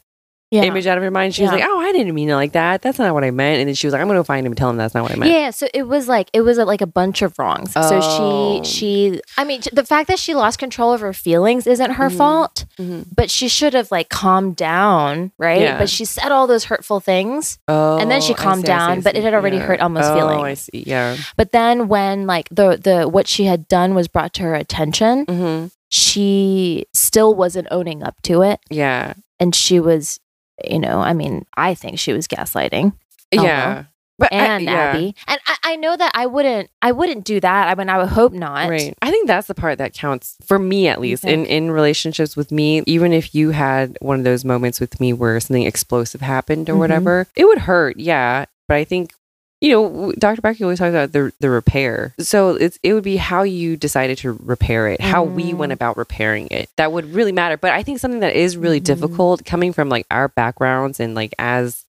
yeah. 0.50 0.62
image 0.64 0.86
out 0.86 0.96
of 0.98 1.04
her 1.04 1.10
mind. 1.10 1.34
She 1.34 1.42
was 1.42 1.52
like, 1.52 1.64
"Oh, 1.66 1.78
I 1.80 1.92
didn't 1.92 2.14
mean 2.14 2.28
it 2.28 2.34
like 2.34 2.52
that. 2.52 2.80
That's 2.82 2.98
not 2.98 3.12
what 3.14 3.24
I 3.24 3.30
meant." 3.30 3.60
And 3.60 3.68
then 3.68 3.74
she 3.74 3.86
was 3.86 3.92
like, 3.92 4.00
"I'm 4.02 4.08
going 4.08 4.18
to 4.18 4.24
find 4.24 4.46
him 4.46 4.52
and 4.52 4.58
tell 4.58 4.70
him 4.70 4.76
that's 4.76 4.94
not 4.94 5.02
what 5.02 5.12
I 5.12 5.16
meant." 5.16 5.32
Yeah, 5.32 5.50
so 5.50 5.68
it 5.74 5.84
was 5.84 6.08
like 6.08 6.28
it 6.32 6.40
was 6.42 6.58
a, 6.58 6.64
like 6.64 6.80
a 6.80 6.86
bunch 6.86 7.22
of 7.22 7.38
wrongs. 7.38 7.72
Oh. 7.76 7.88
So 7.88 8.62
she 8.64 8.70
she 8.70 9.20
I 9.36 9.44
mean 9.44 9.60
the 9.72 9.84
fact 9.84 10.08
that 10.08 10.18
she 10.18 10.34
lost 10.34 10.58
control 10.58 10.92
of 10.92 11.00
her 11.00 11.12
feelings 11.12 11.66
isn't 11.66 11.92
her 11.92 12.08
Mhm. 12.08 12.16
fault, 12.16 12.64
Mhm. 12.78 13.06
but 13.14 13.30
she 13.30 13.48
should 13.48 13.74
have 13.74 13.90
like 13.90 14.08
calmed 14.08 14.56
down, 14.56 15.32
right? 15.38 15.60
Yeah. 15.62 15.78
But 15.78 15.88
she 15.90 16.04
said 16.04 16.32
all 16.32 16.46
those 16.46 16.64
hurtful 16.64 17.00
things, 17.00 17.58
Oh, 17.68 17.98
and 17.98 18.10
then 18.10 18.20
she 18.20 18.34
calmed 18.34 18.66
see, 18.66 18.72
I 18.72 18.76
see, 18.78 18.82
I 18.82 18.86
down, 18.94 19.00
but 19.02 19.16
it 19.16 19.22
had 19.22 19.34
already 19.34 19.56
Yeah. 19.58 19.64
hurt 19.64 19.80
Elmo's 19.80 20.06
oh, 20.06 20.14
feelings. 20.14 20.42
I 20.42 20.54
see. 20.54 20.84
Yeah. 20.86 21.16
But 21.36 21.52
then 21.52 21.88
when 21.88 22.26
like 22.26 22.48
the 22.50 22.78
the 22.82 23.08
what 23.08 23.28
she 23.28 23.44
had 23.44 23.68
done 23.68 23.94
was 23.94 24.08
brought 24.08 24.32
to 24.34 24.42
her 24.42 24.54
attention, 24.54 25.24
hmm 25.26 25.66
she 25.90 26.84
still 26.92 27.34
wasn't 27.34 27.66
owning 27.70 28.02
up 28.02 28.20
to 28.22 28.42
it, 28.42 28.60
Yeah. 28.70 29.14
and 29.40 29.54
she 29.54 29.80
was, 29.80 30.20
you 30.64 30.78
know, 30.78 31.00
I 31.00 31.12
mean, 31.12 31.44
I 31.56 31.74
think 31.74 31.98
she 31.98 32.12
was 32.12 32.26
gaslighting. 32.28 32.92
Elmo. 33.32 33.46
Yeah. 33.48 33.84
But 34.18 34.32
I- 34.32 34.36
and 34.36 34.64
yeah. 34.64 34.72
Abby. 34.72 35.14
And 35.28 35.38
I, 35.46 35.56
I 35.62 35.76
know 35.76 35.96
that 35.96 36.10
I 36.14 36.26
wouldn't 36.26 36.70
I 36.82 36.90
wouldn't 36.90 37.24
do 37.24 37.38
that. 37.38 37.68
I 37.68 37.74
mean 37.76 37.88
I 37.88 37.98
would 37.98 38.08
hope 38.08 38.32
not. 38.32 38.68
Right. 38.68 38.92
I 39.00 39.10
think 39.12 39.28
that's 39.28 39.46
the 39.46 39.54
part 39.54 39.78
that 39.78 39.94
counts 39.94 40.36
for 40.44 40.58
me 40.58 40.88
at 40.88 41.00
least 41.00 41.24
in 41.24 41.46
in 41.46 41.70
relationships 41.70 42.36
with 42.36 42.50
me. 42.50 42.82
Even 42.86 43.12
if 43.12 43.32
you 43.34 43.50
had 43.50 43.96
one 44.00 44.18
of 44.18 44.24
those 44.24 44.44
moments 44.44 44.80
with 44.80 44.98
me 45.00 45.12
where 45.12 45.38
something 45.38 45.62
explosive 45.62 46.20
happened 46.20 46.68
or 46.68 46.74
Mhm. 46.74 46.78
whatever, 46.78 47.26
it 47.36 47.44
would 47.44 47.58
hurt. 47.58 47.96
Yeah. 47.98 48.46
But 48.66 48.76
I 48.78 48.84
think 48.84 49.12
you 49.60 49.72
know, 49.72 50.12
Dr. 50.18 50.40
Becky 50.40 50.62
always 50.64 50.78
talks 50.78 50.90
about 50.90 51.12
the 51.12 51.32
the 51.40 51.50
repair. 51.50 52.14
So 52.20 52.50
it's 52.50 52.78
it 52.82 52.92
would 52.94 53.02
be 53.04 53.16
how 53.16 53.42
you 53.42 53.76
decided 53.76 54.18
to 54.18 54.32
repair 54.44 54.88
it, 54.88 55.00
how 55.00 55.24
we 55.24 55.52
Mhm. 55.52 55.56
went 55.56 55.72
about 55.72 55.96
repairing 55.96 56.46
it. 56.50 56.68
That 56.76 56.92
would 56.92 57.12
really 57.12 57.32
matter. 57.32 57.56
But 57.56 57.72
I 57.72 57.82
think 57.82 57.98
something 57.98 58.20
that 58.20 58.36
is 58.36 58.56
really 58.56 58.80
Mhm. 58.80 58.84
difficult 58.84 59.44
coming 59.44 59.72
from 59.72 59.88
like 59.88 60.06
our 60.10 60.28
backgrounds 60.28 61.00
and 61.00 61.14
like 61.14 61.34
as 61.38 61.84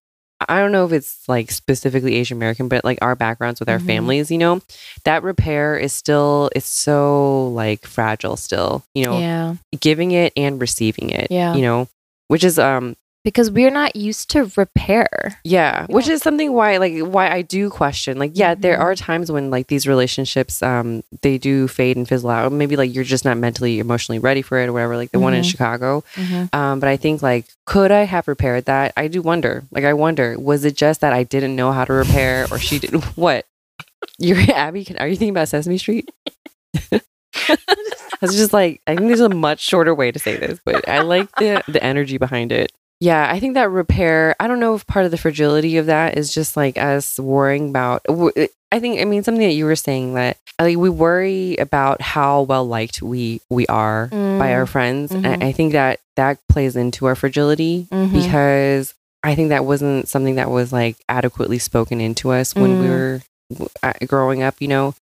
I 0.48 0.60
don't 0.60 0.72
know 0.72 0.86
if 0.86 0.94
it's 0.94 1.28
like 1.28 1.52
specifically 1.52 2.16
Asian 2.16 2.38
American, 2.38 2.70
but 2.70 2.86
like 2.86 2.98
our 3.02 3.14
backgrounds 3.14 3.60
with 3.60 3.68
our 3.68 3.78
Mhm. 3.80 3.86
families, 3.88 4.32
you 4.32 4.38
know, 4.38 4.62
that 5.04 5.22
repair 5.22 5.78
is 5.78 5.92
still 5.92 6.50
it's 6.56 6.66
so 6.66 7.50
like 7.50 7.86
fragile 7.86 8.38
still, 8.38 8.84
you 8.96 9.04
know, 9.06 9.20
Yeah. 9.20 9.56
giving 9.80 10.12
it 10.12 10.32
and 10.38 10.60
receiving 10.62 11.10
it. 11.10 11.28
Yeah. 11.30 11.56
You 11.56 11.62
know, 11.62 11.88
which 12.30 12.44
is 12.46 12.58
um 12.58 12.96
Because 13.26 13.52
we're 13.52 13.70
not 13.70 13.98
used 13.98 14.30
to 14.32 14.50
repair. 14.56 15.08
yeah, 15.44 15.86
which 15.90 16.08
is 16.08 16.22
something 16.22 16.54
why 16.54 16.78
like 16.78 16.98
why 17.00 17.30
I 17.30 17.42
do 17.42 17.70
question. 17.70 18.18
Like, 18.18 18.32
yeah, 18.34 18.56
there 18.56 18.78
Mhm. 18.78 18.82
are 18.82 18.96
times 18.96 19.30
when 19.32 19.50
like 19.52 19.68
these 19.68 19.86
relationships 19.86 20.64
um 20.64 21.04
they 21.22 21.38
do 21.38 21.68
fade 21.68 21.98
and 21.98 22.08
fizzle 22.08 22.30
out. 22.30 22.52
Maybe 22.54 22.76
like 22.78 22.94
you're 22.96 23.04
just 23.04 23.26
not 23.26 23.38
mentally 23.38 23.80
emotionally 23.80 24.20
ready 24.20 24.42
for 24.42 24.58
it 24.58 24.68
or 24.70 24.74
whatever, 24.74 24.96
like 24.96 25.12
the 25.12 25.20
one 25.20 25.34
in 25.34 25.44
Mhm. 25.44 25.52
Chicago. 25.52 26.04
Um, 26.54 26.80
but 26.80 26.88
I 26.88 26.96
think 26.98 27.22
like 27.22 27.46
could 27.66 27.92
I 27.92 28.04
have 28.06 28.28
repaired 28.28 28.66
that? 28.66 28.94
I 28.96 29.08
do 29.10 29.22
wonder. 29.22 29.64
Like 29.70 29.84
I 29.84 29.94
wonder, 29.94 30.40
was 30.40 30.64
it 30.64 30.76
just 30.78 31.02
that 31.02 31.12
I 31.14 31.24
didn't 31.24 31.56
know 31.58 31.72
how 31.74 31.84
to 31.86 31.94
repair 31.94 32.48
or 32.52 32.58
she 32.58 32.80
did 32.80 32.94
what? 33.16 33.46
You're 34.18 34.38
Abby, 34.56 34.86
can, 34.86 34.98
are 34.98 35.08
you 35.08 35.16
thinking 35.18 35.36
about 35.36 35.50
Sesame 35.50 35.78
Street? 35.78 36.10
It's 38.22 38.36
just 38.36 38.52
like 38.54 38.82
I 38.88 38.96
think 38.96 39.08
there's 39.08 39.20
a 39.22 39.30
much 39.30 39.60
shorter 39.62 39.94
way 39.96 40.12
to 40.12 40.20
say 40.20 40.36
this, 40.36 40.60
but 40.66 40.88
I 40.90 41.02
like 41.02 41.34
the 41.38 41.64
the 41.68 41.82
energy 41.84 42.18
behind 42.18 42.52
it. 42.52 42.72
Yeah, 43.00 43.30
I 43.32 43.40
think 43.40 43.54
that 43.54 43.70
repair. 43.70 44.36
I 44.40 44.48
don't 44.48 44.60
know 44.60 44.76
if 44.76 44.86
part 44.86 45.06
of 45.06 45.12
the 45.12 45.18
fragility 45.18 45.78
of 45.78 45.86
that 45.86 46.18
is 46.18 46.34
just 46.34 46.58
like 46.58 46.78
us 46.78 47.18
worrying 47.18 47.70
about. 47.70 48.06
I 48.72 48.80
think 48.80 49.00
I 49.00 49.06
mean 49.06 49.24
something 49.24 49.42
that 49.48 49.54
you 49.54 49.66
were 49.66 49.76
saying 49.78 50.16
that 50.16 50.38
like 50.60 50.78
we 50.78 50.90
worry 50.90 51.56
about 51.58 52.02
how 52.02 52.42
well 52.44 52.68
liked 52.68 53.02
we 53.02 53.40
we 53.50 53.66
are 53.68 54.08
by 54.08 54.54
our 54.54 54.66
friends, 54.66 55.12
Mhm. 55.12 55.26
and 55.26 55.44
I 55.44 55.54
think 55.54 55.72
that 55.72 56.00
that 56.18 56.40
plays 56.50 56.76
into 56.76 57.06
our 57.06 57.16
fragility 57.16 57.88
Mhm. 57.92 58.12
because 58.12 58.94
I 59.24 59.34
think 59.34 59.50
that 59.50 59.66
wasn't 59.66 60.08
something 60.10 60.36
that 60.36 60.50
was 60.52 60.74
like 60.74 60.98
adequately 61.08 61.58
spoken 61.60 62.02
into 62.02 62.32
us 62.32 62.54
when 62.54 62.80
we 62.82 62.86
Mm. 62.88 62.90
were 62.90 63.22
uh, 63.82 63.94
growing 64.08 64.44
up. 64.44 64.56
You 64.60 64.68
know, 64.68 64.94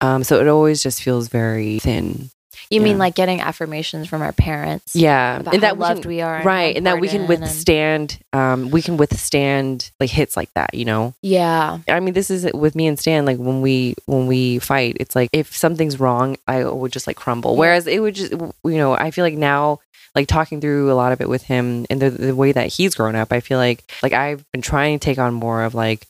um, 0.00 0.24
so 0.24 0.40
it 0.40 0.48
always 0.48 0.82
just 0.82 1.00
feels 1.02 1.28
very 1.28 1.78
thin. 1.78 2.30
You 2.70 2.80
mean 2.80 2.98
like 2.98 3.14
getting 3.14 3.40
affirmations 3.40 4.08
from 4.08 4.22
our 4.22 4.32
parents? 4.32 4.94
Yeah, 4.96 5.36
and 5.52 5.62
that 5.62 5.76
we 5.76 5.80
loved 5.82 6.02
can, 6.02 6.08
we 6.08 6.20
are. 6.22 6.42
right, 6.42 6.76
and 6.76 6.86
that 6.86 7.00
we 7.00 7.08
can 7.08 7.20
and- 7.20 7.28
withstand. 7.28 8.18
Um, 8.32 8.70
we 8.70 8.82
can 8.82 8.96
withstand 8.96 9.90
like 10.00 10.10
hits 10.10 10.36
like 10.36 10.52
that. 10.54 10.74
You 10.74 10.84
know, 10.84 11.14
Yeah. 11.22 11.78
I 11.88 12.00
mean, 12.00 12.14
this 12.14 12.30
is 12.30 12.50
with 12.52 12.74
me 12.74 12.86
and 12.86 12.98
Stan. 12.98 13.24
Like 13.26 13.38
when 13.38 13.60
we 13.62 13.94
when 14.06 14.26
we 14.26 14.58
fight, 14.58 14.96
it's 15.00 15.14
like 15.14 15.30
if 15.32 15.54
something's 15.56 16.00
wrong, 16.00 16.36
I 16.48 16.64
would 16.64 16.92
just 16.92 17.06
like 17.06 17.16
crumble. 17.16 17.52
Yeah. 17.54 17.58
Whereas 17.60 17.86
it 17.86 18.00
would 18.00 18.14
just, 18.14 18.32
you 18.32 18.52
know, 18.64 18.94
I 18.94 19.10
feel 19.10 19.24
like 19.24 19.34
now, 19.38 19.80
like 20.14 20.26
talking 20.28 20.60
through 20.60 20.90
a 20.92 20.94
lot 20.94 21.12
of 21.12 21.20
it 21.20 21.28
with 21.28 21.42
him 21.42 21.86
and 21.90 22.00
the 22.02 22.10
the 22.10 22.34
way 22.34 22.52
that 22.52 22.68
he's 22.68 22.94
grown 22.94 23.14
up, 23.16 23.32
I 23.32 23.40
feel 23.40 23.58
like 23.58 23.84
like 24.02 24.12
I've 24.12 24.44
been 24.52 24.62
trying 24.62 24.98
to 24.98 25.04
take 25.04 25.18
on 25.18 25.34
more 25.34 25.62
of 25.64 25.74
like, 25.74 26.06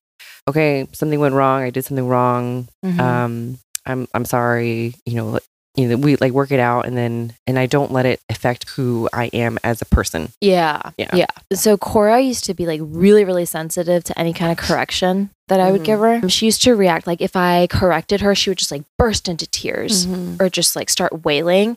okay, 0.49 0.87
something 0.93 1.19
went 1.21 1.35
wrong. 1.35 1.63
I 1.63 1.71
did 1.71 1.85
something 1.85 2.07
wrong. 2.07 2.69
Mhm. 2.85 3.01
Um, 3.01 3.59
I'm 3.87 4.09
I'm 4.15 4.25
sorry. 4.25 4.95
You 5.05 5.15
know. 5.17 5.39
You 5.77 5.89
know, 5.89 5.97
we 5.97 6.15
like 6.17 6.33
work 6.33 6.53
it 6.53 6.61
out, 6.61 6.87
and 6.87 6.97
then 6.97 7.35
and 7.49 7.59
I 7.59 7.67
don't 7.67 7.91
let 7.91 8.07
it 8.07 8.21
affect 8.29 8.69
who 8.71 9.09
I 9.13 9.27
am 9.33 9.59
as 9.65 9.83
a 9.83 9.85
person. 9.85 10.31
Yeah. 10.41 10.81
Yeah. 10.97 11.11
Yeah. 11.15 11.27
So 11.53 11.77
Cora 11.77 12.21
used 12.21 12.45
to 12.45 12.55
be 12.55 12.65
like 12.65 12.81
really, 12.83 13.25
really 13.25 13.45
sensitive 13.45 14.05
to 14.05 14.17
any 14.19 14.33
kind 14.33 14.53
of 14.53 14.59
correction 14.59 15.31
that 15.49 15.59
I 15.59 15.73
would 15.73 15.81
Mhm. 15.81 15.85
give 15.85 15.99
her. 16.01 16.29
She 16.29 16.47
used 16.47 16.63
to 16.63 16.75
react 16.77 17.09
like 17.09 17.21
if 17.21 17.35
I 17.35 17.67
corrected 17.67 18.21
her, 18.21 18.37
she 18.37 18.51
would 18.51 18.59
just 18.59 18.71
like 18.71 18.85
burst 18.99 19.29
into 19.29 19.47
tears 19.49 20.07
or 20.39 20.49
just 20.49 20.77
like 20.77 20.89
start 20.91 21.25
wailing. 21.25 21.77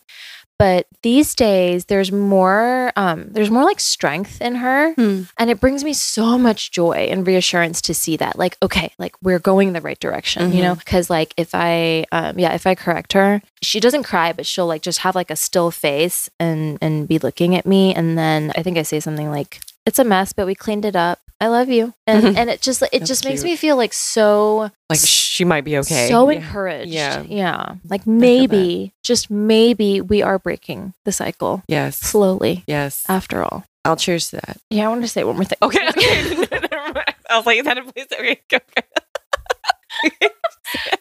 But 0.59 0.87
these 1.03 1.35
days 1.35 1.85
there's 1.85 2.11
more 2.11 2.91
um 2.95 3.27
there's 3.29 3.51
more 3.51 3.63
like 3.63 3.79
strength 3.79 4.41
in 4.41 4.55
her 4.55 4.93
Hmm. 4.95 5.23
and 5.37 5.49
it 5.49 5.59
brings 5.59 5.83
me 5.83 5.93
so 5.93 6.37
much 6.37 6.71
joy 6.71 7.07
and 7.11 7.25
reassurance 7.27 7.81
to 7.83 7.93
see 7.93 8.17
that 8.17 8.37
like 8.37 8.57
okay 8.63 8.91
like 8.97 9.15
we're 9.21 9.39
going 9.39 9.73
the 9.73 9.81
right 9.81 9.99
direction 9.99 10.51
you 10.53 10.61
know? 10.63 10.75
Because 10.75 11.09
like 11.09 11.33
if 11.37 11.51
i 11.53 12.05
um 12.11 12.39
yeah 12.39 12.53
if 12.53 12.65
i 12.65 12.73
correct 12.75 13.13
her 13.13 13.41
she 13.61 13.79
doesn't 13.79 14.03
cry 14.03 14.33
but 14.33 14.45
she'll 14.45 14.67
like 14.67 14.81
just 14.81 14.99
have 14.99 15.15
like 15.15 15.29
a 15.29 15.35
still 15.35 15.69
face 15.71 16.29
and 16.39 16.77
and 16.81 17.07
be 17.07 17.19
looking 17.19 17.55
at 17.55 17.65
me. 17.65 17.93
And 17.93 18.17
then 18.17 18.51
i 18.55 18.63
think 18.63 18.77
i 18.77 18.83
say 18.83 18.99
something 18.99 19.29
like 19.29 19.59
it's 19.85 19.99
a 19.99 20.03
mess 20.03 20.33
but 20.33 20.47
we 20.47 20.55
cleaned 20.55 20.85
it 20.85 20.95
up 20.95 21.19
i 21.39 21.47
love 21.47 21.69
you 21.69 21.93
and 22.07 22.23
mm-hmm. 22.23 22.37
and 22.37 22.49
it 22.49 22.61
just 22.61 22.81
it 22.81 22.89
That's 22.91 23.07
just 23.07 23.25
makes 23.25 23.41
cute. 23.41 23.51
me 23.51 23.55
feel 23.55 23.75
like 23.77 23.93
so 23.93 24.71
Like 24.89 24.99
she 24.99 25.45
might 25.45 25.63
be 25.63 25.77
okay. 25.79 26.07
so 26.09 26.29
Yeah. 26.29 26.37
encouraged 26.39 26.91
Yeah. 26.91 27.21
yeah 27.27 27.75
like 27.89 28.05
maybe 28.07 28.93
just 29.03 29.29
maybe 29.29 30.01
we 30.01 30.21
are 30.21 30.39
breaking 30.39 30.93
the 31.05 31.11
cycle 31.11 31.63
Yes. 31.67 31.97
slowly 31.97 32.63
Yes. 32.67 33.03
after 33.07 33.43
all 33.43 33.65
I'll 33.85 33.95
cheers 33.95 34.29
to 34.31 34.37
that. 34.37 34.57
yeah 34.69 34.85
i 34.85 34.89
want 34.89 35.01
to 35.03 35.07
say 35.07 35.23
one 35.23 35.35
more 35.35 35.45
thing 35.45 35.57
Okay. 35.61 35.87
okay. 35.89 36.47
I 37.29 37.35
was 37.37 37.45
like, 37.45 37.59
is 37.59 37.65
that 37.65 37.77
a 37.77 37.83
place? 37.83 38.07
Okay. 38.13 38.39
go, 38.49 38.59
go. 38.75 40.27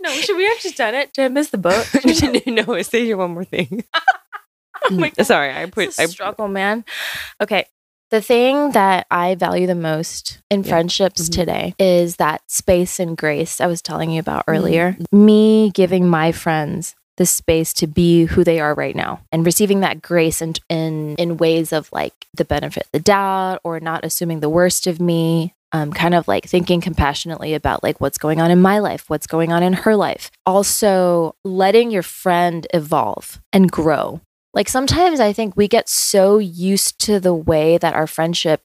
no 0.02 0.10
should 0.10 0.36
we 0.36 0.44
have 0.44 0.58
just 0.60 0.76
done 0.76 0.94
it 0.94 1.12
did 1.12 1.24
i 1.24 1.28
miss 1.28 1.50
the 1.50 1.58
boat 1.58 1.86
no, 2.46 2.82
say 2.82 3.04
here 3.04 3.16
one 3.16 3.30
more 3.32 3.44
thing. 3.44 3.84
Oh 4.88 4.94
my 4.94 5.10
God. 5.10 5.26
Sorry, 5.26 5.52
I 5.52 5.66
put. 5.66 5.84
It's 5.88 5.98
I, 5.98 6.06
struggle, 6.06 6.46
man. 6.48 6.84
Okay. 7.40 7.66
The 8.10 8.20
thing 8.20 8.70
that 8.72 9.06
I 9.10 9.34
value 9.34 9.66
the 9.66 9.74
most 9.74 10.38
in 10.50 10.62
Yeah. 10.62 10.68
friendships 10.70 11.28
Mhm. 11.28 11.32
today 11.32 11.74
is 11.78 12.16
that 12.16 12.40
space 12.46 13.00
and 13.00 13.16
grace 13.16 13.60
I 13.60 13.66
was 13.66 13.82
telling 13.82 14.10
you 14.10 14.20
about 14.20 14.46
Mhm. 14.46 14.54
earlier. 14.54 14.96
Me 15.10 15.70
giving 15.74 16.08
my 16.08 16.30
friends 16.30 16.94
the 17.16 17.26
space 17.26 17.72
to 17.72 17.86
be 17.86 18.26
who 18.26 18.44
they 18.44 18.60
are 18.60 18.74
right 18.74 18.94
now 18.94 19.20
and 19.32 19.44
receiving 19.44 19.80
that 19.80 20.02
grace 20.02 20.40
in 20.42 20.54
in, 20.68 21.14
in 21.18 21.36
ways 21.36 21.72
of 21.72 21.88
like 21.92 22.12
the 22.34 22.44
benefit 22.44 22.84
of 22.84 22.92
the 22.92 23.00
doubt 23.00 23.58
or 23.64 23.80
not 23.80 24.04
assuming 24.04 24.40
the 24.40 24.50
worst 24.50 24.86
of 24.86 25.00
me. 25.00 25.52
Um, 25.72 25.92
kind 25.92 26.14
of 26.14 26.28
like 26.28 26.46
thinking 26.46 26.80
compassionately 26.80 27.52
about 27.52 27.82
like 27.82 28.00
what's 28.00 28.18
going 28.18 28.40
on 28.40 28.52
in 28.52 28.62
my 28.62 28.78
life, 28.78 29.04
what's 29.10 29.26
going 29.26 29.52
on 29.52 29.64
in 29.64 29.72
her 29.72 29.96
life. 29.96 30.30
Also, 30.46 31.34
letting 31.44 31.90
your 31.90 32.04
friend 32.04 32.66
evolve 32.72 33.40
and 33.52 33.70
grow 33.70 34.20
like 34.56 34.68
sometimes 34.68 35.20
I 35.20 35.32
think 35.32 35.54
we 35.56 35.68
get 35.68 35.88
so 35.88 36.38
used 36.38 36.98
to 37.06 37.20
the 37.20 37.34
way 37.34 37.76
that 37.78 37.94
our 37.94 38.06
friendship 38.08 38.62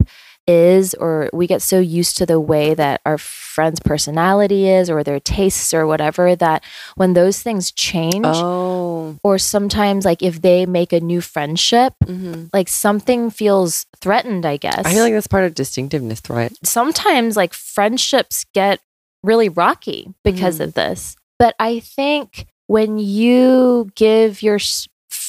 is, 0.48 0.96
or 0.96 1.30
we 1.34 1.46
get 1.46 1.62
so 1.62 1.80
used 1.80 2.18
to 2.18 2.26
the 2.26 2.40
way 2.40 2.74
that 2.74 3.00
our 3.06 3.18
friend's 3.20 3.80
personality 3.82 4.68
is, 4.68 4.90
or 4.90 5.04
their 5.04 5.20
tastes, 5.20 5.74
or 5.74 5.86
whatever, 5.86 6.36
that 6.36 6.64
when 6.96 7.14
those 7.14 7.44
things 7.44 7.72
change, 7.72 8.26
Oh. 8.26 9.18
or 9.24 9.38
sometimes 9.38 10.04
like 10.06 10.24
if 10.24 10.42
they 10.42 10.66
make 10.66 10.94
a 10.94 11.00
new 11.00 11.22
friendship, 11.22 11.94
hmm 12.06 12.46
like 12.54 12.68
something 12.68 13.30
feels 13.30 13.86
threatened, 14.02 14.46
I 14.46 14.58
guess. 14.58 14.82
I 14.86 14.94
feel 14.94 15.04
like 15.04 15.14
that's 15.14 15.28
part 15.28 15.44
of 15.46 15.54
distinctiveness, 15.54 16.22
right? 16.30 16.52
sometimes 16.64 17.38
like 17.38 17.54
friendships 17.54 18.46
get 18.54 18.80
really 19.24 19.50
rocky 19.50 20.08
because 20.24 20.58
Mhm. 20.60 20.64
of 20.66 20.74
this. 20.74 21.16
But 21.38 21.54
I 21.60 21.80
think 21.80 22.48
when 22.68 22.98
you 22.98 23.90
give 23.96 24.42
your 24.42 24.60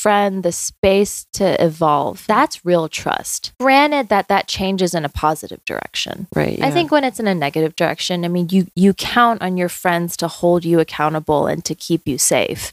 friend 0.03 0.43
the 0.43 0.53
space 0.53 1.27
to 1.33 1.65
evolve, 1.65 2.25
that's 2.27 2.65
real 2.65 2.89
trust. 2.89 3.53
Granted 3.61 4.09
that 4.09 4.29
that 4.29 4.49
changes 4.49 4.95
in 4.95 5.05
a 5.05 5.09
positive 5.09 5.65
direction. 5.65 6.27
Right. 6.35 6.61
I 6.61 6.71
think 6.71 6.91
when 6.91 7.05
it's 7.05 7.21
in 7.21 7.29
a 7.29 7.35
negative 7.35 7.77
direction, 7.77 8.25
I 8.25 8.29
mean 8.29 8.49
you 8.51 8.67
you 8.75 8.95
count 8.95 9.43
on 9.43 9.57
your 9.57 9.69
friends 9.69 10.17
to 10.19 10.29
hold 10.29 10.65
you 10.65 10.81
accountable 10.81 11.47
and 11.47 11.65
to 11.65 11.75
keep 11.75 12.09
you 12.09 12.19
safe. 12.19 12.73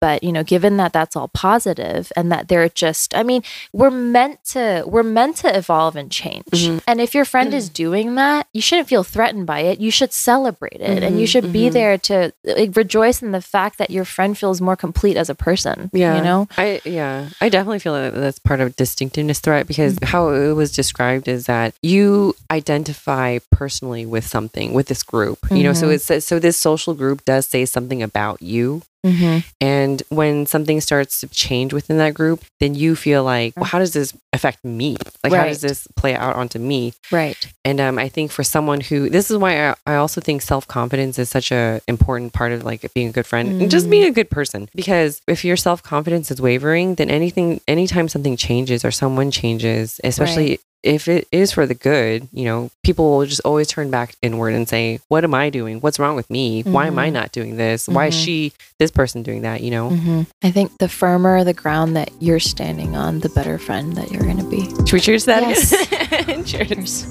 But, 0.00 0.22
you 0.22 0.32
know, 0.32 0.44
given 0.44 0.76
that 0.76 0.92
that's 0.92 1.16
all 1.16 1.28
positive 1.28 2.12
and 2.16 2.30
that 2.30 2.48
they're 2.48 2.68
just 2.68 3.16
I 3.16 3.22
mean, 3.22 3.42
we're 3.72 3.90
meant 3.90 4.44
to 4.52 4.84
we're 4.86 5.02
meant 5.02 5.36
to 5.38 5.56
evolve 5.56 5.96
and 5.96 6.10
change. 6.10 6.44
Mhm. 6.52 6.80
And 6.86 7.00
if 7.00 7.14
your 7.14 7.24
friend 7.24 7.52
is 7.52 7.68
doing 7.68 8.14
that, 8.14 8.46
you 8.52 8.60
shouldn't 8.62 8.88
feel 8.88 9.02
threatened 9.02 9.46
by 9.46 9.60
it. 9.60 9.80
You 9.80 9.90
should 9.90 10.12
celebrate 10.12 10.80
it 10.80 11.02
and 11.02 11.18
you 11.20 11.26
Mhm, 11.26 11.30
should 11.30 11.52
be 11.52 11.68
mhm. 11.68 11.72
there 11.72 11.98
to 11.98 12.32
like, 12.44 12.76
rejoice 12.76 13.22
in 13.22 13.32
the 13.32 13.40
fact 13.42 13.78
that 13.78 13.90
your 13.90 14.04
friend 14.04 14.36
feels 14.38 14.60
more 14.60 14.76
complete 14.76 15.16
as 15.16 15.28
a 15.28 15.34
person. 15.34 15.90
Yeah. 15.92 16.16
You 16.16 16.22
know? 16.22 16.48
I 16.56 16.80
yeah, 16.84 17.28
I 17.40 17.48
definitely 17.48 17.78
feel 17.80 17.94
that 17.94 18.14
that's 18.14 18.38
part 18.38 18.60
of 18.60 18.76
distinctiveness 18.76 19.40
threat 19.40 19.66
because 19.66 19.94
Mm-hmm. 19.96 20.06
how 20.12 20.28
it 20.30 20.52
was 20.52 20.70
described 20.72 21.26
is 21.28 21.46
that 21.46 21.74
you 21.82 22.34
identify 22.50 23.38
personally 23.50 24.04
with 24.06 24.26
something 24.26 24.74
with 24.74 24.86
this 24.86 25.02
group. 25.02 25.38
You 25.50 25.62
know, 25.62 25.72
so 25.72 25.88
Mhm. 25.88 25.94
it's 26.12 26.24
so 26.26 26.38
this 26.38 26.56
social 26.56 26.94
group 26.94 27.24
does 27.24 27.46
say 27.46 27.64
something 27.64 28.02
about 28.02 28.42
you. 28.42 28.82
Mm-hmm. 29.06 29.38
And 29.60 30.02
when 30.08 30.46
something 30.46 30.80
starts 30.80 31.20
to 31.20 31.28
change 31.28 31.72
within 31.72 31.98
that 31.98 32.14
group, 32.14 32.44
then 32.60 32.74
you 32.74 32.96
feel 32.96 33.22
like, 33.24 33.54
well, 33.56 33.64
how 33.64 33.78
does 33.78 33.92
this 33.92 34.12
affect 34.32 34.64
me? 34.64 34.96
Like, 35.22 35.32
how 35.32 35.44
does 35.44 35.60
this 35.60 35.86
play 35.96 36.14
out 36.14 36.36
onto 36.36 36.58
me? 36.58 36.94
Right. 37.12 37.36
And 37.64 37.80
um, 37.80 37.98
I 37.98 38.08
think 38.08 38.30
for 38.32 38.42
someone 38.42 38.80
who, 38.80 39.08
this 39.08 39.30
is 39.30 39.36
why 39.36 39.68
I, 39.70 39.74
I 39.86 39.94
also 39.96 40.20
think 40.20 40.42
self 40.42 40.66
confidence 40.66 41.18
is 41.18 41.30
such 41.30 41.52
a 41.52 41.80
important 41.86 42.32
part 42.32 42.52
of 42.52 42.64
like 42.64 42.92
being 42.94 43.08
a 43.08 43.12
good 43.12 43.26
friend 43.26 43.60
and 43.62 43.70
just 43.70 43.86
Mm. 43.86 43.90
being 43.90 44.04
a 44.04 44.10
good 44.10 44.30
person. 44.30 44.68
Because 44.74 45.22
if 45.28 45.44
your 45.44 45.56
self 45.56 45.82
confidence 45.82 46.30
is 46.30 46.40
wavering, 46.40 46.96
then 46.96 47.08
anything, 47.08 47.60
anytime 47.68 48.08
something 48.08 48.36
changes 48.36 48.84
or 48.84 48.90
someone 48.90 49.30
changes, 49.30 50.00
especially 50.04 50.58
if 50.84 51.08
it 51.08 51.26
is 51.32 51.50
for 51.52 51.66
the 51.66 51.74
good, 51.74 52.28
you 52.32 52.44
know, 52.44 52.70
people 52.84 53.18
will 53.18 53.26
just 53.26 53.40
always 53.44 53.66
turn 53.68 53.90
back 53.90 54.14
inward 54.22 54.54
and 54.54 54.68
say, 54.68 55.00
"What 55.08 55.24
am 55.24 55.34
I 55.34 55.50
doing? 55.50 55.80
What's 55.80 55.98
wrong 55.98 56.14
with 56.14 56.30
me? 56.30 56.62
Why 56.62 56.86
am 56.86 56.98
I 56.98 57.08
Mhm. 57.10 57.12
not 57.14 57.32
doing 57.32 57.56
this? 57.56 57.88
Why 57.88 58.06
is 58.06 58.14
Mhm. 58.14 58.24
she, 58.24 58.52
this 58.78 58.90
person, 58.92 59.22
doing 59.22 59.42
that?" 59.42 59.60
You 59.60 59.70
know. 59.72 59.90
Mm-hmm. 59.90 60.20
I 60.42 60.50
think 60.52 60.78
the 60.78 60.88
firmer 60.88 61.42
the 61.44 61.52
ground 61.52 61.96
that 61.96 62.10
you're 62.20 62.38
standing 62.40 62.94
on, 62.96 63.20
the 63.20 63.28
better 63.28 63.58
friend 63.58 63.94
that 63.96 64.12
you're 64.12 64.22
going 64.24 64.38
to 64.38 64.44
be. 64.44 64.64
Should 64.86 64.92
we 64.92 65.00
cheers 65.00 65.24
that 65.24 65.42
Yes. 65.42 65.72
again? 65.72 66.44
cheers. 66.50 67.06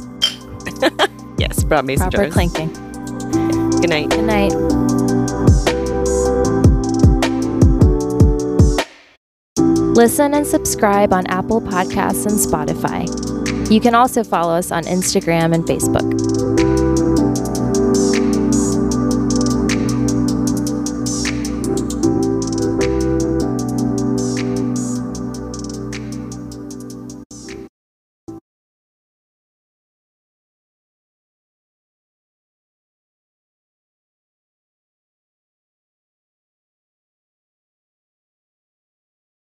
yes, 1.38 1.64
brought 1.64 1.86
mason 1.86 2.10
Proper 2.10 2.30
jars. 2.30 2.34
clinking. 2.34 2.72
Good 3.82 3.90
night. 3.90 4.10
Good 4.10 4.24
night. 4.24 4.54
Listen 9.96 10.34
and 10.36 10.46
subscribe 10.46 11.12
on 11.12 11.26
Apple 11.28 11.62
Podcasts 11.62 12.26
and 12.26 12.38
Spotify. 12.38 13.08
You 13.70 13.82
can 13.82 13.96
also 13.96 14.24
follow 14.24 14.54
us 14.54 14.72
on 14.72 14.84
Instagram 14.84 15.54
and 15.54 15.66
Facebook. 15.66 16.67